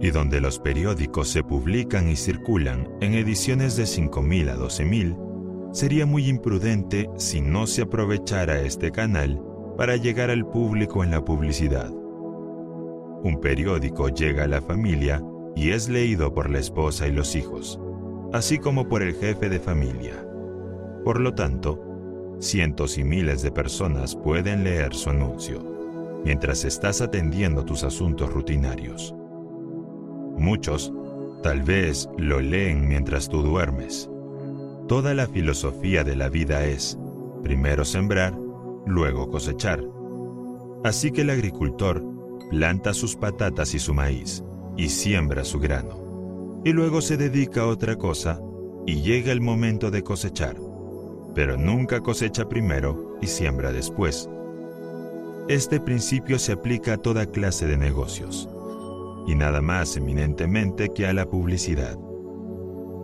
y 0.00 0.10
donde 0.12 0.40
los 0.40 0.60
periódicos 0.60 1.26
se 1.30 1.42
publican 1.42 2.08
y 2.08 2.14
circulan 2.14 2.88
en 3.00 3.14
ediciones 3.14 3.74
de 3.74 3.82
5.000 3.82 4.50
a 4.50 4.56
12.000, 4.56 5.72
sería 5.72 6.06
muy 6.06 6.28
imprudente 6.28 7.10
si 7.16 7.40
no 7.40 7.66
se 7.66 7.82
aprovechara 7.82 8.60
este 8.60 8.92
canal 8.92 9.42
para 9.76 9.96
llegar 9.96 10.30
al 10.30 10.46
público 10.46 11.02
en 11.02 11.10
la 11.10 11.24
publicidad. 11.24 11.97
Un 13.22 13.40
periódico 13.40 14.08
llega 14.08 14.44
a 14.44 14.48
la 14.48 14.60
familia 14.60 15.22
y 15.56 15.70
es 15.70 15.88
leído 15.88 16.32
por 16.32 16.50
la 16.50 16.58
esposa 16.58 17.08
y 17.08 17.12
los 17.12 17.34
hijos, 17.34 17.80
así 18.32 18.58
como 18.58 18.88
por 18.88 19.02
el 19.02 19.14
jefe 19.14 19.48
de 19.48 19.58
familia. 19.58 20.24
Por 21.04 21.20
lo 21.20 21.34
tanto, 21.34 21.82
cientos 22.38 22.96
y 22.98 23.04
miles 23.04 23.42
de 23.42 23.50
personas 23.50 24.14
pueden 24.14 24.62
leer 24.62 24.94
su 24.94 25.10
anuncio 25.10 25.78
mientras 26.24 26.64
estás 26.64 27.00
atendiendo 27.00 27.64
tus 27.64 27.84
asuntos 27.84 28.32
rutinarios. 28.32 29.14
Muchos, 30.36 30.92
tal 31.42 31.62
vez, 31.62 32.08
lo 32.16 32.40
leen 32.40 32.86
mientras 32.86 33.28
tú 33.28 33.42
duermes. 33.42 34.10
Toda 34.88 35.14
la 35.14 35.26
filosofía 35.26 36.04
de 36.04 36.16
la 36.16 36.28
vida 36.28 36.64
es, 36.64 36.98
primero 37.42 37.84
sembrar, 37.84 38.38
luego 38.86 39.30
cosechar. 39.30 39.84
Así 40.84 41.10
que 41.10 41.22
el 41.22 41.30
agricultor 41.30 42.04
planta 42.50 42.94
sus 42.94 43.16
patatas 43.16 43.74
y 43.74 43.78
su 43.78 43.94
maíz 43.94 44.44
y 44.76 44.88
siembra 44.88 45.44
su 45.44 45.58
grano. 45.58 46.60
Y 46.64 46.72
luego 46.72 47.00
se 47.00 47.16
dedica 47.16 47.62
a 47.62 47.66
otra 47.66 47.96
cosa 47.96 48.40
y 48.86 49.02
llega 49.02 49.32
el 49.32 49.40
momento 49.40 49.90
de 49.90 50.02
cosechar. 50.02 50.56
Pero 51.34 51.56
nunca 51.56 52.00
cosecha 52.00 52.48
primero 52.48 53.16
y 53.20 53.26
siembra 53.26 53.72
después 53.72 54.28
este 55.48 55.80
principio 55.80 56.38
se 56.38 56.52
aplica 56.52 56.92
a 56.92 56.96
toda 56.98 57.24
clase 57.24 57.66
de 57.66 57.78
negocios, 57.78 58.50
y 59.26 59.34
nada 59.34 59.62
más 59.62 59.96
eminentemente 59.96 60.90
que 60.90 61.06
a 61.06 61.14
la 61.14 61.24
publicidad. 61.24 61.98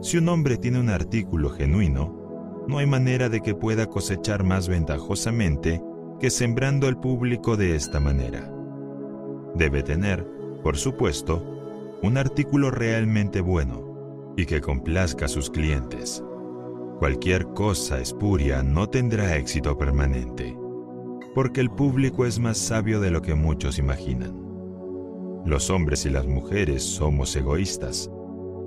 Si 0.02 0.18
un 0.18 0.28
hombre 0.28 0.58
tiene 0.58 0.78
un 0.78 0.90
artículo 0.90 1.48
genuino, 1.48 2.62
no 2.68 2.76
hay 2.76 2.86
manera 2.86 3.30
de 3.30 3.40
que 3.40 3.54
pueda 3.54 3.86
cosechar 3.86 4.44
más 4.44 4.68
ventajosamente 4.68 5.80
que 6.20 6.28
sembrando 6.28 6.86
al 6.86 7.00
público 7.00 7.56
de 7.56 7.76
esta 7.76 7.98
manera. 7.98 8.53
Debe 9.54 9.82
tener, 9.82 10.26
por 10.62 10.76
supuesto, 10.76 11.98
un 12.02 12.16
artículo 12.18 12.70
realmente 12.70 13.40
bueno 13.40 14.34
y 14.36 14.46
que 14.46 14.60
complazca 14.60 15.26
a 15.26 15.28
sus 15.28 15.50
clientes. 15.50 16.22
Cualquier 16.98 17.46
cosa 17.48 18.00
espuria 18.00 18.62
no 18.62 18.88
tendrá 18.88 19.36
éxito 19.36 19.76
permanente 19.76 20.56
porque 21.34 21.60
el 21.60 21.70
público 21.70 22.24
es 22.24 22.38
más 22.38 22.56
sabio 22.56 23.00
de 23.00 23.10
lo 23.10 23.20
que 23.20 23.34
muchos 23.34 23.78
imaginan. 23.78 24.40
Los 25.44 25.68
hombres 25.68 26.06
y 26.06 26.10
las 26.10 26.26
mujeres 26.26 26.82
somos 26.82 27.34
egoístas 27.36 28.10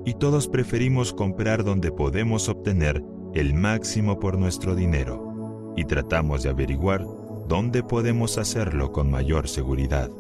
y 0.06 0.14
todos 0.14 0.48
preferimos 0.48 1.14
comprar 1.14 1.64
donde 1.64 1.92
podemos 1.92 2.50
obtener 2.50 3.04
el 3.34 3.54
máximo 3.54 4.20
por 4.20 4.38
nuestro 4.38 4.76
dinero 4.76 5.74
y 5.76 5.86
tratamos 5.86 6.44
de 6.44 6.50
averiguar 6.50 7.06
dónde 7.48 7.84
podemos 7.84 8.38
hacerlo 8.38 8.92
con 8.92 9.10
mayor 9.10 9.48
seguridad. 9.48 10.12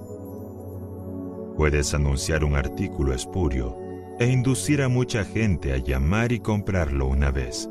Puedes 1.57 1.93
anunciar 1.93 2.43
un 2.43 2.55
artículo 2.55 3.13
espurio 3.13 3.75
e 4.19 4.27
inducir 4.27 4.81
a 4.81 4.87
mucha 4.87 5.25
gente 5.25 5.73
a 5.73 5.77
llamar 5.77 6.31
y 6.31 6.39
comprarlo 6.39 7.07
una 7.07 7.31
vez, 7.31 7.69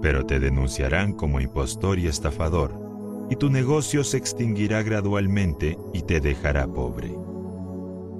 pero 0.00 0.24
te 0.24 0.38
denunciarán 0.40 1.12
como 1.12 1.40
impostor 1.40 1.98
y 1.98 2.06
estafador 2.06 2.86
y 3.28 3.36
tu 3.36 3.50
negocio 3.50 4.04
se 4.04 4.16
extinguirá 4.16 4.82
gradualmente 4.82 5.78
y 5.92 6.02
te 6.02 6.20
dejará 6.20 6.68
pobre. 6.68 7.12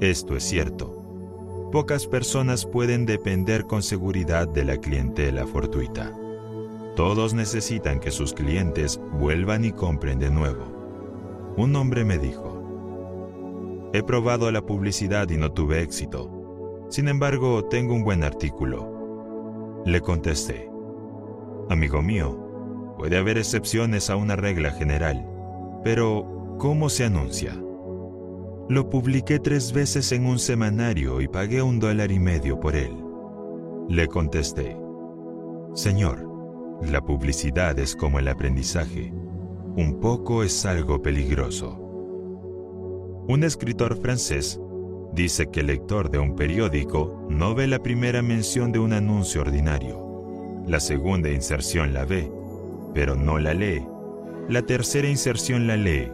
Esto 0.00 0.36
es 0.36 0.42
cierto. 0.42 1.68
Pocas 1.72 2.06
personas 2.06 2.66
pueden 2.66 3.06
depender 3.06 3.66
con 3.66 3.82
seguridad 3.82 4.48
de 4.48 4.64
la 4.64 4.76
clientela 4.78 5.46
fortuita. 5.46 6.12
Todos 6.96 7.34
necesitan 7.34 8.00
que 8.00 8.10
sus 8.10 8.32
clientes 8.32 9.00
vuelvan 9.12 9.64
y 9.64 9.72
compren 9.72 10.18
de 10.18 10.30
nuevo. 10.30 11.54
Un 11.56 11.76
hombre 11.76 12.04
me 12.04 12.18
dijo, 12.18 12.45
he 13.92 14.02
probado 14.02 14.50
la 14.50 14.62
publicidad 14.62 15.28
y 15.30 15.36
no 15.36 15.52
tuve 15.52 15.82
éxito. 15.82 16.86
Sin 16.90 17.08
embargo, 17.08 17.64
tengo 17.64 17.94
un 17.94 18.04
buen 18.04 18.24
artículo. 18.24 19.82
Le 19.84 20.00
contesté, 20.00 20.68
amigo 21.68 22.02
mío, 22.02 22.46
Puede 22.96 23.18
haber 23.18 23.36
excepciones 23.36 24.08
a 24.08 24.16
una 24.16 24.36
regla 24.36 24.70
general, 24.70 25.28
pero 25.84 26.56
¿cómo 26.58 26.88
se 26.88 27.04
anuncia? 27.04 27.54
Lo 28.68 28.88
publiqué 28.88 29.38
tres 29.38 29.72
veces 29.72 30.12
en 30.12 30.24
un 30.24 30.38
semanario 30.38 31.20
y 31.20 31.28
pagué 31.28 31.60
un 31.60 31.78
dólar 31.78 32.10
y 32.10 32.18
medio 32.18 32.58
por 32.58 32.74
él. 32.74 32.96
Le 33.88 34.08
contesté, 34.08 34.76
Señor, 35.74 36.26
la 36.82 37.02
publicidad 37.02 37.78
es 37.78 37.94
como 37.94 38.18
el 38.18 38.28
aprendizaje. 38.28 39.12
Un 39.76 40.00
poco 40.00 40.42
es 40.42 40.64
algo 40.64 41.02
peligroso. 41.02 41.85
Un 43.28 43.44
escritor 43.44 44.01
francés 44.01 44.61
dice 45.12 45.51
que 45.51 45.61
el 45.61 45.66
lector 45.66 46.11
de 46.11 46.19
un 46.19 46.36
periódico 46.36 47.27
no 47.28 47.55
ve 47.55 47.66
la 47.66 47.82
primera 47.82 48.23
mención 48.23 48.73
de 48.73 48.78
un 48.78 48.93
anuncio 48.93 49.40
ordinario. 49.40 50.65
La 50.66 50.81
segunda 50.81 51.31
inserción 51.31 51.93
la 51.93 52.05
ve 52.05 52.31
pero 52.97 53.15
no 53.15 53.39
la 53.39 53.53
lee. 53.53 53.86
La 54.48 54.62
tercera 54.62 55.07
inserción 55.07 55.66
la 55.66 55.77
lee. 55.77 56.11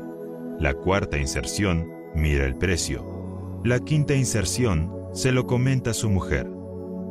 La 0.58 0.74
cuarta 0.74 1.16
inserción 1.16 1.88
mira 2.12 2.44
el 2.44 2.56
precio. 2.56 3.60
La 3.62 3.78
quinta 3.78 4.16
inserción 4.16 4.92
se 5.12 5.30
lo 5.30 5.46
comenta 5.46 5.92
a 5.92 5.94
su 5.94 6.10
mujer. 6.10 6.50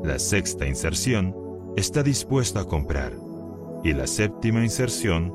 La 0.04 0.20
sexta 0.20 0.68
inserción 0.68 1.34
está 1.78 2.04
dispuesto 2.04 2.60
a 2.60 2.68
comprar. 2.68 3.14
Y 3.86 3.94
la 3.94 4.08
séptima 4.08 4.62
inserción 4.62 5.32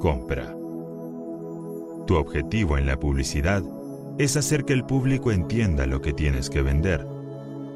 compra. 0.00 0.56
Tu 2.08 2.16
objetivo 2.16 2.78
en 2.78 2.86
la 2.86 2.98
publicidad 2.98 3.62
es 4.18 4.36
hacer 4.36 4.64
que 4.64 4.72
el 4.72 4.84
público 4.84 5.30
entienda 5.30 5.86
lo 5.86 6.00
que 6.00 6.12
tienes 6.12 6.50
que 6.50 6.62
vender. 6.62 7.06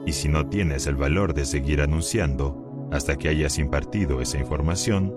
Y 0.04 0.12
si 0.12 0.28
no 0.28 0.48
tienes 0.48 0.86
el 0.86 0.96
valor 0.96 1.34
de 1.34 1.44
seguir 1.44 1.80
anunciando 1.80 2.88
hasta 2.90 3.16
que 3.16 3.28
hayas 3.28 3.58
impartido 3.58 4.20
esa 4.20 4.38
información, 4.38 5.14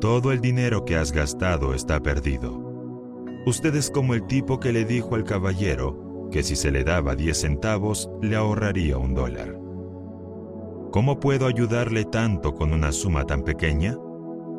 todo 0.00 0.30
el 0.30 0.40
dinero 0.40 0.84
que 0.84 0.96
has 0.96 1.10
gastado 1.10 1.74
está 1.74 2.00
perdido. 2.00 2.64
Usted 3.44 3.74
es 3.74 3.90
como 3.90 4.14
el 4.14 4.26
tipo 4.26 4.60
que 4.60 4.72
le 4.72 4.84
dijo 4.84 5.14
al 5.14 5.24
caballero 5.24 6.28
que 6.30 6.42
si 6.42 6.56
se 6.56 6.70
le 6.70 6.84
daba 6.84 7.14
10 7.16 7.36
centavos 7.36 8.10
le 8.22 8.36
ahorraría 8.36 8.98
un 8.98 9.14
dólar. 9.14 9.58
¿Cómo 10.92 11.20
puedo 11.20 11.46
ayudarle 11.46 12.04
tanto 12.04 12.54
con 12.54 12.72
una 12.72 12.92
suma 12.92 13.24
tan 13.24 13.42
pequeña? 13.42 13.96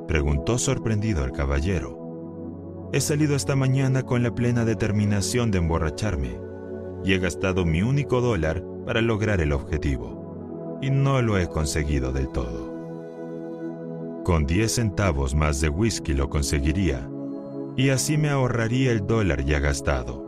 Preguntó 0.08 0.58
sorprendido 0.58 1.26
el 1.26 1.32
caballero. 1.32 1.97
He 2.94 3.02
salido 3.02 3.36
esta 3.36 3.56
mañana 3.56 4.04
con 4.04 4.24
la 4.24 4.34
plena 4.34 4.64
determinación 4.64 5.52
de 5.52 5.58
emborracharme 5.58 6.48
y 7.04 7.14
he 7.14 7.20
gastado 7.20 7.66
mi 7.66 7.82
único 7.82 8.22
dólar 8.22 8.64
para 8.86 9.02
lograr 9.02 9.42
el 9.42 9.52
objetivo, 9.52 10.80
y 10.82 10.90
no 10.90 11.22
lo 11.22 11.38
he 11.38 11.48
conseguido 11.48 12.12
del 12.12 12.30
todo. 12.30 12.74
Con 14.24 14.46
10 14.46 14.72
centavos 14.72 15.36
más 15.36 15.62
de 15.62 15.70
whisky 15.70 16.14
lo 16.14 16.30
conseguiría, 16.30 17.10
y 17.78 17.90
así 17.90 18.18
me 18.18 18.30
ahorraría 18.30 18.92
el 18.92 19.06
dólar 19.06 19.46
ya 19.46 19.60
gastado. 19.60 20.26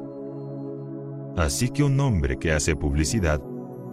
Así 1.35 1.69
que 1.69 1.83
un 1.83 1.99
hombre 1.99 2.37
que 2.37 2.51
hace 2.51 2.75
publicidad 2.75 3.41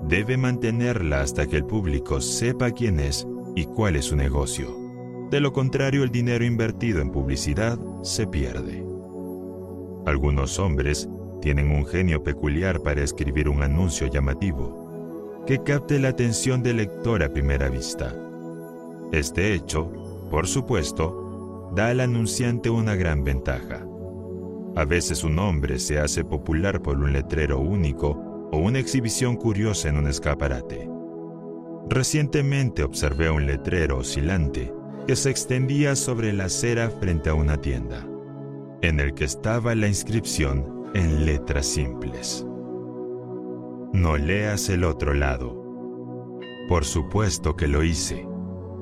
debe 0.08 0.36
mantenerla 0.36 1.22
hasta 1.22 1.46
que 1.46 1.56
el 1.56 1.64
público 1.64 2.20
sepa 2.20 2.70
quién 2.70 3.00
es 3.00 3.26
y 3.54 3.64
cuál 3.64 3.96
es 3.96 4.06
su 4.06 4.16
negocio. 4.16 4.85
De 5.30 5.40
lo 5.40 5.52
contrario, 5.52 6.04
el 6.04 6.10
dinero 6.10 6.44
invertido 6.44 7.00
en 7.00 7.10
publicidad 7.10 7.78
se 8.02 8.28
pierde. 8.28 8.86
Algunos 10.06 10.60
hombres 10.60 11.08
tienen 11.40 11.70
un 11.72 11.84
genio 11.84 12.22
peculiar 12.22 12.80
para 12.80 13.02
escribir 13.02 13.48
un 13.48 13.62
anuncio 13.62 14.06
llamativo 14.06 15.42
que 15.46 15.62
capte 15.62 15.98
la 15.98 16.08
atención 16.08 16.62
del 16.62 16.76
lector 16.76 17.24
a 17.24 17.32
primera 17.32 17.68
vista. 17.68 18.14
Este 19.12 19.52
hecho, 19.52 19.90
por 20.30 20.46
supuesto, 20.46 21.72
da 21.74 21.88
al 21.88 22.00
anunciante 22.00 22.70
una 22.70 22.94
gran 22.94 23.24
ventaja. 23.24 23.84
A 24.76 24.84
veces 24.84 25.24
un 25.24 25.38
hombre 25.40 25.80
se 25.80 25.98
hace 25.98 26.24
popular 26.24 26.82
por 26.82 26.98
un 26.98 27.12
letrero 27.12 27.58
único 27.58 28.10
o 28.52 28.58
una 28.58 28.78
exhibición 28.78 29.36
curiosa 29.36 29.88
en 29.88 29.96
un 29.96 30.06
escaparate. 30.06 30.88
Recientemente 31.88 32.84
observé 32.84 33.30
un 33.30 33.46
letrero 33.46 33.98
oscilante 33.98 34.72
que 35.06 35.16
se 35.16 35.30
extendía 35.30 35.94
sobre 35.96 36.32
la 36.32 36.46
acera 36.46 36.90
frente 36.90 37.30
a 37.30 37.34
una 37.34 37.56
tienda, 37.60 38.06
en 38.82 39.00
el 39.00 39.14
que 39.14 39.24
estaba 39.24 39.74
la 39.74 39.88
inscripción 39.88 40.90
en 40.94 41.24
letras 41.24 41.66
simples. 41.66 42.44
No 43.92 44.16
leas 44.16 44.68
el 44.68 44.84
otro 44.84 45.14
lado. 45.14 45.64
Por 46.68 46.84
supuesto 46.84 47.56
que 47.56 47.68
lo 47.68 47.84
hice, 47.84 48.26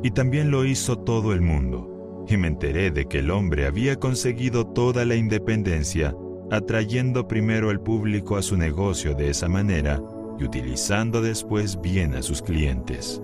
y 0.03 0.11
también 0.11 0.51
lo 0.51 0.65
hizo 0.65 0.99
todo 0.99 1.33
el 1.33 1.41
mundo 1.41 2.25
y 2.29 2.37
me 2.37 2.49
enteré 2.49 2.91
de 2.91 3.07
que 3.07 3.19
el 3.19 3.31
hombre 3.31 3.67
había 3.67 3.97
conseguido 3.97 4.67
toda 4.67 5.05
la 5.05 5.15
independencia 5.15 6.15
atrayendo 6.51 7.27
primero 7.27 7.71
al 7.71 7.81
público 7.81 8.37
a 8.37 8.43
su 8.43 8.57
negocio 8.57 9.15
de 9.15 9.31
esa 9.31 9.49
manera 9.49 10.01
y 10.39 10.45
utilizando 10.45 11.21
después 11.21 11.81
bien 11.81 12.15
a 12.15 12.23
sus 12.23 12.43
clientes. 12.43 13.21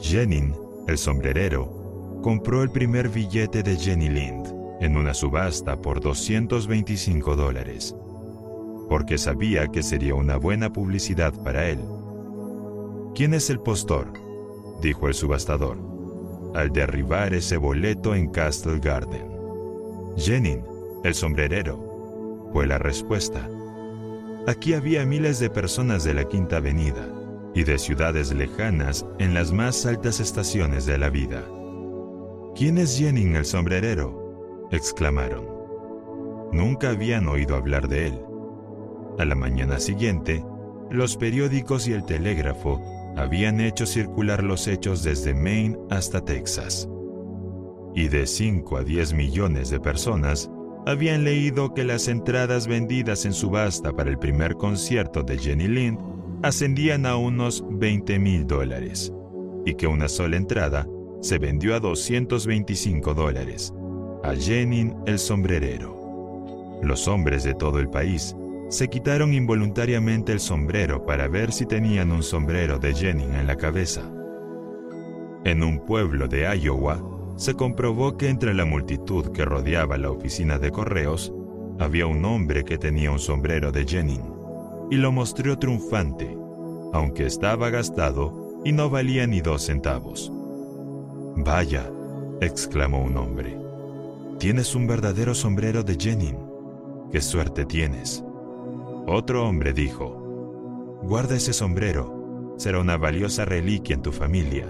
Jenin, 0.00 0.54
el 0.88 0.98
sombrerero, 0.98 1.81
compró 2.22 2.62
el 2.62 2.70
primer 2.70 3.08
billete 3.08 3.62
de 3.62 3.76
Jenny 3.76 4.08
Lind 4.08 4.46
en 4.80 4.96
una 4.96 5.12
subasta 5.12 5.80
por 5.82 6.00
225 6.00 7.36
dólares, 7.36 7.94
porque 8.88 9.18
sabía 9.18 9.68
que 9.68 9.82
sería 9.82 10.14
una 10.14 10.36
buena 10.36 10.72
publicidad 10.72 11.34
para 11.42 11.68
él. 11.68 11.80
¿Quién 13.14 13.34
es 13.34 13.50
el 13.50 13.60
postor? 13.60 14.12
dijo 14.80 15.08
el 15.08 15.14
subastador 15.14 15.78
al 16.54 16.70
derribar 16.70 17.32
ese 17.34 17.56
boleto 17.56 18.14
en 18.14 18.28
Castle 18.30 18.78
Garden. 18.78 19.26
Jenin, 20.16 20.62
el 21.02 21.14
sombrerero, 21.14 22.50
fue 22.52 22.66
la 22.66 22.78
respuesta. 22.78 23.48
Aquí 24.46 24.74
había 24.74 25.06
miles 25.06 25.38
de 25.38 25.48
personas 25.48 26.04
de 26.04 26.14
la 26.14 26.24
Quinta 26.28 26.58
Avenida 26.58 27.08
y 27.54 27.64
de 27.64 27.78
ciudades 27.78 28.32
lejanas 28.32 29.06
en 29.18 29.32
las 29.34 29.52
más 29.52 29.86
altas 29.86 30.20
estaciones 30.20 30.84
de 30.84 30.98
la 30.98 31.08
vida. 31.08 31.42
¿Quién 32.54 32.76
es 32.76 32.98
Jenin 32.98 33.34
el 33.34 33.46
sombrerero? 33.46 34.68
exclamaron. 34.70 35.46
Nunca 36.52 36.90
habían 36.90 37.26
oído 37.28 37.56
hablar 37.56 37.88
de 37.88 38.08
él. 38.08 38.20
A 39.18 39.24
la 39.24 39.34
mañana 39.34 39.78
siguiente, 39.78 40.44
los 40.90 41.16
periódicos 41.16 41.88
y 41.88 41.94
el 41.94 42.04
telégrafo 42.04 42.80
habían 43.16 43.60
hecho 43.60 43.86
circular 43.86 44.42
los 44.42 44.68
hechos 44.68 45.02
desde 45.02 45.34
Maine 45.34 45.78
hasta 45.90 46.22
Texas. 46.22 46.88
Y 47.94 48.08
de 48.08 48.26
5 48.26 48.76
a 48.76 48.84
10 48.84 49.14
millones 49.14 49.70
de 49.70 49.80
personas 49.80 50.50
habían 50.86 51.24
leído 51.24 51.72
que 51.72 51.84
las 51.84 52.08
entradas 52.08 52.66
vendidas 52.66 53.24
en 53.24 53.32
subasta 53.32 53.92
para 53.92 54.10
el 54.10 54.18
primer 54.18 54.56
concierto 54.56 55.22
de 55.22 55.38
Jenny 55.38 55.68
Lind 55.68 55.98
ascendían 56.42 57.06
a 57.06 57.16
unos 57.16 57.64
20 57.70 58.18
mil 58.18 58.46
dólares 58.46 59.12
y 59.64 59.74
que 59.74 59.86
una 59.86 60.08
sola 60.08 60.36
entrada 60.36 60.86
se 61.22 61.38
vendió 61.38 61.74
a 61.74 61.80
225 61.80 63.14
dólares 63.14 63.72
a 64.22 64.34
Jenny 64.34 64.92
el 65.06 65.18
sombrerero. 65.18 66.80
Los 66.82 67.08
hombres 67.08 67.44
de 67.44 67.54
todo 67.54 67.78
el 67.78 67.88
país 67.88 68.36
se 68.68 68.88
quitaron 68.88 69.34
involuntariamente 69.34 70.32
el 70.32 70.40
sombrero 70.40 71.04
para 71.04 71.28
ver 71.28 71.52
si 71.52 71.66
tenían 71.66 72.10
un 72.10 72.22
sombrero 72.22 72.78
de 72.78 72.94
Jennings 72.94 73.34
en 73.34 73.46
la 73.46 73.56
cabeza. 73.56 74.02
En 75.44 75.62
un 75.62 75.80
pueblo 75.84 76.28
de 76.28 76.42
Iowa, 76.56 77.02
se 77.36 77.54
comprobó 77.54 78.16
que 78.16 78.28
entre 78.28 78.54
la 78.54 78.64
multitud 78.64 79.32
que 79.32 79.44
rodeaba 79.44 79.98
la 79.98 80.10
oficina 80.10 80.58
de 80.58 80.70
correos, 80.70 81.32
había 81.78 82.06
un 82.06 82.24
hombre 82.24 82.64
que 82.64 82.78
tenía 82.78 83.10
un 83.10 83.18
sombrero 83.18 83.72
de 83.72 83.84
Jennings, 83.84 84.30
y 84.90 84.96
lo 84.96 85.10
mostró 85.10 85.58
triunfante, 85.58 86.36
aunque 86.92 87.26
estaba 87.26 87.70
gastado 87.70 88.60
y 88.64 88.72
no 88.72 88.90
valía 88.90 89.26
ni 89.26 89.40
dos 89.40 89.62
centavos. 89.62 90.32
Vaya, 91.36 91.90
exclamó 92.40 93.02
un 93.02 93.16
hombre, 93.16 93.58
tienes 94.38 94.74
un 94.74 94.86
verdadero 94.86 95.34
sombrero 95.34 95.82
de 95.82 95.96
Jennings. 95.98 96.38
¡Qué 97.10 97.20
suerte 97.20 97.64
tienes! 97.64 98.24
Otro 99.06 99.46
hombre 99.46 99.72
dijo, 99.72 100.98
Guarda 101.02 101.36
ese 101.36 101.52
sombrero, 101.52 102.54
será 102.56 102.80
una 102.80 102.96
valiosa 102.96 103.44
reliquia 103.44 103.94
en 103.94 104.02
tu 104.02 104.12
familia. 104.12 104.66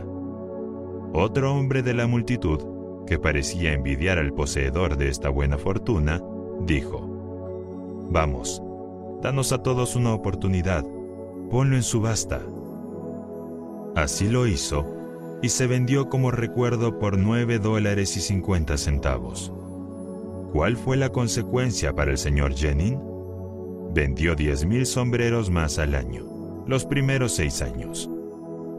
Otro 1.13 1.53
hombre 1.53 1.83
de 1.83 1.95
la 1.95 2.07
multitud, 2.07 2.61
que 3.07 3.19
parecía 3.19 3.73
envidiar 3.73 4.19
al 4.19 4.33
poseedor 4.33 4.97
de 4.97 5.09
esta 5.09 5.29
buena 5.29 5.59
fortuna, 5.59 6.23
dijo, 6.61 7.01
Vamos, 8.11 8.63
danos 9.21 9.53
a 9.53 9.63
todos 9.63 9.97
una 9.97 10.15
oportunidad, 10.15 10.85
ponlo 11.51 11.77
en 11.77 11.83
subasta. 11.83 12.41
Así 13.95 14.29
lo 14.29 14.47
hizo, 14.47 15.02
y 15.43 15.49
se 15.49 15.67
vendió 15.67 16.09
como 16.09 16.31
recuerdo 16.31 16.99
por 16.99 17.19
nueve 17.19 17.59
dólares 17.59 18.17
y 18.17 18.21
cincuenta 18.21 18.79
centavos. 18.79 19.53
¿Cuál 20.53 20.77
fue 20.77 20.97
la 20.97 21.11
consecuencia 21.11 21.95
para 21.95 22.13
el 22.13 22.19
señor 22.19 22.55
Jennings? 22.55 23.01
Vendió 23.93 24.37
10.000 24.37 24.85
sombreros 24.85 25.51
más 25.51 25.79
al 25.79 25.95
año, 25.95 26.65
los 26.67 26.87
primeros 26.87 27.33
seis 27.33 27.61
años. 27.61 28.09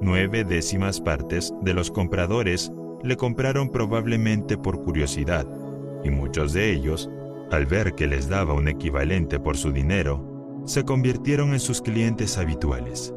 Nueve 0.01 0.43
décimas 0.43 1.01
partes 1.01 1.53
de 1.61 1.73
los 1.73 1.91
compradores 1.91 2.71
le 3.03 3.17
compraron 3.17 3.69
probablemente 3.69 4.57
por 4.57 4.83
curiosidad, 4.83 5.45
y 6.03 6.09
muchos 6.09 6.53
de 6.53 6.71
ellos, 6.71 7.09
al 7.51 7.65
ver 7.65 7.93
que 7.93 8.07
les 8.07 8.29
daba 8.29 8.53
un 8.53 8.67
equivalente 8.67 9.39
por 9.39 9.57
su 9.57 9.71
dinero, 9.71 10.61
se 10.65 10.83
convirtieron 10.83 11.53
en 11.53 11.59
sus 11.59 11.81
clientes 11.81 12.37
habituales. 12.37 13.13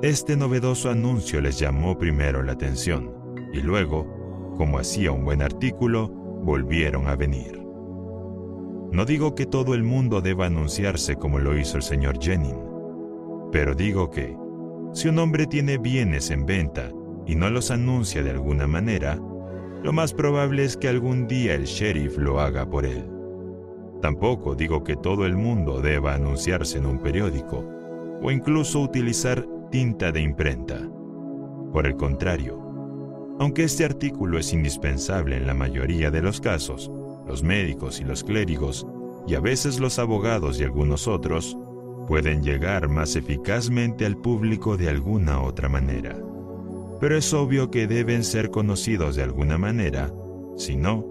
Este 0.00 0.36
novedoso 0.36 0.90
anuncio 0.90 1.40
les 1.40 1.58
llamó 1.58 1.98
primero 1.98 2.44
la 2.44 2.52
atención, 2.52 3.12
y 3.52 3.60
luego, 3.60 4.54
como 4.56 4.78
hacía 4.78 5.10
un 5.10 5.24
buen 5.24 5.42
artículo, 5.42 6.08
volvieron 6.08 7.08
a 7.08 7.16
venir. 7.16 7.60
No 8.92 9.04
digo 9.04 9.34
que 9.34 9.44
todo 9.44 9.74
el 9.74 9.82
mundo 9.82 10.20
deba 10.20 10.46
anunciarse 10.46 11.16
como 11.16 11.40
lo 11.40 11.58
hizo 11.58 11.76
el 11.76 11.82
señor 11.82 12.20
Jennings, 12.22 12.60
pero 13.50 13.74
digo 13.74 14.08
que, 14.08 14.36
si 14.92 15.08
un 15.08 15.18
hombre 15.18 15.48
tiene 15.48 15.78
bienes 15.78 16.30
en 16.30 16.46
venta 16.46 16.92
y 17.26 17.34
no 17.34 17.50
los 17.50 17.72
anuncia 17.72 18.22
de 18.22 18.30
alguna 18.30 18.68
manera, 18.68 19.18
lo 19.82 19.92
más 19.92 20.14
probable 20.14 20.62
es 20.62 20.76
que 20.76 20.88
algún 20.88 21.26
día 21.26 21.54
el 21.54 21.64
sheriff 21.64 22.18
lo 22.18 22.38
haga 22.38 22.70
por 22.70 22.86
él. 22.86 23.04
Tampoco 24.00 24.54
digo 24.54 24.84
que 24.84 24.94
todo 24.94 25.26
el 25.26 25.34
mundo 25.34 25.80
deba 25.80 26.14
anunciarse 26.14 26.78
en 26.78 26.86
un 26.86 27.00
periódico 27.00 27.68
o 28.22 28.30
incluso 28.30 28.80
utilizar 28.80 29.44
tinta 29.70 30.12
de 30.12 30.20
imprenta. 30.20 30.80
Por 31.72 31.86
el 31.86 31.96
contrario, 31.96 32.68
aunque 33.38 33.64
este 33.64 33.84
artículo 33.84 34.38
es 34.38 34.52
indispensable 34.52 35.36
en 35.36 35.46
la 35.46 35.54
mayoría 35.54 36.10
de 36.10 36.22
los 36.22 36.40
casos, 36.40 36.90
los 37.26 37.42
médicos 37.42 38.00
y 38.00 38.04
los 38.04 38.24
clérigos, 38.24 38.86
y 39.26 39.34
a 39.34 39.40
veces 39.40 39.78
los 39.78 39.98
abogados 39.98 40.58
y 40.58 40.64
algunos 40.64 41.06
otros, 41.06 41.56
pueden 42.06 42.42
llegar 42.42 42.88
más 42.88 43.14
eficazmente 43.14 44.06
al 44.06 44.16
público 44.16 44.76
de 44.78 44.88
alguna 44.88 45.42
otra 45.42 45.68
manera. 45.68 46.16
Pero 47.00 47.16
es 47.16 47.32
obvio 47.34 47.70
que 47.70 47.86
deben 47.86 48.24
ser 48.24 48.50
conocidos 48.50 49.14
de 49.14 49.22
alguna 49.22 49.58
manera, 49.58 50.10
si 50.56 50.74
no, 50.76 51.04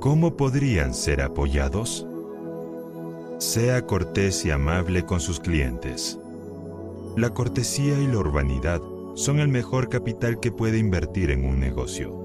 ¿cómo 0.00 0.36
podrían 0.36 0.94
ser 0.94 1.22
apoyados? 1.22 2.06
Sea 3.38 3.86
cortés 3.86 4.44
y 4.44 4.50
amable 4.50 5.04
con 5.04 5.20
sus 5.20 5.40
clientes. 5.40 6.18
La 7.16 7.30
cortesía 7.30 7.98
y 8.00 8.06
la 8.06 8.18
urbanidad 8.18 8.80
son 9.14 9.40
el 9.40 9.48
mejor 9.48 9.88
capital 9.88 10.40
que 10.40 10.52
puede 10.52 10.78
invertir 10.78 11.30
en 11.30 11.44
un 11.44 11.60
negocio. 11.60 12.16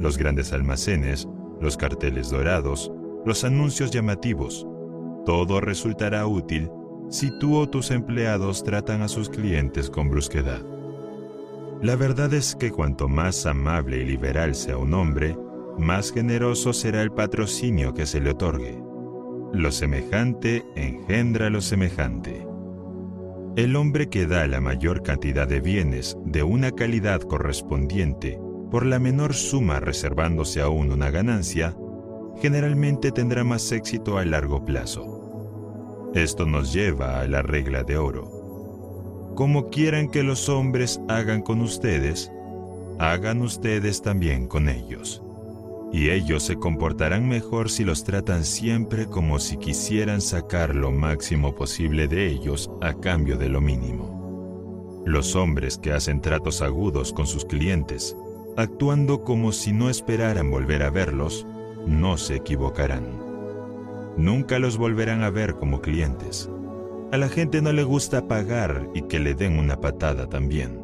Los 0.00 0.18
grandes 0.18 0.52
almacenes 0.52 1.28
los 1.60 1.76
carteles 1.76 2.30
dorados, 2.30 2.92
los 3.24 3.44
anuncios 3.44 3.90
llamativos. 3.90 4.66
Todo 5.24 5.60
resultará 5.60 6.26
útil 6.26 6.70
si 7.08 7.36
tú 7.38 7.56
o 7.56 7.68
tus 7.68 7.90
empleados 7.90 8.62
tratan 8.64 9.02
a 9.02 9.08
sus 9.08 9.28
clientes 9.28 9.90
con 9.90 10.08
brusquedad. 10.10 10.62
La 11.82 11.96
verdad 11.96 12.32
es 12.32 12.54
que 12.54 12.70
cuanto 12.70 13.08
más 13.08 13.46
amable 13.46 13.98
y 13.98 14.04
liberal 14.04 14.54
sea 14.54 14.78
un 14.78 14.94
hombre, 14.94 15.36
más 15.78 16.12
generoso 16.12 16.72
será 16.72 17.02
el 17.02 17.12
patrocinio 17.12 17.94
que 17.94 18.06
se 18.06 18.20
le 18.20 18.30
otorgue. 18.30 18.78
Lo 19.52 19.70
semejante 19.70 20.64
engendra 20.76 21.50
lo 21.50 21.60
semejante. 21.60 22.46
El 23.56 23.76
hombre 23.76 24.08
que 24.08 24.26
da 24.26 24.48
la 24.48 24.60
mayor 24.60 25.04
cantidad 25.04 25.46
de 25.46 25.60
bienes 25.60 26.18
de 26.24 26.42
una 26.42 26.72
calidad 26.72 27.20
correspondiente 27.20 28.36
por 28.68 28.84
la 28.84 28.98
menor 28.98 29.32
suma 29.32 29.78
reservándose 29.78 30.60
aún 30.60 30.90
una 30.90 31.10
ganancia, 31.10 31.76
generalmente 32.40 33.12
tendrá 33.12 33.44
más 33.44 33.70
éxito 33.70 34.18
a 34.18 34.24
largo 34.24 34.64
plazo. 34.64 36.10
Esto 36.14 36.46
nos 36.46 36.72
lleva 36.72 37.20
a 37.20 37.28
la 37.28 37.42
regla 37.42 37.84
de 37.84 37.96
oro. 37.96 39.32
Como 39.36 39.70
quieran 39.70 40.08
que 40.08 40.24
los 40.24 40.48
hombres 40.48 41.00
hagan 41.08 41.40
con 41.40 41.60
ustedes, 41.60 42.32
hagan 42.98 43.40
ustedes 43.40 44.02
también 44.02 44.48
con 44.48 44.68
ellos. 44.68 45.23
Y 45.94 46.10
ellos 46.10 46.42
se 46.42 46.56
comportarán 46.56 47.28
mejor 47.28 47.70
si 47.70 47.84
los 47.84 48.02
tratan 48.02 48.44
siempre 48.44 49.06
como 49.06 49.38
si 49.38 49.58
quisieran 49.58 50.20
sacar 50.20 50.74
lo 50.74 50.90
máximo 50.90 51.54
posible 51.54 52.08
de 52.08 52.26
ellos 52.26 52.68
a 52.80 52.94
cambio 52.94 53.38
de 53.38 53.48
lo 53.48 53.60
mínimo. 53.60 55.04
Los 55.06 55.36
hombres 55.36 55.78
que 55.78 55.92
hacen 55.92 56.20
tratos 56.20 56.62
agudos 56.62 57.12
con 57.12 57.28
sus 57.28 57.44
clientes, 57.44 58.16
actuando 58.56 59.22
como 59.22 59.52
si 59.52 59.72
no 59.72 59.88
esperaran 59.88 60.50
volver 60.50 60.82
a 60.82 60.90
verlos, 60.90 61.46
no 61.86 62.16
se 62.16 62.34
equivocarán. 62.34 63.22
Nunca 64.16 64.58
los 64.58 64.76
volverán 64.76 65.22
a 65.22 65.30
ver 65.30 65.54
como 65.54 65.80
clientes. 65.80 66.50
A 67.12 67.18
la 67.18 67.28
gente 67.28 67.62
no 67.62 67.72
le 67.72 67.84
gusta 67.84 68.26
pagar 68.26 68.90
y 68.94 69.02
que 69.02 69.20
le 69.20 69.36
den 69.36 69.60
una 69.60 69.80
patada 69.80 70.28
también. 70.28 70.82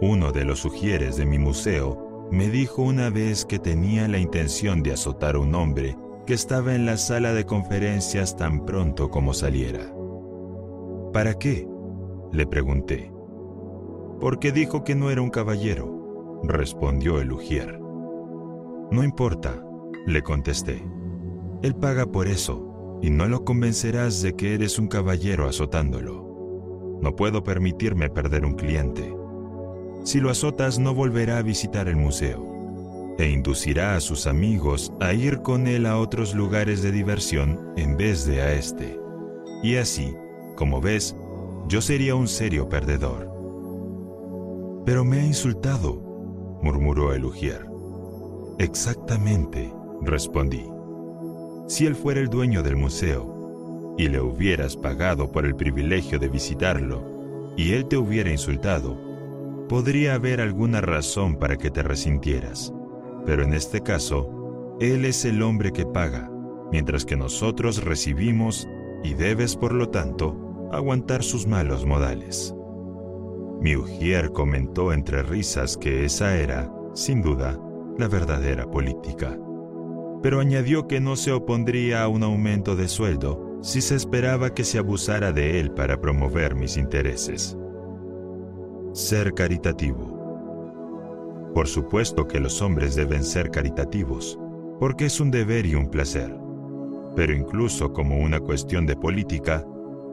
Uno 0.00 0.32
de 0.32 0.44
los 0.44 0.58
sugieres 0.58 1.16
de 1.16 1.26
mi 1.26 1.38
museo 1.38 2.09
me 2.30 2.48
dijo 2.48 2.82
una 2.82 3.10
vez 3.10 3.44
que 3.44 3.58
tenía 3.58 4.06
la 4.08 4.18
intención 4.18 4.82
de 4.82 4.92
azotar 4.92 5.34
a 5.34 5.40
un 5.40 5.54
hombre 5.54 5.96
que 6.26 6.34
estaba 6.34 6.74
en 6.74 6.86
la 6.86 6.96
sala 6.96 7.32
de 7.32 7.44
conferencias 7.44 8.36
tan 8.36 8.64
pronto 8.64 9.10
como 9.10 9.34
saliera. 9.34 9.92
¿Para 11.12 11.34
qué? 11.34 11.66
le 12.32 12.46
pregunté. 12.46 13.12
Porque 14.20 14.52
dijo 14.52 14.84
que 14.84 14.94
no 14.94 15.10
era 15.10 15.22
un 15.22 15.30
caballero, 15.30 16.40
respondió 16.44 17.20
el 17.20 17.32
ujier. 17.32 17.80
No 18.90 19.02
importa, 19.02 19.64
le 20.06 20.22
contesté. 20.22 20.84
Él 21.62 21.74
paga 21.74 22.06
por 22.06 22.28
eso, 22.28 22.98
y 23.02 23.10
no 23.10 23.26
lo 23.26 23.44
convencerás 23.44 24.22
de 24.22 24.36
que 24.36 24.54
eres 24.54 24.78
un 24.78 24.88
caballero 24.88 25.48
azotándolo. 25.48 26.98
No 27.00 27.16
puedo 27.16 27.42
permitirme 27.42 28.10
perder 28.10 28.44
un 28.44 28.54
cliente. 28.54 29.19
Si 30.04 30.20
lo 30.20 30.30
azotas 30.30 30.78
no 30.78 30.94
volverá 30.94 31.38
a 31.38 31.42
visitar 31.42 31.88
el 31.88 31.96
museo 31.96 32.50
e 33.18 33.28
inducirá 33.28 33.96
a 33.96 34.00
sus 34.00 34.26
amigos 34.26 34.92
a 34.98 35.12
ir 35.12 35.42
con 35.42 35.66
él 35.66 35.84
a 35.84 35.98
otros 35.98 36.34
lugares 36.34 36.82
de 36.82 36.90
diversión 36.90 37.72
en 37.76 37.96
vez 37.98 38.24
de 38.24 38.40
a 38.40 38.54
este. 38.54 38.98
Y 39.62 39.76
así, 39.76 40.14
como 40.56 40.80
ves, 40.80 41.14
yo 41.68 41.82
sería 41.82 42.14
un 42.14 42.28
serio 42.28 42.68
perdedor. 42.70 43.30
Pero 44.86 45.04
me 45.04 45.20
ha 45.20 45.24
insultado, 45.26 46.00
murmuró 46.62 47.12
el 47.12 47.26
ujier. 47.26 47.66
Exactamente, 48.58 49.70
respondí. 50.00 50.64
Si 51.68 51.84
él 51.84 51.94
fuera 51.94 52.20
el 52.20 52.28
dueño 52.28 52.62
del 52.62 52.76
museo 52.76 53.94
y 53.98 54.08
le 54.08 54.20
hubieras 54.20 54.76
pagado 54.76 55.30
por 55.30 55.44
el 55.44 55.54
privilegio 55.54 56.18
de 56.18 56.28
visitarlo 56.28 57.52
y 57.56 57.72
él 57.72 57.86
te 57.86 57.98
hubiera 57.98 58.30
insultado, 58.30 59.09
podría 59.70 60.14
haber 60.14 60.40
alguna 60.40 60.80
razón 60.80 61.36
para 61.36 61.56
que 61.56 61.70
te 61.70 61.84
resintieras, 61.84 62.74
pero 63.24 63.44
en 63.44 63.54
este 63.54 63.82
caso, 63.82 64.76
Él 64.80 65.04
es 65.04 65.24
el 65.24 65.42
hombre 65.42 65.70
que 65.70 65.86
paga, 65.86 66.28
mientras 66.72 67.04
que 67.04 67.16
nosotros 67.16 67.84
recibimos 67.84 68.66
y 69.04 69.14
debes, 69.14 69.54
por 69.54 69.72
lo 69.72 69.88
tanto, 69.88 70.68
aguantar 70.72 71.22
sus 71.22 71.46
malos 71.46 71.86
modales. 71.86 72.52
Mi 73.60 73.76
ujier 73.76 74.32
comentó 74.32 74.92
entre 74.92 75.22
risas 75.22 75.76
que 75.76 76.04
esa 76.04 76.36
era, 76.36 76.68
sin 76.94 77.22
duda, 77.22 77.56
la 77.96 78.08
verdadera 78.08 78.68
política. 78.68 79.38
Pero 80.20 80.40
añadió 80.40 80.88
que 80.88 80.98
no 80.98 81.14
se 81.14 81.30
opondría 81.30 82.02
a 82.02 82.08
un 82.08 82.24
aumento 82.24 82.74
de 82.74 82.88
sueldo 82.88 83.60
si 83.62 83.82
se 83.82 83.94
esperaba 83.94 84.52
que 84.52 84.64
se 84.64 84.78
abusara 84.78 85.30
de 85.30 85.60
él 85.60 85.70
para 85.70 86.00
promover 86.00 86.56
mis 86.56 86.76
intereses. 86.76 87.56
Ser 88.92 89.34
caritativo. 89.34 90.18
Por 91.54 91.68
supuesto 91.68 92.26
que 92.26 92.40
los 92.40 92.60
hombres 92.60 92.96
deben 92.96 93.22
ser 93.22 93.52
caritativos, 93.52 94.36
porque 94.80 95.04
es 95.04 95.20
un 95.20 95.30
deber 95.30 95.64
y 95.64 95.76
un 95.76 95.88
placer. 95.88 96.36
Pero 97.14 97.32
incluso 97.32 97.92
como 97.92 98.18
una 98.18 98.40
cuestión 98.40 98.86
de 98.86 98.96
política, 98.96 99.64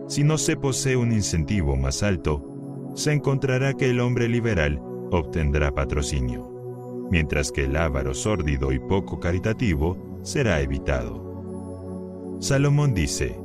si 0.07 0.23
no 0.23 0.37
se 0.37 0.57
posee 0.57 0.95
un 0.95 1.11
incentivo 1.11 1.75
más 1.75 2.03
alto, 2.03 2.91
se 2.93 3.13
encontrará 3.13 3.73
que 3.73 3.89
el 3.89 3.99
hombre 3.99 4.29
liberal 4.29 4.79
obtendrá 5.11 5.71
patrocinio, 5.71 7.07
mientras 7.09 7.51
que 7.51 7.65
el 7.65 7.75
avaro 7.75 8.13
sórdido 8.13 8.71
y 8.71 8.77
poco 8.77 9.19
caritativo 9.19 10.19
será 10.21 10.61
evitado. 10.61 12.37
Salomón 12.39 12.93
dice, 12.93 13.35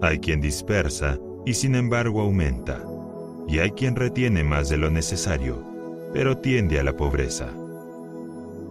hay 0.00 0.20
quien 0.20 0.40
dispersa 0.40 1.18
y 1.44 1.54
sin 1.54 1.74
embargo 1.74 2.20
aumenta 2.20 2.84
y 3.48 3.58
hay 3.58 3.70
quien 3.72 3.96
retiene 3.96 4.44
más 4.44 4.68
de 4.68 4.76
lo 4.76 4.90
necesario, 4.90 5.64
pero 6.12 6.38
tiende 6.38 6.78
a 6.78 6.84
la 6.84 6.96
pobreza. 6.96 7.48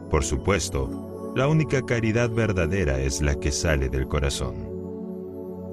Por 0.09 0.23
supuesto, 0.23 1.33
la 1.35 1.47
única 1.47 1.81
caridad 1.81 2.29
verdadera 2.29 2.99
es 2.99 3.21
la 3.21 3.35
que 3.35 3.51
sale 3.51 3.89
del 3.89 4.07
corazón. 4.07 4.69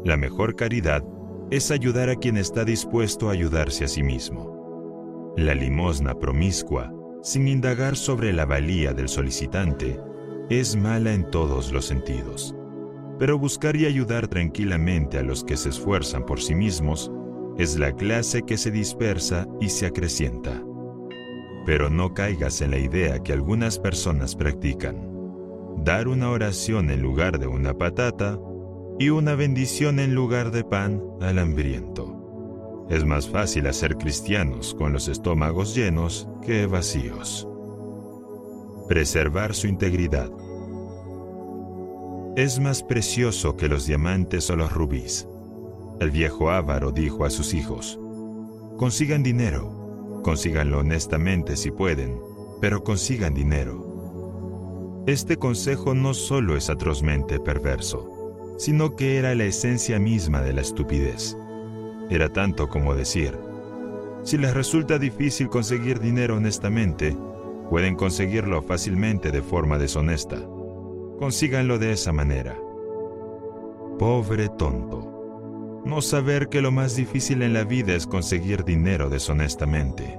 La 0.04 0.16
mejor 0.16 0.54
caridad 0.54 1.04
es 1.50 1.70
ayudar 1.70 2.08
a 2.10 2.16
quien 2.16 2.36
está 2.36 2.64
dispuesto 2.64 3.28
a 3.28 3.32
ayudarse 3.32 3.84
a 3.84 3.88
sí 3.88 4.02
mismo. 4.02 5.34
La 5.36 5.54
limosna 5.54 6.14
promiscua, 6.14 6.92
sin 7.22 7.48
indagar 7.48 7.96
sobre 7.96 8.32
la 8.32 8.44
valía 8.44 8.92
del 8.92 9.08
solicitante, 9.08 9.98
es 10.50 10.76
mala 10.76 11.12
en 11.12 11.30
todos 11.30 11.72
los 11.72 11.84
sentidos. 11.84 12.54
Pero 13.18 13.38
buscar 13.38 13.74
y 13.74 13.86
ayudar 13.86 14.28
tranquilamente 14.28 15.18
a 15.18 15.22
los 15.22 15.42
que 15.42 15.56
se 15.56 15.70
esfuerzan 15.70 16.24
por 16.24 16.40
sí 16.40 16.54
mismos 16.54 17.10
es 17.58 17.76
la 17.76 17.92
clase 17.92 18.42
que 18.42 18.56
se 18.56 18.70
dispersa 18.70 19.48
y 19.60 19.68
se 19.68 19.86
acrecienta. 19.86 20.62
Pero 21.66 21.90
no 21.90 22.14
caigas 22.14 22.62
en 22.62 22.70
la 22.70 22.78
idea 22.78 23.20
que 23.22 23.32
algunas 23.32 23.80
personas 23.80 24.36
practican. 24.36 24.96
Dar 25.84 26.06
una 26.06 26.30
oración 26.30 26.88
en 26.90 27.02
lugar 27.02 27.40
de 27.40 27.48
una 27.48 27.76
patata 27.76 28.38
y 29.00 29.10
una 29.10 29.34
bendición 29.34 29.98
en 29.98 30.14
lugar 30.14 30.52
de 30.52 30.62
pan 30.62 31.02
al 31.20 31.40
hambriento. 31.40 32.86
Es 32.88 33.04
más 33.04 33.28
fácil 33.28 33.66
hacer 33.66 33.96
cristianos 33.96 34.74
con 34.74 34.92
los 34.92 35.08
estómagos 35.08 35.74
llenos 35.74 36.28
que 36.46 36.66
vacíos. 36.66 37.46
Preservar 38.88 39.54
su 39.54 39.66
integridad. 39.66 40.30
Es 42.36 42.60
más 42.60 42.84
precioso 42.84 43.56
que 43.56 43.68
los 43.68 43.84
diamantes 43.84 44.48
o 44.48 44.56
los 44.56 44.72
rubíes 44.72 45.28
el 46.00 46.10
viejo 46.12 46.50
avaro 46.50 46.92
dijo 46.92 47.24
a 47.24 47.30
sus 47.30 47.54
hijos, 47.54 47.98
consigan 48.76 49.24
dinero, 49.24 50.20
consíganlo 50.22 50.78
honestamente 50.78 51.56
si 51.56 51.72
pueden, 51.72 52.20
pero 52.60 52.84
consigan 52.84 53.34
dinero. 53.34 55.02
Este 55.06 55.38
consejo 55.38 55.94
no 55.94 56.14
solo 56.14 56.56
es 56.56 56.70
atrozmente 56.70 57.40
perverso, 57.40 58.54
sino 58.58 58.94
que 58.94 59.16
era 59.16 59.34
la 59.34 59.44
esencia 59.44 59.98
misma 59.98 60.40
de 60.42 60.52
la 60.52 60.60
estupidez. 60.60 61.36
Era 62.10 62.32
tanto 62.32 62.68
como 62.68 62.94
decir, 62.94 63.36
si 64.22 64.38
les 64.38 64.54
resulta 64.54 64.98
difícil 64.98 65.48
conseguir 65.48 65.98
dinero 65.98 66.36
honestamente, 66.36 67.16
pueden 67.70 67.96
conseguirlo 67.96 68.62
fácilmente 68.62 69.32
de 69.32 69.42
forma 69.42 69.78
deshonesta. 69.78 70.38
Consíganlo 71.18 71.78
de 71.78 71.92
esa 71.92 72.12
manera. 72.12 72.56
Pobre 73.98 74.48
tonto 74.50 75.07
no 75.88 76.02
saber 76.02 76.50
que 76.50 76.60
lo 76.60 76.70
más 76.70 76.96
difícil 76.96 77.42
en 77.42 77.54
la 77.54 77.64
vida 77.64 77.94
es 77.94 78.06
conseguir 78.06 78.62
dinero 78.62 79.08
deshonestamente. 79.08 80.18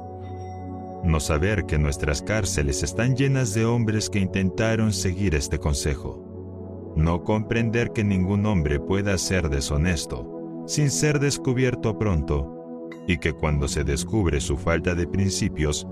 No 1.04 1.20
saber 1.20 1.66
que 1.66 1.78
nuestras 1.78 2.24
cárceles 2.24 2.82
están 2.82 3.16
llenas 3.16 3.54
de 3.54 3.66
hombres 3.66 4.10
que 4.10 4.20
intentaron 4.20 4.91
seguir 4.91 5.36
este 5.36 5.60
consejo. 5.60 6.94
No 6.96 7.24
comprender 7.24 7.91
que 7.91 8.04
ningún 8.04 8.48
hombre 8.48 8.80
pueda 8.80 9.18
ser 9.18 9.50
deshonesto 9.50 10.64
sin 10.66 10.90
ser 10.91 11.20
descubierto 11.20 11.98
pronto 11.98 12.90
y 13.08 13.18
que 13.18 13.34
cuando 13.34 13.68
se 13.68 13.84
descubre 13.84 14.41
su 14.41 14.58
falta 14.58 14.96
de 14.96 15.08
principios, 15.08 15.88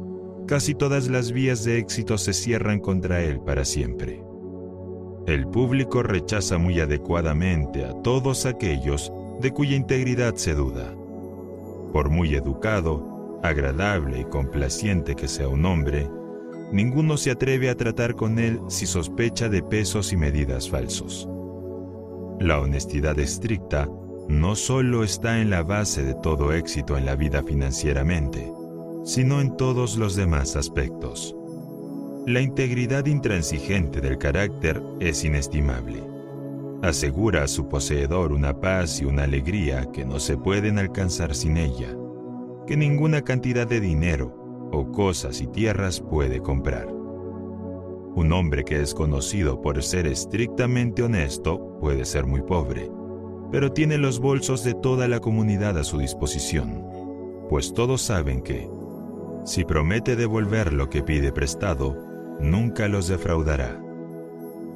casi 0.48 0.74
todas 0.74 1.08
las 1.08 1.32
vías 1.32 1.64
de 1.64 1.78
éxito 1.78 2.18
se 2.18 2.34
cierran 2.34 2.80
contra 2.80 3.22
él 3.22 3.40
para 3.40 3.64
siempre. 3.64 4.24
El 5.28 5.48
público 5.48 6.04
rechaza 6.04 6.58
muy 6.58 6.80
adecuadamente 6.80 7.86
a 7.86 7.94
todos 8.02 8.45
aquellos 8.45 9.12
de 9.39 9.51
cuya 9.51 9.76
integridad 9.76 10.35
se 10.35 10.53
duda. 10.53 10.93
Por 11.93 12.09
muy 12.09 12.35
educado, 12.35 13.39
agradable 13.43 14.22
y 14.22 14.26
complaciente 14.26 15.15
que 15.15 15.27
sea 15.27 15.47
un 15.47 15.65
hombre, 15.65 16.09
ninguno 16.72 17.18
se 17.18 17.31
atreve 17.31 17.69
a 17.69 17.76
tratar 17.76 18.15
con 18.15 18.39
él 18.39 18.59
si 18.68 18.85
sospecha 18.85 19.49
de 19.49 19.64
pesos 19.64 20.11
y 20.11 20.18
medidas 20.18 20.69
falsos. 20.69 21.27
La 22.39 22.59
honestidad 22.59 23.18
estricta 23.19 23.89
no 24.27 24.55
solo 24.55 25.03
está 25.03 25.39
en 25.39 25.49
la 25.49 25.64
base 25.64 26.03
de 26.03 26.15
todo 26.15 26.53
éxito 26.53 26.97
en 26.97 27.05
la 27.05 27.15
vida 27.15 27.43
financieramente, 27.43 28.51
sino 29.05 29.39
en 29.39 29.55
todos 29.55 29.97
los 29.97 30.15
demás 30.15 30.55
aspectos. 30.55 31.35
La 32.26 32.41
integridad 32.41 33.05
intransigente 33.05 34.01
del 34.01 34.18
carácter 34.18 34.84
es 34.99 35.23
inestimable 35.23 36.16
asegura 36.88 37.43
a 37.43 37.47
su 37.47 37.68
poseedor 37.68 38.31
una 38.31 38.59
paz 38.59 39.01
y 39.01 39.05
una 39.05 39.23
alegría 39.23 39.89
que 39.91 40.05
no 40.05 40.19
se 40.19 40.38
pueden 40.38 40.80
alcanzar 40.80 41.35
sin 41.35 41.57
ella, 41.57 41.95
que 42.65 42.77
ninguna 42.77 43.22
cantidad 43.22 43.68
de 43.68 43.80
dinero 43.80 44.69
o 44.72 44.91
cosas 44.91 45.41
y 45.41 45.47
tierras 45.47 46.01
puede 46.01 46.41
comprar. 46.41 46.88
Un 46.88 48.31
hombre 48.34 48.64
que 48.64 48.81
es 48.81 48.93
conocido 48.93 49.61
por 49.61 49.81
ser 49.84 50.07
estrictamente 50.07 51.03
honesto 51.03 51.77
puede 51.80 52.03
ser 52.03 52.26
muy 52.26 52.41
pobre, 52.41 52.89
pero 53.51 53.72
tiene 53.72 53.97
los 53.97 54.19
bolsos 54.19 54.64
de 54.64 54.73
toda 54.73 55.07
la 55.07 55.19
comunidad 55.19 55.77
a 55.77 55.84
su 55.84 55.99
disposición, 55.99 56.84
pues 57.49 57.73
todos 57.73 58.01
saben 58.01 58.41
que, 58.41 58.69
si 59.45 59.64
promete 59.64 60.15
devolver 60.15 60.73
lo 60.73 60.89
que 60.89 61.03
pide 61.03 61.31
prestado, 61.31 61.95
nunca 62.41 62.88
los 62.88 63.07
defraudará. 63.07 63.81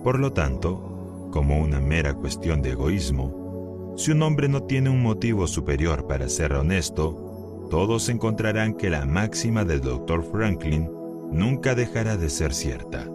Por 0.03 0.19
lo 0.19 0.31
tanto, 0.31 0.90
como 1.31 1.59
una 1.59 1.79
mera 1.79 2.13
cuestión 2.13 2.61
de 2.61 2.71
egoísmo, 2.71 3.93
si 3.97 4.11
un 4.11 4.21
hombre 4.21 4.47
no 4.47 4.63
tiene 4.63 4.89
un 4.89 5.01
motivo 5.01 5.47
superior 5.47 6.07
para 6.07 6.29
ser 6.29 6.53
honesto, 6.53 7.67
todos 7.69 8.09
encontrarán 8.09 8.73
que 8.73 8.89
la 8.89 9.05
máxima 9.05 9.65
del 9.65 9.81
Dr. 9.81 10.23
Franklin 10.23 10.89
nunca 11.31 11.73
dejará 11.73 12.17
de 12.17 12.29
ser 12.29 12.53
cierta, 12.53 13.07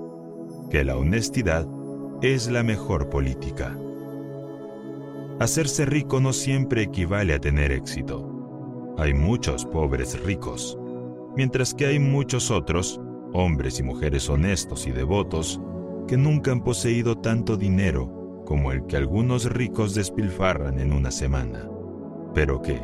que 0.71 0.83
la 0.83 0.97
honestidad 0.97 1.67
es 2.23 2.51
la 2.51 2.63
mejor 2.63 3.09
política. 3.09 3.77
Hacerse 5.39 5.85
rico 5.85 6.21
no 6.21 6.33
siempre 6.33 6.83
equivale 6.83 7.35
a 7.35 7.39
tener 7.39 7.71
éxito. 7.71 8.95
Hay 8.97 9.13
muchos 9.13 9.67
pobres 9.67 10.19
ricos, 10.23 10.79
mientras 11.37 11.75
que 11.75 11.85
hay 11.87 11.99
muchos 11.99 12.51
otros, 12.51 12.99
hombres 13.35 13.79
y 13.79 13.83
mujeres 13.83 14.31
honestos 14.31 14.87
y 14.87 14.93
devotos, 14.93 15.61
que 16.07 16.17
nunca 16.17 16.53
han 16.53 16.63
poseído 16.63 17.17
tanto 17.19 17.57
dinero 17.57 18.43
como 18.47 18.73
el 18.73 18.87
que 18.87 18.97
algunos 18.97 19.51
ricos 19.51 19.95
despilfarran 19.95 20.79
en 20.79 20.93
una 20.93 21.11
semana, 21.11 21.69
pero 22.35 22.63
que, 22.63 22.81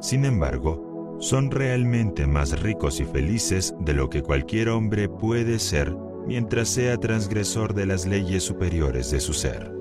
sin 0.00 0.24
embargo, 0.24 1.16
son 1.20 1.50
realmente 1.50 2.26
más 2.26 2.60
ricos 2.60 3.00
y 3.00 3.04
felices 3.04 3.74
de 3.80 3.94
lo 3.94 4.10
que 4.10 4.22
cualquier 4.22 4.68
hombre 4.68 5.08
puede 5.08 5.58
ser 5.58 5.94
mientras 6.26 6.68
sea 6.68 6.96
transgresor 6.96 7.74
de 7.74 7.86
las 7.86 8.06
leyes 8.06 8.42
superiores 8.42 9.10
de 9.10 9.20
su 9.20 9.32
ser. 9.32 9.72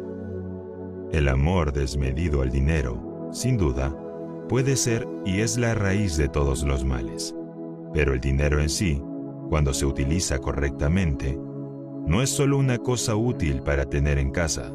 El 1.11 1.28
amor 1.28 1.74
desmedido 1.74 2.41
al 2.41 2.49
dinero, 2.49 3.30
sin 3.32 3.57
duda, 3.57 3.95
puede 4.48 4.76
ser 4.76 5.07
y 5.26 5.41
es 5.41 5.57
la 5.57 5.74
raíz 5.74 6.18
de 6.18 6.28
todos 6.28 6.64
los 6.64 6.86
males. 6.86 7.36
Pero 7.94 8.14
el 8.14 8.20
dinero 8.20 8.61
en 8.61 8.70
sí, 8.70 9.02
cuando 9.49 9.74
se 9.74 9.86
utiliza 9.86 10.40
correctamente, 10.40 11.38
no 12.06 12.22
es 12.22 12.30
solo 12.30 12.58
una 12.58 12.78
cosa 12.78 13.16
útil 13.16 13.62
para 13.62 13.86
tener 13.90 14.18
en 14.18 14.32
casa, 14.32 14.72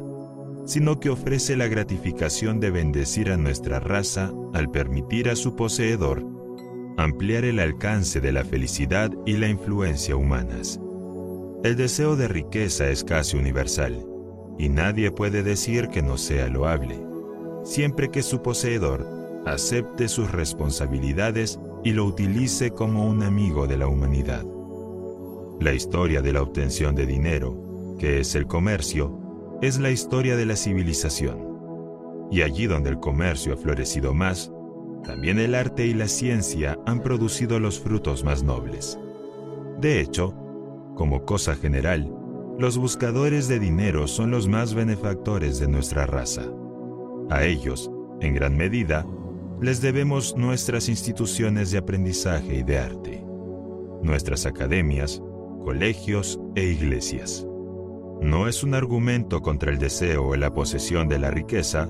sino 0.65 0.99
que 0.99 1.09
ofrece 1.09 1.55
la 1.55 1.67
gratificación 1.67 2.59
de 2.59 2.71
bendecir 2.71 3.31
a 3.31 3.37
nuestra 3.37 3.79
raza 3.79 4.31
al 4.53 4.69
permitir 4.69 5.29
a 5.29 5.35
su 5.35 5.55
poseedor 5.55 6.25
ampliar 6.97 7.45
el 7.45 7.59
alcance 7.59 8.19
de 8.19 8.33
la 8.33 8.43
felicidad 8.43 9.09
y 9.25 9.37
la 9.37 9.47
influencia 9.47 10.17
humanas. 10.17 10.79
El 11.63 11.77
deseo 11.77 12.17
de 12.17 12.27
riqueza 12.27 12.89
es 12.89 13.05
casi 13.05 13.37
universal 13.37 14.05
y 14.57 14.67
nadie 14.67 15.09
puede 15.09 15.41
decir 15.41 15.87
que 15.87 16.01
no 16.01 16.17
sea 16.17 16.49
loable, 16.49 17.01
siempre 17.63 18.09
que 18.09 18.21
su 18.21 18.41
poseedor 18.41 19.07
acepte 19.45 20.09
sus 20.09 20.31
responsabilidades 20.31 21.57
y 21.83 21.93
lo 21.93 22.03
utilice 22.03 22.71
como 22.71 23.05
un 23.05 23.23
amigo 23.23 23.65
de 23.65 23.77
la 23.77 23.87
humanidad. 23.87 24.43
La 25.59 25.73
historia 25.73 26.21
de 26.21 26.31
la 26.31 26.41
obtención 26.41 26.95
de 26.95 27.05
dinero, 27.05 27.97
que 27.99 28.21
es 28.21 28.33
el 28.35 28.47
comercio, 28.47 29.57
es 29.61 29.77
la 29.77 29.91
historia 29.91 30.37
de 30.37 30.45
la 30.45 30.55
civilización. 30.55 32.29
Y 32.31 32.43
allí 32.43 32.65
donde 32.65 32.89
el 32.89 32.99
comercio 32.99 33.53
ha 33.53 33.57
florecido 33.57 34.13
más, 34.13 34.53
también 35.03 35.37
el 35.37 35.55
arte 35.55 35.85
y 35.85 35.93
la 35.93 36.07
ciencia 36.07 36.79
han 36.85 37.01
producido 37.01 37.59
los 37.59 37.77
frutos 37.77 38.23
más 38.23 38.41
nobles. 38.41 38.97
De 39.81 39.99
hecho, 39.99 40.33
como 40.95 41.25
cosa 41.25 41.55
general, 41.55 42.09
los 42.57 42.77
buscadores 42.77 43.49
de 43.49 43.59
dinero 43.59 44.07
son 44.07 44.31
los 44.31 44.47
más 44.47 44.73
benefactores 44.73 45.59
de 45.59 45.67
nuestra 45.67 46.05
raza. 46.05 46.43
A 47.29 47.43
ellos, 47.43 47.91
en 48.21 48.33
gran 48.33 48.55
medida, 48.55 49.05
les 49.61 49.81
debemos 49.81 50.37
nuestras 50.37 50.87
instituciones 50.87 51.71
de 51.71 51.79
aprendizaje 51.79 52.55
y 52.55 52.63
de 52.63 52.79
arte, 52.79 53.25
nuestras 54.01 54.45
academias, 54.45 55.21
colegios 55.69 56.39
e 56.55 56.63
iglesias. 56.63 57.45
No 58.21 58.47
es 58.47 58.63
un 58.63 58.73
argumento 58.73 59.43
contra 59.43 59.69
el 59.69 59.77
deseo 59.77 60.29
o 60.29 60.35
la 60.35 60.51
posesión 60.51 61.07
de 61.07 61.19
la 61.19 61.29
riqueza 61.29 61.87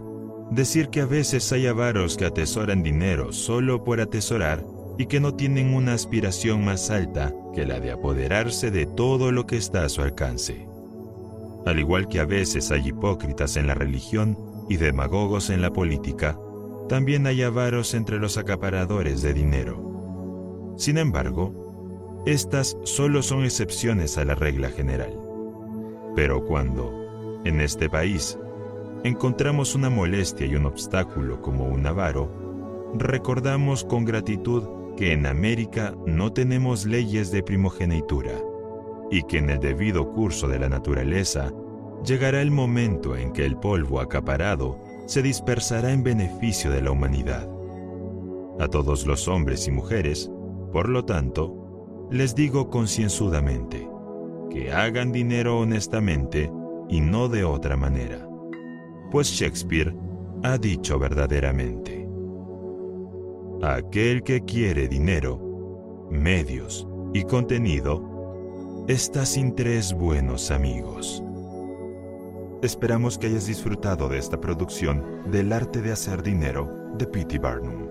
decir 0.52 0.90
que 0.90 1.00
a 1.00 1.06
veces 1.06 1.50
hay 1.54 1.66
avaros 1.66 2.18
que 2.18 2.26
atesoran 2.26 2.84
dinero 2.84 3.32
solo 3.32 3.86
por 3.86 4.02
atesorar 4.02 4.66
y 4.98 5.06
que 5.06 5.22
no 5.22 5.34
tienen 5.34 5.74
una 5.74 5.94
aspiración 5.94 6.66
más 6.66 6.90
alta 6.90 7.34
que 7.56 7.66
la 7.66 7.80
de 7.80 7.92
apoderarse 7.92 8.70
de 8.70 8.86
todo 8.86 9.32
lo 9.32 9.48
que 9.48 9.56
está 9.56 9.86
a 9.86 9.90
su 9.90 10.02
alcance. 10.02 10.68
Al 11.66 11.80
igual 11.80 12.10
que 12.10 12.20
a 12.20 12.26
veces 12.26 12.72
hay 12.72 12.90
hipócritas 12.90 13.56
en 13.56 13.66
la 13.66 13.76
religión 13.76 14.38
y 14.68 14.76
demagogos 14.76 15.50
en 15.50 15.62
la 15.62 15.72
política, 15.72 16.38
también 16.90 17.28
hay 17.28 17.44
avaros 17.44 17.94
entre 17.94 18.20
los 18.20 18.38
acaparadores 18.38 19.22
de 19.22 19.34
dinero. 19.34 20.76
Sin 20.76 20.98
embargo, 20.98 21.69
estas 22.26 22.78
solo 22.84 23.22
son 23.22 23.44
excepciones 23.44 24.18
a 24.18 24.26
la 24.26 24.36
regla 24.36 24.70
general. 24.70 25.14
Pero 26.16 26.46
cuando, 26.46 27.40
en 27.46 27.62
este 27.62 27.90
país, 27.90 28.38
encontramos 29.04 29.76
una 29.76 29.90
molestia 29.90 30.46
y 30.46 30.56
un 30.56 30.66
obstáculo 30.66 31.42
como 31.42 31.66
un 31.66 31.86
avaro, 31.86 32.30
recordamos 32.96 33.84
con 33.84 34.06
gratitud 34.06 34.64
que 34.98 35.14
en 35.14 35.26
América 35.26 35.96
no 36.06 36.34
tenemos 36.34 36.86
leyes 36.86 37.32
de 37.32 37.42
primogenitura 37.42 38.34
y 39.10 39.24
que 39.24 39.38
en 39.38 39.50
el 39.50 39.60
debido 39.60 40.12
curso 40.12 40.48
de 40.48 40.60
la 40.60 40.70
naturaleza 40.70 41.54
llegará 42.06 42.42
el 42.42 42.52
momento 42.52 43.16
en 43.16 43.32
que 43.32 43.46
el 43.46 43.56
polvo 43.56 44.02
acaparado 44.02 44.78
se 45.06 45.22
dispersará 45.22 45.92
en 45.92 46.04
beneficio 46.04 46.70
de 46.72 46.82
la 46.82 46.92
humanidad. 46.92 47.50
A 48.60 48.68
todos 48.68 49.08
los 49.08 49.28
hombres 49.28 49.68
y 49.68 49.72
mujeres, 49.72 50.30
por 50.72 50.90
lo 50.90 51.06
tanto, 51.06 51.59
les 52.12 52.34
digo 52.34 52.70
concienzudamente, 52.70 53.88
que 54.50 54.72
hagan 54.72 55.12
dinero 55.12 55.60
honestamente 55.60 56.52
y 56.90 57.02
no 57.02 57.28
de 57.30 57.44
otra 57.44 57.78
manera, 57.78 58.28
pues 59.12 59.28
Shakespeare 59.28 59.96
ha 60.44 60.58
dicho 60.58 60.98
verdaderamente, 60.98 62.08
Aquel 63.62 64.24
que 64.24 64.46
quiere 64.46 64.88
dinero, 64.88 66.08
medios 66.10 66.88
y 67.14 67.24
contenido 67.24 68.86
está 68.88 69.26
sin 69.26 69.54
tres 69.54 69.94
buenos 69.94 70.50
amigos. 70.50 71.22
Esperamos 72.62 73.18
que 73.18 73.28
hayas 73.28 73.48
disfrutado 73.48 74.08
de 74.08 74.18
esta 74.18 74.40
producción 74.40 75.30
del 75.30 75.52
arte 75.52 75.82
de 75.82 75.92
hacer 75.92 76.24
dinero 76.24 76.70
de 76.98 77.06
P.T. 77.06 77.38
Barnum. 77.40 77.89